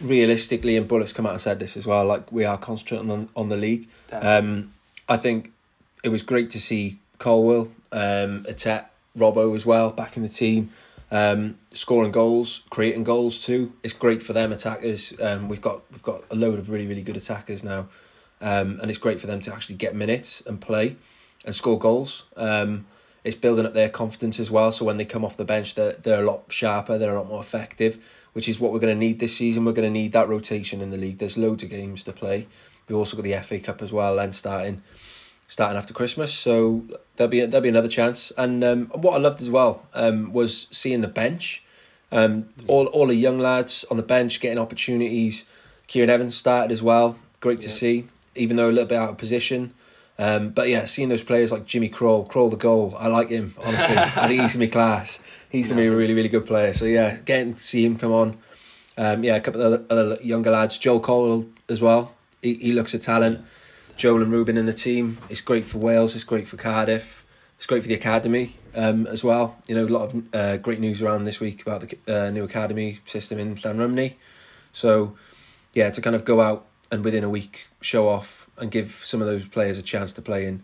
realistically, 0.00 0.76
and 0.76 0.88
Bulut's 0.88 1.12
come 1.12 1.26
out 1.26 1.32
and 1.32 1.40
said 1.40 1.58
this 1.58 1.76
as 1.76 1.86
well. 1.86 2.04
Like 2.06 2.32
we 2.32 2.44
are 2.44 2.58
concentrating 2.58 3.10
on 3.10 3.28
on 3.36 3.48
the 3.48 3.56
league. 3.56 3.88
Um, 4.12 4.72
I 5.08 5.16
think 5.16 5.52
it 6.02 6.08
was 6.08 6.22
great 6.22 6.50
to 6.50 6.60
see 6.60 6.98
Colwill, 7.18 7.70
um, 7.92 8.44
Etete, 8.44 8.86
Robbo 9.16 9.54
as 9.54 9.66
well 9.66 9.90
back 9.90 10.16
in 10.16 10.22
the 10.22 10.28
team, 10.28 10.70
um, 11.12 11.58
scoring 11.74 12.10
goals, 12.10 12.62
creating 12.70 13.04
goals 13.04 13.44
too. 13.44 13.74
It's 13.82 13.92
great 13.92 14.22
for 14.22 14.32
them 14.32 14.50
attackers. 14.50 15.12
Um, 15.20 15.48
we've 15.48 15.60
got 15.60 15.82
we've 15.92 16.02
got 16.02 16.24
a 16.30 16.34
load 16.34 16.58
of 16.58 16.70
really 16.70 16.86
really 16.86 17.02
good 17.02 17.18
attackers 17.18 17.62
now, 17.62 17.88
um, 18.40 18.80
and 18.80 18.90
it's 18.90 18.98
great 18.98 19.20
for 19.20 19.26
them 19.26 19.42
to 19.42 19.52
actually 19.52 19.76
get 19.76 19.94
minutes 19.94 20.42
and 20.46 20.58
play, 20.60 20.96
and 21.44 21.54
score 21.54 21.78
goals. 21.78 22.24
Um, 22.34 22.86
it's 23.24 23.36
building 23.36 23.66
up 23.66 23.74
their 23.74 23.90
confidence 23.90 24.40
as 24.40 24.50
well. 24.50 24.72
So 24.72 24.86
when 24.86 24.96
they 24.96 25.04
come 25.04 25.22
off 25.22 25.36
the 25.36 25.44
bench, 25.44 25.74
they're 25.74 25.92
they're 25.92 26.22
a 26.22 26.26
lot 26.26 26.44
sharper. 26.48 26.96
They're 26.96 27.14
a 27.14 27.18
lot 27.18 27.28
more 27.28 27.40
effective, 27.40 28.02
which 28.32 28.48
is 28.48 28.58
what 28.58 28.72
we're 28.72 28.80
going 28.80 28.94
to 28.94 28.98
need 28.98 29.20
this 29.20 29.36
season. 29.36 29.66
We're 29.66 29.72
going 29.72 29.88
to 29.88 29.92
need 29.92 30.12
that 30.12 30.30
rotation 30.30 30.80
in 30.80 30.90
the 30.90 30.96
league. 30.96 31.18
There's 31.18 31.36
loads 31.36 31.62
of 31.62 31.68
games 31.68 32.02
to 32.04 32.12
play. 32.12 32.48
We've 32.88 32.96
also 32.96 33.16
got 33.18 33.24
the 33.24 33.36
FA 33.42 33.60
Cup 33.60 33.82
as 33.82 33.92
well, 33.92 34.16
then 34.16 34.32
starting. 34.32 34.82
starting 35.46 35.76
after 35.76 35.92
Christmas. 35.92 36.32
So 36.32 36.84
there'll 37.16 37.30
be 37.30 37.40
there'll 37.44 37.62
be 37.62 37.68
another 37.68 37.88
chance. 37.88 38.32
And 38.36 38.62
um, 38.64 38.86
what 38.88 39.14
I 39.14 39.18
loved 39.18 39.40
as 39.42 39.50
well 39.50 39.86
um, 39.94 40.32
was 40.32 40.68
seeing 40.70 41.00
the 41.00 41.08
bench. 41.08 41.62
Um, 42.10 42.48
all 42.66 42.86
all 42.86 43.06
the 43.06 43.14
young 43.14 43.38
lads 43.38 43.84
on 43.90 43.96
the 43.96 44.02
bench 44.02 44.40
getting 44.40 44.58
opportunities. 44.58 45.44
Kieran 45.86 46.10
Evans 46.10 46.34
started 46.34 46.72
as 46.72 46.82
well. 46.82 47.16
Great 47.40 47.60
to 47.62 47.66
Yeah. 47.68 47.72
see, 47.72 48.04
even 48.34 48.56
though 48.56 48.68
a 48.68 48.72
little 48.72 48.86
bit 48.86 48.98
out 48.98 49.10
of 49.10 49.18
position. 49.18 49.72
Um, 50.18 50.50
but 50.50 50.68
yeah, 50.68 50.84
seeing 50.84 51.08
those 51.08 51.22
players 51.22 51.50
like 51.50 51.64
Jimmy 51.66 51.88
Kroll, 51.88 52.24
Kroll 52.26 52.50
the 52.50 52.56
goal, 52.56 52.94
I 52.98 53.08
like 53.08 53.30
him 53.30 53.54
honestly. 53.58 53.96
I 53.96 54.28
think 54.28 54.40
he's 54.42 54.52
gonna 54.52 54.66
be 54.66 54.70
class. 54.70 55.18
He's 55.48 55.68
gonna 55.68 55.80
be 55.80 55.86
a 55.86 55.96
really 55.96 56.14
really 56.14 56.28
good 56.28 56.46
player. 56.46 56.74
So 56.74 56.84
yeah, 56.84 57.16
getting 57.24 57.54
to 57.54 57.62
see 57.62 57.84
him 57.84 57.96
come 57.96 58.12
on. 58.12 58.36
Um, 58.98 59.24
yeah, 59.24 59.36
a 59.36 59.40
couple 59.40 59.62
of 59.62 59.72
other, 59.72 59.84
other 60.12 60.22
younger 60.22 60.50
lads, 60.50 60.76
Joel 60.78 61.00
Cole 61.00 61.46
as 61.70 61.80
well. 61.80 62.14
He, 62.42 62.54
he 62.54 62.72
looks 62.72 62.92
a 62.92 62.98
talent. 62.98 63.40
Joel 63.96 64.22
and 64.22 64.32
Rubin 64.32 64.56
and 64.56 64.68
the 64.68 64.72
team. 64.72 65.18
It's 65.28 65.40
great 65.40 65.64
for 65.64 65.78
Wales. 65.78 66.14
It's 66.14 66.24
great 66.24 66.48
for 66.48 66.56
Cardiff. 66.56 67.24
It's 67.56 67.66
great 67.66 67.82
for 67.82 67.88
the 67.88 67.94
academy 67.94 68.56
um, 68.74 69.06
as 69.06 69.22
well. 69.22 69.58
You 69.68 69.74
know, 69.74 69.86
a 69.86 69.88
lot 69.88 70.12
of 70.12 70.34
uh, 70.34 70.56
great 70.56 70.80
news 70.80 71.00
around 71.02 71.24
this 71.24 71.38
week 71.38 71.62
about 71.62 71.88
the 71.88 72.26
uh, 72.26 72.30
new 72.30 72.44
academy 72.44 72.98
system 73.06 73.38
in 73.38 73.54
Llanrumney. 73.54 74.14
So, 74.72 75.16
yeah, 75.72 75.90
to 75.90 76.00
kind 76.00 76.16
of 76.16 76.24
go 76.24 76.40
out 76.40 76.66
and 76.90 77.04
within 77.04 77.22
a 77.22 77.28
week 77.28 77.68
show 77.80 78.08
off 78.08 78.48
and 78.58 78.70
give 78.70 79.00
some 79.04 79.20
of 79.20 79.28
those 79.28 79.46
players 79.46 79.78
a 79.78 79.82
chance 79.82 80.12
to 80.14 80.22
play 80.22 80.46
in 80.46 80.62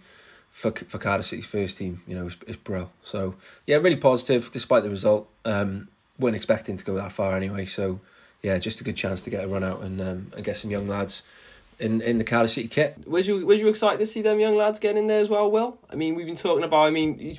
for 0.50 0.72
for 0.72 0.98
Cardiff 0.98 1.26
City's 1.26 1.46
first 1.46 1.76
team, 1.76 2.02
you 2.06 2.16
know, 2.16 2.26
is 2.26 2.36
is 2.46 2.56
brilliant. 2.56 2.90
So, 3.04 3.36
yeah, 3.66 3.76
really 3.76 3.96
positive 3.96 4.50
despite 4.50 4.82
the 4.82 4.90
result. 4.90 5.28
Um, 5.44 5.88
weren't 6.18 6.34
expecting 6.34 6.76
to 6.76 6.84
go 6.84 6.94
that 6.96 7.12
far 7.12 7.36
anyway. 7.36 7.64
So, 7.66 8.00
yeah, 8.42 8.58
just 8.58 8.80
a 8.80 8.84
good 8.84 8.96
chance 8.96 9.22
to 9.22 9.30
get 9.30 9.44
a 9.44 9.48
run 9.48 9.62
out 9.62 9.82
and 9.82 10.00
um, 10.00 10.32
and 10.34 10.44
get 10.44 10.56
some 10.56 10.70
young 10.70 10.88
lads 10.88 11.22
in 11.78 12.00
in 12.00 12.18
the 12.18 12.24
Cardiff 12.24 12.52
City 12.52 12.68
kit. 12.68 13.06
Was 13.06 13.28
you 13.28 13.46
was 13.46 13.60
you 13.60 13.68
excited 13.68 13.98
to 13.98 14.06
see 14.06 14.22
them 14.22 14.40
young 14.40 14.56
lads 14.56 14.80
getting 14.80 14.98
in 14.98 15.06
there 15.06 15.20
as 15.20 15.30
well? 15.30 15.50
Will 15.50 15.78
I 15.90 15.96
mean 15.96 16.14
we've 16.14 16.26
been 16.26 16.36
talking 16.36 16.64
about. 16.64 16.86
I 16.86 16.90
mean 16.90 17.18
you, 17.18 17.36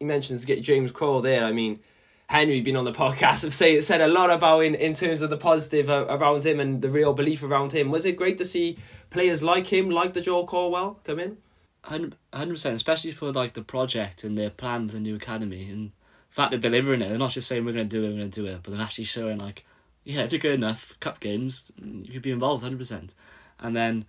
you 0.00 0.06
mentioned 0.06 0.40
to 0.40 0.46
get 0.46 0.62
James 0.62 0.90
Kroll 0.90 1.22
there. 1.22 1.44
I 1.44 1.52
mean 1.52 1.80
Henry 2.28 2.60
been 2.60 2.76
on 2.76 2.84
the 2.84 2.92
podcast 3.04 3.42
have 3.42 3.54
say 3.54 3.80
said 3.80 4.00
a 4.00 4.08
lot 4.08 4.30
about 4.30 4.60
in 4.60 4.74
in 4.74 4.94
terms 4.94 5.22
of 5.22 5.30
the 5.30 5.36
positive 5.36 5.88
uh, 5.88 6.06
around 6.08 6.44
him 6.44 6.60
and 6.60 6.82
the 6.82 6.90
real 6.90 7.12
belief 7.12 7.42
around 7.42 7.72
him. 7.72 7.90
Was 7.90 8.04
it 8.04 8.16
great 8.16 8.38
to 8.38 8.44
see 8.44 8.78
players 9.10 9.42
like 9.42 9.66
him, 9.72 9.90
like 9.90 10.12
the 10.12 10.20
Joel 10.20 10.46
Colwill, 10.46 11.00
come 11.04 11.20
in? 11.20 11.38
Hundred 11.82 12.16
percent, 12.32 12.74
especially 12.74 13.12
for 13.12 13.30
like 13.30 13.54
the 13.54 13.62
project 13.62 14.24
and 14.24 14.36
their 14.36 14.50
plan 14.50 14.88
for 14.88 14.94
the 14.94 15.00
new 15.00 15.14
academy 15.14 15.70
and 15.70 15.92
the 16.30 16.34
fact 16.34 16.50
they're 16.50 16.58
delivering 16.58 17.00
it. 17.00 17.08
They're 17.08 17.18
not 17.18 17.30
just 17.30 17.46
saying 17.46 17.64
we're 17.64 17.72
going 17.72 17.88
to 17.88 17.96
do 17.96 18.04
it, 18.04 18.08
we're 18.08 18.20
going 18.20 18.30
to 18.30 18.42
do 18.42 18.46
it, 18.46 18.60
but 18.64 18.72
they're 18.72 18.82
actually 18.82 19.04
showing 19.04 19.38
like, 19.38 19.64
yeah, 20.02 20.22
if 20.22 20.32
you're 20.32 20.40
good 20.40 20.54
enough, 20.54 20.98
cup 20.98 21.20
games, 21.20 21.70
you 21.80 22.12
could 22.12 22.22
be 22.22 22.32
involved 22.32 22.64
hundred 22.64 22.78
percent. 22.78 23.14
And 23.60 23.74
then 23.74 24.04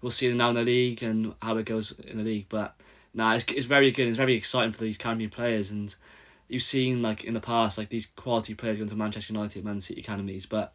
we'll 0.00 0.10
see 0.10 0.32
now 0.32 0.50
in 0.50 0.54
the 0.54 0.62
league 0.62 1.02
and 1.02 1.34
how 1.42 1.56
it 1.56 1.66
goes 1.66 1.92
in 1.92 2.18
the 2.18 2.24
league. 2.24 2.46
But 2.48 2.74
nah, 3.14 3.34
it's 3.34 3.44
it's 3.52 3.66
very 3.66 3.90
good. 3.90 4.08
It's 4.08 4.16
very 4.16 4.34
exciting 4.34 4.72
for 4.72 4.84
these 4.84 4.96
academy 4.96 5.28
players, 5.28 5.70
and 5.70 5.94
you've 6.48 6.62
seen 6.62 7.02
like 7.02 7.24
in 7.24 7.34
the 7.34 7.40
past 7.40 7.78
like 7.78 7.88
these 7.88 8.06
quality 8.06 8.54
players 8.54 8.76
going 8.76 8.88
to 8.88 8.96
Manchester 8.96 9.32
United, 9.32 9.64
Man 9.64 9.80
City 9.80 10.00
academies, 10.00 10.46
but 10.46 10.72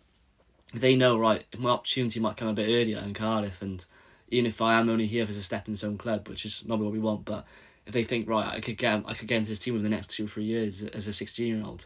they 0.74 0.96
know 0.96 1.18
right 1.18 1.46
my 1.58 1.70
opportunity 1.70 2.20
might 2.20 2.38
come 2.38 2.48
a 2.48 2.54
bit 2.54 2.68
earlier 2.68 3.00
in 3.00 3.14
Cardiff 3.14 3.62
and 3.62 3.86
even 4.30 4.46
if 4.46 4.62
I 4.62 4.80
am 4.80 4.90
only 4.90 5.06
here 5.06 5.24
as 5.24 5.38
a 5.38 5.44
stepping 5.44 5.76
stone 5.76 5.98
club, 5.98 6.28
which 6.28 6.46
is 6.46 6.68
not 6.68 6.80
what 6.80 6.92
we 6.92 7.00
want, 7.00 7.26
but 7.26 7.46
if 7.86 7.94
they 7.94 8.04
think 8.04 8.28
right, 8.28 8.48
I 8.48 8.60
could 8.60 8.78
get 8.78 9.04
I 9.06 9.14
could 9.14 9.28
get 9.28 9.38
into 9.38 9.50
this 9.50 9.60
team 9.60 9.76
within 9.76 9.92
the 9.92 9.96
next 9.96 10.12
two 10.12 10.26
or 10.26 10.28
three 10.28 10.46
years 10.46 10.84
as 10.84 11.08
a 11.08 11.14
sixteen 11.14 11.56
year 11.56 11.66
old, 11.66 11.86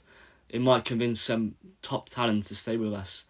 it 0.50 0.62
might 0.62 0.86
convince 0.86 1.20
some 1.20 1.56
top 1.82 2.10
talents 2.10 2.48
to 2.48 2.56
stay 2.56 2.78
with 2.78 2.94
us, 2.94 3.26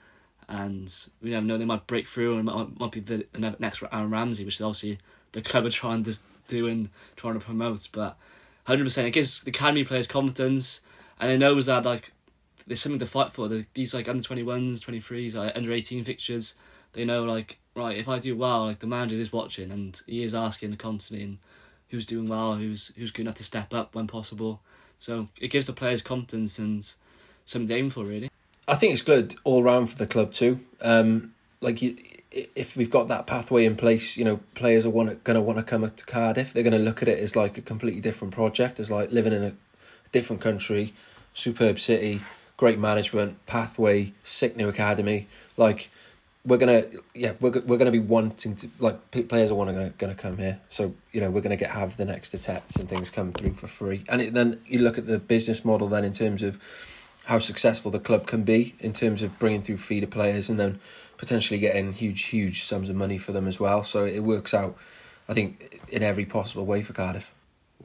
and 0.50 0.92
we 1.22 1.30
never 1.30 1.46
know 1.46 1.58
they 1.58 1.66
might 1.66 1.86
break 1.86 2.08
through 2.08 2.36
and 2.36 2.46
might, 2.46 2.80
might 2.80 2.92
be 2.92 3.00
the, 3.00 3.26
next 3.60 3.84
Aaron 3.92 4.10
Ramsey, 4.10 4.44
which 4.44 4.56
is 4.56 4.62
obviously 4.62 4.98
the 5.32 5.42
club 5.42 5.66
are 5.66 5.70
trying 5.70 6.04
to 6.04 6.18
do 6.48 6.66
and 6.68 6.90
trying 7.16 7.36
to 7.36 7.40
promote. 7.40 7.88
But 7.94 8.18
hundred 8.66 8.86
percent, 8.86 9.08
it 9.08 9.12
gives 9.12 9.42
the 9.42 9.52
academy 9.52 9.84
players 9.84 10.08
confidence, 10.08 10.82
and 11.20 11.32
it 11.32 11.38
knows 11.38 11.68
that 11.68 11.86
like 11.86 12.12
there's 12.66 12.82
something 12.82 13.00
to 13.00 13.06
fight 13.06 13.32
for. 13.32 13.48
The, 13.48 13.66
these 13.76 13.94
like 13.94 14.10
under 14.10 14.24
twenty 14.24 14.44
ones, 14.44 14.82
twenty 14.82 15.00
threes, 15.00 15.36
like 15.36 15.56
under 15.56 15.72
eighteen 15.72 16.04
fixtures, 16.04 16.56
they 16.94 17.06
know 17.06 17.24
like 17.24 17.60
right 17.76 17.98
if 17.98 18.10
I 18.10 18.18
do 18.18 18.36
well, 18.36 18.66
like 18.66 18.80
the 18.80 18.88
manager 18.88 19.16
is 19.18 19.32
watching 19.32 19.72
and 19.72 20.02
he 20.08 20.24
is 20.24 20.34
asking 20.34 20.76
constantly 20.78 21.26
and 21.26 21.38
who's 21.90 22.08
doing 22.08 22.28
well, 22.28 22.56
who's 22.56 22.92
who's 22.98 23.12
good 23.12 23.22
enough 23.22 23.36
to 23.36 23.44
step 23.44 23.72
up 23.74 23.94
when 23.94 24.08
possible. 24.08 24.62
So 24.98 25.30
it 25.40 25.50
gives 25.50 25.68
the 25.68 25.74
players 25.74 26.02
confidence 26.02 26.58
and 26.58 26.84
something 27.46 27.68
to 27.68 27.76
aim 27.76 27.90
for 27.92 28.04
really. 28.04 28.29
I 28.70 28.76
think 28.76 28.94
it's 28.94 29.02
good 29.02 29.36
all 29.44 29.64
round 29.64 29.90
for 29.90 29.98
the 29.98 30.06
club 30.06 30.32
too. 30.32 30.60
Um, 30.82 31.34
like 31.60 31.82
you, 31.82 31.98
if 32.32 32.78
we've 32.78 32.90
got 32.90 33.08
that 33.08 33.26
pathway 33.26 33.66
in 33.66 33.76
place, 33.76 34.16
you 34.16 34.24
know, 34.24 34.40
players 34.54 34.86
are 34.86 34.92
want 34.92 35.24
going 35.24 35.36
to 35.36 35.42
want 35.42 35.58
to 35.58 35.64
come 35.64 35.90
to 35.90 36.06
Cardiff. 36.06 36.54
They're 36.54 36.64
going 36.64 36.78
to 36.78 36.80
look 36.80 37.02
at 37.02 37.08
it 37.08 37.18
as 37.18 37.36
like 37.36 37.58
a 37.58 37.62
completely 37.62 38.00
different 38.00 38.34
project, 38.34 38.80
as 38.80 38.92
like 38.92 39.12
living 39.12 39.34
in 39.34 39.44
a 39.44 39.54
different 40.12 40.42
country, 40.42 40.94
superb 41.34 41.80
city, 41.80 42.22
great 42.58 42.78
management, 42.78 43.44
pathway, 43.48 44.14
sick 44.22 44.56
new 44.56 44.70
academy. 44.70 45.28
Like 45.58 45.90
we're 46.46 46.58
gonna, 46.58 46.86
yeah, 47.16 47.34
we're 47.40 47.62
we're 47.62 47.78
gonna 47.78 47.92
be 47.92 48.00
wanting 48.00 48.56
to 48.58 48.70
like 48.78 49.12
players 49.28 49.50
are 49.50 49.56
want 49.56 49.76
to 49.76 49.94
gonna 49.98 50.16
come 50.16 50.38
here. 50.38 50.60
So 50.70 50.94
you 51.12 51.22
know 51.22 51.32
we're 51.32 51.42
gonna 51.42 51.58
get 51.58 51.72
have 51.72 51.98
the 51.98 52.06
next 52.06 52.36
attacks 52.36 52.76
and 52.76 52.88
things 52.88 53.10
come 53.10 53.34
through 53.34 53.56
for 53.56 53.66
free. 53.66 54.04
And 54.08 54.22
it, 54.22 54.34
then 54.36 54.62
you 54.68 54.80
look 54.80 55.00
at 55.00 55.08
the 55.08 55.18
business 55.18 55.66
model 55.66 55.88
then 55.88 56.06
in 56.06 56.14
terms 56.14 56.44
of 56.44 56.60
how 57.30 57.38
successful 57.38 57.92
the 57.92 58.00
club 58.00 58.26
can 58.26 58.42
be 58.42 58.74
in 58.80 58.92
terms 58.92 59.22
of 59.22 59.38
bringing 59.38 59.62
through 59.62 59.78
feeder 59.78 60.08
players 60.08 60.50
and 60.50 60.60
then 60.60 60.80
potentially 61.18 61.60
getting 61.60 61.94
huge, 61.94 62.24
huge 62.24 62.64
sums 62.64 62.90
of 62.90 62.96
money 62.96 63.20
for 63.20 63.34
them 63.34 63.48
as 63.48 63.60
well. 63.60 63.84
So 63.84 64.04
it 64.04 64.22
works 64.22 64.52
out, 64.52 64.76
I 65.28 65.36
think, 65.36 65.80
in 65.92 66.02
every 66.02 66.26
possible 66.26 66.66
way 66.66 66.82
for 66.82 66.94
Cardiff. 66.94 67.32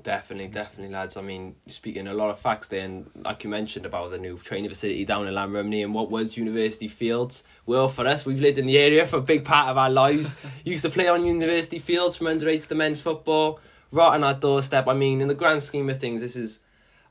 Definitely, 0.03 0.49
definitely, 0.49 0.95
lads. 0.95 1.19
I 1.19 1.21
mean, 1.21 1.57
speaking 1.67 2.09
a 2.09 2.15
lot 2.15 2.31
of 2.31 2.41
facts 2.41 2.69
there, 2.69 2.87
and 2.87 3.11
like 3.23 3.45
you 3.45 3.51
mentioned 3.51 3.85
about 3.85 4.11
the 4.13 4.19
new 4.19 4.39
training 4.39 4.71
facility 4.71 5.05
down 5.05 5.29
in 5.29 5.35
Llanrumney 5.35 5.85
and 5.85 5.93
what 5.93 6.11
was 6.11 6.39
University 6.39 6.89
Fields. 6.89 7.45
Well, 7.67 7.91
for 7.91 8.07
us, 8.07 8.25
we've 8.25 8.41
lived 8.41 8.57
in 8.57 8.65
the 8.65 8.79
area 8.79 9.07
for 9.07 9.19
a 9.19 9.23
big 9.23 9.45
part 9.45 9.69
of 9.69 9.77
our 9.77 9.91
lives. 9.91 10.37
Used 10.65 10.83
to 10.83 10.91
play 10.91 11.07
on 11.07 11.27
University 11.27 11.79
Fields 11.79 12.17
from 12.17 12.29
under 12.29 12.47
underage 12.47 12.67
to 12.69 12.75
men's 12.75 13.03
football, 13.03 13.61
right 13.91 14.15
on 14.15 14.25
our 14.25 14.35
doorstep. 14.35 14.89
I 14.89 14.95
mean, 14.95 15.21
in 15.21 15.29
the 15.29 15.35
grand 15.35 15.63
scheme 15.63 15.91
of 15.91 16.01
things, 16.01 16.23
this 16.23 16.35
is 16.35 16.61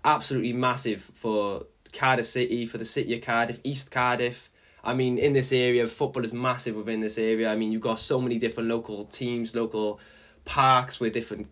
absolutely 0.03 0.53
massive 0.53 1.11
for 1.13 1.67
Cardiff 1.93 2.25
City, 2.25 2.65
for 2.65 2.77
the 2.77 2.85
city 2.85 3.15
of 3.15 3.21
Cardiff, 3.21 3.59
East 3.63 3.91
Cardiff. 3.91 4.49
I 4.83 4.93
mean, 4.93 5.17
in 5.17 5.33
this 5.33 5.53
area, 5.53 5.87
football 5.87 6.25
is 6.25 6.33
massive 6.33 6.75
within 6.75 6.99
this 6.99 7.17
area. 7.17 7.51
I 7.51 7.55
mean, 7.55 7.71
you've 7.71 7.81
got 7.81 7.99
so 7.99 8.19
many 8.19 8.37
different 8.37 8.69
local 8.69 9.05
teams, 9.05 9.55
local 9.55 9.99
parks 10.45 10.99
with 10.99 11.13
different, 11.13 11.47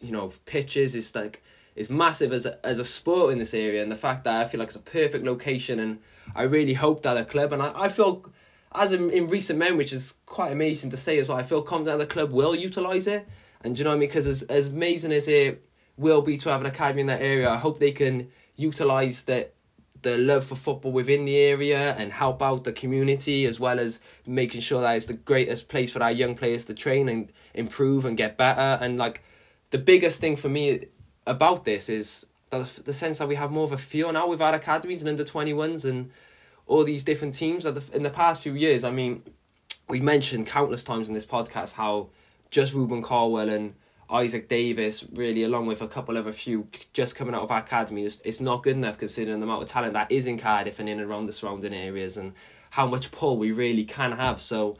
you 0.00 0.12
know, 0.12 0.32
pitches. 0.44 0.94
It's 0.94 1.14
like 1.14 1.42
it's 1.74 1.90
massive 1.90 2.32
as 2.32 2.46
a, 2.46 2.64
as 2.64 2.78
a 2.78 2.84
sport 2.84 3.32
in 3.32 3.38
this 3.38 3.54
area, 3.54 3.82
and 3.82 3.90
the 3.90 3.96
fact 3.96 4.24
that 4.24 4.40
I 4.40 4.44
feel 4.44 4.60
like 4.60 4.68
it's 4.68 4.76
a 4.76 4.80
perfect 4.80 5.24
location, 5.24 5.80
and 5.80 5.98
I 6.34 6.42
really 6.42 6.74
hope 6.74 7.02
that 7.02 7.14
the 7.14 7.24
club, 7.24 7.52
and 7.52 7.62
I, 7.62 7.72
I 7.74 7.88
feel, 7.88 8.24
as 8.72 8.92
in, 8.92 9.10
in 9.10 9.26
recent 9.26 9.58
memory, 9.58 9.78
which 9.78 9.92
is 9.92 10.14
quite 10.24 10.52
amazing 10.52 10.90
to 10.90 10.96
say 10.96 11.18
as 11.18 11.28
well, 11.28 11.38
I 11.38 11.42
feel 11.42 11.62
confident 11.62 11.98
the 11.98 12.06
club 12.06 12.30
will 12.30 12.54
utilise 12.54 13.06
it, 13.08 13.26
and 13.62 13.76
you 13.76 13.84
know 13.84 13.90
what 13.90 13.96
I 13.96 13.98
mean? 13.98 14.08
Because 14.08 14.26
as 14.26 14.42
as 14.44 14.68
amazing 14.68 15.12
as 15.12 15.26
it 15.26 15.66
will 15.96 16.22
be 16.22 16.36
to 16.38 16.50
have 16.50 16.60
an 16.60 16.66
academy 16.66 17.00
in 17.00 17.06
that 17.08 17.20
area, 17.20 17.50
I 17.50 17.56
hope 17.56 17.78
they 17.80 17.92
can 17.92 18.30
utilise 18.56 19.24
that 19.24 19.54
the 20.02 20.16
love 20.18 20.44
for 20.44 20.56
football 20.56 20.92
within 20.92 21.24
the 21.24 21.36
area 21.36 21.94
and 21.96 22.12
help 22.12 22.42
out 22.42 22.64
the 22.64 22.72
community 22.72 23.44
as 23.44 23.58
well 23.58 23.78
as 23.78 24.00
making 24.26 24.60
sure 24.60 24.80
that 24.82 24.96
it's 24.96 25.06
the 25.06 25.14
greatest 25.14 25.68
place 25.68 25.92
for 25.92 26.02
our 26.02 26.10
young 26.10 26.34
players 26.34 26.64
to 26.66 26.74
train 26.74 27.08
and 27.08 27.32
improve 27.54 28.04
and 28.04 28.16
get 28.16 28.36
better. 28.36 28.78
And 28.82 28.98
like 28.98 29.22
the 29.70 29.78
biggest 29.78 30.20
thing 30.20 30.36
for 30.36 30.48
me 30.48 30.86
about 31.26 31.64
this 31.64 31.88
is 31.88 32.26
the, 32.50 32.68
the 32.84 32.92
sense 32.92 33.18
that 33.18 33.28
we 33.28 33.34
have 33.34 33.50
more 33.50 33.64
of 33.64 33.72
a 33.72 33.78
feel 33.78 34.12
now 34.12 34.28
with 34.28 34.40
our 34.40 34.54
academies 34.54 35.02
and 35.02 35.08
under 35.08 35.24
21s 35.24 35.84
and 35.84 36.10
all 36.66 36.84
these 36.84 37.04
different 37.04 37.34
teams 37.34 37.64
that 37.64 37.88
in 37.94 38.02
the 38.02 38.10
past 38.10 38.42
few 38.42 38.54
years. 38.54 38.84
I 38.84 38.90
mean 38.90 39.22
we've 39.88 40.02
mentioned 40.02 40.46
countless 40.46 40.82
times 40.82 41.08
in 41.08 41.14
this 41.14 41.26
podcast 41.26 41.72
how 41.72 42.08
just 42.50 42.74
Rubin 42.74 43.02
Colwill 43.02 43.48
and 43.48 43.74
Isaac 44.10 44.48
Davis, 44.48 45.04
really, 45.12 45.42
along 45.42 45.66
with 45.66 45.82
a 45.82 45.88
couple 45.88 46.16
of 46.16 46.26
a 46.26 46.32
few 46.32 46.68
just 46.92 47.16
coming 47.16 47.34
out 47.34 47.42
of 47.42 47.50
our 47.50 47.58
academy, 47.58 48.04
it's, 48.04 48.20
it's 48.24 48.40
not 48.40 48.62
good 48.62 48.76
enough 48.76 48.98
considering 48.98 49.40
the 49.40 49.46
amount 49.46 49.62
of 49.62 49.68
talent 49.68 49.94
that 49.94 50.10
is 50.12 50.26
in 50.26 50.38
Cardiff 50.38 50.78
and 50.78 50.88
in 50.88 51.00
and 51.00 51.10
around 51.10 51.26
the 51.26 51.32
surrounding 51.32 51.74
areas 51.74 52.16
and 52.16 52.32
how 52.70 52.86
much 52.86 53.10
pull 53.10 53.36
we 53.36 53.52
really 53.52 53.84
can 53.84 54.12
have. 54.12 54.40
So 54.40 54.76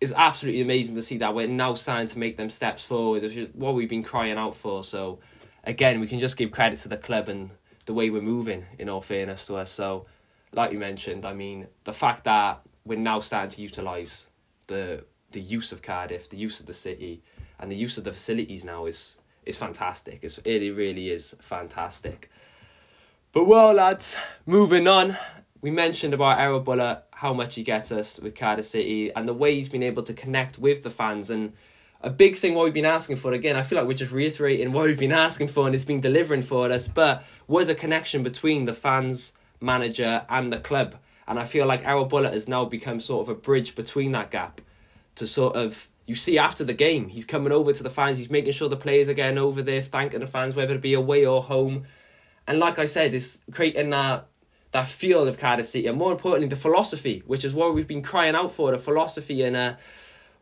it's 0.00 0.12
absolutely 0.14 0.60
amazing 0.60 0.94
to 0.94 1.02
see 1.02 1.18
that 1.18 1.34
we're 1.34 1.48
now 1.48 1.74
starting 1.74 2.06
to 2.08 2.18
make 2.18 2.36
them 2.36 2.50
steps 2.50 2.84
forward, 2.84 3.22
which 3.22 3.36
is 3.36 3.48
what 3.54 3.74
we've 3.74 3.88
been 3.88 4.04
crying 4.04 4.38
out 4.38 4.54
for. 4.54 4.84
So 4.84 5.18
again, 5.64 6.00
we 6.00 6.06
can 6.06 6.18
just 6.18 6.36
give 6.36 6.52
credit 6.52 6.78
to 6.80 6.88
the 6.88 6.96
club 6.96 7.28
and 7.28 7.50
the 7.86 7.94
way 7.94 8.10
we're 8.10 8.22
moving, 8.22 8.66
in 8.78 8.88
all 8.88 9.00
fairness 9.00 9.46
to 9.46 9.56
us. 9.56 9.70
So, 9.70 10.06
like 10.52 10.72
you 10.72 10.78
mentioned, 10.78 11.24
I 11.24 11.32
mean, 11.32 11.66
the 11.84 11.92
fact 11.92 12.24
that 12.24 12.60
we're 12.84 12.98
now 12.98 13.20
starting 13.20 13.50
to 13.50 13.62
utilise 13.62 14.28
the 14.66 15.04
the 15.32 15.40
use 15.40 15.72
of 15.72 15.82
Cardiff, 15.82 16.30
the 16.30 16.36
use 16.36 16.60
of 16.60 16.66
the 16.66 16.74
city, 16.74 17.22
and 17.58 17.70
the 17.70 17.76
use 17.76 17.98
of 17.98 18.04
the 18.04 18.12
facilities 18.12 18.64
now 18.64 18.86
is 18.86 19.16
is 19.44 19.56
fantastic. 19.56 20.20
It's, 20.22 20.38
it 20.38 20.74
really 20.74 21.10
is 21.10 21.36
fantastic. 21.40 22.30
But 23.32 23.44
well, 23.44 23.72
lads, 23.72 24.16
moving 24.44 24.88
on. 24.88 25.16
We 25.60 25.70
mentioned 25.70 26.14
about 26.14 26.38
Errol 26.38 26.62
Bulut, 26.62 27.02
how 27.12 27.32
much 27.32 27.54
he 27.54 27.62
gets 27.62 27.92
us 27.92 28.18
with 28.18 28.34
Cardiff 28.34 28.66
City, 28.66 29.12
and 29.14 29.26
the 29.26 29.34
way 29.34 29.54
he's 29.54 29.68
been 29.68 29.82
able 29.82 30.02
to 30.02 30.12
connect 30.12 30.58
with 30.58 30.82
the 30.82 30.90
fans. 30.90 31.30
And 31.30 31.52
a 32.00 32.10
big 32.10 32.36
thing 32.36 32.54
what 32.54 32.64
we've 32.64 32.74
been 32.74 32.84
asking 32.84 33.16
for. 33.16 33.32
Again, 33.32 33.56
I 33.56 33.62
feel 33.62 33.78
like 33.78 33.86
we're 33.86 33.94
just 33.94 34.12
reiterating 34.12 34.72
what 34.72 34.86
we've 34.86 34.98
been 34.98 35.12
asking 35.12 35.48
for 35.48 35.66
and 35.66 35.74
it's 35.74 35.84
been 35.84 36.00
delivering 36.00 36.42
for 36.42 36.70
us. 36.70 36.88
But 36.88 37.24
was 37.46 37.68
a 37.68 37.74
connection 37.74 38.22
between 38.22 38.64
the 38.64 38.74
fans, 38.74 39.32
manager, 39.60 40.24
and 40.28 40.52
the 40.52 40.58
club. 40.58 40.96
And 41.26 41.38
I 41.38 41.44
feel 41.44 41.66
like 41.66 41.86
Errol 41.86 42.08
Bulut 42.08 42.32
has 42.32 42.48
now 42.48 42.64
become 42.64 43.00
sort 43.00 43.26
of 43.26 43.28
a 43.28 43.38
bridge 43.38 43.74
between 43.74 44.12
that 44.12 44.30
gap 44.30 44.60
to 45.16 45.26
sort 45.26 45.56
of 45.56 45.88
you 46.06 46.14
see 46.14 46.38
after 46.38 46.64
the 46.64 46.72
game, 46.72 47.08
he's 47.08 47.24
coming 47.24 47.52
over 47.52 47.72
to 47.72 47.82
the 47.82 47.90
fans, 47.90 48.18
he's 48.18 48.30
making 48.30 48.52
sure 48.52 48.68
the 48.68 48.76
players 48.76 49.08
are 49.08 49.14
getting 49.14 49.38
over 49.38 49.62
there, 49.62 49.82
thanking 49.82 50.20
the 50.20 50.26
fans, 50.26 50.54
whether 50.54 50.74
it 50.74 50.80
be 50.80 50.94
away 50.94 51.26
or 51.26 51.42
home. 51.42 51.84
And 52.46 52.58
like 52.58 52.78
I 52.78 52.84
said, 52.86 53.12
it's 53.12 53.40
creating 53.50 53.90
that 53.90 54.28
that 54.72 54.88
feel 54.88 55.26
of 55.26 55.38
Cardiff 55.38 55.66
City, 55.66 55.86
and 55.86 55.96
more 55.96 56.12
importantly, 56.12 56.48
the 56.48 56.56
philosophy, 56.56 57.22
which 57.26 57.44
is 57.44 57.54
what 57.54 57.74
we've 57.74 57.86
been 57.86 58.02
crying 58.02 58.34
out 58.34 58.50
for, 58.50 58.72
the 58.72 58.78
philosophy 58.78 59.42
and 59.42 59.56
uh, 59.56 59.74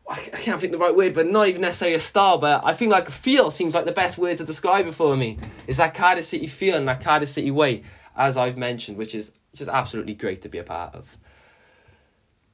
I 0.07 0.17
can't 0.17 0.61
think 0.61 0.71
the 0.71 0.77
right 0.77 0.95
word, 0.95 1.15
but 1.15 1.25
not 1.25 1.47
even 1.47 1.61
necessarily 1.61 1.95
a 1.95 1.99
style, 1.99 2.37
but 2.37 2.63
I 2.63 2.73
think 2.73 2.91
like 2.91 3.07
a 3.07 3.11
feel 3.11 3.49
seems 3.49 3.73
like 3.73 3.85
the 3.85 3.91
best 3.91 4.17
word 4.17 4.37
to 4.37 4.45
describe 4.45 4.85
it 4.85 4.93
for 4.93 5.17
me. 5.17 5.39
Is 5.67 5.77
that 5.77 5.95
Cardiff 5.95 6.25
City 6.25 6.47
feel 6.47 6.75
and 6.75 6.87
that 6.87 7.01
Cardiff 7.01 7.29
City 7.29 7.49
way, 7.49 7.83
as 8.15 8.37
I've 8.37 8.57
mentioned, 8.57 8.97
which 8.97 9.15
is 9.15 9.31
just 9.53 9.69
absolutely 9.69 10.13
great 10.13 10.43
to 10.43 10.49
be 10.49 10.59
a 10.59 10.63
part 10.63 10.93
of. 10.93 11.17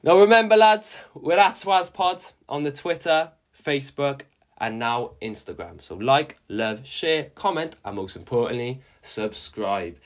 Now 0.03 0.17
remember 0.17 0.57
lads, 0.57 0.97
we're 1.13 1.37
at 1.37 1.57
SwazPod 1.57 2.31
on 2.49 2.63
the 2.63 2.71
Twitter, 2.71 3.33
Facebook, 3.55 4.21
and 4.59 4.79
now 4.79 5.11
Instagram. 5.21 5.79
So 5.79 5.93
like, 5.93 6.39
love, 6.49 6.87
share, 6.87 7.25
comment, 7.35 7.75
and 7.85 7.97
most 7.97 8.15
importantly, 8.15 8.81
subscribe. 9.03 9.97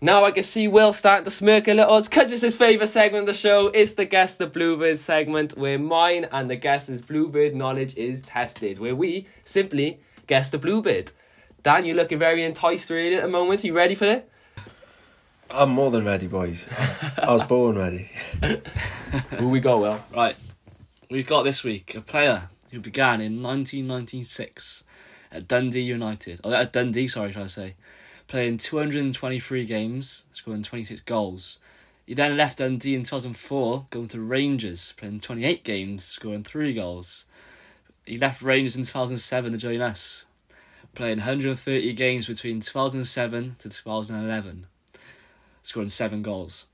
Now 0.00 0.24
I 0.24 0.30
can 0.30 0.42
see 0.42 0.68
Will 0.68 0.94
starting 0.94 1.24
to 1.24 1.30
smirk 1.30 1.68
a 1.68 1.74
little. 1.74 2.00
Because 2.00 2.32
it's 2.32 2.40
his 2.40 2.56
favourite 2.56 2.88
segment 2.88 3.22
of 3.22 3.26
the 3.26 3.38
show. 3.38 3.66
It's 3.66 3.92
the 3.92 4.06
Guess 4.06 4.36
the 4.36 4.46
Bluebird 4.46 4.98
segment 4.98 5.54
where 5.58 5.78
mine 5.78 6.26
and 6.32 6.48
the 6.48 6.56
guest's 6.56 7.02
Bluebird 7.02 7.54
knowledge 7.54 7.94
is 7.94 8.22
tested. 8.22 8.78
Where 8.78 8.96
we 8.96 9.26
simply 9.44 10.00
guess 10.26 10.48
the 10.48 10.56
Bluebird. 10.58 11.12
Dan, 11.62 11.84
you're 11.84 11.96
looking 11.96 12.18
very 12.18 12.42
enticed 12.42 12.88
really 12.88 13.16
at 13.16 13.22
the 13.22 13.28
moment. 13.28 13.64
You 13.64 13.74
ready 13.74 13.94
for 13.94 14.06
it? 14.06 14.30
I'm 15.50 15.70
more 15.70 15.90
than 15.90 16.04
ready, 16.04 16.26
boys. 16.26 16.68
I 17.18 17.32
was 17.32 17.44
born 17.44 17.76
ready. 17.78 18.10
Who 19.38 19.48
we 19.48 19.60
go, 19.60 19.78
well? 19.78 20.04
Right, 20.14 20.36
we've 21.10 21.26
got 21.26 21.44
this 21.44 21.62
week 21.62 21.94
a 21.94 22.00
player 22.00 22.48
who 22.70 22.80
began 22.80 23.20
in 23.20 23.42
1996 23.42 24.84
at 25.30 25.46
Dundee 25.46 25.82
United, 25.82 26.40
or 26.42 26.54
at 26.54 26.72
Dundee, 26.72 27.08
sorry, 27.08 27.32
should 27.32 27.42
I 27.42 27.46
say, 27.46 27.74
playing 28.26 28.58
223 28.58 29.64
games, 29.64 30.26
scoring 30.32 30.62
26 30.62 31.00
goals. 31.02 31.60
He 32.06 32.14
then 32.14 32.36
left 32.36 32.58
Dundee 32.58 32.94
in 32.94 33.04
2004, 33.04 33.86
going 33.90 34.08
to 34.08 34.20
Rangers, 34.20 34.92
playing 34.96 35.20
28 35.20 35.64
games, 35.64 36.04
scoring 36.04 36.44
3 36.44 36.74
goals. 36.74 37.26
He 38.04 38.18
left 38.18 38.42
Rangers 38.42 38.76
in 38.76 38.84
2007 38.84 39.52
to 39.52 39.58
join 39.58 39.80
us, 39.80 40.26
playing 40.94 41.18
130 41.18 41.92
games 41.94 42.26
between 42.26 42.60
2007 42.60 43.56
to 43.58 43.68
2011, 43.68 44.66
scoring 45.66 45.88
7 45.88 46.22
goals. 46.22 46.68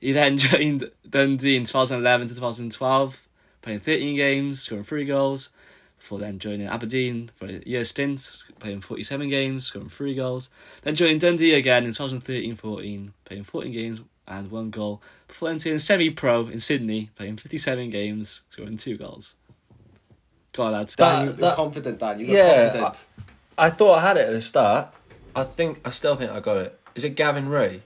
He 0.00 0.12
then 0.12 0.36
joined 0.46 0.90
Dundee 1.08 1.56
in 1.56 1.64
2011 1.64 2.28
to 2.28 2.34
2012, 2.34 3.28
playing 3.62 3.78
13 3.80 4.16
games, 4.16 4.62
scoring 4.62 4.84
3 4.84 5.04
goals, 5.04 5.50
before 5.98 6.18
then 6.18 6.38
joining 6.38 6.66
Aberdeen 6.66 7.30
for 7.34 7.46
a 7.46 7.62
year 7.64 7.84
stint, 7.84 8.44
playing 8.58 8.80
47 8.80 9.28
games, 9.30 9.66
scoring 9.66 9.88
3 9.88 10.14
goals. 10.16 10.50
Then 10.82 10.94
joining 10.96 11.18
Dundee 11.18 11.54
again 11.54 11.84
in 11.84 11.90
2013-14, 11.90 13.12
playing 13.24 13.44
14 13.44 13.72
games 13.72 14.00
and 14.28 14.50
1 14.50 14.70
goal, 14.70 15.00
before 15.28 15.48
then 15.48 15.58
turning 15.58 15.78
semi-pro 15.78 16.48
in 16.48 16.58
Sydney, 16.58 17.10
playing 17.16 17.36
57 17.36 17.90
games, 17.90 18.42
scoring 18.48 18.76
2 18.76 18.96
goals. 18.98 19.36
Go 20.52 20.64
on, 20.64 20.72
lads. 20.72 20.96
That- 20.96 21.18
Dan, 21.18 21.26
you 21.28 21.32
that- 21.34 21.54
confident, 21.54 21.98
Dan. 22.00 22.18
You 22.18 22.26
Yeah, 22.26 22.70
confident. 22.72 23.04
I 23.56 23.70
thought 23.70 23.94
I 23.98 24.00
had 24.02 24.16
it 24.16 24.26
at 24.26 24.32
the 24.32 24.42
start. 24.42 24.92
I 25.34 25.44
think 25.44 25.80
I 25.86 25.90
still 25.90 26.16
think 26.16 26.30
I 26.30 26.40
got 26.40 26.56
it. 26.58 26.78
Is 26.94 27.04
it 27.04 27.10
Gavin 27.10 27.48
Rae? 27.48 27.82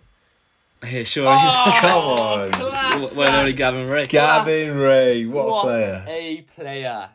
Here, 0.84 1.04
sure. 1.04 1.26
Oh, 1.28 1.76
Come 1.80 2.02
on. 2.04 2.50
class, 2.52 3.12
well, 3.12 3.26
Dan. 3.30 3.34
only 3.40 3.52
eh? 3.52 3.56
Gavin 3.56 3.88
Rae. 3.88 4.06
Gavin 4.06 4.76
Rae, 4.78 5.26
what, 5.26 5.46
what 5.46 5.58
a 5.58 5.62
player. 5.66 6.04
a 6.08 6.40
player. 6.54 7.08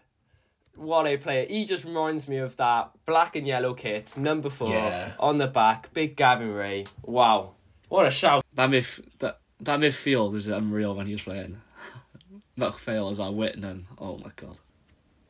What 0.75 1.07
a 1.07 1.17
player. 1.17 1.45
He 1.49 1.65
just 1.65 1.85
reminds 1.85 2.27
me 2.27 2.37
of 2.37 2.57
that 2.57 2.91
black 3.05 3.35
and 3.35 3.47
yellow 3.47 3.73
kit, 3.73 4.17
number 4.17 4.49
four, 4.49 4.69
Yeah. 4.69 5.13
on 5.19 5.37
the 5.37 5.47
back. 5.47 5.93
Big 5.93 6.15
Gavin 6.15 6.51
Rae. 6.53 6.85
Wow. 7.03 7.53
What 7.89 8.05
a 8.05 8.11
shout. 8.11 8.45
That, 8.55 8.69
midf- 8.69 9.03
that, 9.19 9.39
that 9.61 9.79
midfield 9.79 10.33
was 10.33 10.47
unreal 10.47 10.93
when 10.95 11.07
he 11.07 11.13
was 11.13 11.21
playing. 11.23 11.61
McPhail 12.59 13.09
as 13.11 13.17
well, 13.17 13.33
Whitman. 13.33 13.85
Oh 13.97 14.17
my 14.17 14.31
god. 14.35 14.57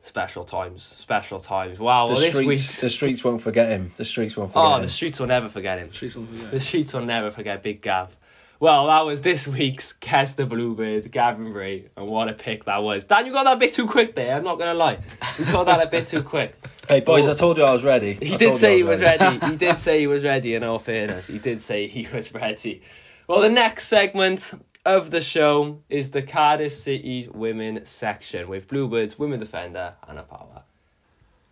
Special 0.02 0.44
times. 0.44 0.82
Special 0.84 1.40
times. 1.40 1.78
Wow. 1.80 2.06
The 2.06 2.12
well, 2.12 2.20
this 2.20 2.30
streets, 2.34 2.46
week's. 2.48 2.80
the 2.80 2.90
streets 2.90 3.24
won't 3.24 3.40
forget 3.40 3.68
him. 3.70 3.90
The 3.96 4.04
streets 4.04 4.36
won't 4.36 4.50
forget 4.52 4.64
Oh, 4.64 4.76
him. 4.76 4.82
the 4.82 4.88
streets 4.88 5.18
will 5.18 5.26
never 5.26 5.48
forget 5.48 5.78
him. 5.78 5.88
The 5.88 5.94
Streets 5.94 6.16
on 6.16 6.48
The 6.50 6.60
streets 6.60 6.94
will 6.94 7.04
never 7.04 7.30
forget 7.30 7.62
Big 7.62 7.80
Gav. 7.82 8.16
Well, 8.58 8.86
that 8.86 9.04
was 9.04 9.20
this 9.20 9.46
week's 9.46 9.92
Kes 9.92 10.34
the 10.34 10.46
Bluebird, 10.46 11.12
Gavin 11.12 11.52
Rae, 11.52 11.90
and 11.94 12.06
what 12.06 12.28
a 12.28 12.32
pick 12.32 12.64
that 12.64 12.82
was. 12.82 13.04
Dan, 13.04 13.26
you 13.26 13.32
got 13.32 13.44
that 13.44 13.58
a 13.58 13.60
bit 13.60 13.74
too 13.74 13.86
quick 13.86 14.14
there, 14.14 14.34
I'm 14.34 14.44
not 14.44 14.58
going 14.58 14.70
to 14.70 14.78
lie. 14.78 14.98
You 15.38 15.44
got 15.46 15.66
that 15.66 15.86
a 15.86 15.90
bit 15.90 16.06
too 16.06 16.22
quick. 16.22 16.54
Hey 16.88 17.00
boys, 17.00 17.26
I 17.26 17.34
told 17.34 17.56
you 17.56 17.64
I 17.64 17.72
was 17.72 17.82
ready. 17.82 18.14
He 18.14 18.34
I 18.34 18.36
did 18.36 18.56
say 18.56 18.76
he 18.76 18.84
was 18.84 19.00
ready. 19.00 19.44
He 19.44 19.56
did 19.56 19.80
say 19.80 19.98
he 19.98 20.06
was 20.06 20.22
ready, 20.22 20.54
in 20.54 20.62
all 20.62 20.78
fairness. 20.78 21.26
He 21.26 21.40
did 21.40 21.60
say 21.60 21.88
he 21.88 22.06
was 22.12 22.32
ready. 22.32 22.80
Well, 23.26 23.40
the 23.40 23.48
next 23.48 23.88
segment 23.88 24.54
of 24.84 25.10
the 25.10 25.20
show 25.20 25.82
is 25.88 26.12
the 26.12 26.22
Cardiff 26.22 26.72
City 26.72 27.28
women 27.34 27.84
section 27.84 28.48
with 28.48 28.68
Bluebirds, 28.68 29.18
women 29.18 29.40
defender, 29.40 29.94
Hannah 30.06 30.22
Power. 30.22 30.62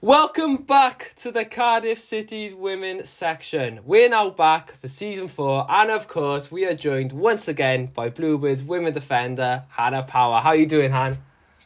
Welcome 0.05 0.57
back 0.57 1.15
to 1.17 1.31
the 1.31 1.47
Cardiff 1.47 1.99
City's 1.99 2.55
women 2.55 3.07
section. 3.07 3.81
We're 3.87 4.11
now 4.11 4.29
back 4.29 4.79
for 4.79 4.87
season 4.87 5.29
four, 5.29 5.65
and 5.67 5.91
of 5.91 6.09
course, 6.09 6.53
we 6.53 6.67
are 6.67 6.75
joined 6.75 7.13
once 7.13 7.49
again 7.49 7.87
by 7.87 8.11
Bluebirds 8.11 8.65
women 8.65 8.93
defender 8.93 9.65
Hannah 9.71 10.03
Power. 10.03 10.41
How 10.41 10.51
are 10.51 10.57
you 10.57 10.67
doing, 10.67 10.91
Han? 10.91 11.17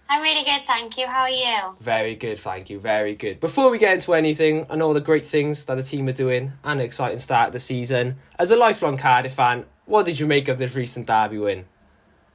I'm 0.08 0.22
really 0.22 0.44
good, 0.44 0.64
thank 0.68 0.96
you. 0.96 1.08
How 1.08 1.22
are 1.22 1.28
you? 1.28 1.76
Very 1.80 2.14
good, 2.14 2.38
thank 2.38 2.70
you. 2.70 2.78
Very 2.78 3.16
good. 3.16 3.40
Before 3.40 3.72
we 3.72 3.78
get 3.78 3.94
into 3.94 4.14
anything 4.14 4.66
and 4.70 4.82
all 4.82 4.94
the 4.94 5.00
great 5.00 5.26
things 5.26 5.64
that 5.64 5.74
the 5.74 5.82
team 5.82 6.06
are 6.06 6.12
doing 6.12 6.52
and 6.62 6.78
the 6.78 6.84
exciting 6.84 7.18
start 7.18 7.48
of 7.48 7.54
the 7.54 7.58
season, 7.58 8.18
as 8.38 8.52
a 8.52 8.56
lifelong 8.56 8.98
Cardiff 8.98 9.32
fan, 9.32 9.64
what 9.84 10.06
did 10.06 10.20
you 10.20 10.28
make 10.28 10.46
of 10.46 10.58
this 10.58 10.76
recent 10.76 11.08
derby 11.08 11.38
win? 11.38 11.64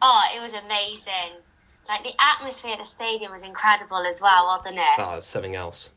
Oh, 0.02 0.22
it 0.36 0.42
was 0.42 0.54
amazing. 0.54 1.43
Like 1.88 2.04
the 2.04 2.14
atmosphere 2.20 2.74
at 2.74 2.80
the 2.80 2.86
stadium 2.86 3.32
was 3.32 3.44
incredible 3.44 3.98
as 3.98 4.22
well, 4.22 4.46
wasn't 4.46 4.78
it? 4.78 4.86
Oh, 4.98 5.16
it's 5.16 5.28
something 5.28 5.56
else. 5.56 5.92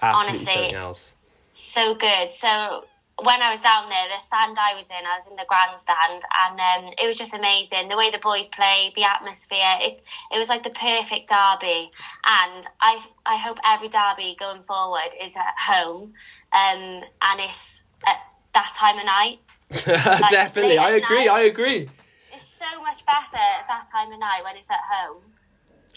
Absolutely 0.00 0.28
Honestly. 0.28 0.52
something 0.52 0.74
else. 0.74 1.14
So 1.52 1.94
good. 1.94 2.30
So 2.30 2.84
when 3.22 3.40
I 3.40 3.50
was 3.50 3.60
down 3.62 3.88
there, 3.88 4.06
the 4.08 4.20
stand 4.20 4.58
I 4.58 4.74
was 4.74 4.90
in, 4.90 5.06
I 5.06 5.14
was 5.14 5.26
in 5.26 5.36
the 5.36 5.46
grandstand, 5.48 6.20
and 6.44 6.60
um, 6.60 6.92
it 6.98 7.06
was 7.06 7.16
just 7.16 7.34
amazing. 7.34 7.88
The 7.88 7.96
way 7.96 8.10
the 8.10 8.18
boys 8.18 8.48
played, 8.48 8.92
the 8.94 9.04
atmosphere. 9.04 9.78
It 9.80 10.04
it 10.30 10.38
was 10.38 10.48
like 10.48 10.62
the 10.62 10.70
perfect 10.70 11.30
derby, 11.30 11.90
and 12.24 12.66
I 12.80 13.00
I 13.24 13.36
hope 13.36 13.58
every 13.64 13.88
derby 13.88 14.36
going 14.38 14.62
forward 14.62 15.16
is 15.22 15.36
at 15.36 15.54
home, 15.58 16.12
um, 16.52 17.02
and 17.22 17.40
it's 17.40 17.84
at 18.06 18.18
that 18.52 18.72
time 18.76 18.98
of 18.98 19.06
night. 19.06 19.38
Definitely, 20.30 20.78
I 20.78 20.90
agree, 20.90 21.26
I 21.26 21.40
agree. 21.40 21.88
So 22.56 22.80
much 22.82 23.04
better 23.04 23.36
at 23.36 23.68
that 23.68 23.84
time 23.92 24.10
of 24.10 24.18
night 24.18 24.40
when 24.42 24.56
it's 24.56 24.70
at 24.70 24.80
home. 24.90 25.20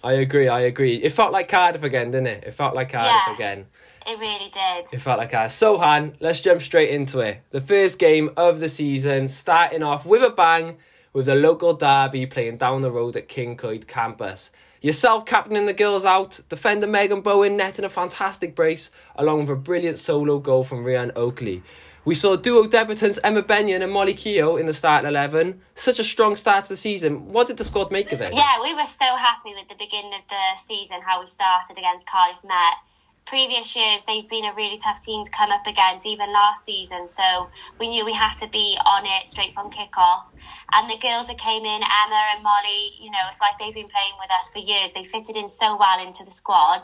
I 0.04 0.12
agree, 0.14 0.50
I 0.50 0.60
agree. 0.62 0.96
It 0.96 1.14
felt 1.14 1.32
like 1.32 1.48
Cardiff 1.48 1.84
again, 1.84 2.12
didn't 2.12 2.28
it? 2.28 2.44
It 2.48 2.54
felt 2.54 2.76
like 2.76 2.92
Cardiff 2.92 3.14
Yeah. 3.28 3.34
again. 3.34 3.68
It 4.06 4.20
really 4.20 4.50
did. 4.50 4.94
It 4.94 5.02
felt 5.02 5.20
like 5.20 5.32
Cardiff. 5.32 5.54
So, 5.54 5.78
Han, 5.78 6.18
let's 6.20 6.42
jump 6.42 6.62
straight 6.62 6.90
into 6.90 7.22
it. 7.22 7.40
The 7.52 7.62
first 7.62 7.98
game 7.98 8.32
of 8.36 8.60
the 8.60 8.68
season, 8.68 9.30
starting 9.30 9.84
off 9.84 10.06
with 10.06 10.22
a 10.22 10.32
bang 10.32 10.78
with 11.14 11.28
the 11.28 11.36
local 11.36 11.74
derby 11.74 12.26
playing 12.26 12.58
down 12.58 12.82
the 12.82 12.92
road 12.92 13.16
at 13.16 13.30
Cyncoed 13.30 13.88
campus. 13.88 14.52
Yourself 14.82 15.26
captaining 15.26 15.66
the 15.66 15.74
girls 15.74 16.06
out, 16.06 16.42
defender 16.50 16.88
Megan 16.88 17.22
Bowen 17.22 17.56
netting 17.56 17.86
a 17.86 17.90
fantastic 17.90 18.54
brace, 18.54 18.92
along 19.16 19.42
with 19.42 19.50
a 19.50 19.56
brilliant 19.56 19.98
solo 19.98 20.40
goal 20.40 20.66
from 20.66 20.84
Rhianne 20.84 21.16
Oakley. 21.16 21.64
We 22.10 22.16
saw 22.16 22.36
duo 22.36 22.66
debutants 22.66 23.20
Emma 23.24 23.44
Benyon 23.44 23.84
and 23.84 23.92
Molly 23.92 24.16
Keogh 24.16 24.56
in 24.56 24.66
the 24.66 24.74
starting 24.74 25.08
11. 25.08 25.62
Such 25.76 26.00
a 26.00 26.04
strong 26.04 26.36
start 26.36 26.64
to 26.64 26.70
the 26.70 26.76
season. 26.76 27.32
What 27.32 27.46
did 27.46 27.58
the 27.58 27.64
squad 27.64 27.92
make 27.92 28.12
of 28.12 28.20
it? 28.20 28.34
Yeah, 28.34 28.60
we 28.64 28.74
were 28.74 28.90
so 28.90 29.06
happy 29.06 29.54
with 29.54 29.68
the 29.68 29.76
beginning 29.76 30.16
of 30.16 30.28
the 30.28 30.58
season, 30.58 31.02
how 31.06 31.20
we 31.20 31.28
started 31.28 31.78
against 31.78 32.08
Cardiff 32.10 32.44
Met. 32.44 32.82
Previous 33.28 33.76
years, 33.76 34.06
they've 34.06 34.28
been 34.28 34.46
a 34.46 34.56
really 34.56 34.80
tough 34.84 35.06
team 35.06 35.24
to 35.24 35.30
come 35.30 35.52
up 35.52 35.68
against, 35.68 36.08
even 36.08 36.34
last 36.34 36.66
season. 36.66 37.06
So 37.06 37.52
we 37.80 37.90
knew 37.90 38.04
we 38.04 38.14
had 38.14 38.34
to 38.40 38.48
be 38.50 38.76
on 38.88 39.06
it 39.06 39.28
straight 39.28 39.54
from 39.54 39.70
kick-off. 39.70 40.32
And 40.74 40.90
the 40.90 40.98
girls 40.98 41.28
that 41.28 41.38
came 41.38 41.62
in, 41.62 41.84
Emma 41.84 42.22
and 42.34 42.42
Molly, 42.42 42.90
you 43.00 43.12
know, 43.12 43.22
it's 43.28 43.40
like 43.40 43.60
they've 43.60 43.72
been 43.72 43.86
playing 43.86 44.18
with 44.20 44.32
us 44.32 44.50
for 44.50 44.58
years. 44.58 44.94
They 44.94 45.04
fitted 45.04 45.36
in 45.36 45.48
so 45.48 45.78
well 45.78 46.04
into 46.04 46.26
the 46.26 46.32
squad. 46.32 46.82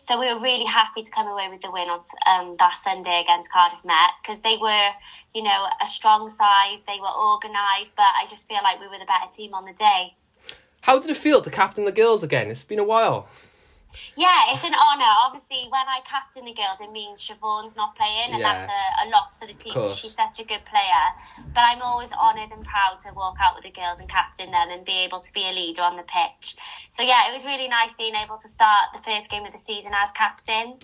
So 0.00 0.18
we 0.18 0.32
were 0.32 0.40
really 0.40 0.64
happy 0.64 1.02
to 1.02 1.10
come 1.10 1.26
away 1.26 1.48
with 1.50 1.60
the 1.60 1.70
win 1.70 1.88
on 1.88 2.00
um, 2.26 2.56
that 2.58 2.74
Sunday 2.74 3.20
against 3.22 3.52
Cardiff 3.52 3.84
Met 3.84 4.10
because 4.22 4.42
they 4.42 4.56
were, 4.56 4.90
you 5.34 5.42
know, 5.42 5.66
a 5.82 5.86
strong 5.86 6.28
side. 6.28 6.78
They 6.86 7.00
were 7.00 7.14
organised, 7.14 7.96
but 7.96 8.06
I 8.20 8.26
just 8.28 8.48
feel 8.48 8.60
like 8.62 8.80
we 8.80 8.88
were 8.88 8.98
the 8.98 9.06
better 9.06 9.30
team 9.32 9.54
on 9.54 9.64
the 9.64 9.72
day. 9.72 10.14
How 10.82 10.98
did 10.98 11.10
it 11.10 11.16
feel 11.16 11.40
to 11.40 11.50
captain 11.50 11.84
the 11.84 11.92
girls 11.92 12.22
again? 12.22 12.50
It's 12.50 12.64
been 12.64 12.78
a 12.78 12.84
while. 12.84 13.28
Yeah, 14.16 14.52
it's 14.52 14.64
an 14.64 14.74
honour. 14.74 15.10
Obviously, 15.24 15.66
when 15.70 15.82
I 15.88 16.00
captain 16.04 16.44
the 16.44 16.52
girls, 16.52 16.80
it 16.80 16.90
means 16.92 17.20
Siobhan's 17.20 17.76
not 17.76 17.96
playing, 17.96 18.30
and 18.32 18.40
Yeah. 18.40 18.52
that's 18.58 18.70
a, 18.70 19.06
a 19.06 19.10
loss 19.10 19.38
for 19.38 19.46
the 19.46 19.52
team. 19.54 19.74
She's 19.92 20.14
such 20.14 20.40
a 20.40 20.44
good 20.44 20.64
player. 20.64 21.04
But 21.54 21.64
I'm 21.66 21.82
always 21.82 22.12
honoured 22.12 22.52
and 22.52 22.64
proud 22.64 23.00
to 23.00 23.12
walk 23.14 23.36
out 23.42 23.54
with 23.54 23.64
the 23.64 23.70
girls 23.70 23.98
and 24.00 24.08
captain 24.08 24.50
them 24.50 24.68
and 24.70 24.84
be 24.84 24.92
able 25.04 25.20
to 25.20 25.32
be 25.32 25.42
a 25.48 25.52
leader 25.52 25.82
on 25.82 25.96
the 25.96 26.04
pitch. 26.04 26.56
So, 26.90 27.02
yeah, 27.02 27.28
it 27.28 27.32
was 27.32 27.44
really 27.46 27.68
nice 27.68 27.94
being 27.94 28.14
able 28.14 28.36
to 28.38 28.48
start 28.48 28.86
the 28.92 29.00
first 29.00 29.30
game 29.30 29.44
of 29.44 29.52
the 29.52 29.58
season 29.58 29.92
as 29.94 30.10
captain. 30.12 30.78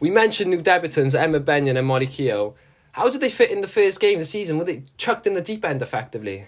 We 0.00 0.10
mentioned 0.10 0.50
new 0.50 0.60
debutants 0.60 1.18
Emma 1.18 1.40
Benyon 1.40 1.76
and 1.76 1.86
Molly 1.86 2.06
Keogh. 2.06 2.54
How 2.92 3.08
did 3.08 3.20
they 3.20 3.30
fit 3.30 3.50
in 3.50 3.60
the 3.62 3.68
first 3.68 4.00
game 4.00 4.14
of 4.14 4.20
the 4.20 4.26
season? 4.26 4.58
Were 4.58 4.64
they 4.64 4.82
chucked 4.98 5.26
in 5.26 5.34
the 5.34 5.40
deep 5.40 5.64
end 5.64 5.80
effectively? 5.80 6.46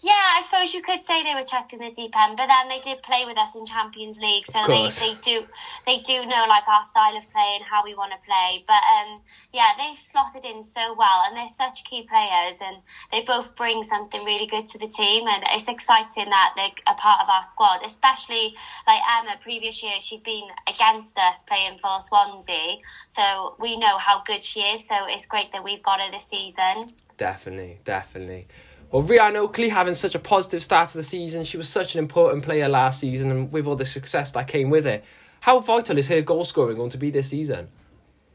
Yeah, 0.00 0.12
I 0.12 0.42
suppose 0.42 0.74
you 0.74 0.80
could 0.80 1.02
say 1.02 1.24
they 1.24 1.34
were 1.34 1.42
chucked 1.42 1.72
in 1.72 1.80
the 1.80 1.90
deep 1.90 2.16
end, 2.16 2.36
but 2.36 2.46
then 2.46 2.68
they 2.68 2.78
did 2.78 3.02
play 3.02 3.24
with 3.26 3.36
us 3.36 3.56
in 3.56 3.66
Champions 3.66 4.20
League, 4.20 4.46
so 4.46 4.62
they, 4.64 4.88
they 4.90 5.14
do 5.20 5.44
they 5.86 5.98
do 5.98 6.24
know 6.24 6.46
like 6.48 6.68
our 6.68 6.84
style 6.84 7.16
of 7.16 7.28
play 7.32 7.56
and 7.56 7.64
how 7.64 7.82
we 7.82 7.96
want 7.96 8.12
to 8.12 8.24
play. 8.24 8.62
But 8.64 8.80
um, 8.86 9.22
yeah, 9.52 9.72
they've 9.76 9.98
slotted 9.98 10.44
in 10.44 10.62
so 10.62 10.94
well, 10.96 11.24
and 11.26 11.36
they're 11.36 11.48
such 11.48 11.82
key 11.82 12.06
players, 12.06 12.58
and 12.62 12.76
they 13.10 13.22
both 13.22 13.56
bring 13.56 13.82
something 13.82 14.24
really 14.24 14.46
good 14.46 14.68
to 14.68 14.78
the 14.78 14.86
team, 14.86 15.26
and 15.26 15.42
it's 15.50 15.68
exciting 15.68 16.26
that 16.26 16.52
they're 16.54 16.70
a 16.86 16.94
part 16.94 17.20
of 17.20 17.28
our 17.28 17.42
squad. 17.42 17.80
Especially 17.84 18.54
like 18.86 19.00
Emma, 19.18 19.34
previous 19.40 19.82
year 19.82 19.98
she's 19.98 20.20
been 20.20 20.46
against 20.68 21.18
us 21.18 21.42
playing 21.42 21.76
for 21.78 21.98
Swansea, 21.98 22.76
so 23.08 23.56
we 23.58 23.76
know 23.76 23.98
how 23.98 24.22
good 24.22 24.44
she 24.44 24.60
is. 24.60 24.86
So 24.86 24.94
it's 25.08 25.26
great 25.26 25.50
that 25.50 25.64
we've 25.64 25.82
got 25.82 26.00
her 26.00 26.08
this 26.12 26.26
season. 26.26 26.86
Definitely, 27.16 27.80
definitely. 27.82 28.46
Well, 28.90 29.02
Rhianne 29.02 29.36
Oakley 29.36 29.68
having 29.68 29.94
such 29.94 30.14
a 30.14 30.18
positive 30.18 30.62
start 30.62 30.88
to 30.90 30.96
the 30.96 31.02
season. 31.02 31.44
She 31.44 31.58
was 31.58 31.68
such 31.68 31.94
an 31.94 31.98
important 31.98 32.42
player 32.42 32.70
last 32.70 33.00
season, 33.00 33.30
and 33.30 33.52
with 33.52 33.66
all 33.66 33.76
the 33.76 33.84
success 33.84 34.32
that 34.32 34.48
came 34.48 34.70
with 34.70 34.86
it, 34.86 35.04
how 35.40 35.60
vital 35.60 35.98
is 35.98 36.08
her 36.08 36.22
goal 36.22 36.42
scoring 36.42 36.76
going 36.76 36.88
to 36.90 36.96
be 36.96 37.10
this 37.10 37.28
season? 37.28 37.68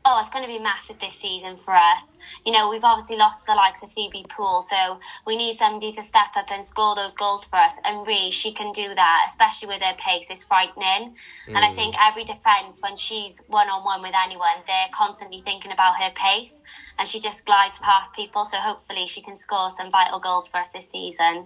Oh, 0.05 0.19
it's 0.19 0.29
going 0.29 0.43
to 0.43 0.51
be 0.51 0.59
massive 0.59 0.99
this 0.99 1.15
season 1.15 1.55
for 1.55 1.73
us. 1.73 2.19
You 2.45 2.51
know, 2.51 2.69
we've 2.69 2.83
obviously 2.83 3.15
lost 3.15 3.45
the 3.45 3.55
likes 3.55 3.83
of 3.83 3.89
Phoebe 3.89 4.25
Poole, 4.27 4.59
so 4.59 4.99
we 5.25 5.37
need 5.37 5.55
somebody 5.55 5.93
to 5.93 6.03
step 6.03 6.35
up 6.35 6.51
and 6.51 6.63
score 6.63 6.93
those 6.93 7.13
goals 7.13 7.45
for 7.45 7.55
us. 7.55 7.79
And 7.85 8.05
Ree, 8.05 8.29
she 8.29 8.51
can 8.51 8.73
do 8.73 8.93
that, 8.95 9.25
especially 9.29 9.69
with 9.69 9.81
her 9.81 9.95
pace. 9.97 10.29
It's 10.29 10.43
frightening. 10.43 11.15
And 11.47 11.57
I 11.57 11.71
mm. 11.71 11.75
think 11.75 11.95
every 12.01 12.25
defence, 12.25 12.81
when 12.81 12.97
she's 12.97 13.43
one 13.47 13.69
on 13.69 13.85
one 13.85 14.01
with 14.01 14.13
anyone, 14.25 14.61
they're 14.67 14.91
constantly 14.91 15.39
thinking 15.39 15.71
about 15.71 15.95
her 15.95 16.11
pace, 16.13 16.61
and 16.99 17.07
she 17.07 17.21
just 17.21 17.45
glides 17.45 17.79
past 17.79 18.13
people. 18.13 18.43
So 18.43 18.57
hopefully, 18.57 19.07
she 19.07 19.21
can 19.21 19.37
score 19.37 19.69
some 19.69 19.89
vital 19.89 20.19
goals 20.19 20.49
for 20.49 20.57
us 20.57 20.73
this 20.73 20.91
season. 20.91 21.45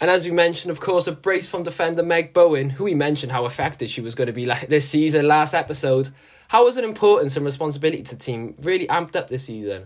And 0.00 0.10
as 0.10 0.24
we 0.24 0.32
mentioned, 0.32 0.72
of 0.72 0.80
course, 0.80 1.06
a 1.06 1.12
brace 1.12 1.48
from 1.48 1.62
defender 1.62 2.02
Meg 2.02 2.32
Bowen, 2.32 2.70
who 2.70 2.84
we 2.84 2.94
mentioned 2.94 3.30
how 3.30 3.46
effective 3.46 3.88
she 3.88 4.00
was 4.00 4.16
going 4.16 4.26
to 4.26 4.32
be 4.32 4.46
like 4.46 4.66
this 4.68 4.88
season 4.88 5.28
last 5.28 5.54
episode. 5.54 6.08
How 6.48 6.64
was 6.64 6.78
an 6.78 6.84
importance 6.84 7.36
and 7.36 7.44
responsibility 7.44 8.02
to 8.02 8.14
the 8.14 8.20
team 8.20 8.54
really 8.62 8.86
amped 8.86 9.14
up 9.14 9.28
this 9.28 9.44
season? 9.44 9.84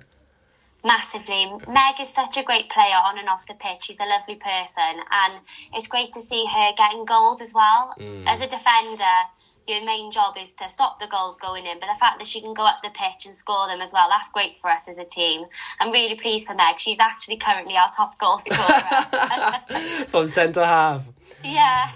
Massively. 0.85 1.47
Meg 1.69 2.01
is 2.01 2.09
such 2.09 2.37
a 2.37 2.43
great 2.43 2.69
player 2.71 2.97
on 3.05 3.19
and 3.19 3.29
off 3.29 3.47
the 3.47 3.55
pitch. 3.55 3.83
She's 3.83 4.01
a 4.01 4.07
lovely 4.07 4.37
person, 4.37 5.03
and 5.11 5.41
it's 5.75 5.87
great 5.87 6.13
to 6.13 6.21
see 6.21 6.45
her 6.47 6.71
getting 6.77 7.05
goals 7.05 7.41
as 7.41 7.53
well. 7.55 7.95
Mm. 7.99 8.27
As 8.27 8.41
a 8.41 8.49
defender, 8.49 9.05
your 9.67 9.85
main 9.85 10.11
job 10.11 10.37
is 10.39 10.55
to 10.55 10.69
stop 10.69 10.99
the 11.01 11.07
goals 11.07 11.37
going 11.37 11.67
in, 11.67 11.79
but 11.79 11.87
the 11.87 11.99
fact 11.99 12.19
that 12.19 12.27
she 12.27 12.41
can 12.41 12.55
go 12.55 12.65
up 12.65 12.81
the 12.83 12.91
pitch 12.91 13.27
and 13.27 13.35
score 13.35 13.69
them 13.69 13.81
as 13.81 13.93
well, 13.93 14.09
that's 14.09 14.31
great 14.31 14.59
for 14.61 14.71
us 14.71 14.89
as 14.89 14.99
a 14.99 15.05
team. 15.05 15.45
I'm 15.81 15.93
really 15.93 16.17
pleased 16.17 16.49
for 16.49 16.55
Meg. 16.55 16.79
She's 16.79 16.99
actually 16.99 17.37
currently 17.37 17.77
our 17.77 17.91
top 17.97 18.19
goal 18.19 18.39
scorer. 18.39 20.05
From 20.09 20.27
centre 20.27 20.65
half. 20.65 21.03
Yeah. 21.45 21.89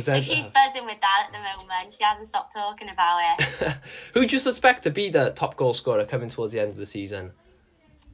So 0.00 0.20
she's 0.20 0.46
buzzing 0.48 0.84
with 0.86 1.00
that 1.00 1.26
at 1.26 1.32
the 1.32 1.38
moment. 1.38 1.92
She 1.92 2.02
hasn't 2.04 2.28
stopped 2.28 2.54
talking 2.54 2.88
about 2.88 3.20
it. 3.38 3.76
Who 4.14 4.26
do 4.26 4.34
you 4.34 4.38
suspect 4.38 4.82
to 4.84 4.90
be 4.90 5.10
the 5.10 5.30
top 5.30 5.56
goal 5.56 5.72
scorer 5.72 6.04
coming 6.04 6.28
towards 6.28 6.52
the 6.52 6.60
end 6.60 6.70
of 6.70 6.76
the 6.76 6.86
season? 6.86 7.32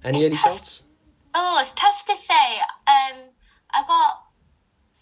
Any 0.05 0.25
It's 0.25 0.41
tough. 0.43 0.53
shots? 0.53 0.83
Oh, 1.35 1.59
it's 1.61 1.73
tough 1.73 2.05
to 2.07 2.17
say. 2.17 2.35
Um, 2.89 3.21
I've 3.73 3.87
got 3.87 4.23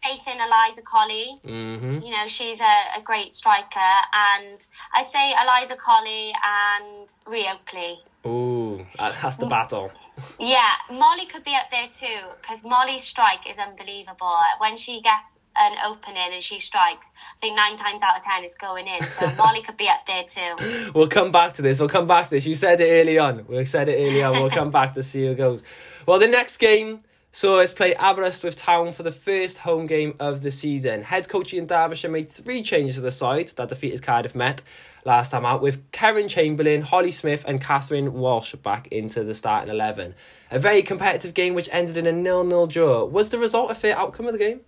faith 0.05 0.27
in 0.27 0.37
Eliza 0.41 0.83
Colley. 0.83 1.33
Mm-hmm. 1.45 2.05
You 2.05 2.11
know, 2.11 2.27
she's 2.27 2.61
a, 2.61 2.99
a 2.99 3.03
great 3.03 3.35
striker, 3.35 3.81
and 4.13 4.65
I'd 4.95 5.07
say 5.07 5.33
Eliza 5.43 5.77
Colley 5.77 6.33
and 6.45 7.09
Rhea 7.27 7.55
Oakley. 7.55 7.99
Ooh, 8.27 8.85
that's 8.99 9.37
the 9.37 9.47
battle. 9.47 9.91
Yeah, 10.39 10.73
Molly 10.91 11.27
could 11.27 11.45
be 11.45 11.55
up 11.55 11.71
there 11.71 11.87
too, 11.89 12.19
because 12.41 12.65
Molly's 12.65 13.05
strike 13.05 13.49
is 13.49 13.59
unbelievable. 13.59 14.35
When 14.59 14.77
she 14.77 15.01
gets 15.01 15.41
an 15.57 15.77
opening 15.87 16.31
and 16.33 16.43
she 16.43 16.59
strikes, 16.59 17.13
I 17.37 17.39
think 17.39 17.57
nine 17.57 17.77
times 17.77 18.03
out 18.03 18.17
of 18.17 18.23
ten 18.23 18.45
it's 18.45 18.57
going 18.57 18.87
in. 18.87 19.03
So 19.03 19.31
Molly 19.39 19.63
could 19.63 19.77
be 19.77 19.89
up 19.89 20.07
there 20.07 20.25
too. 20.25 20.93
We'll 20.95 21.09
come 21.09 21.33
back 21.33 21.55
to 21.55 21.63
this. 21.63 21.81
We'll 21.81 21.89
come 21.89 22.07
back 22.07 22.25
to 22.25 22.31
this. 22.31 22.47
You 22.47 22.55
said 22.55 22.81
it 22.81 22.91
early 22.91 23.19
on. 23.19 23.47
We 23.47 23.65
said 23.65 23.89
it 23.89 24.07
early 24.07 24.23
on. 24.23 24.33
We'll 24.33 24.51
come 24.51 24.71
back 24.71 24.95
to 24.95 25.03
see 25.03 25.27
who 25.27 25.35
goes. 25.35 25.65
Well, 26.07 26.19
the 26.19 26.29
next 26.29 26.57
game 26.57 27.01
saw 27.33 27.61
us 27.61 27.75
play 27.75 27.95
Aberystwyth 27.95 28.57
Town 28.57 28.93
for 28.93 29.03
the 29.03 29.13
first 29.13 29.59
home 29.59 29.87
game 29.87 30.15
of 30.19 30.43
the 30.43 30.51
season. 30.51 31.03
Head 31.03 31.29
coach 31.29 31.53
Ian 31.53 31.67
Derbyshire 31.67 32.11
made 32.11 32.31
three 32.31 32.63
changes 32.63 32.97
to 32.97 33.01
the 33.01 33.11
side 33.11 33.49
that 33.49 33.69
defeated 33.69 34.03
Cardiff 34.03 34.35
Met 34.35 34.63
last 35.05 35.31
time 35.31 35.47
out, 35.47 35.63
with 35.63 35.91
Karen 35.93 36.29
Chamberlain, 36.29 36.83
Holly 36.83 37.11
Smith, 37.11 37.45
and 37.47 37.61
Catherine 37.61 38.13
Walsh 38.15 38.55
back 38.57 38.89
into 38.89 39.25
the 39.25 39.35
starting 39.35 39.71
11. 39.71 40.15
A 40.51 40.59
very 40.59 40.83
competitive 40.83 41.35
game 41.35 41.55
which 41.55 41.69
ended 41.73 41.97
in 41.97 42.07
a 42.07 42.13
nil-nil 42.13 42.67
draw. 42.67 43.05
Was 43.05 43.31
the 43.31 43.39
result 43.39 43.71
a 43.71 43.75
fair 43.75 43.97
outcome 43.97 44.27
of 44.27 44.33
the 44.33 44.39
game? 44.39 44.61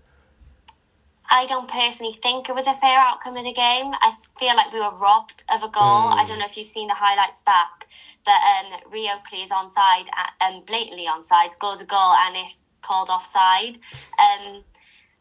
I 1.32 1.46
don't 1.46 1.68
personally 1.68 2.12
think 2.12 2.48
it 2.48 2.54
was 2.54 2.66
a 2.66 2.74
fair 2.74 2.98
outcome 2.98 3.36
of 3.36 3.44
the 3.44 3.52
game. 3.52 3.92
I 4.02 4.12
feel 4.38 4.56
like 4.56 4.72
we 4.72 4.80
were 4.80 4.94
robbed 4.96 5.44
of 5.52 5.62
a 5.62 5.68
goal. 5.68 6.10
I 6.10 6.24
don't 6.26 6.40
know 6.40 6.44
if 6.44 6.56
you've 6.56 6.66
seen 6.66 6.88
the 6.88 6.94
highlights 6.94 7.42
back, 7.42 7.86
but 8.24 8.34
um, 8.34 8.80
Rio 8.90 9.12
Oakley 9.14 9.42
is 9.42 9.50
onside, 9.50 10.08
uh, 10.10 10.44
um, 10.44 10.62
blatantly 10.66 11.06
onside, 11.06 11.50
scores 11.50 11.80
a 11.80 11.86
goal 11.86 12.14
and 12.26 12.36
is 12.36 12.62
called 12.82 13.10
offside. 13.10 13.78
Um, 14.18 14.64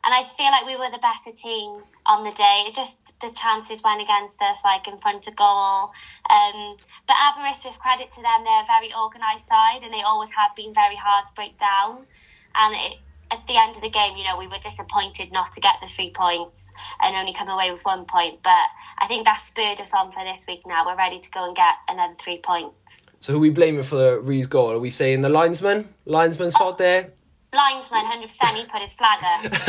and 0.03 0.13
I 0.15 0.23
feel 0.35 0.45
like 0.45 0.65
we 0.65 0.77
were 0.77 0.89
the 0.89 0.97
better 0.97 1.35
team 1.35 1.83
on 2.05 2.23
the 2.23 2.31
day. 2.31 2.63
It 2.65 2.73
just 2.73 3.01
the 3.21 3.29
chances 3.29 3.83
went 3.83 4.01
against 4.01 4.41
us, 4.41 4.63
like 4.63 4.87
in 4.87 4.97
front 4.97 5.27
of 5.27 5.35
goal. 5.35 5.91
Um, 6.29 6.73
but 7.05 7.17
Aberystwyth, 7.21 7.77
credit 7.79 8.09
to 8.11 8.21
them, 8.21 8.43
they're 8.45 8.63
a 8.63 8.65
very 8.65 8.93
organised 8.95 9.45
side, 9.45 9.83
and 9.83 9.93
they 9.93 10.01
always 10.01 10.31
have 10.33 10.55
been 10.55 10.73
very 10.73 10.95
hard 10.95 11.25
to 11.25 11.33
break 11.35 11.57
down. 11.57 12.07
And 12.55 12.73
it, 12.75 12.99
at 13.31 13.45
the 13.47 13.57
end 13.57 13.75
of 13.75 13.81
the 13.81 13.89
game, 13.89 14.17
you 14.17 14.23
know, 14.23 14.37
we 14.37 14.47
were 14.47 14.57
disappointed 14.63 15.31
not 15.31 15.53
to 15.53 15.61
get 15.61 15.75
the 15.81 15.87
three 15.87 16.11
points 16.11 16.73
and 17.01 17.15
only 17.15 17.33
come 17.33 17.49
away 17.49 17.71
with 17.71 17.83
one 17.83 18.05
point. 18.05 18.39
But 18.43 18.65
I 18.97 19.07
think 19.07 19.25
that 19.25 19.39
spurred 19.39 19.79
us 19.79 19.93
on 19.93 20.11
for 20.11 20.23
this 20.23 20.45
week. 20.47 20.61
Now 20.65 20.85
we're 20.85 20.97
ready 20.97 21.19
to 21.19 21.31
go 21.31 21.47
and 21.47 21.55
get 21.55 21.75
another 21.87 22.15
three 22.15 22.39
points. 22.39 23.11
So 23.19 23.33
who 23.33 23.37
are 23.37 23.41
we 23.41 23.49
blaming 23.49 23.83
for 23.83 23.95
the 23.95 24.19
Ree's 24.19 24.47
goal? 24.47 24.71
Are 24.71 24.79
we 24.79 24.89
saying 24.89 25.21
the 25.21 25.29
linesman? 25.29 25.87
Linesman's 26.05 26.55
fault 26.55 26.75
oh, 26.75 26.83
there? 26.83 27.09
linesman, 27.53 28.05
hundred 28.05 28.27
percent. 28.27 28.57
He 28.57 28.65
put 28.65 28.81
his 28.81 28.93
flag 28.93 29.19
up. 29.23 29.51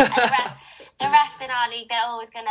The, 1.01 1.07
ref, 1.07 1.39
the 1.39 1.41
refs 1.41 1.43
in 1.43 1.51
our 1.51 1.71
league, 1.71 1.89
they're 1.89 2.05
always 2.05 2.29
going 2.29 2.45
to 2.45 2.51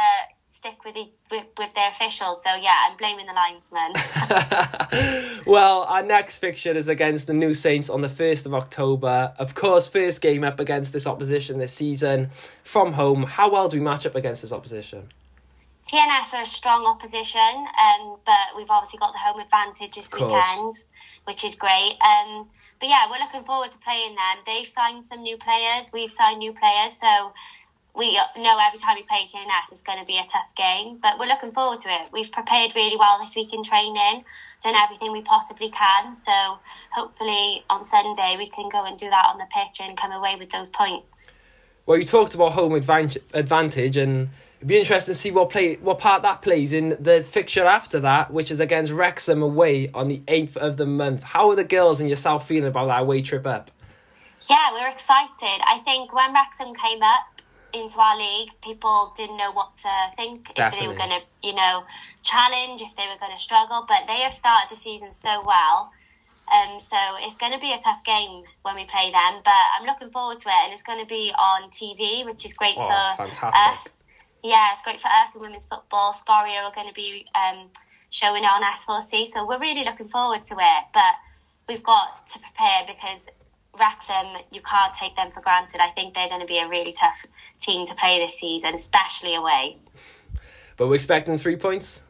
stick 0.59 0.83
with, 0.83 0.93
the, 0.93 1.09
with 1.31 1.45
with 1.57 1.73
their 1.73 1.87
officials. 1.87 2.43
So 2.43 2.53
yeah, 2.55 2.75
I'm 2.85 2.97
blaming 2.97 3.27
the 3.27 3.33
linesman. 3.33 3.93
well, 5.47 5.83
our 5.83 6.03
next 6.03 6.39
fixture 6.39 6.71
is 6.71 6.89
against 6.89 7.27
the 7.27 7.33
New 7.33 7.53
Saints 7.53 7.89
on 7.89 8.01
the 8.01 8.09
1st 8.09 8.45
of 8.45 8.53
October. 8.53 9.33
Of 9.39 9.55
course, 9.55 9.87
first 9.87 10.21
game 10.21 10.43
up 10.43 10.59
against 10.59 10.91
this 10.91 11.07
opposition 11.07 11.59
this 11.59 11.73
season 11.73 12.29
from 12.61 12.93
home. 12.93 13.23
How 13.23 13.49
well 13.49 13.69
do 13.69 13.77
we 13.77 13.83
match 13.83 14.05
up 14.05 14.15
against 14.15 14.41
this 14.41 14.51
opposition? 14.51 15.07
TNS 15.87 16.33
are 16.33 16.41
a 16.41 16.45
strong 16.45 16.85
opposition, 16.85 17.39
um, 17.39 18.17
but 18.25 18.47
we've 18.57 18.69
obviously 18.69 18.99
got 18.99 19.13
the 19.13 19.19
home 19.19 19.39
advantage 19.39 19.95
this 19.95 20.13
weekend, 20.13 20.73
which 21.23 21.45
is 21.45 21.55
great. 21.55 21.95
Um, 22.01 22.49
but 22.81 22.89
yeah, 22.89 23.09
we're 23.09 23.19
looking 23.19 23.43
forward 23.43 23.71
to 23.71 23.79
playing 23.79 24.15
them. 24.15 24.43
They've 24.45 24.67
signed 24.67 25.05
some 25.05 25.23
new 25.23 25.37
players. 25.37 25.89
We've 25.93 26.11
signed 26.11 26.39
new 26.39 26.53
players, 26.53 26.99
so 26.99 27.33
we 27.95 28.13
know 28.37 28.57
every 28.61 28.79
time 28.79 28.95
we 28.95 29.03
play 29.03 29.25
TNS, 29.25 29.71
it's 29.71 29.81
going 29.81 29.99
to 29.99 30.05
be 30.05 30.17
a 30.17 30.23
tough 30.23 30.53
game. 30.55 30.99
But 31.01 31.19
we're 31.19 31.27
looking 31.27 31.51
forward 31.51 31.79
to 31.79 31.89
it. 31.89 32.09
We've 32.13 32.31
prepared 32.31 32.75
really 32.75 32.95
well 32.97 33.19
this 33.19 33.35
week 33.35 33.53
in 33.53 33.63
training, 33.63 34.23
done 34.63 34.75
everything 34.75 35.11
we 35.11 35.21
possibly 35.21 35.69
can. 35.69 36.13
So 36.13 36.59
hopefully 36.91 37.63
on 37.69 37.83
Sunday 37.83 38.35
we 38.37 38.47
can 38.47 38.69
go 38.69 38.85
and 38.85 38.97
do 38.97 39.09
that 39.09 39.27
on 39.29 39.37
the 39.37 39.47
pitch 39.51 39.81
and 39.81 39.97
come 39.97 40.11
away 40.11 40.35
with 40.37 40.51
those 40.51 40.69
points. 40.69 41.33
Well, 41.85 41.97
you 41.97 42.05
talked 42.05 42.35
about 42.35 42.51
home 42.51 42.73
advantage, 42.73 43.97
and 43.97 44.29
it'd 44.57 44.67
be 44.67 44.77
interesting 44.77 45.13
to 45.13 45.17
see 45.17 45.31
what 45.31 45.49
play 45.49 45.75
what 45.77 45.97
part 45.97 46.21
that 46.21 46.43
plays 46.43 46.71
in 46.71 46.95
the 46.99 47.21
fixture 47.21 47.65
after 47.65 47.99
that, 48.01 48.31
which 48.31 48.51
is 48.51 48.59
against 48.59 48.91
Wrexham 48.91 49.41
away 49.41 49.89
on 49.93 50.07
the 50.07 50.19
8th 50.27 50.55
of 50.57 50.77
the 50.77 50.85
month. 50.85 51.23
How 51.23 51.49
are 51.49 51.55
the 51.55 51.63
girls 51.63 51.99
and 51.99 52.07
yourself 52.07 52.47
feeling 52.47 52.67
about 52.67 52.89
that 52.89 53.01
away 53.01 53.23
trip 53.23 53.47
up? 53.47 53.71
Yeah, 54.47 54.71
we're 54.71 54.87
excited. 54.87 55.61
I 55.67 55.81
think 55.83 56.13
when 56.13 56.31
Wrexham 56.31 56.75
came 56.75 57.01
up 57.01 57.38
into 57.73 57.99
our 57.99 58.17
league, 58.17 58.49
people 58.63 59.13
didn't 59.15 59.37
know 59.37 59.51
what 59.51 59.71
to 59.83 59.89
think 60.15 60.51
if 60.57 60.79
they 60.79 60.87
were 60.87 60.95
going 60.95 61.09
to, 61.11 61.21
you 61.43 61.53
know, 61.53 61.83
challenge, 62.23 62.81
if 62.81 62.95
they 62.95 63.07
were 63.07 63.19
going 63.19 63.31
to 63.31 63.37
struggle. 63.37 63.85
But 63.87 64.07
they 64.07 64.21
have 64.21 64.33
started 64.33 64.69
the 64.71 64.75
season 64.75 65.11
so 65.11 65.41
well. 65.45 65.91
Um, 66.51 66.79
so 66.79 66.97
it's 67.19 67.37
going 67.37 67.51
to 67.53 67.59
be 67.59 67.71
a 67.73 67.77
tough 67.77 68.03
game 68.03 68.43
when 68.63 68.75
we 68.75 68.83
play 68.85 69.11
them, 69.11 69.41
but 69.45 69.53
I'm 69.79 69.85
looking 69.85 70.09
forward 70.09 70.39
to 70.39 70.49
it, 70.49 70.55
and 70.63 70.73
it's 70.73 70.81
going 70.81 70.99
to 70.99 71.05
be 71.05 71.31
on 71.37 71.69
TV, 71.69 72.25
which 72.25 72.43
is 72.43 72.55
great 72.55 72.73
Oh, 72.75 73.13
for 73.15 73.23
fantastic. 73.25 73.53
us. 73.75 74.03
yeah, 74.43 74.71
it's 74.71 74.81
great 74.81 74.99
for 74.99 75.09
us 75.09 75.35
in 75.35 75.41
women's 75.41 75.67
football. 75.67 76.11
Sgorio 76.11 76.63
are 76.63 76.73
going 76.73 76.87
to 76.87 76.93
be 76.93 77.27
um, 77.35 77.67
showing 78.09 78.45
on 78.45 78.63
S4C, 78.63 79.27
so 79.27 79.45
we're 79.45 79.59
really 79.59 79.83
looking 79.83 80.07
forward 80.07 80.41
to 80.41 80.55
it. 80.55 80.85
But 80.91 81.13
we've 81.67 81.83
got 81.83 82.25
to 82.25 82.39
prepare 82.39 82.81
because 82.87 83.29
Wrexham, 83.77 84.41
you 84.51 84.61
can't 84.61 84.93
take 84.93 85.15
them 85.15 85.29
for 85.31 85.41
granted. 85.41 85.79
I 85.81 85.89
think 85.89 86.13
they're 86.13 86.27
going 86.27 86.41
to 86.41 86.47
be 86.47 86.59
a 86.59 86.67
really 86.67 86.93
tough 86.99 87.25
team 87.61 87.85
to 87.85 87.95
play 87.95 88.19
this 88.19 88.39
season, 88.39 88.73
especially 88.73 89.35
away. 89.35 89.75
But 90.77 90.87
we're 90.87 90.95
expecting 90.95 91.37
three 91.37 91.55
points. 91.55 92.03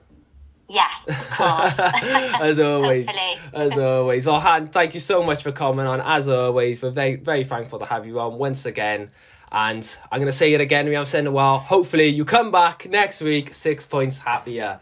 Yes, 0.67 1.05
of 1.07 1.29
course. 1.31 1.79
as 2.41 2.59
always. 2.59 3.07
As 3.53 3.77
always. 3.77 4.25
Well, 4.25 4.39
Han, 4.39 4.67
thank 4.67 4.93
you 4.93 4.99
so 4.99 5.23
much 5.23 5.41
for 5.43 5.51
coming 5.51 5.87
on. 5.87 5.99
As 6.01 6.27
always, 6.27 6.81
we're 6.81 6.91
very, 6.91 7.15
very 7.15 7.43
thankful 7.43 7.79
to 7.79 7.85
have 7.85 8.05
you 8.05 8.19
on 8.19 8.37
once 8.37 8.65
again. 8.65 9.09
And 9.51 9.97
I'm 10.11 10.19
going 10.19 10.27
to 10.27 10.31
say 10.31 10.53
it 10.53 10.61
again, 10.61 10.85
we 10.85 10.93
haven't 10.93 11.07
said 11.07 11.21
in 11.21 11.27
a 11.27 11.31
while. 11.31 11.57
Hopefully, 11.57 12.07
you 12.07 12.23
come 12.23 12.51
back 12.51 12.87
next 12.87 13.21
week 13.21 13.51
six 13.53 13.85
points 13.87 14.19
happier. 14.19 14.79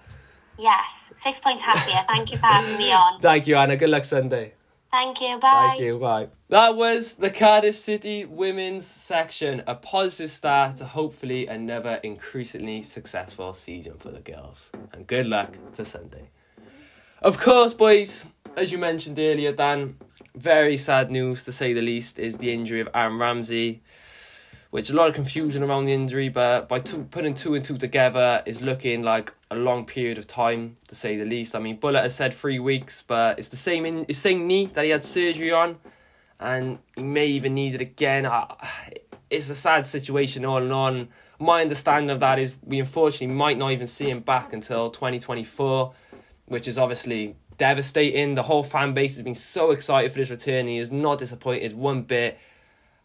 yes, 0.60 1.10
six 1.16 1.40
points 1.40 1.62
happier. 1.62 2.04
Thank 2.08 2.32
you 2.34 2.38
for 2.38 2.48
having 2.48 2.78
me 2.78 2.92
on. 2.92 3.22
Thank 3.22 3.48
you, 3.48 3.56
Anna. 3.56 3.78
Good 3.78 3.90
luck 3.90 4.04
Sunday. 4.04 4.54
Thank 4.92 5.22
you. 5.22 5.38
Bye. 5.40 5.68
Thank 5.70 5.82
you. 5.82 6.00
Bye. 6.00 6.30
That 6.50 6.76
was 6.76 7.16
the 7.16 7.30
Cardiff 7.30 7.76
City 7.76 8.26
women's 8.26 8.86
section. 8.86 9.64
A 9.68 9.76
positive 9.76 10.32
start 10.32 10.78
to 10.78 10.86
hopefully 10.86 11.48
another 11.48 12.00
increasingly 12.04 12.84
successful 12.84 13.54
season 13.54 13.98
for 13.98 14.12
the 14.12 14.22
girls. 14.22 14.72
And 14.94 15.06
good 15.06 15.28
luck 15.28 15.58
to 15.74 15.84
Sunday. 15.84 16.30
Of 17.22 17.40
course, 17.40 17.74
boys, 17.74 18.28
as 18.56 18.72
you 18.72 18.78
mentioned 18.78 19.20
earlier, 19.20 19.52
Dan, 19.52 19.98
very 20.36 20.78
sad 20.78 21.12
news 21.12 21.44
to 21.44 21.52
say 21.52 21.74
the 21.74 21.82
least 21.82 22.20
is 22.20 22.38
the 22.38 22.52
injury 22.54 22.80
of 22.80 22.88
Aaron 22.94 23.18
Ramsey. 23.18 23.82
Which 24.70 24.90
a 24.90 24.94
lot 24.94 25.08
of 25.08 25.16
confusion 25.16 25.64
around 25.64 25.86
the 25.86 25.94
injury, 25.94 26.28
but 26.28 26.68
by 26.68 26.80
two, 26.80 27.06
putting 27.06 27.34
two 27.34 27.56
and 27.56 27.64
two 27.64 27.78
together 27.78 28.44
is 28.46 28.62
looking 28.62 29.02
like 29.02 29.34
a 29.50 29.56
long 29.56 29.86
period 29.86 30.18
of 30.18 30.28
time 30.28 30.76
to 30.90 30.96
say 30.96 31.16
the 31.16 31.24
least. 31.24 31.56
I 31.56 31.60
mean, 31.60 31.78
Bulut 31.78 32.04
has 32.04 32.16
said 32.16 32.34
three 32.34 32.60
weeks, 32.60 33.02
but 33.02 33.40
it's 33.40 33.48
the 33.48 33.56
same 33.56 33.86
in 33.86 34.04
the 34.04 34.14
same 34.14 34.46
knee 34.46 34.66
that 34.74 34.84
he 34.84 34.92
had 34.92 35.06
surgery 35.06 35.54
on, 35.54 35.78
and 36.38 36.80
he 36.98 37.02
may 37.02 37.28
even 37.28 37.54
need 37.54 37.76
it 37.76 37.82
again. 37.82 38.26
I, 38.26 38.56
it's 39.30 39.50
a 39.50 39.56
sad 39.56 39.88
situation 39.88 40.44
all 40.44 40.58
in 40.58 40.72
all. 40.72 41.08
My 41.40 41.62
understanding 41.62 42.10
of 42.10 42.20
that 42.20 42.38
is 42.38 42.58
we 42.62 42.82
unfortunately 42.82 43.34
might 43.34 43.58
not 43.58 43.72
even 43.72 43.88
see 43.88 44.10
him 44.10 44.20
back 44.20 44.52
until 44.52 44.90
twenty 44.90 45.20
twenty 45.20 45.46
four, 45.46 45.94
which 46.46 46.68
is 46.68 46.78
obviously 46.78 47.38
devastating. 47.58 48.36
The 48.36 48.44
whole 48.44 48.64
fan 48.64 48.94
base 48.94 49.16
has 49.16 49.24
been 49.24 49.34
so 49.34 49.72
excited 49.72 50.12
for 50.12 50.20
his 50.20 50.30
return. 50.30 50.68
He 50.68 50.78
is 50.78 50.92
not 50.92 51.20
disappointed 51.20 51.72
one 51.72 52.02
bit. 52.02 52.38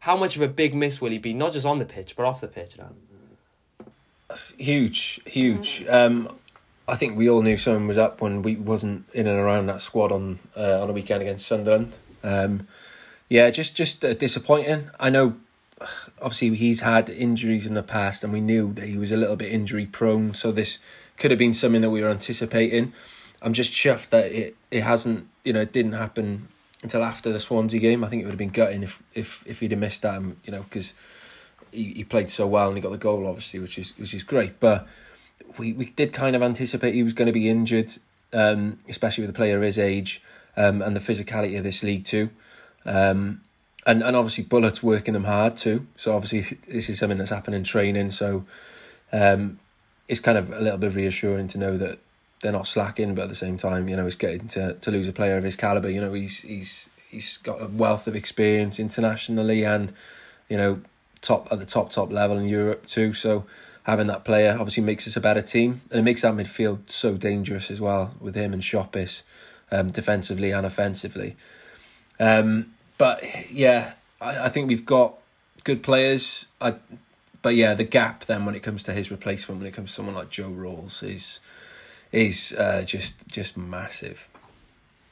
How 0.02 0.16
much 0.16 0.34
of 0.34 0.42
a 0.42 0.48
big 0.48 0.74
miss 0.74 1.00
will 1.00 1.12
he 1.12 1.18
be, 1.18 1.32
not 1.32 1.52
just 1.52 1.64
on 1.64 1.78
the 1.78 1.84
pitch, 1.84 2.16
but 2.16 2.26
off 2.26 2.40
the 2.40 2.48
pitch 2.48 2.76
now? 2.76 2.90
Huge, 4.58 5.20
huge. 5.24 5.84
Um, 5.88 6.28
I 6.88 6.96
think 6.96 7.16
we 7.16 7.30
all 7.30 7.40
knew 7.40 7.56
someone 7.56 7.86
was 7.86 7.98
up 7.98 8.20
when 8.20 8.42
we 8.42 8.56
wasn't 8.56 9.04
in 9.14 9.28
and 9.28 9.38
around 9.38 9.66
that 9.66 9.80
squad 9.80 10.10
on 10.10 10.40
uh, 10.56 10.82
on 10.82 10.90
a 10.90 10.92
weekend 10.92 11.22
against 11.22 11.46
Sunderland. 11.46 11.96
Um, 12.24 12.66
yeah, 13.28 13.48
just 13.50 13.76
just 13.76 14.04
uh, 14.04 14.14
disappointing. 14.14 14.90
I 14.98 15.08
know, 15.08 15.36
obviously 16.20 16.52
he's 16.56 16.80
had 16.80 17.08
injuries 17.08 17.64
in 17.64 17.74
the 17.74 17.82
past, 17.84 18.24
and 18.24 18.32
we 18.32 18.40
knew 18.40 18.72
that 18.72 18.86
he 18.86 18.98
was 18.98 19.12
a 19.12 19.16
little 19.16 19.36
bit 19.36 19.52
injury 19.52 19.86
prone. 19.86 20.34
So 20.34 20.50
this 20.50 20.80
could 21.16 21.30
have 21.30 21.38
been 21.38 21.54
something 21.54 21.80
that 21.80 21.90
we 21.90 22.02
were 22.02 22.10
anticipating. 22.10 22.92
I'm 23.40 23.52
just 23.52 23.70
chuffed 23.70 24.08
that 24.08 24.32
it, 24.32 24.56
it 24.72 24.82
hasn't, 24.82 25.28
you 25.44 25.52
know, 25.52 25.60
it 25.60 25.72
didn't 25.72 25.92
happen 25.92 26.48
until 26.82 27.02
after 27.02 27.32
the 27.32 27.40
Swansea 27.40 27.80
game. 27.80 28.04
I 28.04 28.08
think 28.08 28.22
it 28.22 28.24
would 28.24 28.32
have 28.32 28.38
been 28.38 28.48
gutting 28.50 28.82
if 28.82 29.02
if 29.14 29.44
if 29.46 29.60
he'd 29.60 29.70
have 29.70 29.80
missed 29.80 30.02
that, 30.02 30.20
you 30.22 30.52
know, 30.52 30.62
because 30.62 30.94
he, 31.70 31.92
he 31.94 32.04
played 32.04 32.30
so 32.30 32.46
well 32.46 32.68
and 32.68 32.76
he 32.76 32.82
got 32.82 32.92
the 32.92 32.98
goal, 32.98 33.26
obviously, 33.26 33.60
which 33.60 33.78
is 33.78 33.96
which 33.98 34.14
is 34.14 34.22
great. 34.22 34.60
But 34.60 34.86
we, 35.58 35.72
we 35.72 35.86
did 35.86 36.12
kind 36.12 36.36
of 36.36 36.42
anticipate 36.42 36.94
he 36.94 37.02
was 37.02 37.12
going 37.12 37.26
to 37.26 37.32
be 37.32 37.48
injured, 37.48 37.92
um, 38.32 38.78
especially 38.88 39.22
with 39.22 39.30
a 39.30 39.34
player 39.34 39.60
his 39.62 39.78
age 39.78 40.22
um, 40.56 40.82
and 40.82 40.96
the 40.96 41.00
physicality 41.00 41.56
of 41.56 41.64
this 41.64 41.82
league 41.82 42.04
too. 42.04 42.30
Um, 42.84 43.42
and, 43.86 44.02
and 44.02 44.16
obviously 44.16 44.44
Bulut's 44.44 44.82
working 44.82 45.14
them 45.14 45.24
hard 45.24 45.56
too. 45.56 45.86
So 45.96 46.14
obviously 46.14 46.58
this 46.68 46.88
is 46.88 46.98
something 46.98 47.18
that's 47.18 47.30
happening 47.30 47.58
in 47.58 47.64
training. 47.64 48.10
So 48.10 48.44
um, 49.12 49.58
it's 50.08 50.20
kind 50.20 50.38
of 50.38 50.50
a 50.50 50.60
little 50.60 50.78
bit 50.78 50.94
reassuring 50.94 51.48
to 51.48 51.58
know 51.58 51.76
that 51.78 51.98
they're 52.42 52.52
not 52.52 52.66
slacking, 52.66 53.14
but 53.14 53.22
at 53.22 53.28
the 53.28 53.34
same 53.34 53.56
time, 53.56 53.88
you 53.88 53.96
know, 53.96 54.04
it's 54.04 54.16
getting 54.16 54.48
to, 54.48 54.74
to 54.74 54.90
lose 54.90 55.08
a 55.08 55.12
player 55.12 55.38
of 55.38 55.44
his 55.44 55.56
caliber. 55.56 55.88
You 55.88 56.00
know, 56.00 56.12
he's 56.12 56.40
he's 56.40 56.88
he's 57.08 57.38
got 57.38 57.62
a 57.62 57.66
wealth 57.66 58.06
of 58.06 58.16
experience 58.16 58.78
internationally 58.78 59.64
and 59.64 59.92
you 60.48 60.56
know 60.56 60.80
top 61.20 61.48
at 61.52 61.58
the 61.60 61.66
top 61.66 61.90
top 61.90 62.10
level 62.10 62.36
in 62.36 62.46
Europe 62.46 62.86
too. 62.86 63.14
So 63.14 63.44
having 63.84 64.08
that 64.08 64.24
player 64.24 64.56
obviously 64.58 64.82
makes 64.82 65.06
us 65.06 65.16
a 65.16 65.20
better 65.20 65.40
team, 65.40 65.80
and 65.90 66.00
it 66.00 66.02
makes 66.02 66.22
that 66.22 66.34
midfield 66.34 66.90
so 66.90 67.14
dangerous 67.14 67.70
as 67.70 67.80
well 67.80 68.14
with 68.20 68.34
him 68.34 68.52
and 68.52 68.62
Siopis, 68.62 69.22
um, 69.70 69.90
defensively 69.90 70.50
and 70.50 70.66
offensively. 70.66 71.36
Um, 72.18 72.74
but 72.98 73.22
yeah, 73.50 73.92
I, 74.20 74.46
I 74.46 74.48
think 74.48 74.68
we've 74.68 74.84
got 74.84 75.14
good 75.62 75.82
players. 75.82 76.46
I, 76.60 76.74
but 77.40 77.54
yeah, 77.54 77.74
the 77.74 77.84
gap 77.84 78.24
then 78.24 78.44
when 78.44 78.56
it 78.56 78.64
comes 78.64 78.82
to 78.84 78.92
his 78.92 79.12
replacement, 79.12 79.60
when 79.60 79.68
it 79.68 79.74
comes 79.74 79.90
to 79.90 79.94
someone 79.94 80.14
like 80.16 80.30
Joe 80.30 80.48
Ralls, 80.48 81.02
is 81.04 81.40
is 82.12 82.52
uh, 82.52 82.82
just 82.82 83.26
just 83.28 83.56
massive. 83.56 84.28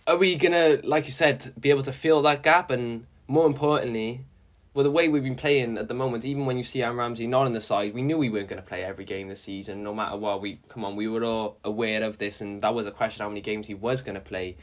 Are 0.07 0.17
we 0.17 0.37
gonna, 0.37 0.81
like 0.85 1.07
you 1.07 1.13
said, 1.13 1.53
be 1.59 1.71
able 1.71 1.83
to 1.83 1.93
fill 1.93 2.23
that 2.23 2.43
gap, 2.43 2.71
and 2.71 3.07
more 3.27 3.47
importantly, 3.47 4.21
with 4.75 4.85
the 4.85 4.91
way 4.91 5.09
we've 5.09 5.23
been 5.23 5.35
playing 5.35 5.79
at 5.79 5.89
the 5.89 5.95
moment, 5.95 6.25
even 6.25 6.47
when 6.47 6.57
you 6.57 6.65
see 6.65 6.83
Aaron 6.83 6.97
Ramsey 6.97 7.27
not 7.27 7.47
on 7.47 7.53
the 7.53 7.61
side, 7.61 7.95
we 7.95 8.03
knew 8.03 8.19
we 8.19 8.29
weren't 8.29 8.49
going 8.49 8.63
to 8.63 8.69
play 8.69 8.85
every 8.85 9.05
game 9.05 9.29
this 9.29 9.41
season, 9.41 9.83
no 9.83 9.95
matter 9.95 10.17
what. 10.17 10.41
We 10.41 10.61
come 10.69 10.85
on, 10.85 10.95
we 10.95 11.09
were 11.09 11.25
all 11.25 11.59
aware 11.65 12.03
of 12.05 12.19
this, 12.19 12.41
and 12.41 12.63
that 12.63 12.75
was 12.75 12.87
a 12.87 12.93
question 12.93 13.23
how 13.23 13.29
many 13.29 13.41
games 13.41 13.67
he 13.67 13.75
was 13.75 14.03
going 14.03 14.15
to 14.15 14.21
play. 14.21 14.57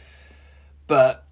But 0.85 1.25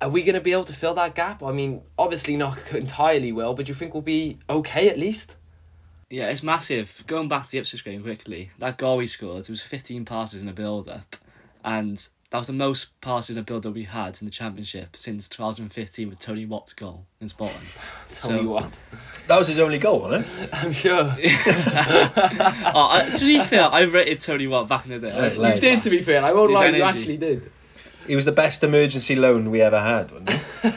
are 0.00 0.08
we 0.08 0.22
going 0.22 0.34
to 0.34 0.40
be 0.40 0.52
able 0.52 0.64
to 0.64 0.72
fill 0.72 0.94
that 0.94 1.14
gap? 1.14 1.42
I 1.42 1.52
mean, 1.52 1.82
obviously 1.98 2.36
not 2.36 2.72
entirely 2.72 3.32
well, 3.32 3.54
but 3.54 3.66
do 3.66 3.70
you 3.70 3.74
think 3.74 3.94
we'll 3.94 4.02
be 4.02 4.38
okay 4.48 4.88
at 4.88 4.98
least? 4.98 5.36
Yeah, 6.10 6.28
it's 6.28 6.42
massive. 6.42 7.04
Going 7.06 7.28
back 7.28 7.44
to 7.44 7.52
the 7.52 7.58
Ipswich 7.58 7.84
game 7.84 8.02
quickly, 8.02 8.50
that 8.58 8.76
goal 8.78 8.96
we 8.96 9.06
scored, 9.06 9.42
it 9.42 9.50
was 9.50 9.62
15 9.62 10.04
passes 10.04 10.42
in 10.42 10.48
a 10.48 10.52
build 10.52 10.88
up, 10.88 11.14
and 11.64 12.04
that 12.30 12.38
was 12.38 12.48
the 12.48 12.52
most 12.52 13.00
passes 13.00 13.36
in 13.36 13.40
a 13.40 13.44
build 13.44 13.64
up 13.64 13.74
we 13.74 13.84
had 13.84 14.18
in 14.20 14.24
the 14.24 14.30
Championship 14.32 14.96
since 14.96 15.28
2015 15.28 16.10
with 16.10 16.18
Tony 16.18 16.46
Watt's 16.46 16.72
goal 16.72 17.06
in 17.20 17.28
Spotland. 17.28 17.78
Tell 18.12 18.42
me 18.42 18.46
what. 18.46 18.80
That 19.28 19.38
was 19.38 19.46
his 19.46 19.60
only 19.60 19.78
goal, 19.78 20.00
wasn't 20.00 20.26
it? 20.26 20.48
I'm 20.52 20.72
sure. 20.72 20.96
oh, 22.74 22.88
I, 22.92 23.12
to 23.16 23.24
be 23.24 23.38
fair, 23.40 23.68
I 23.68 23.82
rated 23.82 24.18
Tony 24.18 24.48
Watt 24.48 24.68
back 24.68 24.86
in 24.86 24.90
the 24.90 24.98
day. 24.98 25.16
Right, 25.16 25.34
you 25.34 25.40
like- 25.40 25.60
did, 25.60 25.80
to 25.82 25.90
be 25.90 26.02
fair. 26.02 26.24
I 26.24 26.32
won't 26.32 26.50
His 26.50 26.58
lie, 26.58 26.66
you 26.66 26.82
actually 26.82 27.18
did. 27.18 27.50
He 28.08 28.16
was 28.16 28.24
the 28.24 28.32
best 28.32 28.64
emergency 28.64 29.14
loan 29.14 29.52
we 29.52 29.60
ever 29.62 29.80
had, 29.80 30.10
wasn't 30.10 30.30
he? 30.30 30.70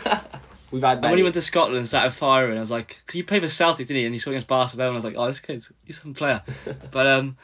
We've 0.74 0.82
had 0.82 0.97
And 0.97 1.03
when 1.03 1.17
he 1.17 1.24
went 1.24 1.36
to 1.36 1.41
Scotland 1.41 1.78
and 1.78 1.88
started 1.88 2.09
firing, 2.13 2.57
I 2.57 2.59
was 2.59 2.71
like, 2.71 2.99
because 3.05 3.13
he 3.13 3.21
played 3.21 3.43
for 3.43 3.47
Celtic, 3.47 3.86
didn't 3.86 3.99
he? 3.99 4.05
And 4.05 4.15
he 4.15 4.17
scored 4.17 4.34
against 4.34 4.47
Barcelona. 4.47 4.89
I 4.89 4.95
was 4.95 5.05
like, 5.05 5.13
oh, 5.15 5.28
this 5.28 5.39
kid's 5.39 5.71
he's 5.86 6.01
some 6.01 6.15
player. 6.15 6.41
but 6.91 7.05
um, 7.05 7.38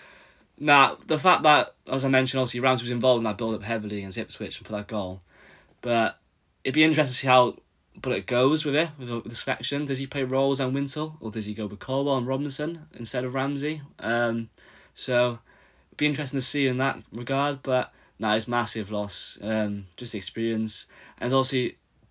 nah, 0.57 0.95
the 1.05 1.19
fact 1.19 1.43
that, 1.43 1.75
as 1.86 2.03
I 2.03 2.09
mentioned, 2.09 2.41
obviously 2.41 2.61
Rams 2.61 2.82
was 2.82 2.89
involved 2.89 3.19
in 3.19 3.25
that 3.25 3.38
build 3.38 3.53
up 3.53 3.61
heavily 3.61 3.99
against 3.99 4.17
Ipswich 4.17 4.57
and 4.57 4.65
for 4.65 4.73
that 4.73 4.88
goal. 4.88 5.21
But 5.82 6.17
it'd 6.63 6.73
be 6.73 6.84
interesting 6.84 7.11
to 7.11 7.19
see 7.19 7.27
how 7.27 7.57
Bulut 8.01 8.25
goes 8.25 8.65
with 8.65 8.73
it, 8.73 8.89
with, 8.97 9.11
with 9.11 9.25
the 9.25 9.36
selection. 9.36 9.86
Does 9.86 9.99
he 9.99 10.07
play 10.07 10.23
Ralls 10.23 10.59
and 10.59 10.73
Wintle, 10.73 11.17
or 11.19 11.30
does 11.30 11.45
he 11.45 11.53
go 11.53 11.67
with 11.67 11.77
Colwill 11.77 12.17
and 12.17 12.25
Robinson 12.25 12.88
instead 12.97 13.25
of 13.25 13.36
Ramsey? 13.36 13.84
Um, 13.99 14.49
so 14.95 15.38
it'd 15.89 15.97
be 15.97 16.07
interesting 16.07 16.39
to 16.39 16.43
see 16.43 16.65
in 16.65 16.80
that 16.80 16.97
regard. 17.13 17.61
But 17.61 17.93
nah, 18.17 18.34
it's 18.34 18.47
massive 18.47 18.89
loss. 18.89 19.38
Um, 19.39 19.86
just 19.97 20.13
the 20.13 20.17
experience, 20.17 20.88
and 21.19 21.27
it's 21.27 21.34
also 21.36 21.69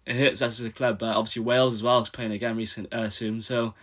it 0.09 0.16
hurts 0.16 0.40
us 0.40 0.59
as 0.59 0.66
a 0.66 0.70
club, 0.70 0.98
but 0.98 1.14
obviously 1.14 1.42
Wales 1.42 1.74
as 1.74 1.82
well 1.82 2.00
is 2.00 2.09
playing 2.09 2.32
again 2.32 2.56
recent 2.56 2.92
uh, 2.92 3.11
soon, 3.11 3.40
so 3.40 3.74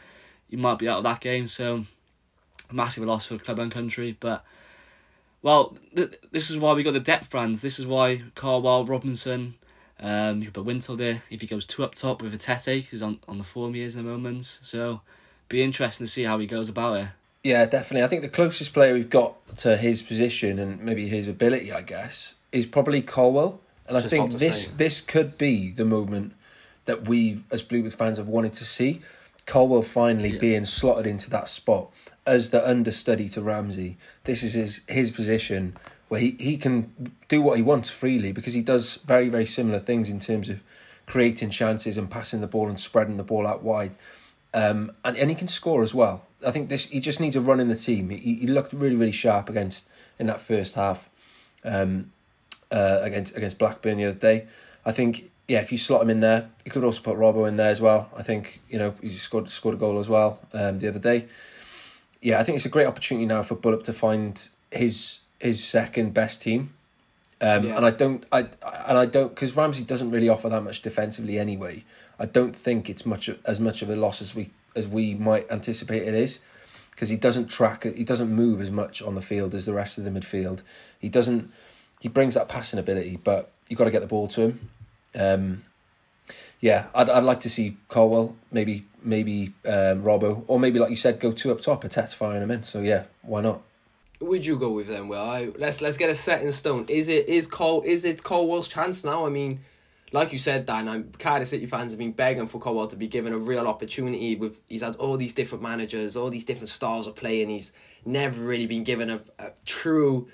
you 0.49 0.57
might 0.57 0.79
be 0.79 0.89
out 0.89 0.97
of 0.97 1.03
that 1.03 1.21
game. 1.21 1.47
So 1.47 1.85
massive 2.71 3.03
loss 3.03 3.27
for 3.27 3.37
club 3.37 3.59
and 3.59 3.71
country, 3.71 4.17
but 4.19 4.43
well, 5.43 5.77
th- 5.95 6.15
this 6.31 6.49
is 6.49 6.57
why 6.57 6.73
we 6.73 6.81
got 6.81 6.93
the 6.93 6.99
depth 6.99 7.29
brands. 7.29 7.61
This 7.61 7.77
is 7.77 7.85
why 7.85 8.23
Colwill, 8.33 8.85
Robinson, 8.85 9.53
um, 9.99 10.39
you 10.39 10.45
could 10.45 10.55
put 10.55 10.65
Wintle 10.65 10.95
there 10.95 11.21
if 11.29 11.41
he 11.41 11.47
goes 11.47 11.67
two 11.67 11.83
up 11.83 11.93
top 11.93 12.23
with 12.23 12.33
Etete, 12.33 12.85
who's 12.85 13.03
on 13.03 13.19
on 13.27 13.37
the 13.37 13.43
form 13.43 13.75
years 13.75 13.95
in 13.95 14.03
the 14.03 14.11
moments. 14.11 14.59
So 14.63 15.01
be 15.47 15.61
interesting 15.61 16.07
to 16.07 16.11
see 16.11 16.23
how 16.23 16.39
he 16.39 16.47
goes 16.47 16.69
about 16.69 16.97
it. 16.97 17.07
Yeah, 17.43 17.65
definitely. 17.65 18.03
I 18.03 18.07
think 18.07 18.23
the 18.23 18.29
closest 18.29 18.73
player 18.73 18.95
we've 18.95 19.11
got 19.11 19.35
to 19.57 19.77
his 19.77 20.01
position 20.01 20.57
and 20.57 20.81
maybe 20.81 21.07
his 21.07 21.27
ability, 21.27 21.71
I 21.71 21.83
guess, 21.83 22.33
is 22.51 22.65
probably 22.65 23.03
Colwill. 23.03 23.61
And 23.87 23.97
I 23.97 24.01
think 24.01 24.31
this 24.33 24.67
this 24.67 25.01
could 25.01 25.37
be 25.37 25.71
the 25.71 25.85
moment 25.85 26.33
that 26.85 27.07
we, 27.07 27.43
as 27.51 27.61
Bluebirds 27.61 27.95
fans, 27.95 28.17
have 28.17 28.27
wanted 28.27 28.53
to 28.53 28.65
see. 28.65 29.01
Colwill 29.45 29.83
finally 29.83 30.29
Yeah. 30.33 30.39
being 30.39 30.65
slotted 30.65 31.05
into 31.05 31.29
that 31.29 31.47
spot 31.47 31.91
as 32.25 32.49
the 32.49 32.67
understudy 32.67 33.29
to 33.29 33.41
Ramsey. 33.41 33.97
This 34.23 34.41
is 34.43 34.53
his 34.53 34.81
his 34.87 35.11
position 35.11 35.75
where 36.07 36.19
he, 36.21 36.35
he 36.39 36.57
can 36.57 37.13
do 37.27 37.41
what 37.41 37.57
he 37.57 37.63
wants 37.63 37.89
freely 37.89 38.31
because 38.31 38.53
he 38.53 38.61
does 38.61 38.97
very, 39.05 39.27
very 39.29 39.45
similar 39.45 39.79
things 39.79 40.09
in 40.09 40.19
terms 40.19 40.49
of 40.49 40.61
creating 41.07 41.49
chances 41.51 41.97
and 41.97 42.09
passing 42.09 42.41
the 42.41 42.47
ball 42.47 42.67
and 42.69 42.79
spreading 42.79 43.17
the 43.17 43.23
ball 43.23 43.45
out 43.47 43.63
wide. 43.63 43.95
um, 44.55 44.91
and 45.03 45.17
and 45.17 45.29
he 45.29 45.35
can 45.35 45.47
score 45.47 45.83
as 45.83 45.93
well. 45.93 46.25
I 46.45 46.51
think 46.51 46.69
this 46.69 46.85
he 46.85 46.99
just 46.99 47.19
needs 47.19 47.35
a 47.35 47.41
run 47.41 47.59
in 47.59 47.67
the 47.67 47.75
team. 47.75 48.09
He, 48.09 48.35
he 48.35 48.47
looked 48.47 48.73
really 48.73 48.95
really 48.95 49.11
sharp 49.11 49.49
against 49.49 49.85
in 50.17 50.27
that 50.27 50.39
first 50.39 50.75
half, 50.75 51.09
um, 51.63 52.11
uh, 52.75 52.99
against 53.01 53.35
against 53.37 53.57
Blackburn 53.57 53.97
the 53.97 54.05
other 54.05 54.19
day. 54.19 54.47
I 54.85 54.91
think 54.91 55.31
yeah, 55.47 55.61
if 55.61 55.71
you 55.71 55.77
slot 55.77 56.01
him 56.01 56.09
in 56.09 56.19
there, 56.19 56.49
you 56.65 56.71
could 56.71 56.83
also 56.83 57.01
put 57.01 57.17
Robbo 57.17 57.47
in 57.47 57.57
there 57.57 57.69
as 57.69 57.81
well. 57.81 58.09
I 58.15 58.23
think 58.23 58.61
you 58.69 58.77
know 58.77 58.93
he 59.01 59.09
scored 59.09 59.49
scored 59.49 59.75
a 59.75 59.77
goal 59.77 59.99
as 59.99 60.09
well 60.09 60.39
um, 60.53 60.79
the 60.79 60.87
other 60.87 60.99
day. 60.99 61.27
Yeah, 62.21 62.39
I 62.39 62.43
think 62.43 62.55
it's 62.55 62.65
a 62.65 62.69
great 62.69 62.87
opportunity 62.87 63.25
now 63.25 63.43
for 63.43 63.55
Bulut 63.55 63.83
to 63.83 63.93
find 63.93 64.49
his 64.71 65.21
his 65.39 65.63
second 65.63 66.13
best 66.13 66.41
team. 66.41 66.73
Um, 67.41 67.63
Yeah. 67.63 67.77
And 67.77 67.85
I 67.85 67.91
don't, 67.91 68.25
I 68.31 68.39
and 68.89 68.97
I 68.97 69.05
don't 69.05 69.29
because 69.29 69.55
Ramsey 69.55 69.83
doesn't 69.83 70.11
really 70.11 70.29
offer 70.29 70.49
that 70.49 70.63
much 70.63 70.81
defensively 70.81 71.37
anyway. 71.37 71.83
I 72.19 72.25
don't 72.25 72.55
think 72.55 72.89
it's 72.89 73.05
much 73.05 73.29
as 73.45 73.59
much 73.59 73.81
of 73.81 73.89
a 73.89 73.95
loss 73.95 74.21
as 74.21 74.33
we 74.33 74.51
as 74.75 74.87
we 74.87 75.13
might 75.15 75.49
anticipate 75.51 76.03
it 76.03 76.13
is, 76.13 76.39
because 76.91 77.09
he 77.09 77.17
doesn't 77.17 77.47
track, 77.47 77.83
he 77.83 78.03
doesn't 78.03 78.31
move 78.31 78.61
as 78.61 78.71
much 78.71 79.01
on 79.01 79.15
the 79.15 79.21
field 79.21 79.53
as 79.53 79.65
the 79.65 79.73
rest 79.73 79.97
of 79.97 80.05
the 80.05 80.09
midfield. 80.09 80.61
He 80.99 81.09
doesn't, 81.09 81.51
he 82.05 82.09
brings 82.09 82.35
that 82.35 82.47
passing 82.47 82.77
ability, 82.77 83.17
but 83.23 83.49
you've 83.67 83.79
got 83.79 83.85
to 83.85 83.89
get 83.89 84.01
the 84.01 84.05
ball 84.05 84.27
to 84.27 84.41
him. 84.41 84.69
Um, 85.15 85.63
yeah, 86.61 86.85
I'd 86.93 87.09
I'd 87.09 87.23
like 87.23 87.39
to 87.39 87.49
see 87.49 87.77
Colwill, 87.89 88.35
maybe 88.51 88.85
maybe 89.01 89.53
um, 89.65 90.03
Robbo, 90.03 90.43
or 90.45 90.59
maybe 90.59 90.77
like 90.77 90.91
you 90.91 90.97
said, 90.97 91.19
go 91.19 91.31
two 91.31 91.51
up 91.51 91.61
top. 91.61 91.83
Etete's 91.83 92.13
firing 92.13 92.43
him 92.43 92.51
in, 92.51 92.61
so 92.61 92.81
yeah, 92.81 93.05
why 93.23 93.41
not? 93.41 93.63
Would 94.19 94.45
you 94.45 94.55
go 94.55 94.69
with 94.69 94.87
them? 94.87 95.07
Well, 95.07 95.27
I, 95.27 95.49
let's 95.57 95.81
let's 95.81 95.97
get 95.97 96.11
a 96.11 96.15
set 96.15 96.43
in 96.43 96.51
stone. 96.51 96.85
Is 96.89 97.07
it 97.07 97.27
is 97.27 97.47
Cole 97.47 97.81
is 97.81 98.05
it 98.05 98.21
Colwill's 98.21 98.67
chance 98.67 99.03
now? 99.03 99.25
I 99.25 99.29
mean, 99.29 99.61
like 100.11 100.31
you 100.31 100.37
said, 100.37 100.67
Dan, 100.67 100.87
I'm 100.87 101.11
Cardiff 101.17 101.47
City 101.47 101.65
fans 101.65 101.91
have 101.91 101.97
been 101.97 102.11
begging 102.11 102.45
for 102.45 102.59
Colwell 102.59 102.87
to 102.89 102.95
be 102.95 103.07
given 103.07 103.33
a 103.33 103.39
real 103.39 103.67
opportunity. 103.67 104.35
With 104.35 104.59
he's 104.69 104.83
had 104.83 104.95
all 104.97 105.17
these 105.17 105.33
different 105.33 105.63
managers, 105.63 106.15
all 106.15 106.29
these 106.29 106.45
different 106.45 106.69
styles 106.69 107.07
of 107.07 107.15
play, 107.15 107.41
and 107.41 107.49
he's 107.49 107.71
never 108.05 108.45
really 108.45 108.67
been 108.67 108.83
given 108.83 109.09
a, 109.09 109.21
a 109.39 109.53
true. 109.65 110.27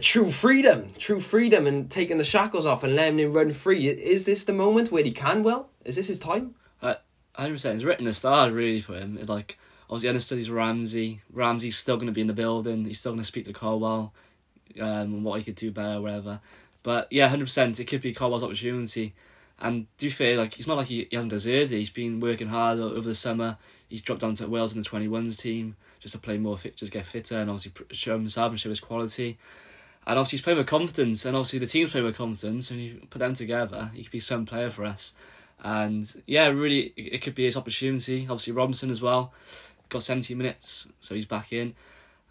True 0.00 0.30
freedom, 0.30 0.88
true 0.98 1.20
freedom, 1.20 1.66
and 1.66 1.90
taking 1.90 2.18
the 2.18 2.24
shackles 2.24 2.66
off 2.66 2.84
and 2.84 2.94
letting 2.94 3.18
him 3.18 3.32
run 3.32 3.52
free. 3.52 3.88
Is 3.88 4.24
this 4.24 4.44
the 4.44 4.52
moment 4.52 4.92
where 4.92 5.02
he 5.02 5.10
can? 5.10 5.42
Well, 5.42 5.70
is 5.84 5.96
this 5.96 6.08
his 6.08 6.18
time? 6.18 6.54
hundred 7.36 7.54
percent. 7.54 7.74
It's 7.74 7.84
written 7.84 8.04
the 8.04 8.12
stars 8.12 8.52
really 8.52 8.80
for 8.80 8.94
him. 8.94 9.18
It, 9.18 9.28
like 9.28 9.58
obviously 9.88 10.08
understood 10.08 10.38
he's 10.38 10.50
Ramsey. 10.50 11.20
Ramsey's 11.32 11.76
still 11.76 11.96
going 11.96 12.06
to 12.06 12.12
be 12.12 12.20
in 12.20 12.26
the 12.26 12.32
building. 12.32 12.84
He's 12.84 12.98
still 12.98 13.12
going 13.12 13.22
to 13.22 13.26
speak 13.26 13.44
to 13.44 13.52
Colwill, 13.52 14.12
um, 14.80 14.88
and 14.88 15.24
what 15.24 15.38
he 15.38 15.44
could 15.44 15.54
do 15.54 15.70
better, 15.70 16.00
whatever. 16.00 16.40
But 16.82 17.08
yeah, 17.10 17.28
hundred 17.28 17.46
percent. 17.46 17.80
It 17.80 17.84
could 17.84 18.00
be 18.00 18.14
Colwill's 18.14 18.42
opportunity. 18.42 19.14
And 19.58 19.86
do 19.96 20.10
fair, 20.10 20.36
like 20.36 20.58
it's 20.58 20.68
not 20.68 20.76
like 20.76 20.88
he, 20.88 21.06
he 21.08 21.16
hasn't 21.16 21.30
deserved 21.30 21.72
it. 21.72 21.78
He's 21.78 21.90
been 21.90 22.20
working 22.20 22.48
hard 22.48 22.78
over 22.78 23.00
the 23.00 23.14
summer. 23.14 23.56
He's 23.88 24.02
dropped 24.02 24.20
down 24.20 24.34
to 24.34 24.48
Wales 24.48 24.74
in 24.74 24.80
the 24.80 24.88
twenty 24.88 25.08
ones 25.08 25.36
team 25.36 25.76
just 25.98 26.14
to 26.14 26.20
play 26.20 26.36
more 26.36 26.58
fit, 26.58 26.76
just 26.76 26.92
get 26.92 27.06
fitter, 27.06 27.38
and 27.38 27.50
obviously 27.50 27.72
show 27.92 28.18
himself 28.18 28.50
and 28.50 28.60
show 28.60 28.68
his 28.68 28.80
quality. 28.80 29.38
And 30.06 30.18
obviously 30.18 30.36
he's 30.36 30.44
playing 30.44 30.58
with 30.58 30.68
confidence, 30.68 31.24
and 31.24 31.36
obviously 31.36 31.58
the 31.58 31.66
team's 31.66 31.90
playing 31.90 32.06
with 32.06 32.16
confidence, 32.16 32.70
and 32.70 32.80
you 32.80 33.00
put 33.10 33.18
them 33.18 33.34
together, 33.34 33.90
he 33.92 34.02
could 34.02 34.12
be 34.12 34.20
some 34.20 34.46
player 34.46 34.70
for 34.70 34.84
us. 34.84 35.16
And 35.64 36.22
yeah, 36.26 36.46
really, 36.48 36.92
it 36.96 37.22
could 37.22 37.34
be 37.34 37.44
his 37.44 37.56
opportunity. 37.56 38.22
Obviously, 38.22 38.52
Robinson 38.52 38.90
as 38.90 39.02
well 39.02 39.32
got 39.88 40.02
70 40.02 40.34
minutes, 40.34 40.92
so 41.00 41.14
he's 41.14 41.24
back 41.24 41.52
in. 41.52 41.74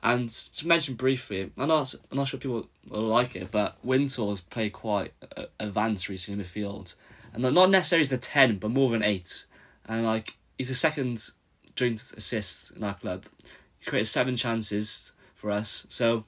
And 0.04 0.30
to 0.30 0.68
mention 0.68 0.94
briefly, 0.96 1.52
I'm 1.58 1.68
not, 1.68 1.94
I'm 2.12 2.18
not 2.18 2.28
sure 2.28 2.40
people 2.40 2.70
will 2.90 3.02
like 3.02 3.36
it, 3.36 3.52
but 3.52 3.76
Wintle 3.84 4.30
has 4.30 4.40
played 4.40 4.72
quite 4.72 5.14
uh, 5.36 5.46
advanced 5.60 6.10
recently 6.10 6.34
in 6.34 6.44
the 6.44 6.50
field. 6.50 6.96
And 7.34 7.42
not 7.42 7.70
necessarily 7.70 8.02
as 8.02 8.10
the 8.10 8.18
10, 8.18 8.58
but 8.58 8.72
more 8.72 8.90
than 8.92 9.04
8. 9.04 9.46
And 9.88 10.06
like, 10.06 10.38
he's 10.58 10.70
the 10.70 10.76
second 10.76 11.28
joint 11.76 12.00
assist 12.16 12.76
in 12.78 12.84
our 12.84 12.94
club. 12.94 13.26
He's 13.80 13.88
created 13.88 14.08
seven 14.08 14.36
chances 14.36 15.14
for 15.34 15.52
us. 15.52 15.88
So 15.90 16.24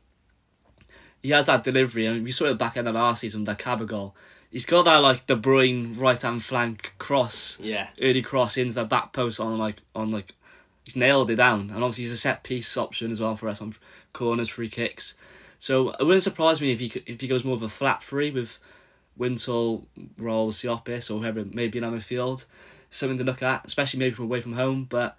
he 1.22 1.32
has 1.32 1.48
that 1.48 1.64
delivery, 1.64 2.06
and 2.06 2.24
we 2.24 2.32
saw 2.32 2.46
it 2.46 2.50
at 2.50 2.52
the 2.54 2.58
back 2.58 2.78
end 2.78 2.88
of 2.88 2.96
last 2.96 3.22
season 3.22 3.44
that 3.46 3.60
Kaba 3.60 3.86
goal. 3.86 4.16
He's 4.50 4.66
got 4.66 4.86
that 4.86 4.98
like 4.98 5.28
De 5.28 5.36
Bruyne 5.36 6.00
right 6.00 6.22
hand 6.22 6.44
flank 6.44 6.94
cross, 7.00 7.60
Yeah, 7.60 7.88
early 8.02 8.22
cross 8.22 8.58
into 8.58 8.76
the 8.76 8.86
back 8.86 9.14
post 9.14 9.40
on 9.40 9.58
like 9.58 9.82
on 9.94 10.12
like 10.12 10.34
he's 10.86 10.96
nailed 10.96 11.30
it 11.30 11.36
down, 11.36 11.70
and 11.74 11.84
obviously 11.84 12.06
he's 12.06 12.14
a 12.14 12.18
set 12.18 12.44
piece 12.44 12.78
option 12.78 13.12
as 13.12 13.20
well 13.20 13.36
for 13.36 13.50
us 13.50 13.62
on 13.62 13.74
corners, 14.14 14.50
free 14.50 14.70
kicks. 14.70 15.16
So 15.60 15.90
it 15.92 16.04
wouldn't 16.04 16.24
surprise 16.24 16.62
me 16.62 16.72
if 16.72 16.80
he 16.80 16.92
if 17.06 17.20
he 17.20 17.28
goes 17.28 17.44
more 17.44 17.56
of 17.56 17.64
a 17.64 17.70
flat 17.70 18.02
three 18.04 18.32
with 18.32 18.60
Wintle, 19.18 19.88
Ralls, 20.18 20.62
Siopis, 20.62 21.10
or 21.12 21.20
whoever 21.20 21.40
it 21.40 21.54
may 21.54 21.68
be 21.68 21.80
in 21.80 21.84
our 21.84 21.92
midfield. 21.92 22.46
Something 22.90 23.18
to 23.18 23.24
look 23.24 23.44
at, 23.44 23.66
especially 23.66 24.00
maybe 24.00 24.16
from 24.16 24.26
away 24.26 24.40
from 24.40 24.54
home. 24.54 24.86
But 24.90 25.18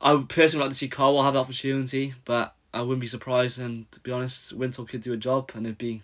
I 0.00 0.12
would 0.12 0.28
personally 0.28 0.64
like 0.64 0.72
to 0.72 0.78
see 0.78 0.88
Colwill 0.88 1.24
have 1.24 1.34
the 1.34 1.40
opportunity, 1.40 2.14
but 2.24 2.54
I 2.78 2.82
wouldn't 2.82 3.00
be 3.00 3.06
surprised. 3.06 3.60
And 3.60 3.90
to 3.92 4.00
be 4.00 4.12
honest, 4.12 4.52
Wintle 4.52 4.86
could 4.86 5.02
do 5.02 5.12
a 5.12 5.16
job, 5.16 5.50
and 5.54 5.66
it'd 5.66 5.78
be. 5.78 6.02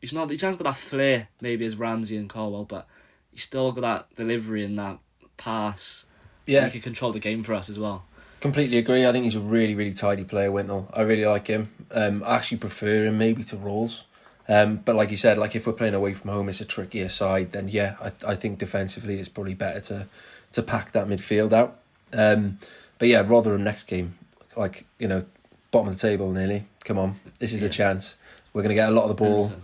He's 0.00 0.12
not. 0.12 0.30
He 0.30 0.34
hasn't 0.34 0.58
got 0.58 0.64
that 0.64 0.76
flair 0.76 1.28
maybe 1.40 1.64
as 1.64 1.76
Ramsey 1.76 2.16
and 2.16 2.28
Colwill, 2.28 2.64
but 2.64 2.86
he's 3.30 3.42
still 3.42 3.72
got 3.72 3.80
that 3.82 4.16
delivery 4.16 4.64
and 4.64 4.78
that 4.78 4.98
pass. 5.36 6.06
Yeah, 6.46 6.66
he 6.66 6.72
can 6.72 6.80
control 6.80 7.12
the 7.12 7.20
game 7.20 7.42
for 7.42 7.54
us 7.54 7.68
as 7.68 7.78
well. 7.78 8.04
Completely 8.40 8.78
agree. 8.78 9.06
I 9.06 9.12
think 9.12 9.24
he's 9.24 9.36
a 9.36 9.40
really, 9.40 9.74
really 9.74 9.92
tidy 9.92 10.24
player, 10.24 10.50
Wintle. 10.50 10.88
I 10.92 11.02
really 11.02 11.24
like 11.24 11.46
him. 11.46 11.70
Um, 11.92 12.24
I 12.24 12.34
actually 12.34 12.58
prefer 12.58 13.06
him 13.06 13.16
maybe 13.16 13.44
to 13.44 13.56
Ralls. 13.56 14.04
Um, 14.48 14.76
but 14.78 14.96
like 14.96 15.12
you 15.12 15.16
said, 15.16 15.38
like 15.38 15.54
if 15.54 15.66
we're 15.66 15.72
playing 15.72 15.94
away 15.94 16.14
from 16.14 16.30
home, 16.30 16.48
it's 16.48 16.60
a 16.60 16.64
trickier 16.64 17.08
side. 17.08 17.52
Then 17.52 17.68
yeah, 17.68 17.94
I, 18.00 18.32
I 18.32 18.34
think 18.34 18.58
defensively 18.58 19.20
it's 19.20 19.28
probably 19.28 19.54
better 19.54 19.80
to 19.80 20.08
to 20.52 20.62
pack 20.62 20.92
that 20.92 21.06
midfield 21.06 21.52
out. 21.52 21.78
Um, 22.12 22.58
but 22.98 23.08
yeah, 23.08 23.22
Rotherham 23.24 23.64
next 23.64 23.86
game, 23.86 24.18
like 24.56 24.86
you 24.98 25.08
know, 25.08 25.24
bottom 25.72 25.88
of 25.88 25.98
the 25.98 26.08
table 26.08 26.30
nearly. 26.30 26.66
Come 26.84 26.98
on, 26.98 27.16
this 27.40 27.52
is 27.52 27.58
the 27.58 27.68
chance. 27.68 28.14
We're 28.52 28.62
going 28.62 28.68
to 28.68 28.74
get 28.76 28.90
a 28.90 28.92
lot 28.92 29.04
of 29.04 29.08
the 29.08 29.14
ball. 29.24 29.48
100%. 29.48 29.54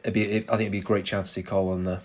It'd 0.00 0.14
be, 0.14 0.22
it, 0.22 0.44
I 0.44 0.52
think 0.52 0.62
it'd 0.62 0.72
be 0.72 0.78
a 0.78 0.82
great 0.82 1.04
chance 1.04 1.26
to 1.28 1.32
see 1.34 1.42
Cole 1.42 1.70
on 1.70 1.84
there. 1.84 2.00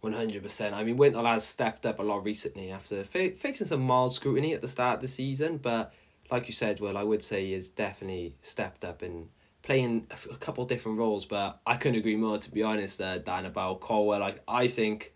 One 0.00 0.14
hundred 0.14 0.42
percent. 0.42 0.74
I 0.74 0.82
mean, 0.82 0.96
Wintle 0.96 1.26
has 1.26 1.46
stepped 1.46 1.84
up 1.84 1.98
a 1.98 2.02
lot 2.02 2.24
recently 2.24 2.70
after 2.70 3.04
fa- 3.04 3.32
facing 3.32 3.66
some 3.66 3.82
mild 3.82 4.14
scrutiny 4.14 4.54
at 4.54 4.62
the 4.62 4.68
start 4.68 4.94
of 4.94 5.00
the 5.02 5.08
season. 5.08 5.58
But 5.58 5.92
like 6.30 6.46
you 6.46 6.54
said, 6.54 6.80
Will, 6.80 6.96
I 6.96 7.02
would 7.02 7.22
say 7.22 7.44
he 7.44 7.52
has 7.52 7.68
definitely 7.68 8.34
stepped 8.40 8.82
up 8.82 9.02
and 9.02 9.28
playing 9.62 10.06
a, 10.08 10.14
f- 10.14 10.28
a 10.30 10.36
couple 10.36 10.64
different 10.64 10.96
roles. 10.96 11.26
But 11.26 11.60
I 11.66 11.76
couldn't 11.76 11.98
agree 11.98 12.16
more, 12.16 12.38
to 12.38 12.50
be 12.50 12.62
honest, 12.62 12.98
uh, 12.98 13.18
Dan, 13.18 13.44
about 13.44 13.80
Colwill. 13.80 14.20
Like 14.20 14.40
I 14.48 14.68
think 14.68 15.12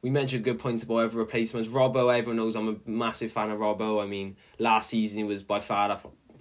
we 0.00 0.10
mentioned 0.10 0.44
good 0.44 0.60
points 0.60 0.84
about 0.84 0.98
other 0.98 1.18
replacements. 1.18 1.68
Robbo, 1.68 2.16
everyone 2.16 2.36
knows 2.36 2.54
I'm 2.54 2.68
a 2.68 2.88
massive 2.88 3.32
fan 3.32 3.50
of 3.50 3.58
Robbo. 3.58 4.00
I 4.00 4.06
mean, 4.06 4.36
last 4.60 4.90
season 4.90 5.18
he 5.18 5.24
was 5.24 5.42
by 5.42 5.58
far 5.58 5.90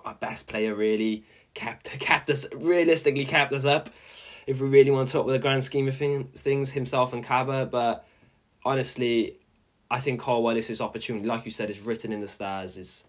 our, 0.06 0.16
best 0.16 0.48
player. 0.48 0.76
Really 0.76 1.24
kept 1.54 1.86
kept 2.00 2.30
us 2.30 2.46
realistically 2.54 3.26
kept 3.26 3.52
us 3.54 3.66
up 3.66 3.90
if 4.48 4.62
we 4.62 4.68
really 4.68 4.92
want 4.92 5.08
to 5.08 5.14
talk 5.14 5.26
with 5.26 5.36
the 5.36 5.40
grand 5.40 5.64
scheme 5.64 5.88
of 5.88 5.96
thing, 5.96 6.26
things, 6.36 6.72
himself 6.72 7.14
and 7.14 7.24
Kaba. 7.24 7.68
But 7.68 8.06
honestly, 8.66 9.38
I 9.92 10.00
think 10.00 10.22
is 10.28 10.68
his 10.68 10.82
opportunity. 10.82 11.26
Like 11.26 11.46
you 11.46 11.52
said, 11.52 11.70
is 11.70 11.82
written 11.82 12.12
in 12.12 12.22
the 12.22 12.28
stars. 12.28 12.78
Is 12.78 13.06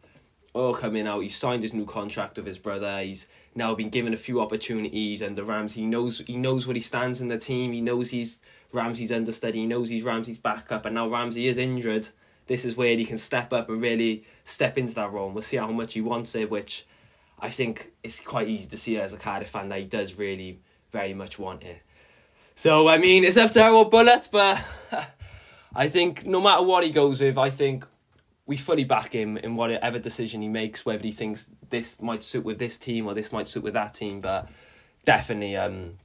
all 0.52 0.74
coming 0.74 1.06
out. 1.06 1.20
He 1.20 1.28
signed 1.28 1.62
his 1.62 1.74
new 1.74 1.86
contract 1.86 2.36
with 2.36 2.46
his 2.46 2.58
brother. 2.58 3.00
He's 3.00 3.28
now 3.54 3.74
been 3.74 3.88
given 3.88 4.14
a 4.14 4.16
few 4.16 4.40
opportunities, 4.40 5.22
and 5.22 5.36
the 5.36 5.44
Rams. 5.44 5.74
He 5.74 5.86
knows 5.86 6.22
he 6.26 6.36
knows 6.36 6.66
what 6.66 6.76
he 6.76 6.82
stands 6.82 7.20
in 7.20 7.28
the 7.28 7.38
team. 7.38 7.72
He 7.72 7.80
knows 7.80 8.10
he's 8.10 8.40
Ramsey's 8.72 9.12
understudy. 9.12 9.60
He 9.60 9.66
knows 9.66 9.88
he's 9.88 10.02
Ramsey's 10.02 10.38
backup, 10.38 10.86
and 10.86 10.94
now 10.94 11.08
Ramsey 11.08 11.46
is 11.46 11.58
injured. 11.58 12.08
This 12.46 12.64
is 12.64 12.76
where 12.76 12.96
he 12.96 13.04
can 13.04 13.18
step 13.18 13.52
up 13.52 13.68
and 13.68 13.80
really 13.80 14.24
step 14.44 14.76
into 14.76 14.94
that 14.94 15.12
role. 15.12 15.26
And 15.26 15.34
we'll 15.34 15.42
see 15.42 15.56
how 15.56 15.70
much 15.70 15.94
he 15.94 16.00
wants 16.00 16.34
it, 16.34 16.50
which 16.50 16.86
I 17.38 17.48
think 17.48 17.92
it's 18.02 18.20
quite 18.20 18.48
easy 18.48 18.68
to 18.68 18.76
see 18.76 18.98
as 18.98 19.12
a 19.12 19.18
Cardiff 19.18 19.48
fan 19.50 19.68
that 19.68 19.78
he 19.78 19.84
does 19.84 20.18
really 20.18 20.60
very 20.90 21.14
much 21.14 21.38
want 21.38 21.62
it. 21.62 21.82
So 22.54 22.88
I 22.88 22.98
mean, 22.98 23.24
it's 23.24 23.36
up 23.36 23.52
to 23.52 23.62
our 23.62 23.84
Bulut, 23.84 24.30
but 24.30 24.62
I 25.74 25.88
think 25.88 26.26
no 26.26 26.40
matter 26.40 26.62
what 26.62 26.84
he 26.84 26.90
goes 26.90 27.22
with, 27.22 27.38
I 27.38 27.50
think 27.50 27.86
we 28.46 28.56
fully 28.56 28.84
back 28.84 29.12
him 29.12 29.36
in 29.36 29.56
whatever 29.56 29.98
decision 29.98 30.42
he 30.42 30.48
makes, 30.48 30.84
whether 30.84 31.02
he 31.02 31.12
thinks 31.12 31.50
this 31.70 32.02
might 32.02 32.24
suit 32.24 32.44
with 32.44 32.58
this 32.58 32.76
team 32.76 33.06
or 33.06 33.14
this 33.14 33.32
might 33.32 33.48
suit 33.48 33.62
with 33.62 33.74
that 33.74 33.94
team. 33.94 34.20
But 34.20 34.48
definitely, 35.04 35.56
um, 35.56 35.98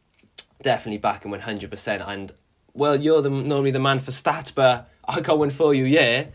definitely 0.61 0.99
back 0.99 1.25
him 1.25 1.31
one 1.31 1.41
hundred 1.41 1.71
percent. 1.71 2.03
And 2.05 2.31
well, 2.75 2.99
you're 2.99 3.21
the 3.21 3.29
normally 3.29 3.71
the 3.71 3.79
man 3.79 3.99
for 3.99 4.11
stats, 4.11 4.53
but 4.53 4.89
I'll 5.05 5.21
go 5.21 5.41
in 5.43 5.49
for 5.49 5.73
you. 5.73 5.85
Yeah, 5.85 6.25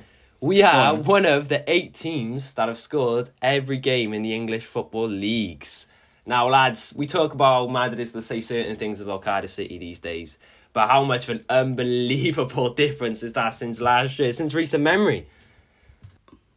we 0.41 0.63
are 0.63 0.95
on. 0.95 1.03
one 1.05 1.27
of 1.27 1.49
the 1.49 1.63
eight 1.71 1.95
teams 1.95 2.55
that 2.55 2.69
have 2.69 2.79
scored 2.79 3.31
every 3.43 3.77
game 3.77 4.13
in 4.15 4.23
the 4.23 4.35
English 4.35 4.65
football 4.65 5.07
leagues. 5.07 5.87
Now, 6.27 6.49
lads, 6.49 6.95
we 6.97 7.07
talk 7.07 7.35
about 7.35 7.67
how 7.67 7.73
mad 7.73 7.93
it 7.93 8.01
is 8.01 8.13
to 8.13 8.23
say 8.23 8.41
certain 8.41 8.77
things 8.77 9.01
about 9.01 9.23
Cardiff 9.23 9.51
City 9.51 9.79
these 9.79 10.01
days, 10.01 10.39
but 10.73 10.89
how 10.89 11.05
much 11.05 11.29
of 11.29 11.37
an 11.37 11.45
unbelievable 11.49 12.73
difference 12.75 13.23
is 13.23 13.33
that 13.35 13.51
since 13.51 13.81
last 13.81 14.19
year, 14.19 14.33
since 14.33 14.55
recent 14.55 14.83
memory? 14.83 15.29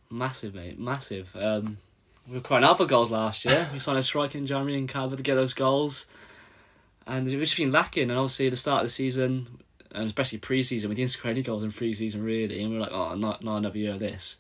Massive, 0.10 0.54
mate, 0.54 0.80
massive. 0.80 1.36
Um, 1.36 1.78
we 2.28 2.36
were 2.36 2.42
crying 2.42 2.64
out 2.64 2.78
for 2.78 2.86
goals 2.86 3.12
last 3.12 3.44
year. 3.46 3.68
We 3.74 3.80
signed 3.80 3.98
a 3.98 4.02
striker 4.02 4.38
in 4.38 4.46
Jeremy 4.46 4.78
and 4.78 4.88
Calvert 4.88 5.18
to 5.18 5.24
get 5.24 5.36
those 5.36 5.54
goals, 5.54 6.08
and 7.06 7.26
we've 7.26 7.42
just 7.42 7.58
been 7.58 7.72
lacking. 7.72 8.10
And 8.10 8.20
obviously, 8.20 8.48
at 8.48 8.52
the 8.52 8.58
start 8.58 8.82
of 8.82 8.86
the 8.86 8.92
season, 8.92 9.48
and 9.94 10.06
especially 10.06 10.40
pre-season. 10.40 10.90
We 10.90 10.96
didn't 10.96 11.12
score 11.12 11.32
any 11.32 11.42
goals 11.42 11.64
in 11.64 11.72
pre-season 11.72 12.24
really, 12.24 12.62
and 12.62 12.72
we 12.72 12.78
are 12.78 12.82
like, 12.82 12.92
oh, 12.92 13.16
not 13.16 13.44
not 13.44 13.58
another 13.58 13.78
year 13.78 13.92
of 13.92 14.00
this. 14.00 14.40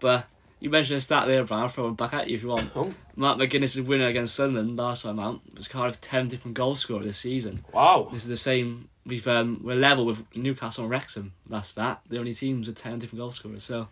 But 0.00 0.26
you 0.60 0.70
mentioned 0.70 0.96
a 0.96 1.00
stat 1.00 1.26
there, 1.28 1.44
Brian. 1.44 1.62
I'll 1.62 1.68
throw 1.68 1.88
it 1.88 1.96
back 1.96 2.14
at 2.14 2.28
you 2.28 2.36
if 2.36 2.42
you 2.42 2.48
want. 2.48 2.70
Oh. 2.74 2.94
Matt 3.16 3.36
McGuinness' 3.36 3.84
winner 3.84 4.06
against 4.06 4.34
Sunderland 4.34 4.78
last 4.78 5.02
time 5.02 5.18
out 5.18 5.40
was 5.54 5.68
Cardiff 5.68 6.00
ten 6.00 6.28
different 6.28 6.56
goal 6.56 6.74
scorers 6.74 7.04
this 7.04 7.18
season. 7.18 7.64
Wow. 7.72 8.08
This 8.10 8.22
is 8.22 8.28
the 8.28 8.36
same. 8.36 8.88
We've 9.06 9.26
um, 9.28 9.60
we're 9.62 9.76
level 9.76 10.06
with 10.06 10.24
Newcastle 10.34 10.84
and 10.84 10.90
Wrexham. 10.90 11.32
That's 11.48 11.74
that. 11.74 12.00
The 12.08 12.18
only 12.18 12.32
teams 12.32 12.66
with 12.66 12.76
ten 12.76 12.98
different 12.98 13.20
goal 13.20 13.30
scorers. 13.30 13.62
So 13.62 13.88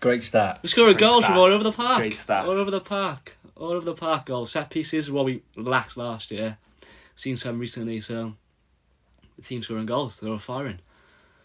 Great 0.00 0.22
stat. 0.22 0.60
we're 0.62 0.68
scoring 0.68 0.94
Great 0.94 1.00
goals 1.00 1.26
from 1.26 1.36
all 1.36 1.44
over 1.44 1.62
the 1.62 1.72
park. 1.72 2.02
Great 2.02 2.14
stats. 2.14 2.44
All 2.44 2.50
over 2.50 2.70
the 2.70 2.80
park. 2.80 3.36
All 3.56 3.72
over 3.72 3.84
the 3.84 3.94
park. 3.94 4.26
Goals. 4.26 4.52
Set 4.52 4.70
pieces. 4.70 5.10
What 5.10 5.26
we 5.26 5.42
lacked 5.56 5.96
last 5.96 6.30
year. 6.30 6.56
Seen 7.14 7.36
some 7.36 7.58
recently. 7.58 8.00
So 8.00 8.34
the 9.36 9.42
team's 9.42 9.64
scoring 9.66 9.86
goals. 9.86 10.20
They're 10.20 10.30
all 10.30 10.38
firing. 10.38 10.78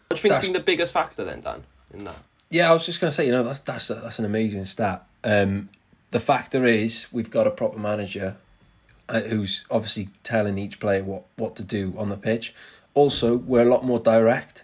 What 0.08 0.16
do 0.16 0.16
you 0.16 0.22
think's 0.22 0.34
That's- 0.34 0.46
been 0.46 0.54
the 0.54 0.60
biggest 0.60 0.94
factor 0.94 1.24
then, 1.24 1.42
Dan, 1.42 1.64
in 1.94 2.04
that? 2.06 2.16
Yeah, 2.50 2.70
I 2.70 2.74
was 2.74 2.86
just 2.86 3.00
going 3.00 3.12
to 3.12 3.16
say, 3.16 3.26
you 3.26 3.32
know, 3.32 3.44
that's 3.44 3.60
that's 3.60 3.90
a, 3.92 3.96
that's 3.96 4.18
an 4.18 4.26
amazing 4.26 4.66
stat. 4.66 5.06
Um, 5.24 5.70
the 6.12 6.20
factor 6.20 6.66
is 6.66 7.08
we've 7.12 7.30
got 7.30 7.46
a 7.46 7.52
proper 7.52 7.78
manager 7.78 8.38
uh, 9.08 9.22
who's 9.22 9.66
obviously 9.70 10.10
telling 10.24 10.58
each 10.58 10.80
player 10.80 11.04
what, 11.04 11.26
what 11.36 11.56
to 11.58 11.64
do 11.64 11.94
on 11.98 12.10
the 12.10 12.18
pitch. 12.18 12.56
Also, 12.96 13.36
we're 13.38 13.62
a 13.62 13.70
lot 13.70 13.86
more 13.86 14.00
direct. 14.00 14.64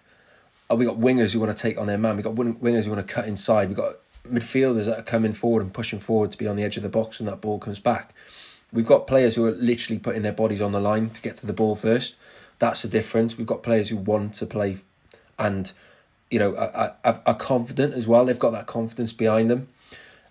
Uh, 0.68 0.74
we 0.74 0.84
got 0.84 0.98
wingers 0.98 1.32
who 1.32 1.38
want 1.38 1.56
to 1.56 1.62
take 1.62 1.78
on 1.78 1.86
their 1.86 1.98
man. 1.98 2.16
We 2.16 2.24
got 2.24 2.34
wingers 2.34 2.84
who 2.84 2.90
want 2.90 3.06
to 3.06 3.14
cut 3.14 3.28
inside. 3.28 3.68
We 3.68 3.76
got 3.76 3.96
midfielders 4.28 4.86
that 4.86 4.98
are 4.98 5.02
coming 5.02 5.32
forward 5.32 5.62
and 5.62 5.72
pushing 5.72 6.00
forward 6.00 6.32
to 6.32 6.38
be 6.38 6.48
on 6.48 6.56
the 6.56 6.64
edge 6.64 6.76
of 6.76 6.82
the 6.82 6.88
box 6.88 7.20
when 7.20 7.26
that 7.26 7.40
ball 7.40 7.60
comes 7.60 7.78
back. 7.78 8.12
We've 8.72 8.84
got 8.84 9.06
players 9.06 9.36
who 9.36 9.46
are 9.46 9.52
literally 9.52 10.00
putting 10.00 10.22
their 10.22 10.32
bodies 10.32 10.60
on 10.60 10.72
the 10.72 10.80
line 10.80 11.10
to 11.10 11.22
get 11.22 11.36
to 11.36 11.46
the 11.46 11.52
ball 11.52 11.76
first. 11.76 12.16
That's 12.58 12.82
the 12.82 12.88
difference. 12.88 13.36
We've 13.36 13.46
got 13.46 13.62
players 13.62 13.88
who 13.88 13.96
want 13.96 14.34
to 14.34 14.46
play 14.46 14.78
and 15.38 15.72
you 16.30 16.38
know, 16.38 16.56
are, 16.56 16.96
are, 17.04 17.22
are 17.24 17.34
confident 17.34 17.94
as 17.94 18.08
well. 18.08 18.24
They've 18.24 18.38
got 18.38 18.52
that 18.52 18.66
confidence 18.66 19.12
behind 19.12 19.50
them. 19.50 19.68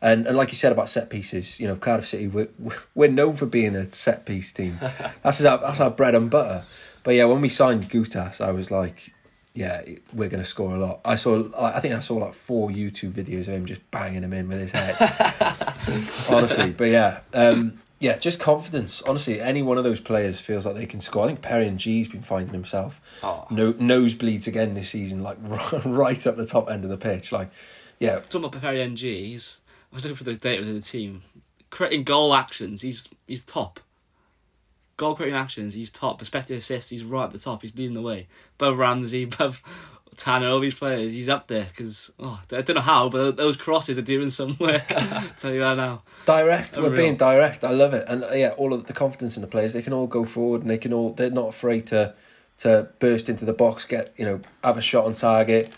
And 0.02 0.28
and 0.28 0.38
like 0.38 0.50
you 0.50 0.56
said 0.56 0.72
about 0.72 0.90
set 0.90 1.10
pieces, 1.10 1.60
you 1.60 1.68
know, 1.68 1.76
Cardiff 1.76 2.08
City, 2.08 2.28
we're, 2.28 2.50
we're 2.96 3.10
known 3.10 3.34
for 3.34 3.46
being 3.46 3.76
a 3.76 3.92
set 3.92 4.26
piece 4.26 4.52
team. 4.52 4.78
That's 5.24 5.44
our, 5.44 5.58
that's 5.58 5.80
our 5.80 5.90
bread 5.90 6.16
and 6.16 6.30
butter. 6.30 6.64
But 7.04 7.16
yeah, 7.16 7.26
when 7.26 7.42
we 7.42 7.50
signed 7.50 7.90
Goutas, 7.90 8.42
I 8.42 8.52
was 8.52 8.72
like, 8.72 9.14
yeah, 9.54 9.82
we're 10.12 10.28
going 10.28 10.42
to 10.42 10.50
score 10.50 10.76
a 10.76 10.80
lot. 10.80 11.02
I 11.06 11.16
saw, 11.16 11.44
I 11.58 11.80
think 11.80 11.94
I 11.94 12.00
saw 12.00 12.16
like 12.16 12.34
four 12.34 12.70
YouTube 12.70 13.12
videos 13.12 13.48
of 13.48 13.54
him 13.54 13.66
just 13.66 13.90
banging 13.92 14.22
them 14.22 14.34
in 14.34 14.48
with 14.48 14.60
his 14.60 14.72
head. 14.72 14.96
Honestly, 16.30 16.72
but 16.72 16.86
yeah, 16.86 17.22
um, 17.34 17.80
yeah, 18.00 18.18
just 18.18 18.39
confidence. 18.39 19.02
Honestly, 19.04 19.39
any 19.39 19.62
one 19.62 19.78
of 19.78 19.84
those 19.84 20.00
players 20.00 20.39
feels 20.39 20.66
like 20.66 20.76
they 20.76 20.86
can 20.86 21.00
score. 21.02 21.24
I 21.24 21.28
think 21.28 21.41
Perry 21.41 21.68
Ng's 21.70 22.08
been 22.10 22.22
finding 22.22 22.54
himself 22.54 23.02
Oh. 23.24 23.48
no 23.50 23.74
nosebleeds 23.74 24.48
again 24.48 24.74
this 24.74 24.89
season, 24.89 25.24
like 25.24 25.38
right 25.86 26.26
up 26.28 26.36
the 26.36 26.46
top 26.46 26.70
end 26.70 26.84
of 26.84 26.89
the 26.89 26.98
pitch. 26.98 27.32
Like, 27.32 27.50
yeah, 28.00 28.20
Talking 28.20 28.46
about 28.46 28.62
Perry 28.62 28.82
Ng's, 28.88 29.62
I 29.91 29.96
was 29.96 30.04
looking 30.06 30.18
for 30.18 30.24
the 30.26 30.36
data 30.36 30.60
within 30.62 30.76
the 30.76 30.82
team. 30.82 31.22
Creating 31.70 32.04
goal 32.04 32.34
actions, 32.34 32.82
he's 32.82 33.10
he's 33.28 33.43
top. 33.43 33.80
Goal 34.98 35.16
creating 35.16 35.38
actions, 35.38 35.74
he's 35.74 35.91
top. 35.91 36.20
Perspective 36.20 36.58
assists, 36.58 36.89
he's 36.89 37.04
right 37.04 37.26
at 37.26 37.32
the 37.32 37.39
top. 37.39 37.62
He's 37.62 37.76
leading 37.78 37.93
the 37.96 38.02
way. 38.02 38.28
Above 38.60 38.78
Ramsey, 38.78 39.24
above 39.34 39.62
Tanner, 40.18 40.49
all 40.49 40.59
these 40.59 40.76
players, 40.76 41.13
he's 41.13 41.30
up 41.30 41.47
there 41.47 41.66
because 41.66 42.11
oh, 42.20 42.39
I 42.51 42.61
don't 42.61 42.76
know 42.76 42.82
how, 42.82 43.09
but 43.09 43.38
those 43.38 43.57
crosses 43.57 43.97
are 43.97 44.03
doing 44.03 44.30
some 44.30 44.55
work. 44.59 44.88
tell 45.38 45.53
you 45.53 45.59
that 45.59 45.78
now. 45.78 46.03
direct. 46.26 46.78
We're 46.78 46.95
being 46.95 47.18
direct. 47.18 47.63
I 47.63 47.72
love 47.72 47.93
it, 47.93 48.05
and 48.07 48.24
uh, 48.24 48.32
yeah, 48.34 48.53
all 48.57 48.74
of 48.74 48.86
the 48.86 48.93
confidence 48.93 49.36
in 49.36 49.41
the 49.41 49.47
players. 49.47 49.74
They 49.74 49.82
can 49.82 49.93
all 49.93 50.07
go 50.07 50.26
forward, 50.26 50.61
and 50.61 50.70
they 50.70 50.78
can 50.78 50.93
all. 50.93 51.13
They're 51.13 51.30
not 51.30 51.49
afraid 51.49 51.88
to 51.88 52.13
to 52.57 52.89
burst 52.99 53.30
into 53.30 53.45
the 53.45 53.53
box, 53.53 53.86
get 53.86 54.13
you 54.18 54.26
know, 54.26 54.41
have 54.63 54.78
a 54.78 54.82
shot 54.82 55.05
on 55.05 55.13
target, 55.13 55.76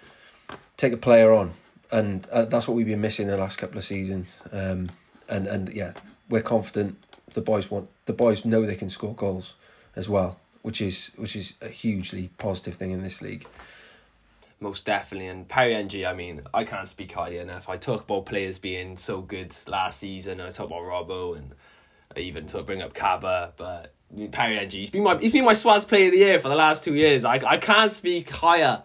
take 0.77 0.93
a 0.93 0.97
player 0.97 1.33
on, 1.33 1.51
and 1.91 2.27
uh, 2.27 2.45
that's 2.45 2.67
what 2.67 2.75
we've 2.75 2.85
been 2.85 3.01
missing 3.01 3.27
in 3.27 3.31
the 3.31 3.37
last 3.37 3.57
couple 3.57 3.77
of 3.77 3.83
seasons. 3.83 4.41
Um, 4.51 4.87
and 5.27 5.47
and 5.47 5.69
yeah, 5.69 5.93
we're 6.29 6.41
confident. 6.41 6.97
The 7.33 7.41
boys 7.41 7.69
want. 7.69 7.89
The 8.05 8.13
boys 8.13 8.45
know 8.45 8.65
they 8.65 8.75
can 8.75 8.89
score 8.89 9.13
goals 9.13 9.55
as 9.95 10.07
well, 10.07 10.39
which 10.61 10.81
is 10.81 11.11
which 11.15 11.35
is 11.35 11.53
a 11.61 11.69
hugely 11.69 12.29
positive 12.37 12.75
thing 12.75 12.91
in 12.91 13.03
this 13.03 13.21
league. 13.21 13.45
Most 14.59 14.85
definitely. 14.85 15.27
And 15.27 15.47
Perry 15.47 15.75
NG, 15.75 16.05
I 16.05 16.13
mean, 16.13 16.41
I 16.53 16.63
can't 16.63 16.87
speak 16.87 17.11
highly 17.11 17.37
enough. 17.37 17.69
I 17.69 17.77
talk 17.77 18.03
about 18.03 18.25
players 18.25 18.57
being 18.57 18.97
so 18.97 19.21
good 19.21 19.55
last 19.67 19.99
season. 19.99 20.41
I 20.41 20.49
talk 20.49 20.67
about 20.67 20.81
Robbo 20.81 21.37
and 21.37 21.53
I 22.15 22.21
even 22.21 22.47
to 22.47 22.63
bring 22.63 22.81
up 22.81 22.93
Kaba, 22.93 23.53
but 23.55 23.93
Perry 24.31 24.57
NG, 24.57 24.71
he's 24.71 24.89
been 24.89 25.03
my 25.03 25.17
he's 25.17 25.33
been 25.33 25.45
my 25.45 25.53
Swans 25.53 25.85
player 25.85 26.07
of 26.07 26.13
the 26.13 26.19
year 26.19 26.39
for 26.39 26.49
the 26.49 26.55
last 26.55 26.83
two 26.83 26.95
years. 26.95 27.23
I 27.23 27.35
I 27.35 27.57
can't 27.57 27.91
speak 27.91 28.29
higher 28.29 28.81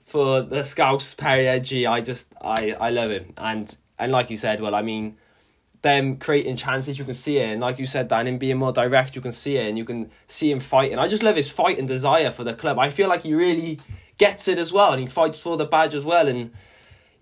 for 0.00 0.42
the 0.42 0.62
Scouts 0.62 1.14
Perry 1.14 1.48
NG. 1.48 1.86
I 1.86 2.00
just 2.00 2.32
I 2.40 2.76
I 2.78 2.90
love 2.90 3.10
him. 3.10 3.32
And 3.36 3.76
and 3.98 4.12
like 4.12 4.30
you 4.30 4.36
said, 4.36 4.60
well, 4.60 4.74
I 4.74 4.82
mean 4.82 5.16
them 5.82 6.16
creating 6.16 6.56
chances, 6.56 6.98
you 6.98 7.04
can 7.04 7.14
see 7.14 7.38
it, 7.38 7.50
and 7.50 7.60
like 7.60 7.78
you 7.78 7.86
said, 7.86 8.08
Dan, 8.08 8.26
him 8.26 8.38
being 8.38 8.56
more 8.56 8.72
direct, 8.72 9.14
you 9.14 9.22
can 9.22 9.30
see 9.30 9.56
it, 9.56 9.68
and 9.68 9.78
you 9.78 9.84
can 9.84 10.10
see 10.26 10.50
him 10.50 10.58
fighting. 10.60 10.98
I 10.98 11.06
just 11.06 11.22
love 11.22 11.36
his 11.36 11.50
fight 11.50 11.78
and 11.78 11.86
desire 11.86 12.30
for 12.30 12.42
the 12.42 12.54
club. 12.54 12.78
I 12.78 12.90
feel 12.90 13.08
like 13.08 13.22
he 13.22 13.32
really 13.32 13.78
gets 14.18 14.48
it 14.48 14.58
as 14.58 14.72
well, 14.72 14.92
and 14.92 15.00
he 15.00 15.06
fights 15.08 15.40
for 15.40 15.56
the 15.56 15.64
badge 15.64 15.94
as 15.94 16.04
well, 16.04 16.28
and 16.28 16.52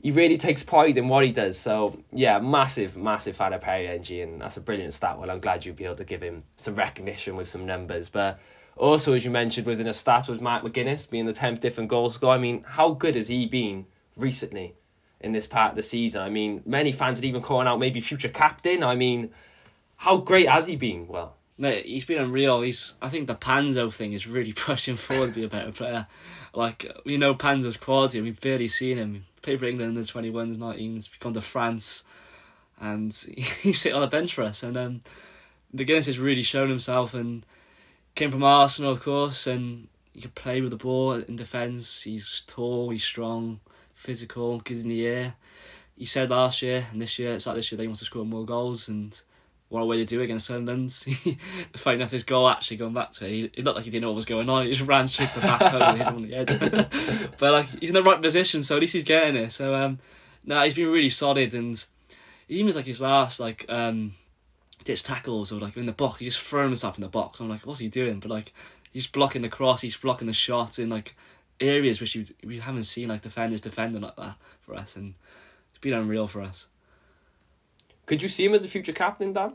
he 0.02 0.10
really 0.10 0.36
takes 0.36 0.62
pride 0.62 0.96
in 0.96 1.08
what 1.08 1.24
he 1.24 1.32
does. 1.32 1.58
So 1.58 2.02
yeah, 2.12 2.38
massive, 2.38 2.96
massive 2.96 3.36
fan 3.36 3.52
of 3.52 3.60
Perry 3.60 3.88
NG, 3.88 4.20
and 4.20 4.40
that's 4.40 4.56
a 4.56 4.60
brilliant 4.60 4.94
stat. 4.94 5.18
Well, 5.18 5.30
I'm 5.30 5.40
glad 5.40 5.64
you'll 5.64 5.76
be 5.76 5.84
able 5.84 5.96
to 5.96 6.04
give 6.04 6.22
him 6.22 6.42
some 6.56 6.74
recognition 6.74 7.36
with 7.36 7.48
some 7.48 7.66
numbers, 7.66 8.10
but. 8.10 8.40
Also, 8.78 9.14
as 9.14 9.24
you 9.24 9.30
mentioned, 9.30 9.66
within 9.66 9.86
a 9.86 9.94
stat 9.94 10.28
was 10.28 10.42
Matt 10.42 10.62
McGuinness 10.62 11.08
being 11.08 11.24
the 11.24 11.32
tenth 11.32 11.62
different 11.62 11.88
goal 11.88 12.10
scorer. 12.10 12.34
I 12.34 12.38
mean, 12.38 12.62
how 12.62 12.90
good 12.90 13.14
has 13.14 13.28
he 13.28 13.46
been 13.46 13.86
recently 14.18 14.74
in 15.18 15.32
this 15.32 15.46
part 15.46 15.70
of 15.70 15.76
the 15.76 15.82
season? 15.82 16.20
I 16.20 16.28
mean, 16.28 16.62
many 16.66 16.92
fans 16.92 17.16
had 17.16 17.24
even 17.24 17.40
calling 17.40 17.66
out 17.66 17.78
maybe 17.78 18.02
future 18.02 18.28
captain. 18.28 18.82
I 18.82 18.94
mean, 18.94 19.30
how 19.96 20.18
great 20.18 20.46
has 20.50 20.66
he 20.66 20.76
been? 20.76 21.08
Well, 21.08 21.36
Mate, 21.58 21.86
he's 21.86 22.04
been 22.04 22.18
unreal. 22.18 22.60
He's 22.60 22.94
I 23.00 23.08
think 23.08 23.26
the 23.26 23.34
Panzo 23.34 23.92
thing 23.92 24.12
is 24.12 24.26
really 24.26 24.52
pushing 24.56 24.96
forward 24.96 25.28
to 25.28 25.40
be 25.40 25.44
a 25.44 25.48
better 25.48 25.72
player. 25.72 26.06
Like 26.54 26.90
we 27.04 27.16
know 27.16 27.34
Panzo's 27.34 27.76
quality, 27.76 28.18
and 28.18 28.26
we've 28.26 28.40
barely 28.40 28.68
seen 28.68 28.98
him. 28.98 29.24
He 29.36 29.40
played 29.42 29.60
for 29.60 29.66
England 29.66 29.96
in 29.96 30.02
the 30.02 30.06
twenty 30.06 30.30
ones, 30.30 30.58
nineteens, 30.58 31.08
gone 31.18 31.34
to 31.34 31.40
France, 31.40 32.04
and 32.80 33.12
he's 33.36 33.80
sitting 33.80 33.96
on 33.96 34.02
the 34.02 34.06
bench 34.06 34.34
for 34.34 34.42
us. 34.42 34.62
And 34.62 34.76
um, 34.76 35.00
the 35.72 35.84
Guinness 35.84 36.06
has 36.06 36.18
really 36.18 36.42
shown 36.42 36.68
himself, 36.68 37.14
and 37.14 37.44
came 38.14 38.30
from 38.30 38.42
Arsenal, 38.42 38.92
of 38.92 39.02
course, 39.02 39.46
and 39.46 39.88
he 40.12 40.22
can 40.22 40.30
play 40.30 40.60
with 40.62 40.70
the 40.70 40.76
ball 40.76 41.12
in 41.12 41.36
defence. 41.36 42.02
He's 42.02 42.42
tall, 42.46 42.90
he's 42.90 43.04
strong, 43.04 43.60
physical, 43.94 44.58
good 44.60 44.78
in 44.78 44.88
the 44.88 45.06
air. 45.06 45.34
He 45.96 46.06
said 46.06 46.30
last 46.30 46.62
year 46.62 46.86
and 46.90 47.00
this 47.00 47.18
year, 47.18 47.34
it's 47.34 47.46
like 47.46 47.56
this 47.56 47.70
year 47.70 47.76
they 47.76 47.86
want 47.86 47.98
to 47.98 48.04
score 48.04 48.24
more 48.24 48.44
goals 48.44 48.88
and 48.88 49.20
what 49.76 49.82
a 49.82 49.86
way 49.86 49.98
to 49.98 50.04
do 50.04 50.22
against 50.22 50.46
Sunderland. 50.46 50.90
Funny 51.76 51.96
enough, 51.96 52.10
his 52.10 52.24
goal 52.24 52.48
actually 52.48 52.78
going 52.78 52.94
back 52.94 53.12
to 53.12 53.26
it, 53.26 53.30
he, 53.30 53.44
it 53.44 53.64
looked 53.64 53.76
like 53.76 53.84
he 53.84 53.90
didn't 53.90 54.02
know 54.02 54.08
what 54.08 54.16
was 54.16 54.26
going 54.26 54.48
on. 54.48 54.64
He 54.64 54.72
just 54.72 54.88
ran 54.88 55.06
straight 55.06 55.28
to 55.30 55.40
the 55.40 55.46
back 55.46 55.60
post 55.60 55.74
and 55.74 55.98
hit 55.98 56.06
him 56.06 56.16
on 56.16 56.22
the 56.22 56.34
head. 56.34 57.30
but 57.38 57.52
like 57.52 57.68
he's 57.80 57.90
in 57.90 57.94
the 57.94 58.02
right 58.02 58.20
position, 58.20 58.62
so 58.62 58.76
at 58.76 58.80
least 58.80 58.94
he's 58.94 59.04
getting 59.04 59.36
it. 59.36 59.52
So 59.52 59.74
um, 59.74 59.98
no, 60.44 60.62
he's 60.62 60.74
been 60.74 60.90
really 60.90 61.10
solid 61.10 61.52
and 61.54 61.84
even 62.48 62.74
like 62.74 62.86
his 62.86 63.00
last 63.00 63.40
like 63.40 63.66
um 63.68 64.12
ditch 64.84 65.02
tackles 65.02 65.52
or 65.52 65.60
like 65.60 65.76
in 65.76 65.86
the 65.86 65.92
box, 65.92 66.20
he 66.20 66.24
just 66.24 66.40
throwing 66.40 66.68
himself 66.68 66.96
in 66.96 67.02
the 67.02 67.08
box. 67.08 67.40
I'm 67.40 67.48
like, 67.48 67.66
what's 67.66 67.80
he 67.80 67.88
doing? 67.88 68.20
But 68.20 68.30
like 68.30 68.52
he's 68.92 69.06
blocking 69.06 69.42
the 69.42 69.48
cross, 69.48 69.82
he's 69.82 69.96
blocking 69.96 70.26
the 70.26 70.32
shot 70.32 70.78
in 70.78 70.88
like 70.88 71.16
areas 71.60 72.00
which 72.00 72.14
you, 72.14 72.26
we 72.44 72.58
haven't 72.58 72.84
seen 72.84 73.08
like 73.08 73.22
defenders 73.22 73.60
defending 73.60 74.02
like 74.02 74.16
that 74.16 74.36
for 74.60 74.74
us, 74.74 74.96
and 74.96 75.14
it's 75.68 75.78
been 75.78 75.92
unreal 75.92 76.26
for 76.26 76.40
us. 76.40 76.68
could 78.06 78.22
you 78.22 78.28
see 78.28 78.44
him 78.44 78.54
as 78.54 78.64
a 78.64 78.68
future 78.68 78.92
captain, 78.92 79.32
Dan? 79.32 79.54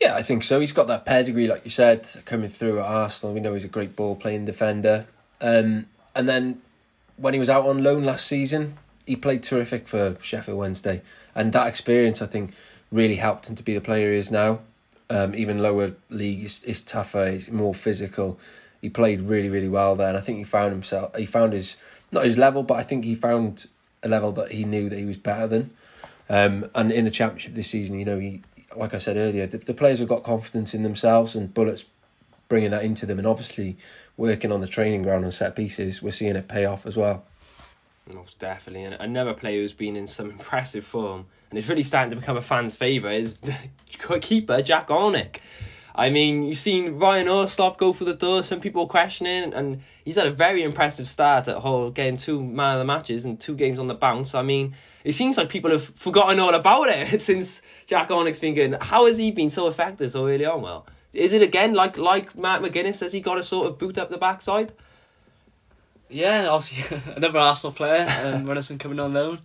Yeah, 0.00 0.14
I 0.14 0.22
think 0.22 0.44
so. 0.44 0.60
He's 0.60 0.72
got 0.72 0.86
that 0.86 1.04
pedigree, 1.04 1.48
like 1.48 1.64
you 1.64 1.70
said, 1.70 2.08
coming 2.24 2.48
through 2.48 2.78
at 2.78 2.86
Arsenal. 2.86 3.34
We 3.34 3.40
know 3.40 3.54
he's 3.54 3.64
a 3.64 3.68
great 3.68 3.96
ball 3.96 4.14
playing 4.14 4.44
defender. 4.44 5.06
Um, 5.40 5.86
and 6.14 6.28
then 6.28 6.62
when 7.16 7.34
he 7.34 7.40
was 7.40 7.50
out 7.50 7.66
on 7.66 7.82
loan 7.82 8.04
last 8.04 8.26
season, 8.26 8.78
he 9.06 9.16
played 9.16 9.42
terrific 9.42 9.88
for 9.88 10.16
Sheffield 10.20 10.58
Wednesday. 10.58 11.02
And 11.34 11.52
that 11.52 11.66
experience, 11.66 12.22
I 12.22 12.26
think, 12.26 12.52
really 12.92 13.16
helped 13.16 13.48
him 13.48 13.56
to 13.56 13.62
be 13.62 13.74
the 13.74 13.80
player 13.80 14.12
he 14.12 14.18
is 14.18 14.30
now. 14.30 14.60
Um, 15.10 15.34
even 15.34 15.58
lower 15.58 15.94
league 16.10 16.44
is, 16.44 16.62
is 16.64 16.80
tougher, 16.80 17.30
he's 17.30 17.50
more 17.50 17.74
physical. 17.74 18.38
He 18.80 18.90
played 18.90 19.22
really, 19.22 19.48
really 19.48 19.68
well 19.68 19.96
there. 19.96 20.08
And 20.08 20.16
I 20.16 20.20
think 20.20 20.38
he 20.38 20.44
found 20.44 20.72
himself, 20.72 21.16
he 21.16 21.26
found 21.26 21.54
his, 21.54 21.76
not 22.12 22.24
his 22.24 22.38
level, 22.38 22.62
but 22.62 22.74
I 22.74 22.84
think 22.84 23.04
he 23.04 23.16
found 23.16 23.66
a 24.04 24.08
level 24.08 24.30
that 24.32 24.52
he 24.52 24.64
knew 24.64 24.88
that 24.90 24.98
he 24.98 25.04
was 25.04 25.16
better 25.16 25.48
than. 25.48 25.70
Um, 26.28 26.70
and 26.74 26.92
in 26.92 27.04
the 27.04 27.10
championship 27.10 27.54
this 27.54 27.68
season, 27.68 27.98
you 27.98 28.04
know, 28.04 28.18
he 28.18 28.42
like 28.78 28.94
I 28.94 28.98
said 28.98 29.16
earlier, 29.16 29.46
the, 29.46 29.58
the 29.58 29.74
players 29.74 29.98
have 29.98 30.08
got 30.08 30.22
confidence 30.22 30.74
in 30.74 30.82
themselves, 30.82 31.34
and 31.34 31.52
Bulut's 31.52 31.84
bringing 32.48 32.70
that 32.70 32.84
into 32.84 33.06
them, 33.06 33.18
and 33.18 33.26
obviously 33.26 33.76
working 34.16 34.50
on 34.50 34.60
the 34.60 34.66
training 34.66 35.02
ground 35.02 35.24
and 35.24 35.32
set 35.32 35.54
pieces, 35.54 36.02
we're 36.02 36.10
seeing 36.10 36.36
it 36.36 36.48
pay 36.48 36.64
off 36.64 36.86
as 36.86 36.96
well. 36.96 37.24
Most 38.12 38.38
definitely. 38.38 38.84
And 38.84 38.94
another 38.94 39.34
player 39.34 39.60
who's 39.60 39.72
been 39.72 39.96
in 39.96 40.06
some 40.06 40.30
impressive 40.30 40.84
form 40.84 41.26
and 41.50 41.58
is 41.58 41.68
really 41.68 41.82
starting 41.82 42.10
to 42.10 42.16
become 42.16 42.36
a 42.36 42.42
fan's 42.42 42.76
favourite 42.76 43.20
is 43.20 43.40
the 43.40 44.18
keeper, 44.20 44.62
Jak 44.62 44.88
Alnwick. 44.88 45.38
I 45.94 46.10
mean, 46.10 46.44
you've 46.44 46.58
seen 46.58 46.98
Ryan 46.98 47.26
Allsop 47.26 47.76
go 47.76 47.92
for 47.92 48.04
the 48.04 48.14
door. 48.14 48.44
Some 48.44 48.60
people 48.60 48.86
questioning, 48.86 49.52
and 49.52 49.82
he's 50.04 50.14
had 50.14 50.28
a 50.28 50.30
very 50.30 50.62
impressive 50.62 51.08
start 51.08 51.48
at 51.48 51.58
Hull, 51.58 51.90
getting 51.90 52.16
two 52.16 52.40
man 52.40 52.74
of 52.74 52.78
the 52.78 52.84
matches 52.84 53.24
and 53.24 53.40
two 53.40 53.56
games 53.56 53.80
on 53.80 53.88
the 53.88 53.94
bounce. 53.94 54.32
I 54.32 54.42
mean, 54.42 54.76
it 55.08 55.14
seems 55.14 55.38
like 55.38 55.48
people 55.48 55.70
have 55.70 55.84
forgotten 55.96 56.38
all 56.38 56.52
about 56.52 56.90
it 56.90 57.18
since 57.22 57.62
Jak 57.86 58.10
Alnwick's 58.10 58.40
been 58.40 58.52
good. 58.52 58.74
How 58.74 59.06
has 59.06 59.16
he 59.16 59.30
been 59.30 59.48
so 59.48 59.66
effective 59.66 60.10
so 60.10 60.28
early 60.28 60.44
on? 60.44 60.60
Well, 60.60 60.86
is 61.14 61.32
it 61.32 61.40
again 61.40 61.72
like 61.72 61.96
like 61.96 62.36
Matt 62.36 62.60
McGuinness? 62.60 63.00
Has 63.00 63.14
he 63.14 63.20
got 63.20 63.38
a 63.38 63.42
sort 63.42 63.68
of 63.68 63.78
boot 63.78 63.96
up 63.96 64.10
the 64.10 64.18
backside? 64.18 64.74
Yeah, 66.10 66.48
obviously 66.48 67.00
another 67.16 67.38
Arsenal 67.38 67.72
player, 67.72 68.02
um, 68.02 68.44
Runarsson 68.46 68.78
coming 68.78 69.00
on 69.00 69.14
loan. 69.14 69.38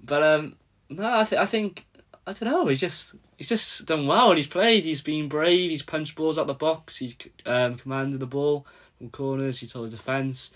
But 0.00 0.22
um, 0.22 0.54
no, 0.88 1.18
I, 1.18 1.24
th- 1.24 1.40
I 1.40 1.46
think 1.46 1.84
I 2.24 2.32
don't 2.32 2.48
know. 2.48 2.68
He's 2.68 2.78
just 2.78 3.16
he's 3.38 3.48
just 3.48 3.84
done 3.86 4.06
well 4.06 4.28
when 4.28 4.36
he's 4.36 4.46
played. 4.46 4.84
He's 4.84 5.02
been 5.02 5.28
brave. 5.28 5.70
He's 5.70 5.82
punched 5.82 6.14
balls 6.14 6.38
out 6.38 6.46
the 6.46 6.54
box. 6.54 6.98
He's 6.98 7.16
um, 7.44 7.74
commanded 7.74 8.20
the 8.20 8.26
ball 8.26 8.68
from 8.98 9.10
corners. 9.10 9.58
He's 9.58 9.72
told 9.72 9.86
his 9.86 9.96
defence, 9.96 10.52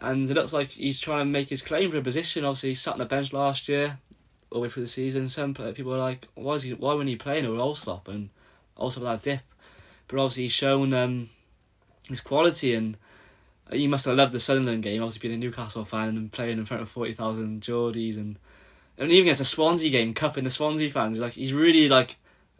and 0.00 0.30
it 0.30 0.34
looks 0.34 0.52
like 0.52 0.68
he's 0.70 1.00
trying 1.00 1.20
to 1.20 1.24
make 1.24 1.48
his 1.48 1.62
claim 1.62 1.90
for 1.90 1.98
a 1.98 2.02
position. 2.02 2.44
Obviously, 2.44 2.70
he 2.70 2.74
sat 2.74 2.94
on 2.94 2.98
the 2.98 3.04
bench 3.04 3.32
last 3.32 3.68
year, 3.68 3.98
all 4.50 4.60
the 4.60 4.62
way 4.62 4.68
through 4.68 4.84
the 4.84 4.88
season. 4.88 5.28
Some 5.28 5.54
people 5.54 5.94
are 5.94 5.98
like, 5.98 6.28
"Why 6.34 6.54
is 6.54 6.62
he? 6.62 6.74
Why 6.74 6.92
wasn't 6.92 7.10
he 7.10 7.16
playing 7.16 7.50
with 7.50 7.60
Allsop 7.60 8.08
and 8.08 8.30
also 8.76 9.00
that 9.00 9.22
dip?" 9.22 9.40
But 10.08 10.18
obviously, 10.18 10.44
he's 10.44 10.52
shown 10.52 10.92
um, 10.94 11.28
his 12.08 12.20
quality 12.20 12.74
and 12.74 12.96
he 13.72 13.86
must 13.86 14.04
have 14.04 14.16
loved 14.16 14.32
the 14.32 14.40
Sunderland 14.40 14.82
game, 14.82 15.02
obviously 15.02 15.28
being 15.28 15.40
a 15.40 15.44
Newcastle 15.44 15.84
fan 15.84 16.08
and 16.08 16.32
playing 16.32 16.58
in 16.58 16.64
front 16.64 16.82
of 16.82 16.88
40,000 16.88 17.62
Geordies 17.62 18.16
and 18.16 18.36
and 18.98 19.10
even 19.10 19.24
against 19.24 19.38
the 19.38 19.46
Swansea 19.46 19.90
game, 19.90 20.12
cupping 20.12 20.44
the 20.44 20.50
Swansea 20.50 20.90
fans, 20.90 21.18
like 21.18 21.32
he's 21.32 21.54
really 21.54 21.88
like 21.88 22.16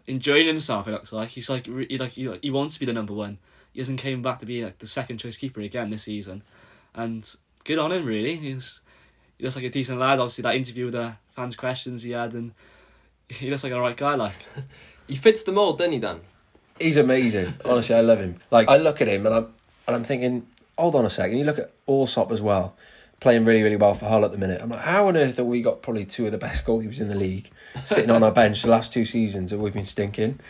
enjoying 0.07 0.47
himself. 0.47 0.88
It 0.88 0.93
looks 0.93 1.12
like 1.12 1.28
he's 1.28 1.51
like 1.51 1.66
he, 1.66 1.99
like 1.99 2.12
he, 2.12 2.34
he 2.41 2.51
wants 2.51 2.74
to 2.74 2.80
be 2.80 2.86
the 2.86 2.95
number 2.95 3.12
one. 3.12 3.38
He 3.72 3.80
hasn't 3.80 4.01
came 4.01 4.22
back 4.22 4.38
to 4.38 4.47
be 4.47 4.64
like 4.64 4.78
the 4.78 4.86
second 4.86 5.18
choice 5.18 5.36
keeper 5.36 5.61
again 5.61 5.91
this 5.91 6.05
season, 6.05 6.43
and 6.95 7.34
good 7.64 7.78
on 7.78 7.93
him 7.93 8.05
really. 8.05 8.36
He's 8.36 8.80
he 9.38 9.45
looks 9.45 9.57
like 9.57 9.64
a 9.64 9.70
decent 9.70 9.99
lad. 9.99 10.18
Obviously 10.18 10.43
that 10.43 10.55
interview 10.55 10.86
with 10.86 10.95
the 10.95 11.16
fans' 11.30 11.57
questions 11.57 12.03
he 12.03 12.12
had, 12.12 12.34
and 12.34 12.53
he 13.28 13.51
looks 13.51 13.64
like 13.64 13.72
a 13.72 13.80
right 13.80 13.97
guy. 13.97 14.14
Like 14.14 14.34
he 15.07 15.16
fits 15.16 15.43
the 15.43 15.53
mold, 15.53 15.78
doesn't 15.78 15.93
he, 15.93 15.99
Dan? 15.99 16.20
He's 16.78 16.97
amazing. 16.97 17.55
Honestly, 17.64 17.95
I 17.95 18.01
love 18.01 18.18
him. 18.18 18.41
Like 18.51 18.68
I 18.68 18.76
look 18.76 19.01
at 19.01 19.09
him 19.09 19.26
and 19.26 19.34
I'm 19.34 19.47
and 19.86 19.97
I'm 19.97 20.05
thinking 20.05 20.47
hold 20.78 20.95
on 20.95 21.05
a 21.05 21.11
second. 21.11 21.36
You 21.36 21.45
look 21.45 21.59
at 21.59 21.70
Allsop 21.86 22.32
as 22.32 22.41
well, 22.41 22.74
playing 23.20 23.45
really, 23.45 23.62
really 23.62 23.76
well 23.76 23.93
for 23.95 24.07
Hull 24.07 24.24
at 24.24 24.32
the 24.32 24.38
minute. 24.38 24.62
I'm 24.62 24.70
like, 24.70 24.80
how 24.80 25.09
on 25.09 25.16
earth 25.16 25.36
have 25.36 25.45
we 25.45 25.61
got 25.61 25.82
probably 25.82 26.07
two 26.07 26.24
of 26.24 26.32
the 26.32 26.38
best 26.38 26.64
goalkeepers 26.64 27.01
in 27.01 27.09
the 27.09 27.14
league 27.14 27.51
sitting 27.84 28.11
on 28.11 28.22
our 28.22 28.32
bench 28.32 28.62
the 28.62 28.68
last 28.70 28.93
two 28.93 29.05
seasons 29.05 29.51
that 29.51 29.59
we've 29.59 29.74
been 29.74 29.84
stinking? 29.84 30.41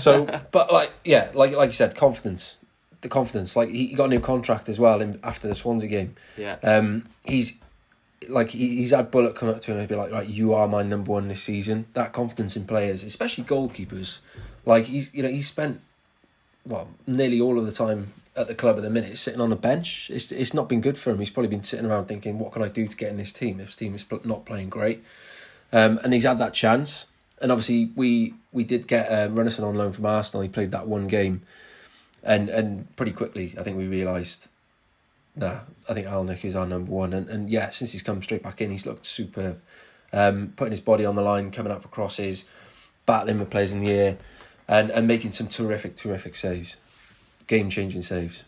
So, 0.00 0.24
but 0.50 0.72
like, 0.72 0.92
yeah, 1.04 1.30
like 1.34 1.52
like 1.52 1.68
you 1.68 1.74
said, 1.74 1.94
confidence. 1.94 2.58
The 3.04 3.10
confidence, 3.10 3.54
like 3.54 3.68
he 3.68 3.94
got 3.94 4.06
a 4.06 4.08
new 4.08 4.18
contract 4.18 4.70
as 4.70 4.80
well 4.80 5.02
in, 5.02 5.20
after 5.22 5.46
the 5.46 5.54
Swansea 5.54 5.90
game. 5.90 6.16
Yeah. 6.38 6.56
Um, 6.62 7.06
he's 7.22 7.52
like 8.30 8.48
he, 8.48 8.76
he's 8.76 8.92
had 8.92 9.12
Bulut 9.12 9.34
come 9.34 9.50
up 9.50 9.60
to 9.60 9.72
him 9.72 9.78
and 9.78 9.86
be 9.86 9.94
like, 9.94 10.10
right, 10.10 10.26
you 10.26 10.54
are 10.54 10.66
my 10.66 10.82
number 10.82 11.12
one 11.12 11.28
this 11.28 11.42
season. 11.42 11.84
That 11.92 12.14
confidence 12.14 12.56
in 12.56 12.64
players, 12.64 13.04
especially 13.04 13.44
goalkeepers, 13.44 14.20
like 14.64 14.86
he's 14.86 15.12
you 15.12 15.22
know 15.22 15.28
he 15.28 15.42
spent 15.42 15.82
well 16.66 16.88
nearly 17.06 17.42
all 17.42 17.58
of 17.58 17.66
the 17.66 17.72
time 17.72 18.14
at 18.36 18.48
the 18.48 18.54
club 18.54 18.76
at 18.76 18.82
the 18.82 18.88
minute, 18.88 19.18
sitting 19.18 19.40
on 19.40 19.52
a 19.52 19.56
bench. 19.56 20.10
It's 20.10 20.32
it's 20.32 20.54
not 20.54 20.68
been 20.68 20.80
good 20.80 20.96
for 20.96 21.10
him. 21.10 21.18
He's 21.18 21.30
probably 21.30 21.50
been 21.50 21.62
sitting 21.62 21.86
around 21.86 22.06
thinking, 22.06 22.38
what 22.38 22.52
can 22.52 22.62
I 22.62 22.68
do 22.68 22.86
to 22.86 22.96
get 22.96 23.10
in 23.10 23.16
this 23.18 23.32
team? 23.32 23.60
If 23.60 23.66
this 23.66 23.76
team 23.76 23.94
is 23.94 24.04
not 24.24 24.46
playing 24.46 24.70
great, 24.70 25.04
um, 25.72 26.00
and 26.02 26.12
he's 26.12 26.24
had 26.24 26.38
that 26.38 26.54
chance. 26.54 27.06
And 27.40 27.52
obviously, 27.52 27.90
we 27.94 28.34
we 28.52 28.64
did 28.64 28.86
get 28.86 29.10
uh, 29.10 29.28
Runarsson 29.28 29.64
on 29.64 29.74
loan 29.74 29.92
from 29.92 30.06
Arsenal. 30.06 30.42
He 30.42 30.48
played 30.48 30.70
that 30.70 30.86
one 30.86 31.06
game, 31.06 31.42
and 32.24 32.48
and 32.48 32.96
pretty 32.96 33.12
quickly, 33.12 33.54
I 33.58 33.62
think 33.62 33.76
we 33.76 33.86
realised, 33.86 34.48
nah, 35.36 35.60
I 35.88 35.94
think 35.94 36.06
Alnwick 36.06 36.44
is 36.44 36.56
our 36.56 36.66
number 36.66 36.90
one. 36.90 37.12
And 37.12 37.28
and 37.28 37.50
yeah, 37.50 37.70
since 37.70 37.92
he's 37.92 38.02
come 38.02 38.22
straight 38.22 38.42
back 38.42 38.60
in, 38.60 38.70
he's 38.70 38.86
looked 38.86 39.06
superb. 39.06 39.60
Um, 40.12 40.52
putting 40.56 40.70
his 40.70 40.80
body 40.80 41.04
on 41.04 41.16
the 41.16 41.22
line, 41.22 41.50
coming 41.50 41.72
out 41.72 41.82
for 41.82 41.88
crosses, 41.88 42.44
battling 43.04 43.40
with 43.40 43.50
players 43.50 43.72
in 43.72 43.80
the 43.80 43.90
air, 43.90 44.18
and 44.68 44.90
and 44.90 45.06
making 45.06 45.32
some 45.32 45.48
terrific, 45.48 45.96
terrific 45.96 46.36
saves 46.36 46.76
game 47.46 47.70
changing 47.70 48.02
saves. 48.02 48.44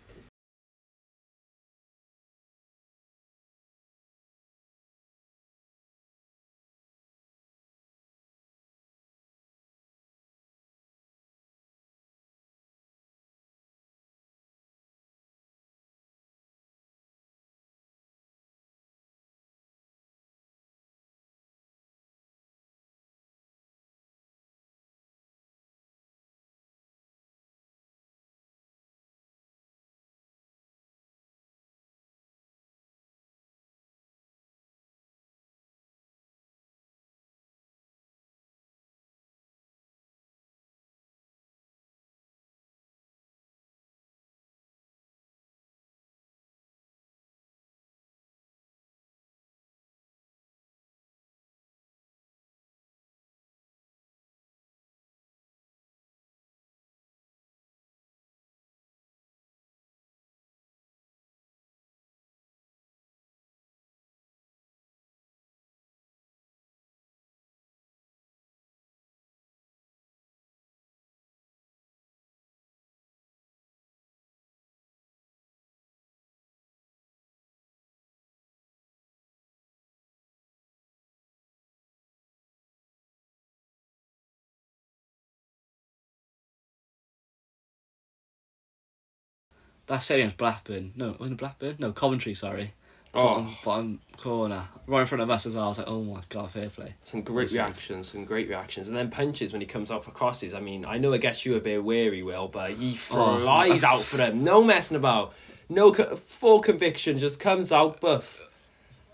That 89.86 89.98
stadium's 90.02 90.32
Blackburn. 90.34 90.92
No, 90.96 91.16
in 91.20 91.34
Blackburn? 91.36 91.76
No, 91.78 91.92
Coventry. 91.92 92.34
Sorry. 92.34 92.72
Oh. 93.14 93.22
Bottom, 93.22 93.56
bottom 93.64 94.00
corner, 94.18 94.64
right 94.86 95.00
in 95.00 95.06
front 95.06 95.22
of 95.22 95.30
us 95.30 95.46
as 95.46 95.54
well. 95.54 95.64
I 95.64 95.68
was 95.68 95.78
like, 95.78 95.88
oh 95.88 96.02
my 96.02 96.20
god, 96.28 96.50
fair 96.50 96.68
play. 96.68 96.94
Some 97.04 97.22
great 97.22 97.50
reactions, 97.52 98.08
some 98.12 98.26
great 98.26 98.46
reactions, 98.48 98.88
and 98.88 98.96
then 98.96 99.10
punches 99.10 99.52
when 99.52 99.62
he 99.62 99.66
comes 99.66 99.90
out 99.90 100.04
for 100.04 100.10
crosses. 100.10 100.52
I 100.52 100.60
mean, 100.60 100.84
I 100.84 100.98
know 100.98 101.14
it 101.14 101.22
gets 101.22 101.46
you 101.46 101.56
a 101.56 101.60
bit 101.60 101.82
weary, 101.82 102.22
Will, 102.22 102.48
but 102.48 102.72
he 102.72 102.92
Oh. 102.92 102.94
flies 103.38 103.84
out 103.84 104.02
for 104.02 104.18
them. 104.18 104.44
No 104.44 104.62
messing 104.62 104.98
about. 104.98 105.32
No 105.70 105.92
co- 105.92 106.16
full 106.16 106.60
conviction, 106.60 107.16
just 107.16 107.40
comes 107.40 107.72
out 107.72 108.00
buff. 108.00 108.40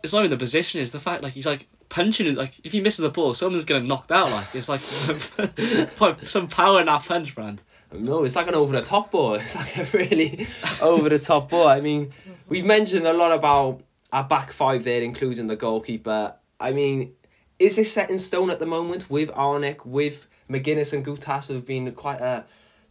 It's 0.03 0.13
not 0.13 0.21
even 0.21 0.31
the 0.33 0.37
position; 0.37 0.81
it's 0.81 0.91
the 0.91 0.99
fact 0.99 1.23
like 1.23 1.33
he's 1.35 1.47
like 1.47 1.69
punching 1.89 2.27
it. 2.27 2.35
Like 2.37 2.55
if 2.65 2.73
he 2.73 2.81
misses 2.81 3.05
the 3.05 3.09
ball, 3.11 3.35
someone's 3.35 3.65
gonna 3.65 3.85
knocked 3.85 4.11
out. 4.11 4.31
Like 4.33 4.53
it's 4.53 4.69
like 4.69 4.81
some 6.27 6.49
power 6.49 6.81
in 6.81 6.87
that 6.87 7.05
punch, 7.05 7.35
brand. 7.37 7.63
No, 7.95 8.25
it's 8.25 8.37
like 8.37 8.49
an 8.49 8.55
over 8.55 8.73
the 8.73 8.83
top 8.83 9.11
ball. 9.11 9.35
It's 9.41 9.57
like 9.57 9.77
a 9.77 9.85
really 9.97 10.47
over 10.81 11.09
the 11.09 11.19
top 11.19 11.51
ball. 11.51 11.69
I 11.69 11.81
mean, 11.81 12.13
we've 12.49 12.65
mentioned 12.65 13.07
a 13.07 13.13
lot 13.13 13.33
about 13.33 13.83
our 14.13 14.25
back 14.25 14.53
five 14.53 14.85
there, 14.85 15.03
including 15.03 15.47
the 15.47 15.57
goalkeeper. 15.57 16.35
I 16.61 16.73
mean, 16.73 17.15
is 17.59 17.77
this 17.77 17.93
set 17.93 18.11
in 18.11 18.19
stone 18.19 18.51
at 18.51 18.59
the 18.59 18.67
moment 18.67 19.11
with 19.11 19.31
Alnwick, 19.31 19.85
with 19.85 20.27
McGuinness 20.51 20.93
and 20.93 21.05
Goutas, 21.05 21.49
who 21.49 21.55
have 21.55 21.67
been 21.67 21.91
quite 21.93 22.21
a 22.21 22.45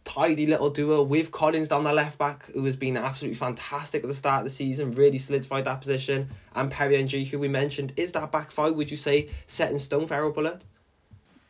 tidy 0.04 0.46
little 0.46 0.70
duo, 0.70 1.02
with 1.02 1.30
Collins 1.30 1.68
down 1.68 1.84
the 1.84 1.92
left 1.92 2.18
back, 2.18 2.46
who 2.52 2.64
has 2.64 2.76
been 2.76 2.96
absolutely 2.96 3.36
fantastic 3.36 4.02
at 4.02 4.08
the 4.08 4.14
start 4.14 4.40
of 4.40 4.44
the 4.44 4.50
season, 4.50 4.92
really 4.92 5.18
solidified 5.18 5.64
that 5.64 5.80
position, 5.80 6.28
and 6.54 6.70
Perry 6.70 6.96
Ng 6.96 7.26
who 7.26 7.38
we 7.38 7.48
mentioned. 7.48 7.92
Is 7.96 8.12
that 8.12 8.32
back 8.32 8.50
five, 8.50 8.74
would 8.74 8.90
you 8.90 8.96
say, 8.96 9.28
set 9.46 9.70
in 9.70 9.78
stone 9.78 10.06
for 10.06 10.14
Errol 10.14 10.32
Bulut? 10.32 10.62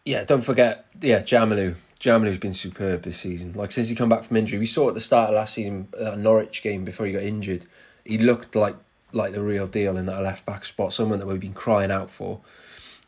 Yeah, 0.05 0.24
don't 0.24 0.42
forget, 0.42 0.86
yeah, 1.00 1.20
Jamilu. 1.20 1.76
Jamilu's 2.00 2.38
been 2.38 2.55
superb 2.55 3.03
this 3.03 3.18
season. 3.18 3.53
Like 3.53 3.70
since 3.70 3.88
he 3.88 3.94
come 3.94 4.09
back 4.09 4.24
from 4.24 4.36
injury, 4.36 4.59
we 4.59 4.66
saw 4.66 4.88
at 4.88 4.94
the 4.94 5.00
start 5.00 5.30
of 5.30 5.36
last 5.36 5.55
season 5.55 5.86
that 5.92 6.18
Norwich 6.18 6.62
game 6.62 6.84
before 6.84 7.07
he 7.07 7.12
got 7.12 7.22
injured, 7.22 7.64
he 8.05 8.18
looked 8.18 8.57
like 8.57 8.74
like 9.12 9.32
the 9.32 9.42
real 9.42 9.66
deal 9.66 9.96
in 9.96 10.07
that 10.07 10.22
left 10.22 10.44
back 10.46 10.64
spot, 10.64 10.92
someone 10.92 11.18
that 11.18 11.26
we've 11.26 11.38
been 11.38 11.53
crying 11.53 11.90
out 11.90 12.11
for. 12.11 12.40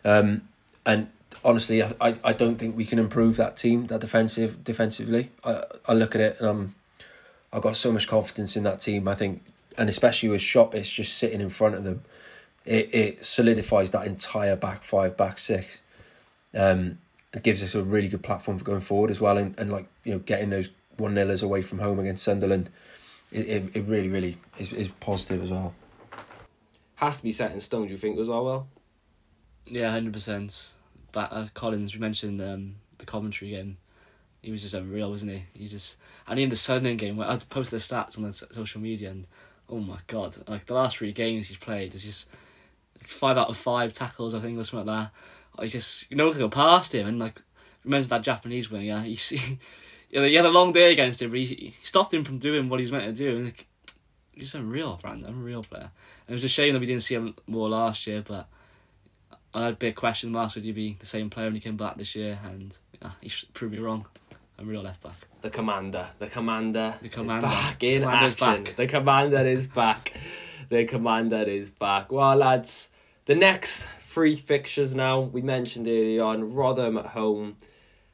Um, 0.04 0.42
and 0.84 1.08
honestly, 1.44 1.82
I, 1.82 2.14
I, 2.22 2.32
don't 2.34 2.58
think 2.58 2.76
we 2.76 2.84
can 2.84 2.98
improve 2.98 3.36
that 3.36 3.56
team, 3.56 3.86
that 3.86 4.00
defensive 4.00 4.62
defensively. 4.62 5.30
I 5.42 5.62
I 5.88 5.94
look 5.94 6.14
at 6.14 6.20
it 6.20 6.36
and 6.38 6.48
I'm, 6.48 6.74
I 7.52 7.58
got 7.58 7.74
so 7.74 7.90
much 7.90 8.06
confidence 8.06 8.56
in 8.56 8.64
that 8.64 8.80
team. 8.80 9.08
I 9.08 9.14
think, 9.14 9.42
and 9.76 9.88
especially 9.88 10.28
with 10.28 10.42
Shop, 10.42 10.74
it's 10.74 10.90
just 10.90 11.16
sitting 11.16 11.40
in 11.40 11.48
front 11.48 11.74
of 11.74 11.84
them. 11.84 12.04
It 12.64 12.94
it 12.94 13.24
solidifies 13.24 13.90
that 13.90 14.06
entire 14.06 14.56
back 14.56 14.84
five, 14.84 15.16
back 15.16 15.38
six. 15.38 15.82
Um, 16.54 16.98
it 17.32 17.42
gives 17.42 17.62
us 17.62 17.74
a 17.74 17.82
really 17.82 18.08
good 18.08 18.22
platform 18.22 18.58
for 18.58 18.64
going 18.64 18.80
forward 18.80 19.10
as 19.10 19.20
well, 19.20 19.36
and, 19.36 19.58
and 19.58 19.72
like 19.72 19.86
you 20.04 20.12
know, 20.12 20.18
getting 20.20 20.50
those 20.50 20.70
one 20.96 21.14
nilers 21.14 21.42
away 21.42 21.62
from 21.62 21.78
home 21.78 21.98
against 21.98 22.24
Sunderland. 22.24 22.70
It, 23.32 23.48
it, 23.48 23.76
it 23.76 23.84
really 23.86 24.08
really 24.08 24.38
is, 24.58 24.72
is 24.72 24.88
positive 24.88 25.42
as 25.42 25.50
well. 25.50 25.74
Has 26.96 27.18
to 27.18 27.22
be 27.24 27.32
set 27.32 27.52
in 27.52 27.60
stone. 27.60 27.86
Do 27.86 27.92
you 27.92 27.98
think 27.98 28.18
as 28.18 28.28
well? 28.28 28.44
Well, 28.44 28.68
Yeah, 29.66 29.90
hundred 29.90 30.12
percent. 30.12 30.74
But 31.10 31.32
uh, 31.32 31.46
Collins, 31.54 31.94
we 31.94 32.00
mentioned 32.00 32.40
um, 32.40 32.76
the 32.98 33.04
Coventry 33.04 33.50
game. 33.50 33.78
He 34.42 34.50
was 34.50 34.62
just 34.62 34.74
unreal, 34.74 35.10
wasn't 35.10 35.32
he? 35.32 35.44
He 35.54 35.68
just 35.68 35.98
and 36.28 36.38
even 36.38 36.50
the 36.50 36.56
Sunderland 36.56 36.98
game. 36.98 37.16
Where 37.16 37.28
I 37.28 37.36
posted 37.36 37.80
the 37.80 37.82
stats 37.82 38.16
on 38.16 38.24
the 38.24 38.32
social 38.32 38.80
media, 38.80 39.10
and 39.10 39.26
oh 39.68 39.78
my 39.78 39.98
god, 40.06 40.36
like 40.48 40.66
the 40.66 40.74
last 40.74 40.98
three 40.98 41.12
games 41.12 41.48
he's 41.48 41.56
played, 41.56 41.94
it's 41.94 42.04
just 42.04 42.30
five 43.02 43.36
out 43.36 43.48
of 43.48 43.56
five 43.56 43.92
tackles, 43.92 44.34
I 44.34 44.40
think, 44.40 44.58
or 44.58 44.64
something 44.64 44.86
like 44.86 45.04
that. 45.04 45.12
I 45.58 45.66
just 45.68 46.10
you 46.10 46.16
know 46.16 46.30
could 46.30 46.38
go 46.40 46.48
past 46.48 46.94
him, 46.94 47.06
and 47.06 47.18
like 47.18 47.40
remember 47.84 48.06
that 48.08 48.22
Japanese 48.22 48.70
wing, 48.70 48.86
yeah, 48.86 49.04
you 49.04 49.16
see. 49.16 49.58
You 50.10 50.20
know, 50.20 50.28
he 50.28 50.34
had 50.36 50.44
a 50.44 50.48
long 50.48 50.70
day 50.70 50.92
against 50.92 51.20
him, 51.20 51.30
but 51.30 51.40
he, 51.40 51.44
he 51.46 51.74
stopped 51.82 52.14
him 52.14 52.22
from 52.22 52.38
doing 52.38 52.68
what 52.68 52.78
he 52.78 52.84
was 52.84 52.92
meant 52.92 53.04
to 53.04 53.12
do. 53.12 53.34
And 53.36 53.44
like, 53.46 53.66
he's 54.32 54.54
unreal, 54.54 54.96
Brandon, 55.02 55.28
unreal 55.28 55.64
player. 55.64 55.90
And 55.90 56.28
it 56.28 56.32
was 56.34 56.44
a 56.44 56.48
shame 56.48 56.72
that 56.72 56.78
we 56.78 56.86
didn't 56.86 57.02
see 57.02 57.16
him 57.16 57.34
more 57.48 57.68
last 57.68 58.06
year, 58.06 58.22
but 58.24 58.46
I 59.52 59.64
had 59.64 59.72
a 59.72 59.76
big 59.76 59.96
question 59.96 60.30
marks 60.30 60.54
would 60.54 60.62
he 60.62 60.70
be 60.70 60.94
the 61.00 61.06
same 61.06 61.30
player 61.30 61.46
when 61.46 61.54
he 61.54 61.60
came 61.60 61.76
back 61.76 61.96
this 61.96 62.14
year, 62.14 62.38
and 62.44 62.78
yeah, 63.02 63.10
he's 63.22 63.44
proved 63.54 63.72
me 63.74 63.80
wrong. 63.80 64.06
I'm 64.56 64.68
real 64.68 64.82
left 64.82 65.02
back. 65.02 65.16
the 65.40 65.50
commander, 65.50 66.06
the 66.20 66.28
commander, 66.28 66.94
The 67.02 67.08
commander. 67.08 67.46
is 67.48 67.52
back 67.52 67.82
in 67.82 68.02
Commander's 68.02 68.34
action. 68.40 68.64
back. 68.64 68.76
The 68.76 68.86
commander 68.86 69.46
is 69.48 69.66
back. 69.66 70.12
The 70.68 70.84
commander 70.84 71.42
is 71.42 71.70
back. 71.70 72.12
Well, 72.12 72.36
lads, 72.36 72.88
the 73.24 73.34
next 73.34 73.86
three 74.14 74.36
fixtures 74.36 74.94
now 74.94 75.20
we 75.20 75.42
mentioned 75.42 75.88
earlier 75.88 76.22
on: 76.22 76.54
Rotherham 76.54 76.96
at 76.96 77.06
home, 77.06 77.56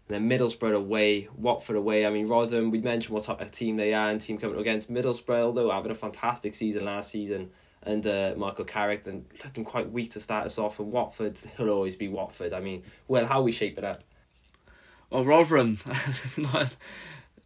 then 0.08 0.28
Middlesbrough 0.28 0.74
away, 0.74 1.28
Watford 1.36 1.76
away. 1.76 2.06
I 2.06 2.10
mean, 2.10 2.26
Rotherham. 2.26 2.70
We 2.70 2.80
mentioned 2.80 3.14
what 3.14 3.24
type 3.24 3.42
of 3.42 3.50
team 3.50 3.76
they 3.76 3.92
are, 3.92 4.10
and 4.10 4.20
team 4.20 4.38
coming 4.38 4.56
up 4.56 4.62
against 4.62 4.90
Middlesbrough, 4.90 5.42
although 5.42 5.70
having 5.70 5.90
a 5.90 5.94
fantastic 5.94 6.54
season 6.54 6.86
last 6.86 7.10
season. 7.10 7.50
Uh, 7.86 8.34
Michael 8.36 8.66
Carrick 8.66 9.06
and 9.06 9.24
looking 9.42 9.64
quite 9.64 9.90
weak 9.90 10.10
to 10.10 10.20
start 10.20 10.44
us 10.44 10.58
off. 10.58 10.80
And 10.80 10.92
Watford, 10.92 11.38
he'll 11.56 11.70
always 11.70 11.96
be 11.96 12.08
Watford. 12.08 12.52
I 12.52 12.60
mean, 12.60 12.82
well, 13.08 13.24
how 13.24 13.40
are 13.40 13.42
we 13.42 13.52
shaping 13.52 13.84
up? 13.84 14.02
Well, 15.08 15.24
Rotherham, 15.24 15.78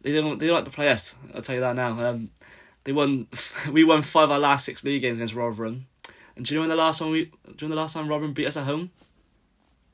they 0.01 0.13
don't 0.13 0.37
they 0.37 0.47
don't 0.47 0.55
like 0.55 0.65
to 0.65 0.71
play 0.71 0.89
us. 0.89 1.15
I'll 1.33 1.41
tell 1.41 1.55
you 1.55 1.61
that 1.61 1.75
now. 1.75 1.91
Um, 2.09 2.31
they 2.85 2.93
won. 2.93 3.27
We 3.71 3.83
won 3.83 4.01
five 4.01 4.25
of 4.25 4.31
our 4.31 4.39
last 4.39 4.65
six 4.65 4.83
league 4.83 5.01
games 5.01 5.17
against 5.17 5.35
Rotherham. 5.35 5.87
And 6.35 6.45
do 6.45 6.53
you 6.53 6.59
know 6.59 6.67
when 6.67 6.69
the 6.69 6.75
last 6.75 7.01
one 7.01 7.11
we? 7.11 7.25
Do 7.25 7.31
you 7.47 7.55
know 7.67 7.75
the 7.75 7.81
last 7.81 7.93
time 7.93 8.07
Rotherham 8.07 8.33
beat 8.33 8.47
us 8.47 8.57
at 8.57 8.65
home? 8.65 8.91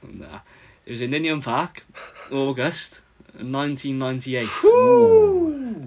Nah. 0.02 0.40
It 0.84 0.90
was 0.90 1.00
in 1.00 1.10
Ninian 1.10 1.40
Park, 1.42 1.84
August, 2.32 3.02
1998. 3.34 4.48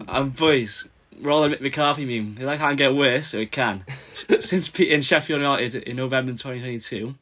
And 0.07 0.35
boys, 0.35 0.87
roll 1.19 1.43
the 1.43 1.55
Mick 1.55 1.61
McCarthy 1.61 2.05
meme. 2.05 2.35
If 2.37 2.45
that 2.45 2.59
can't 2.59 2.77
get 2.77 2.93
worse, 2.93 3.27
so 3.27 3.39
it 3.39 3.51
can. 3.51 3.83
Since 4.39 4.69
beating 4.69 5.01
Sheffield 5.01 5.41
United 5.41 5.83
in 5.83 5.97
November 5.97 6.31
2022, 6.31 7.15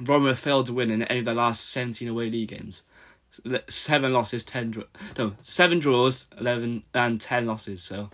Rotherham 0.00 0.26
have 0.26 0.38
failed 0.38 0.66
to 0.66 0.72
win 0.72 0.90
in 0.90 1.02
any 1.04 1.20
of 1.20 1.24
their 1.24 1.34
last 1.34 1.70
17 1.70 2.08
away 2.08 2.30
league 2.30 2.48
games. 2.48 2.82
Seven 3.68 4.12
losses, 4.12 4.44
ten 4.44 4.70
draw- 4.72 4.82
no, 5.16 5.34
seven 5.40 5.78
draws, 5.78 6.28
eleven 6.40 6.82
and 6.94 7.20
ten 7.20 7.46
losses. 7.46 7.82
So 7.82 8.10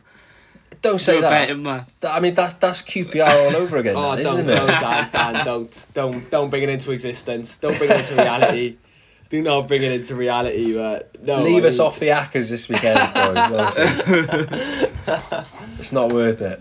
Don't 0.83 0.99
say 1.01 1.15
you're 1.15 1.23
that. 1.23 1.31
betting, 1.31 1.63
man. 1.63 1.87
That- 2.01 2.15
I 2.15 2.21
mean, 2.21 2.35
that's 2.35 2.55
that's 2.55 2.83
QPR 2.83 3.27
all 3.29 3.57
over 3.57 3.79
again, 3.79 3.95
Oh, 3.97 4.15
that, 4.17 4.23
don't, 4.23 4.35
isn't 4.41 4.47
don't, 4.49 4.69
it? 4.69 4.81
Dan, 4.81 5.09
Dan, 5.13 5.45
don't, 5.45 5.87
don't, 5.95 6.31
don't 6.31 6.51
bring 6.51 6.63
it 6.63 6.69
into 6.69 6.93
existence. 6.93 7.57
Don't 7.57 7.77
bring 7.79 7.91
it 7.91 8.01
into 8.01 8.15
reality. 8.17 8.77
Do 9.31 9.41
not 9.43 9.67
bring 9.67 9.83
it 9.83 9.91
into 9.93 10.15
reality. 10.15 10.75
But 10.75 11.25
no, 11.25 11.43
Leave 11.43 11.65
I 11.65 11.69
us 11.69 11.79
mean, 11.79 11.87
off 11.87 11.99
the 11.99 12.09
Ackers 12.09 12.51
this 12.51 12.69
weekend, 12.69 12.99
boys. 13.15 13.75
it's 15.79 15.93
not 15.93 16.13
worth 16.13 16.41
it. 16.43 16.61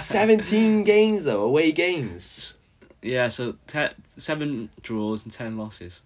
Seventeen 0.00 0.84
games 0.84 1.24
though, 1.24 1.42
away 1.42 1.72
games. 1.72 2.58
Yeah, 3.02 3.28
so 3.28 3.54
te- 3.66 3.88
seven 4.18 4.68
draws 4.82 5.24
and 5.24 5.32
ten 5.32 5.56
losses. 5.56 6.02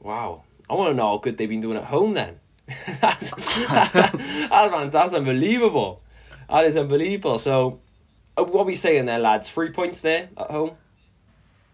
Wow, 0.00 0.42
I 0.68 0.74
want 0.74 0.90
to 0.90 0.94
know 0.94 1.08
how 1.08 1.18
good 1.18 1.36
they've 1.36 1.48
been 1.48 1.60
doing 1.60 1.76
at 1.76 1.84
home. 1.84 2.14
Then 2.14 2.40
that's 3.00 3.30
that's, 3.68 4.92
that's 4.92 5.12
unbelievable. 5.14 6.02
That 6.48 6.64
is 6.64 6.76
unbelievable. 6.76 7.38
So, 7.38 7.80
uh, 8.36 8.44
what 8.44 8.62
are 8.62 8.66
we 8.66 8.74
saying 8.76 9.06
there, 9.06 9.18
lads? 9.18 9.50
Three 9.50 9.70
points 9.70 10.00
there 10.00 10.28
at 10.36 10.50
home. 10.50 10.72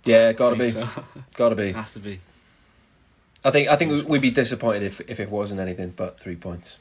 Yeah, 0.05 0.33
gotta 0.33 0.57
be, 0.57 0.69
so. 0.69 0.89
gotta 1.37 1.55
be. 1.55 1.73
Has 1.73 1.93
to 1.95 2.01
be. 2.01 2.21
I 3.45 3.51
think 3.51 3.69
I 3.69 3.77
think 3.77 3.93
we- 3.93 4.03
we'd 4.03 4.23
be 4.23 4.31
disappointed 4.31 4.83
if 4.83 5.01
if 5.03 5.21
it 5.21 5.31
wasn't 5.31 5.61
anything 5.61 5.91
but 5.97 6.19
three 6.21 6.37
points. 6.37 6.79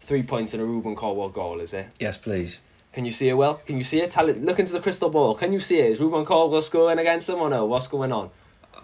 Three 0.00 0.22
points 0.22 0.52
and 0.52 0.62
a 0.62 0.66
Rubin 0.66 0.94
Colwill 0.96 1.30
goal, 1.30 1.60
is 1.60 1.72
it? 1.72 1.86
Yes, 1.98 2.18
please. 2.18 2.60
Can 2.92 3.04
you 3.06 3.10
see 3.10 3.28
it 3.28 3.34
well? 3.34 3.54
Can 3.66 3.76
you 3.78 3.82
see 3.82 4.00
it? 4.02 4.10
Tell 4.10 4.28
it. 4.28 4.40
Look 4.40 4.58
into 4.60 4.72
the 4.74 4.80
crystal 4.80 5.08
ball. 5.08 5.34
Can 5.34 5.50
you 5.50 5.58
see 5.58 5.80
it? 5.80 5.86
Is 5.92 6.00
Rubin 6.00 6.24
Colwill 6.24 6.60
scoring 6.62 6.98
against 6.98 7.26
them 7.26 7.40
or 7.40 7.48
no? 7.48 7.64
What's 7.64 7.88
going 7.88 8.12
on? 8.12 8.30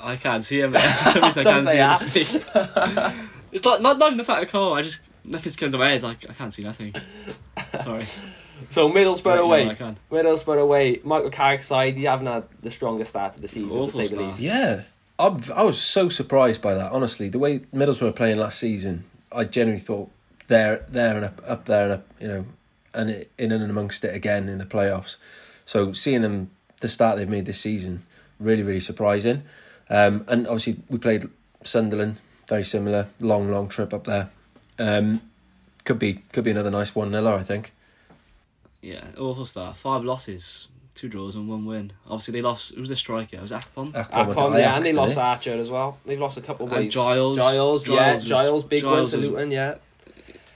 I 0.01 0.17
can't 0.17 0.43
see 0.43 0.61
him. 0.61 0.73
For 0.75 0.79
some 0.79 1.25
reason, 1.25 1.47
I 1.47 1.51
Don't 1.63 1.67
can't 1.67 1.99
say 1.99 2.23
see 2.23 2.39
him. 2.39 2.45
it's 3.53 3.65
not, 3.65 3.83
not 3.83 3.99
not 3.99 4.07
even 4.09 4.19
the 4.19 4.25
fact 4.25 4.45
of 4.45 4.53
call. 4.53 4.75
I 4.75 4.83
just 4.83 5.01
nothing's 5.25 5.57
coming 5.57 5.73
to 5.73 5.79
my 5.79 5.91
head. 5.91 6.03
Like 6.03 6.29
I 6.29 6.33
can't 6.33 6.53
see 6.53 6.63
nothing. 6.63 6.95
Sorry. 7.83 8.05
So 8.69 8.91
Middlesbrough 8.91 9.25
Right, 9.25 9.37
no, 9.37 9.45
away. 9.45 9.69
I 9.71 9.75
can. 9.75 9.97
Middlesbrough 10.11 10.61
away. 10.61 11.01
Michael 11.03 11.31
Carrick's 11.31 11.67
side. 11.67 11.97
You 11.97 12.09
haven't 12.09 12.27
had 12.27 12.45
the 12.61 12.71
strongest 12.71 13.11
start 13.11 13.35
of 13.35 13.41
the 13.41 13.49
season, 13.49 13.85
to 13.85 13.91
say 13.91 14.15
the 14.15 14.23
least. 14.23 14.41
Yeah, 14.41 14.83
I'm, 15.19 15.41
I 15.55 15.63
was 15.63 15.81
so 15.81 16.09
surprised 16.09 16.61
by 16.61 16.75
that. 16.75 16.93
Honestly, 16.93 17.29
the 17.29 17.39
way 17.39 17.61
Middlesbrough 17.75 18.03
were 18.03 18.13
playing 18.13 18.39
last 18.39 18.59
season, 18.59 19.05
I 19.33 19.45
genuinely 19.45 19.83
thought 19.83 20.11
they're 20.49 20.85
there 20.89 21.17
and 21.17 21.25
up, 21.25 21.43
up 21.47 21.65
there 21.67 21.85
and 21.85 21.93
up, 21.93 22.07
you 22.21 22.29
know, 22.29 22.47
and 22.93 23.27
in 23.39 23.53
and 23.53 23.71
amongst 23.71 24.05
it 24.05 24.15
again 24.15 24.49
in 24.49 24.59
the 24.59 24.67
playoffs. 24.67 25.17
So 25.65 25.93
seeing 25.93 26.23
them 26.23 26.51
the 26.81 26.89
start 26.89 27.17
they've 27.17 27.29
made 27.29 27.47
this 27.47 27.61
season, 27.61 28.05
really 28.39 28.63
really 28.63 28.81
surprising. 28.81 29.43
Um, 29.91 30.25
and 30.29 30.47
obviously 30.47 30.77
we 30.89 30.99
played 30.99 31.29
Sunderland, 31.65 32.21
very 32.49 32.63
similar, 32.65 33.09
long 33.21 33.51
long 33.51 33.69
trip 33.69 33.93
up 33.93 34.05
there. 34.05 34.31
Um, 34.79 35.21
could 35.85 35.99
be 35.99 36.23
could 36.33 36.45
be 36.45 36.53
another 36.53 36.71
nice 36.71 36.95
one 36.95 37.11
0 37.11 37.27
I 37.37 37.43
think. 37.43 37.73
Yeah, 38.83 39.05
awful 39.19 39.45
start. 39.45 39.77
Five 39.77 40.05
losses, 40.05 40.69
two 40.95 41.09
draws 41.09 41.35
and 41.35 41.49
one 41.49 41.67
win. 41.67 41.93
Obviously 42.07 42.33
they 42.33 42.41
lost. 42.41 42.73
It 42.75 42.81
was 42.81 42.91
a 42.91 42.97
striker. 42.97 43.37
It 43.37 43.43
was 43.43 43.53
Akpom. 43.53 43.93
Akpom 43.93 44.27
went 44.27 44.39
Akpom, 44.39 44.53
yeah, 44.53 44.59
Ajax, 44.59 44.77
and 44.77 44.87
they 44.87 44.93
lost 44.93 45.15
he? 45.15 45.21
Archer 45.21 45.53
as 45.55 45.69
well. 45.71 45.99
They've 46.07 46.19
lost 46.21 46.39
a 46.39 46.41
couple 46.41 46.67
of 46.67 46.73
And 46.73 46.85
ways. 46.85 46.95
Giles. 46.95 47.37
Giles, 47.37 47.89
yeah, 47.89 47.95
Giles 47.97 48.15
was- 48.23 48.25
Giles, 48.25 48.65
big 48.65 48.85
one 48.85 48.95
Giles 48.97 49.11
to 49.11 49.17
was- 49.19 49.27
Luton, 49.27 49.51
yeah. 49.51 49.75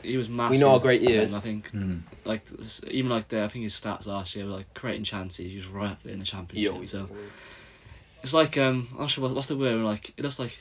He 0.03 0.17
was 0.19 0.29
massive. 0.29 0.51
We 0.53 0.59
know 0.59 0.71
how 0.71 0.79
great 0.79 1.01
he 1.01 1.07
for 1.09 1.13
is. 1.15 1.35
I 1.35 1.41
think. 1.41 1.71
Hmm. 1.71 1.97
Like 2.27 2.43
even 2.89 3.11
like 3.11 3.29
the 3.29 3.43
I 3.45 3.49
think 3.49 3.63
his 3.65 3.75
stats 3.75 4.07
last 4.07 4.37
year 4.37 4.45
were 4.45 4.53
like 4.53 4.73
creating 4.75 5.05
chances. 5.05 5.51
He 5.51 5.57
was 5.57 5.67
right 5.67 5.91
up 5.93 6.03
there 6.03 6.13
in 6.13 6.19
the 6.19 6.27
championship. 6.27 6.75
Yo, 6.75 6.85
so 6.85 7.07
it's 8.25 8.35
like 8.35 8.59
um 8.59 8.89
I'm 8.95 9.01
not 9.03 9.11
sure 9.11 9.23
what, 9.23 9.35
what's 9.35 9.47
the 9.47 9.57
word 9.57 9.81
like 9.83 10.09
it 10.17 10.23
looks 10.23 10.41
like 10.41 10.57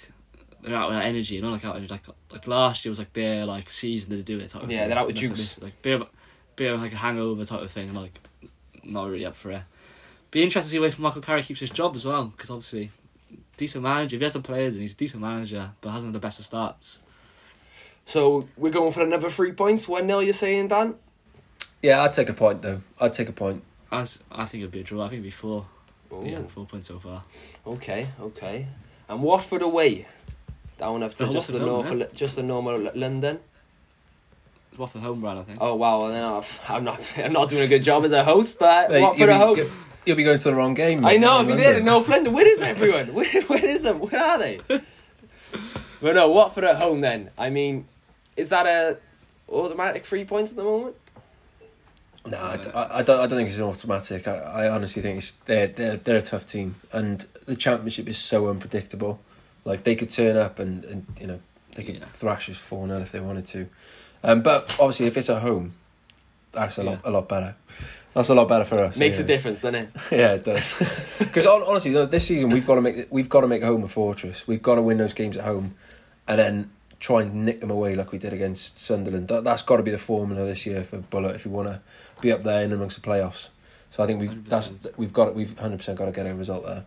they're 0.62 0.76
out 0.76 0.90
with 0.92 1.00
energy, 1.00 1.42
not 1.42 1.52
like 1.52 1.66
out 1.66 1.76
with 1.82 1.90
like 1.90 2.04
like 2.32 2.46
last 2.48 2.86
year 2.86 2.92
was 2.92 3.00
like 3.00 3.14
their 3.14 3.46
like 3.46 3.70
season 3.72 4.16
to 4.16 4.22
do 4.24 4.40
it 4.40 4.50
type 4.50 4.64
of 4.64 4.72
Yeah, 4.72 4.82
thing. 4.82 4.90
they're 4.90 5.00
out 5.00 5.08
with 5.08 5.16
That's 5.16 5.30
like 5.30 5.38
juice. 5.38 5.56
this, 5.56 5.64
Like 5.64 5.82
bit 5.82 6.00
of 6.02 6.08
bit 6.56 6.72
of 6.72 6.82
like 6.82 6.94
a 6.94 6.98
hangover 6.98 7.44
type 7.44 7.62
of 7.62 7.72
thing, 7.72 7.92
like 7.94 8.20
not 8.84 9.10
really 9.10 9.26
up 9.26 9.36
for 9.36 9.50
it. 9.52 9.62
Be 10.30 10.44
interested 10.44 10.70
to 10.70 10.72
see 10.74 10.80
where 10.80 10.92
Michael 11.00 11.22
Carrick 11.22 11.46
keeps 11.46 11.60
his 11.60 11.70
job 11.70 11.96
as 11.96 12.06
well, 12.06 12.26
because 12.26 12.50
obviously 12.52 12.92
decent 13.58 13.84
manager. 13.84 14.16
If 14.16 14.20
he 14.20 14.24
has 14.26 14.34
the 14.34 14.42
players 14.42 14.74
and 14.76 14.82
he's 14.82 14.94
a 14.94 14.98
decent 14.98 15.22
manager, 15.22 15.72
but 15.82 15.92
hasn't 15.92 16.08
had 16.10 16.16
the 16.16 16.26
best 16.26 16.40
of 16.40 16.46
starts. 16.46 17.02
So 18.06 18.48
we're 18.58 18.72
going 18.72 18.92
for 18.92 19.02
another 19.02 19.30
three 19.30 19.52
points. 19.54 19.88
1 19.88 20.06
0, 20.06 20.20
you're 20.20 20.34
saying, 20.34 20.68
Dan? 20.70 20.96
Yeah, 21.82 22.02
I'd 22.04 22.14
take 22.14 22.30
a 22.30 22.34
point 22.34 22.62
though. 22.62 22.82
I'd 23.00 23.14
take 23.14 23.30
a 23.30 23.34
point. 23.34 23.64
As 23.92 24.24
I 24.32 24.46
think 24.46 24.62
it'd 24.64 24.72
be 24.72 24.80
a 24.80 24.84
draw. 24.84 25.02
I 25.04 25.06
think 25.06 25.14
it'd 25.20 25.24
be 25.24 25.30
four. 25.30 25.66
Yeah, 26.24 26.44
four 26.44 26.66
points 26.66 26.88
so 26.88 27.00
far. 27.00 27.24
Okay, 27.66 28.10
okay. 28.20 28.68
And 29.10 29.22
Watford 29.22 29.62
away. 29.62 30.06
Down 30.78 31.04
up 31.04 31.14
to 31.16 31.30
just 31.30 31.50
the 31.50 31.60
Watford 31.60 31.62
home, 31.86 31.98
north, 32.00 32.12
of, 32.12 32.14
just 32.14 32.36
the 32.36 32.44
normal 32.44 32.92
London. 32.96 33.40
It's 34.70 34.80
Watford 34.80 35.02
home 35.02 35.22
run, 35.22 35.38
I 35.38 35.44
think. 35.44 35.60
Oh 35.62 35.76
wow! 35.76 36.08
Then 36.08 36.24
I've, 36.24 36.62
I'm 36.68 36.84
not, 36.84 37.00
I'm 37.18 37.34
not 37.34 37.50
doing 37.50 37.62
a 37.64 37.68
good 37.68 37.84
job 37.84 38.04
as 38.06 38.12
a 38.12 38.24
host, 38.24 38.58
but 38.60 38.90
Mate, 38.90 39.02
Watford 39.02 39.20
you'll, 39.20 39.30
at 39.32 39.38
home. 39.38 39.56
be, 39.56 39.62
you'll, 39.62 39.70
you'll 40.06 40.18
be 40.18 40.24
going 40.24 40.38
to 40.38 40.44
the 40.44 40.56
wrong 40.56 40.74
game. 40.74 41.06
I 41.06 41.18
know, 41.18 41.38
I'll 41.38 41.46
be 41.46 41.54
there 41.54 41.76
in 41.76 41.86
Remember. 41.86 41.92
North 41.92 42.10
London. 42.10 42.34
Where 42.34 42.48
is 42.48 42.60
everyone? 42.74 43.14
Where, 43.14 43.42
where 43.44 43.66
is 43.66 43.84
them? 43.84 44.00
Where 44.00 44.22
are 44.22 44.38
they? 44.40 44.60
but 44.68 46.16
no, 46.16 46.30
Watford 46.30 46.64
at 46.64 46.78
home 46.78 47.02
then. 47.02 47.30
I 47.38 47.50
mean, 47.52 47.88
is 48.36 48.50
that 48.50 48.66
a 48.66 48.98
automatic 49.48 50.06
three 50.06 50.26
points 50.26 50.52
at 50.52 50.58
the 50.58 50.64
moment? 50.64 50.96
No, 52.26 52.38
I, 52.38 52.56
I- 52.74 53.00
I 53.00 53.02
don't. 53.04 53.20
I 53.20 53.28
don't 53.28 53.38
think 53.38 53.50
it's 53.50 53.58
an 53.58 53.64
automatic. 53.64 54.28
I, 54.28 54.38
I 54.38 54.70
honestly 54.70 55.02
think 55.02 55.18
it's 55.18 55.32
they're 55.46 55.68
they're 55.68 55.98
they're 55.98 56.18
a 56.18 56.22
tough 56.22 56.46
team, 56.46 56.76
and 56.94 57.26
the 57.46 57.56
championship 57.56 58.08
is 58.08 58.18
so 58.18 58.48
unpredictable. 58.48 59.20
Like 59.66 59.84
they 59.84 59.96
could 59.96 60.10
turn 60.10 60.38
up 60.38 60.60
and, 60.60 60.86
and 60.86 61.06
you 61.20 61.28
know 61.28 61.40
they 61.76 61.84
could 61.84 61.96
Yeah. 61.96 62.06
thrash 62.06 62.50
us 62.50 62.58
four 62.58 62.88
0 62.88 63.00
if 63.02 63.12
they 63.12 63.20
wanted 63.20 63.46
to, 63.48 63.68
um, 64.24 64.42
but 64.42 64.70
obviously 64.80 65.08
if 65.08 65.18
it's 65.18 65.30
at 65.30 65.42
home, 65.42 65.74
that's 66.54 66.78
a 66.78 66.84
lot 66.84 67.00
a 67.04 67.12
lot 67.12 67.28
better. 67.28 67.56
That's 68.14 68.30
a 68.30 68.36
lot 68.36 68.48
better 68.48 68.64
for 68.64 68.80
us. 68.80 68.98
Makes 68.98 69.18
yeah. 69.18 69.24
a 69.24 69.28
difference, 69.28 69.62
doesn't 69.62 69.76
it? 69.76 69.90
Yeah, 70.12 70.34
it 70.36 70.44
does. 70.46 70.72
Because 71.20 71.46
honestly, 71.48 71.92
this 72.06 72.28
season 72.28 72.52
we've 72.52 72.66
got 72.68 72.76
to 72.76 72.82
make 72.82 73.08
we've 73.10 73.30
got 73.30 73.42
to 73.42 73.48
make 73.48 73.64
home 73.64 73.84
a 73.84 73.88
fortress. 73.88 74.48
We've 74.48 74.62
got 74.62 74.76
to 74.76 74.82
win 74.82 74.98
those 74.98 75.14
games 75.14 75.36
at 75.36 75.44
home, 75.46 75.76
and 76.28 76.40
then 76.40 76.72
try 77.04 77.22
and 77.22 77.46
nick 77.46 77.60
them 77.60 77.70
away 77.70 77.96
like 77.96 78.14
we 78.14 78.18
did 78.18 78.32
against 78.32 78.78
Sunderland. 78.78 79.28
That, 79.28 79.44
that's 79.44 79.62
got 79.62 79.76
to 79.78 79.84
be 79.84 79.92
the 79.92 79.98
formula 79.98 80.46
this 80.46 80.66
year 80.66 80.86
for 80.86 81.00
Bulut 81.00 81.36
if 81.36 81.46
we 81.46 81.52
want 81.52 81.68
to 81.68 81.82
be 82.22 82.32
up 82.32 82.44
there 82.44 82.64
in 82.64 82.72
amongst 82.72 82.96
the 83.02 83.08
playoffs. 83.08 83.50
So 83.92 84.02
I 84.02 84.08
think 84.08 84.22
we 84.22 84.28
that's 84.28 84.70
100%. 84.72 84.98
we've 84.98 85.12
got 85.14 85.36
we've 85.36 85.60
hundred 85.60 85.78
percent 85.78 86.00
got 86.00 86.06
to 86.06 86.12
get 86.14 86.26
a 86.26 86.34
result 86.34 86.66
there. 86.66 86.86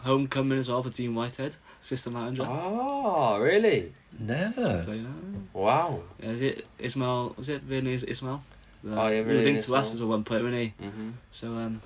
Homecoming 0.00 0.58
as 0.58 0.68
well 0.68 0.82
for 0.82 0.90
Team 0.90 1.14
Whitehead, 1.14 1.56
assistant 1.80 2.16
manager. 2.16 2.44
Oh, 2.46 3.38
really? 3.38 3.92
Never. 4.18 4.76
So, 4.76 4.92
you 4.92 5.06
Wow. 5.54 6.02
yeah, 6.20 6.30
is 6.30 6.42
it 6.42 6.66
Ismail? 6.78 7.34
Was 7.38 7.48
it 7.48 7.62
Vinny 7.62 7.94
Ismail? 7.94 8.42
The- 8.82 9.00
Oh, 9.00 9.08
yeah, 9.08 9.18
he 9.18 9.22
Vinny 9.22 9.44
linked 9.44 9.62
to 9.64 9.76
us 9.76 9.94
as 9.94 10.00
at 10.02 10.06
one 10.06 10.24
point, 10.24 10.42
wasn't 10.42 10.60
he? 10.60 10.74
Mm-hmm. 10.84 11.10
So 11.30 11.54
um, 11.54 11.80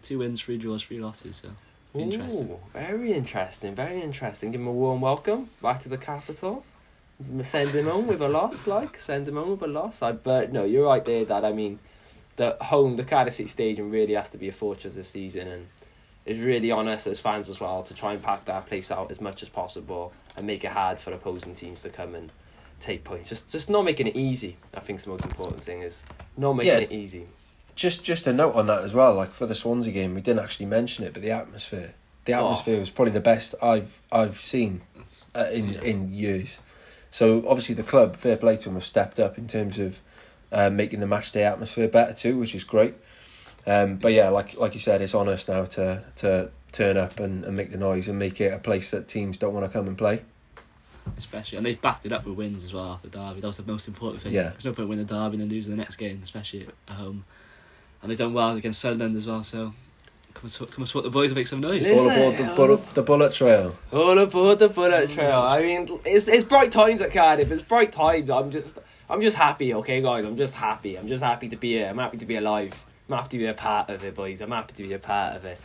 two 0.00 0.20
wins, 0.20 0.40
three 0.40 0.56
draws, 0.56 0.82
three 0.82 1.00
losses. 1.00 1.36
So 1.36 1.50
interesting. 1.94 2.50
Ooh, 2.50 2.60
very 2.72 3.12
interesting, 3.12 3.74
very 3.74 4.00
interesting. 4.00 4.52
Give 4.52 4.60
him 4.60 4.66
a 4.66 4.72
warm 4.72 5.00
welcome 5.00 5.50
back 5.62 5.80
to 5.80 5.88
the 5.88 5.98
capital. 5.98 6.64
Send 7.42 7.70
him 7.70 7.86
home 7.86 8.06
with 8.06 8.20
a 8.20 8.28
loss, 8.28 8.66
like 8.66 9.00
send 9.00 9.26
him 9.26 9.34
home 9.34 9.50
with 9.50 9.62
a 9.62 9.66
loss. 9.66 10.02
I, 10.02 10.12
but 10.12 10.52
no, 10.52 10.64
you're 10.64 10.86
right 10.86 11.04
there, 11.04 11.24
Dad. 11.24 11.44
I 11.44 11.52
mean, 11.52 11.80
the 12.36 12.56
home, 12.60 12.94
the 12.96 13.02
Cardiff 13.04 13.34
City 13.34 13.48
Stadium 13.48 13.90
really 13.90 14.14
has 14.14 14.30
to 14.30 14.38
be 14.38 14.48
a 14.48 14.52
fortress 14.52 14.94
this 14.94 15.08
season, 15.08 15.48
and 15.48 15.66
it's 16.24 16.38
really 16.40 16.70
on 16.70 16.86
us 16.86 17.08
as 17.08 17.18
fans 17.18 17.48
as 17.48 17.58
well 17.58 17.82
to 17.82 17.94
try 17.94 18.12
and 18.12 18.22
pack 18.22 18.44
that 18.44 18.66
place 18.66 18.92
out 18.92 19.10
as 19.10 19.20
much 19.20 19.42
as 19.42 19.48
possible 19.48 20.12
and 20.36 20.46
make 20.46 20.62
it 20.62 20.70
hard 20.70 21.00
for 21.00 21.12
opposing 21.12 21.54
teams 21.54 21.82
to 21.82 21.88
come 21.88 22.14
and 22.14 22.30
take 22.78 23.02
points. 23.02 23.30
Just, 23.30 23.50
just 23.50 23.68
not 23.68 23.84
making 23.84 24.06
it 24.06 24.14
easy. 24.16 24.56
I 24.72 24.78
think 24.80 25.02
the 25.02 25.10
most 25.10 25.24
important 25.24 25.64
thing 25.64 25.82
is 25.82 26.04
not 26.36 26.52
making 26.52 26.72
Yeah. 26.72 26.78
it 26.78 26.92
easy. 26.92 27.26
Just 27.78 28.02
just 28.02 28.26
a 28.26 28.32
note 28.32 28.54
on 28.56 28.66
that 28.66 28.82
as 28.82 28.92
well. 28.92 29.14
Like 29.14 29.30
for 29.32 29.46
the 29.46 29.54
Swansea 29.54 29.92
game, 29.92 30.12
we 30.16 30.20
didn't 30.20 30.42
actually 30.42 30.66
mention 30.66 31.04
it, 31.04 31.12
but 31.12 31.22
the 31.22 31.30
atmosphere, 31.30 31.94
the 32.24 32.32
Oh. 32.34 32.46
atmosphere 32.46 32.80
was 32.80 32.90
probably 32.90 33.12
the 33.12 33.20
best 33.20 33.54
I've 33.62 34.02
I've 34.10 34.38
seen 34.40 34.80
uh, 35.36 35.46
in 35.52 35.74
Yeah. 35.74 35.82
in 35.82 36.12
years. 36.12 36.58
So 37.12 37.44
obviously 37.48 37.76
the 37.76 37.84
club, 37.84 38.16
fair 38.16 38.36
play 38.36 38.56
to 38.56 38.64
them, 38.64 38.74
have 38.74 38.84
stepped 38.84 39.20
up 39.20 39.38
in 39.38 39.46
terms 39.46 39.78
of 39.78 40.00
uh, 40.50 40.70
making 40.70 40.98
the 40.98 41.06
match 41.06 41.30
day 41.30 41.44
atmosphere 41.44 41.86
better 41.86 42.12
too, 42.14 42.36
which 42.36 42.52
is 42.52 42.64
great. 42.64 42.94
Um, 43.64 43.96
but 43.96 44.12
yeah, 44.12 44.28
like 44.28 44.56
like 44.58 44.74
you 44.74 44.80
said, 44.80 45.00
it's 45.00 45.14
on 45.14 45.28
us 45.28 45.46
now 45.46 45.64
to 45.76 46.02
to 46.16 46.50
turn 46.72 46.96
up 46.96 47.20
and, 47.20 47.44
and 47.44 47.56
make 47.56 47.70
the 47.70 47.78
noise 47.78 48.08
and 48.08 48.18
make 48.18 48.40
it 48.40 48.52
a 48.52 48.58
place 48.58 48.90
that 48.90 49.06
teams 49.06 49.36
don't 49.36 49.54
want 49.54 49.64
to 49.66 49.72
come 49.72 49.86
and 49.86 49.96
play. 49.96 50.22
especially, 51.16 51.56
and 51.58 51.64
they've 51.64 51.80
backed 51.80 52.04
it 52.06 52.12
up 52.12 52.26
with 52.26 52.36
wins 52.36 52.64
as 52.64 52.74
well 52.74 52.92
after 52.92 53.08
Derby. 53.08 53.40
That 53.40 53.46
was 53.46 53.56
the 53.56 53.70
most 53.72 53.86
important 53.88 54.20
thing. 54.22 54.32
Yeah. 54.34 54.48
There's 54.50 54.64
no 54.66 54.72
point 54.72 54.88
winning 54.88 55.06
the 55.06 55.14
Derby 55.14 55.34
and 55.36 55.42
then 55.42 55.48
losing 55.48 55.74
the 55.76 55.82
next 55.82 55.96
game, 55.96 56.18
especially 56.22 56.66
at 56.88 56.94
home. 56.96 57.24
And 58.00 58.10
they've 58.10 58.18
done 58.18 58.32
well 58.32 58.56
against 58.56 58.80
Sunderland 58.80 59.16
as 59.16 59.26
well. 59.26 59.42
So 59.42 59.72
come 60.34 60.42
and 60.42 60.50
support, 60.50 60.72
come 60.72 60.82
and 60.82 60.88
support 60.88 61.04
the 61.04 61.10
boys 61.10 61.30
and 61.30 61.36
make 61.36 61.46
some 61.46 61.60
noise. 61.60 61.82
Listen. 61.82 61.98
All 61.98 62.10
aboard 62.10 62.36
the 62.36 62.50
um, 62.50 62.56
bullet, 62.56 62.94
the 62.94 63.02
bullet 63.02 63.32
trail. 63.32 63.76
All 63.92 64.18
aboard 64.18 64.58
the 64.60 64.68
bullet 64.68 65.10
trail. 65.10 65.40
I 65.40 65.62
mean, 65.62 65.88
it's 66.04 66.28
it's 66.28 66.44
bright 66.44 66.70
times 66.70 67.00
at 67.00 67.12
Cardiff. 67.12 67.50
It's 67.50 67.62
bright 67.62 67.92
times. 67.92 68.30
I'm 68.30 68.50
just 68.50 68.78
I'm 69.10 69.20
just 69.20 69.36
happy. 69.36 69.74
Okay, 69.74 70.00
guys. 70.00 70.24
I'm 70.24 70.36
just 70.36 70.54
happy. 70.54 70.96
I'm 70.96 71.08
just 71.08 71.22
happy 71.22 71.48
to 71.48 71.56
be 71.56 71.72
here. 71.72 71.88
I'm 71.88 71.98
happy 71.98 72.18
to 72.18 72.26
be 72.26 72.36
alive. 72.36 72.84
I'm 73.08 73.16
happy 73.16 73.30
to 73.30 73.38
be 73.38 73.46
a 73.46 73.54
part 73.54 73.90
of 73.90 74.04
it, 74.04 74.14
boys. 74.14 74.40
I'm 74.40 74.50
happy 74.50 74.74
to 74.74 74.82
be 74.82 74.92
a 74.92 74.98
part 74.98 75.36
of 75.36 75.44
it. 75.44 75.58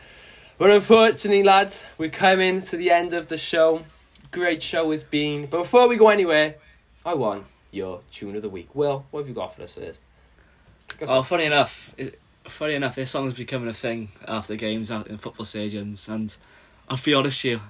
But 0.57 0.69
unfortunately, 0.69 1.43
lads, 1.43 1.83
we're 1.97 2.09
coming 2.09 2.61
to 2.61 2.77
the 2.77 2.89
end 2.89 3.13
of 3.13 3.27
the 3.27 3.37
show. 3.37 3.83
Great 4.31 4.63
show 4.63 4.91
it's 4.91 5.03
been. 5.03 5.47
But 5.47 5.57
before 5.57 5.89
we 5.89 5.97
go 5.97 6.09
anywhere, 6.09 6.55
I 7.05 7.15
want 7.15 7.45
your 7.71 8.01
tune 8.11 8.35
of 8.35 8.41
the 8.43 8.49
week. 8.49 8.73
Will, 8.73 9.05
what 9.11 9.21
have 9.21 9.27
you 9.27 9.35
got 9.35 9.55
for 9.55 9.63
us 9.63 9.73
first? 9.73 10.03
Oh, 11.07 11.23
funny 11.23 11.45
enough, 11.45 11.93
it, 11.97 12.19
funny 12.45 12.75
enough, 12.75 12.95
this 12.95 13.11
song's 13.11 13.33
becoming 13.33 13.69
a 13.69 13.73
thing 13.73 14.09
after 14.27 14.55
games 14.55 14.91
out 14.91 15.07
in 15.07 15.17
football 15.17 15.45
stadiums. 15.45 16.09
And 16.09 16.35
I'll 16.89 16.99
be 17.03 17.13
honest 17.13 17.43
with 17.43 17.51
you, 17.51 17.61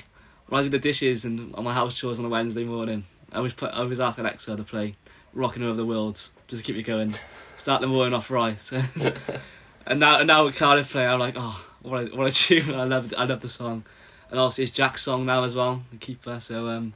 when 0.48 0.60
I 0.60 0.64
did 0.64 0.72
the 0.72 0.80
dishes 0.80 1.26
and 1.26 1.54
on 1.56 1.64
my 1.64 1.74
house 1.74 1.98
chores 1.98 2.20
on 2.20 2.26
a 2.26 2.30
Wednesday 2.30 2.64
morning, 2.64 3.04
I 3.32 3.40
was 3.40 3.54
put, 3.54 3.72
I 3.72 3.82
was 3.84 4.00
asking 4.00 4.26
Alexa 4.26 4.56
to 4.56 4.64
play 4.64 4.96
"Rocking 5.34 5.64
Over 5.64 5.76
the 5.76 5.86
World" 5.86 6.16
just 6.16 6.32
to 6.48 6.64
keep 6.64 6.76
me 6.76 6.84
going, 6.84 7.16
start 7.58 7.82
the 7.82 7.88
morning 7.88 8.14
off 8.14 8.30
right. 8.30 8.72
and 9.88 10.00
now, 10.00 10.20
and 10.20 10.28
now 10.28 10.46
with 10.46 10.56
Cardiff 10.56 10.92
play, 10.92 11.08
I'm 11.08 11.20
like, 11.20 11.36
oh, 11.38 11.66
what 11.82 12.12
a, 12.12 12.16
what 12.16 12.28
a 12.28 12.32
tune! 12.34 12.76
I 12.76 12.84
love, 12.84 13.14
I 13.18 13.26
love 13.26 13.42
the 13.42 13.50
song, 13.50 13.84
and 14.30 14.40
also 14.40 14.62
it's 14.62 14.72
Jak's 14.72 15.02
song 15.02 15.26
now 15.26 15.44
as 15.44 15.56
well, 15.56 15.82
the 15.92 15.98
keeper. 15.98 16.40
So, 16.40 16.68
um, 16.68 16.94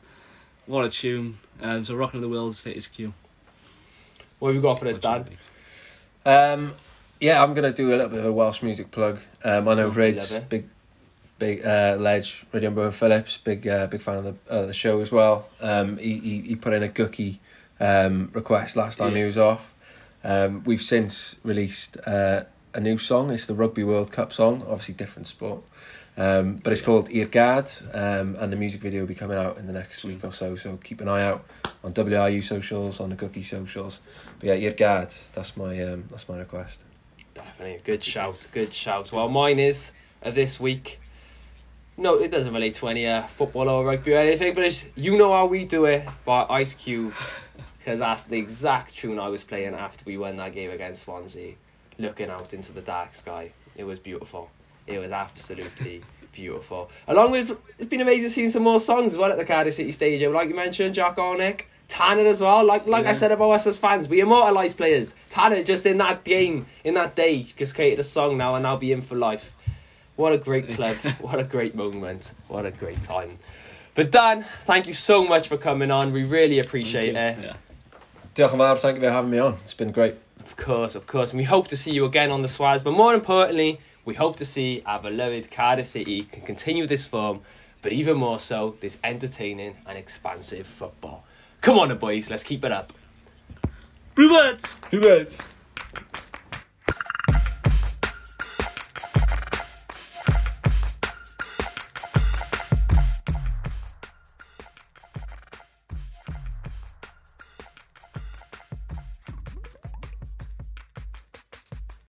what 0.66 0.86
a 0.86 0.90
tune! 0.90 1.38
Um, 1.62 1.84
so, 1.84 1.96
"Rocking 1.96 2.20
Over 2.20 2.28
the 2.28 2.32
World" 2.32 2.54
status 2.54 2.88
quo. 2.88 3.14
What 4.40 4.50
have 4.50 4.56
you 4.56 4.62
got 4.62 4.78
for 4.78 4.86
this, 4.86 5.00
Dad? 5.00 5.32
Um, 6.24 6.74
yeah, 7.20 7.42
I'm 7.42 7.54
gonna 7.54 7.74
do 7.74 7.90
a 7.90 7.96
little 7.96 8.10
bit 8.10 8.20
of 8.20 8.26
a 8.26 8.32
Welsh 8.32 8.62
music 8.62 8.92
plug. 8.92 9.20
Um, 9.44 9.68
I 9.68 9.76
know 9.76 9.90
Rids, 9.90 10.38
big, 10.50 10.68
big 11.40 11.66
uh, 11.66 11.98
ledge, 12.00 12.46
Rhydian 12.54 12.76
Bowen-Phillips, 12.76 13.38
big, 13.38 13.68
uh, 13.68 13.88
big 13.88 14.02
fan 14.02 14.18
of 14.18 14.24
the 14.26 14.54
uh, 14.54 14.66
the 14.66 14.74
show 14.74 15.00
as 15.00 15.12
well. 15.12 15.50
Um, 15.62 15.98
he, 15.98 16.20
he 16.20 16.42
he 16.42 16.56
put 16.56 16.74
in 16.74 16.84
a 16.84 16.90
Gookie 16.90 17.40
um, 17.80 18.30
request 18.34 18.76
last 18.76 18.98
time 18.98 19.16
he 19.16 19.24
was 19.24 19.38
off. 19.38 19.74
Um, 20.24 20.64
we've 20.66 20.82
since 20.82 21.36
released 21.44 21.98
uh, 22.06 22.44
a 22.74 22.80
new 22.80 22.98
song. 22.98 23.32
It's 23.32 23.46
the 23.46 23.54
Rugby 23.54 23.84
World 23.84 24.12
Cup 24.12 24.34
song, 24.34 24.62
obviously 24.64 24.94
different 24.94 25.28
sport. 25.28 25.64
Um, 26.18 26.56
but 26.56 26.74
it's 26.74 26.82
called 26.82 27.10
Irgad, 27.10 27.96
um, 27.96 28.36
and 28.40 28.52
the 28.52 28.56
music 28.56 28.82
video 28.82 29.02
will 29.02 29.08
be 29.08 29.14
coming 29.14 29.38
out 29.38 29.60
in 29.60 29.68
the 29.68 29.74
next 29.74 30.04
week 30.04 30.24
or 30.24 30.32
so. 30.32 30.56
So 30.56 30.78
keep 30.78 31.00
an 31.00 31.08
eye 31.08 31.22
out 31.22 31.46
on 31.84 31.92
WRU 31.92 32.44
socials, 32.44 33.00
on 33.00 33.10
the 33.10 33.16
Cookie 33.16 33.44
socials. 33.44 34.02
But 34.40 34.48
yeah, 34.48 34.72
Irgad, 34.72 35.32
that's 35.34 35.56
my 35.56 35.80
um, 35.84 36.06
that's 36.10 36.28
my 36.28 36.40
request. 36.40 36.82
Definitely. 37.38 37.76
a 37.76 37.80
Good 37.82 38.04
shout. 38.04 38.48
Good 38.52 38.74
shout. 38.74 39.12
Well, 39.12 39.30
mine 39.30 39.60
is 39.60 39.92
of 40.24 40.36
this 40.36 40.60
week. 40.60 41.00
No, 41.96 42.16
it 42.20 42.32
doesn't 42.32 42.54
relate 42.54 42.76
to 42.76 42.88
any 42.88 43.08
uh, 43.08 43.24
football 43.24 43.70
or 43.70 43.86
rugby 43.86 44.14
or 44.14 44.18
anything, 44.18 44.54
but 44.54 44.64
it's 44.64 44.86
You 44.96 45.18
Know 45.18 45.32
How 45.34 45.46
We 45.46 45.66
Do 45.66 45.86
It 45.86 46.08
by 46.26 46.46
Ice 46.50 46.74
Cube. 46.74 47.14
Because 47.78 48.00
that's 48.00 48.26
the 48.26 48.38
exact 48.38 48.96
tune 48.96 49.18
I 49.20 49.30
was 49.30 49.44
playing 49.44 49.74
after 49.74 50.04
we 50.06 50.18
won 50.18 50.36
that 50.38 50.54
game 50.54 50.72
against 50.72 51.04
Swansea. 51.04 51.54
Looking 51.98 52.30
out 52.30 52.54
into 52.54 52.72
the 52.72 52.82
dark 52.82 53.16
sky. 53.16 53.52
It 53.76 53.84
was 53.84 54.00
beautiful. 54.00 54.50
It 54.86 55.00
was 55.00 55.12
absolutely 55.12 56.02
beautiful. 56.34 56.90
Along 57.08 57.32
with, 57.32 57.58
it's 57.80 57.88
been 57.88 58.02
amazing 58.02 58.30
seeing 58.30 58.50
some 58.50 58.64
more 58.64 58.80
songs 58.80 59.14
as 59.14 59.18
well 59.18 59.32
at 59.32 59.38
the 59.38 59.46
Cardiff 59.46 59.76
City 59.76 59.92
Stadium. 59.92 60.34
Like 60.34 60.50
you 60.50 60.56
mentioned, 60.56 60.96
Jak 60.96 61.16
Alnwick. 61.18 61.66
Tanner 61.88 62.26
as 62.26 62.42
well. 62.42 62.66
Like 62.66 62.86
like 62.86 63.06
I 63.06 63.14
said 63.14 63.32
about 63.32 63.52
us 63.52 63.68
as 63.68 63.78
fans, 63.78 64.10
we 64.10 64.22
immortalise 64.22 64.76
players. 64.76 65.16
Tanner 65.30 65.64
just 65.64 65.86
in 65.86 65.98
that 66.00 66.24
game, 66.24 66.66
in 66.84 66.94
that 66.96 67.16
day, 67.16 67.44
just 67.44 67.76
created 67.76 68.00
a 68.00 68.04
song 68.04 68.38
now 68.38 68.56
and 68.56 68.68
I'll 68.68 68.78
be 68.78 68.92
in 68.92 69.02
for 69.02 69.16
life. 69.16 69.56
What 70.16 70.34
a 70.34 70.38
great 70.38 70.68
club. 70.76 70.96
what 71.22 71.40
a 71.40 71.44
great 71.44 71.76
moment. 71.76 72.34
What 72.48 72.66
a 72.66 72.72
great 72.72 73.02
time. 73.02 73.40
But 73.96 74.12
Dan, 74.12 74.46
thank 74.64 74.88
you 74.88 74.94
so 74.94 75.26
much 75.26 75.48
for 75.48 75.58
coming 75.58 75.92
on. 75.92 76.12
We 76.12 76.24
really 76.24 76.60
appreciate 76.60 77.16
it. 77.16 77.38
Yeah. 77.40 77.54
Diolch 78.36 78.54
yn 78.54 78.60
fawr, 78.60 78.78
thank 78.78 78.98
you 78.98 79.02
for 79.02 79.10
having 79.10 79.32
me 79.32 79.40
on. 79.40 79.56
It's 79.64 79.74
been 79.74 79.92
great. 79.92 80.16
Of 80.40 80.56
course, 80.56 80.94
of 80.94 81.08
course. 81.08 81.32
And 81.32 81.40
we 81.40 81.44
hope 81.44 81.68
to 81.70 81.76
see 81.76 81.92
you 81.92 82.06
again 82.06 82.30
on 82.30 82.44
the 82.44 82.48
Swazz. 82.48 82.84
But 82.84 82.92
more 82.92 83.16
importantly, 83.16 83.80
we 84.06 84.14
hope 84.14 84.36
to 84.38 84.46
see 84.46 84.84
our 84.86 85.02
beloved 85.02 85.50
Cardiff 85.50 85.88
City 85.88 86.22
can 86.22 86.44
continue 86.44 86.86
this 86.86 87.04
form, 87.04 87.42
but 87.82 87.92
even 87.92 88.18
more 88.18 88.40
so, 88.40 88.76
this 88.80 89.00
entertaining 89.04 89.78
and 89.88 89.98
expansive 89.98 90.68
football. 90.68 91.26
Come 91.62 91.80
on, 91.80 91.90
the 91.90 91.96
boys, 91.96 92.30
let's 92.30 92.44
keep 92.44 92.64
it 92.64 92.72
up. 92.72 92.94
Bluebirds! 94.16 94.80
Who 94.92 95.02
birds? 95.02 95.38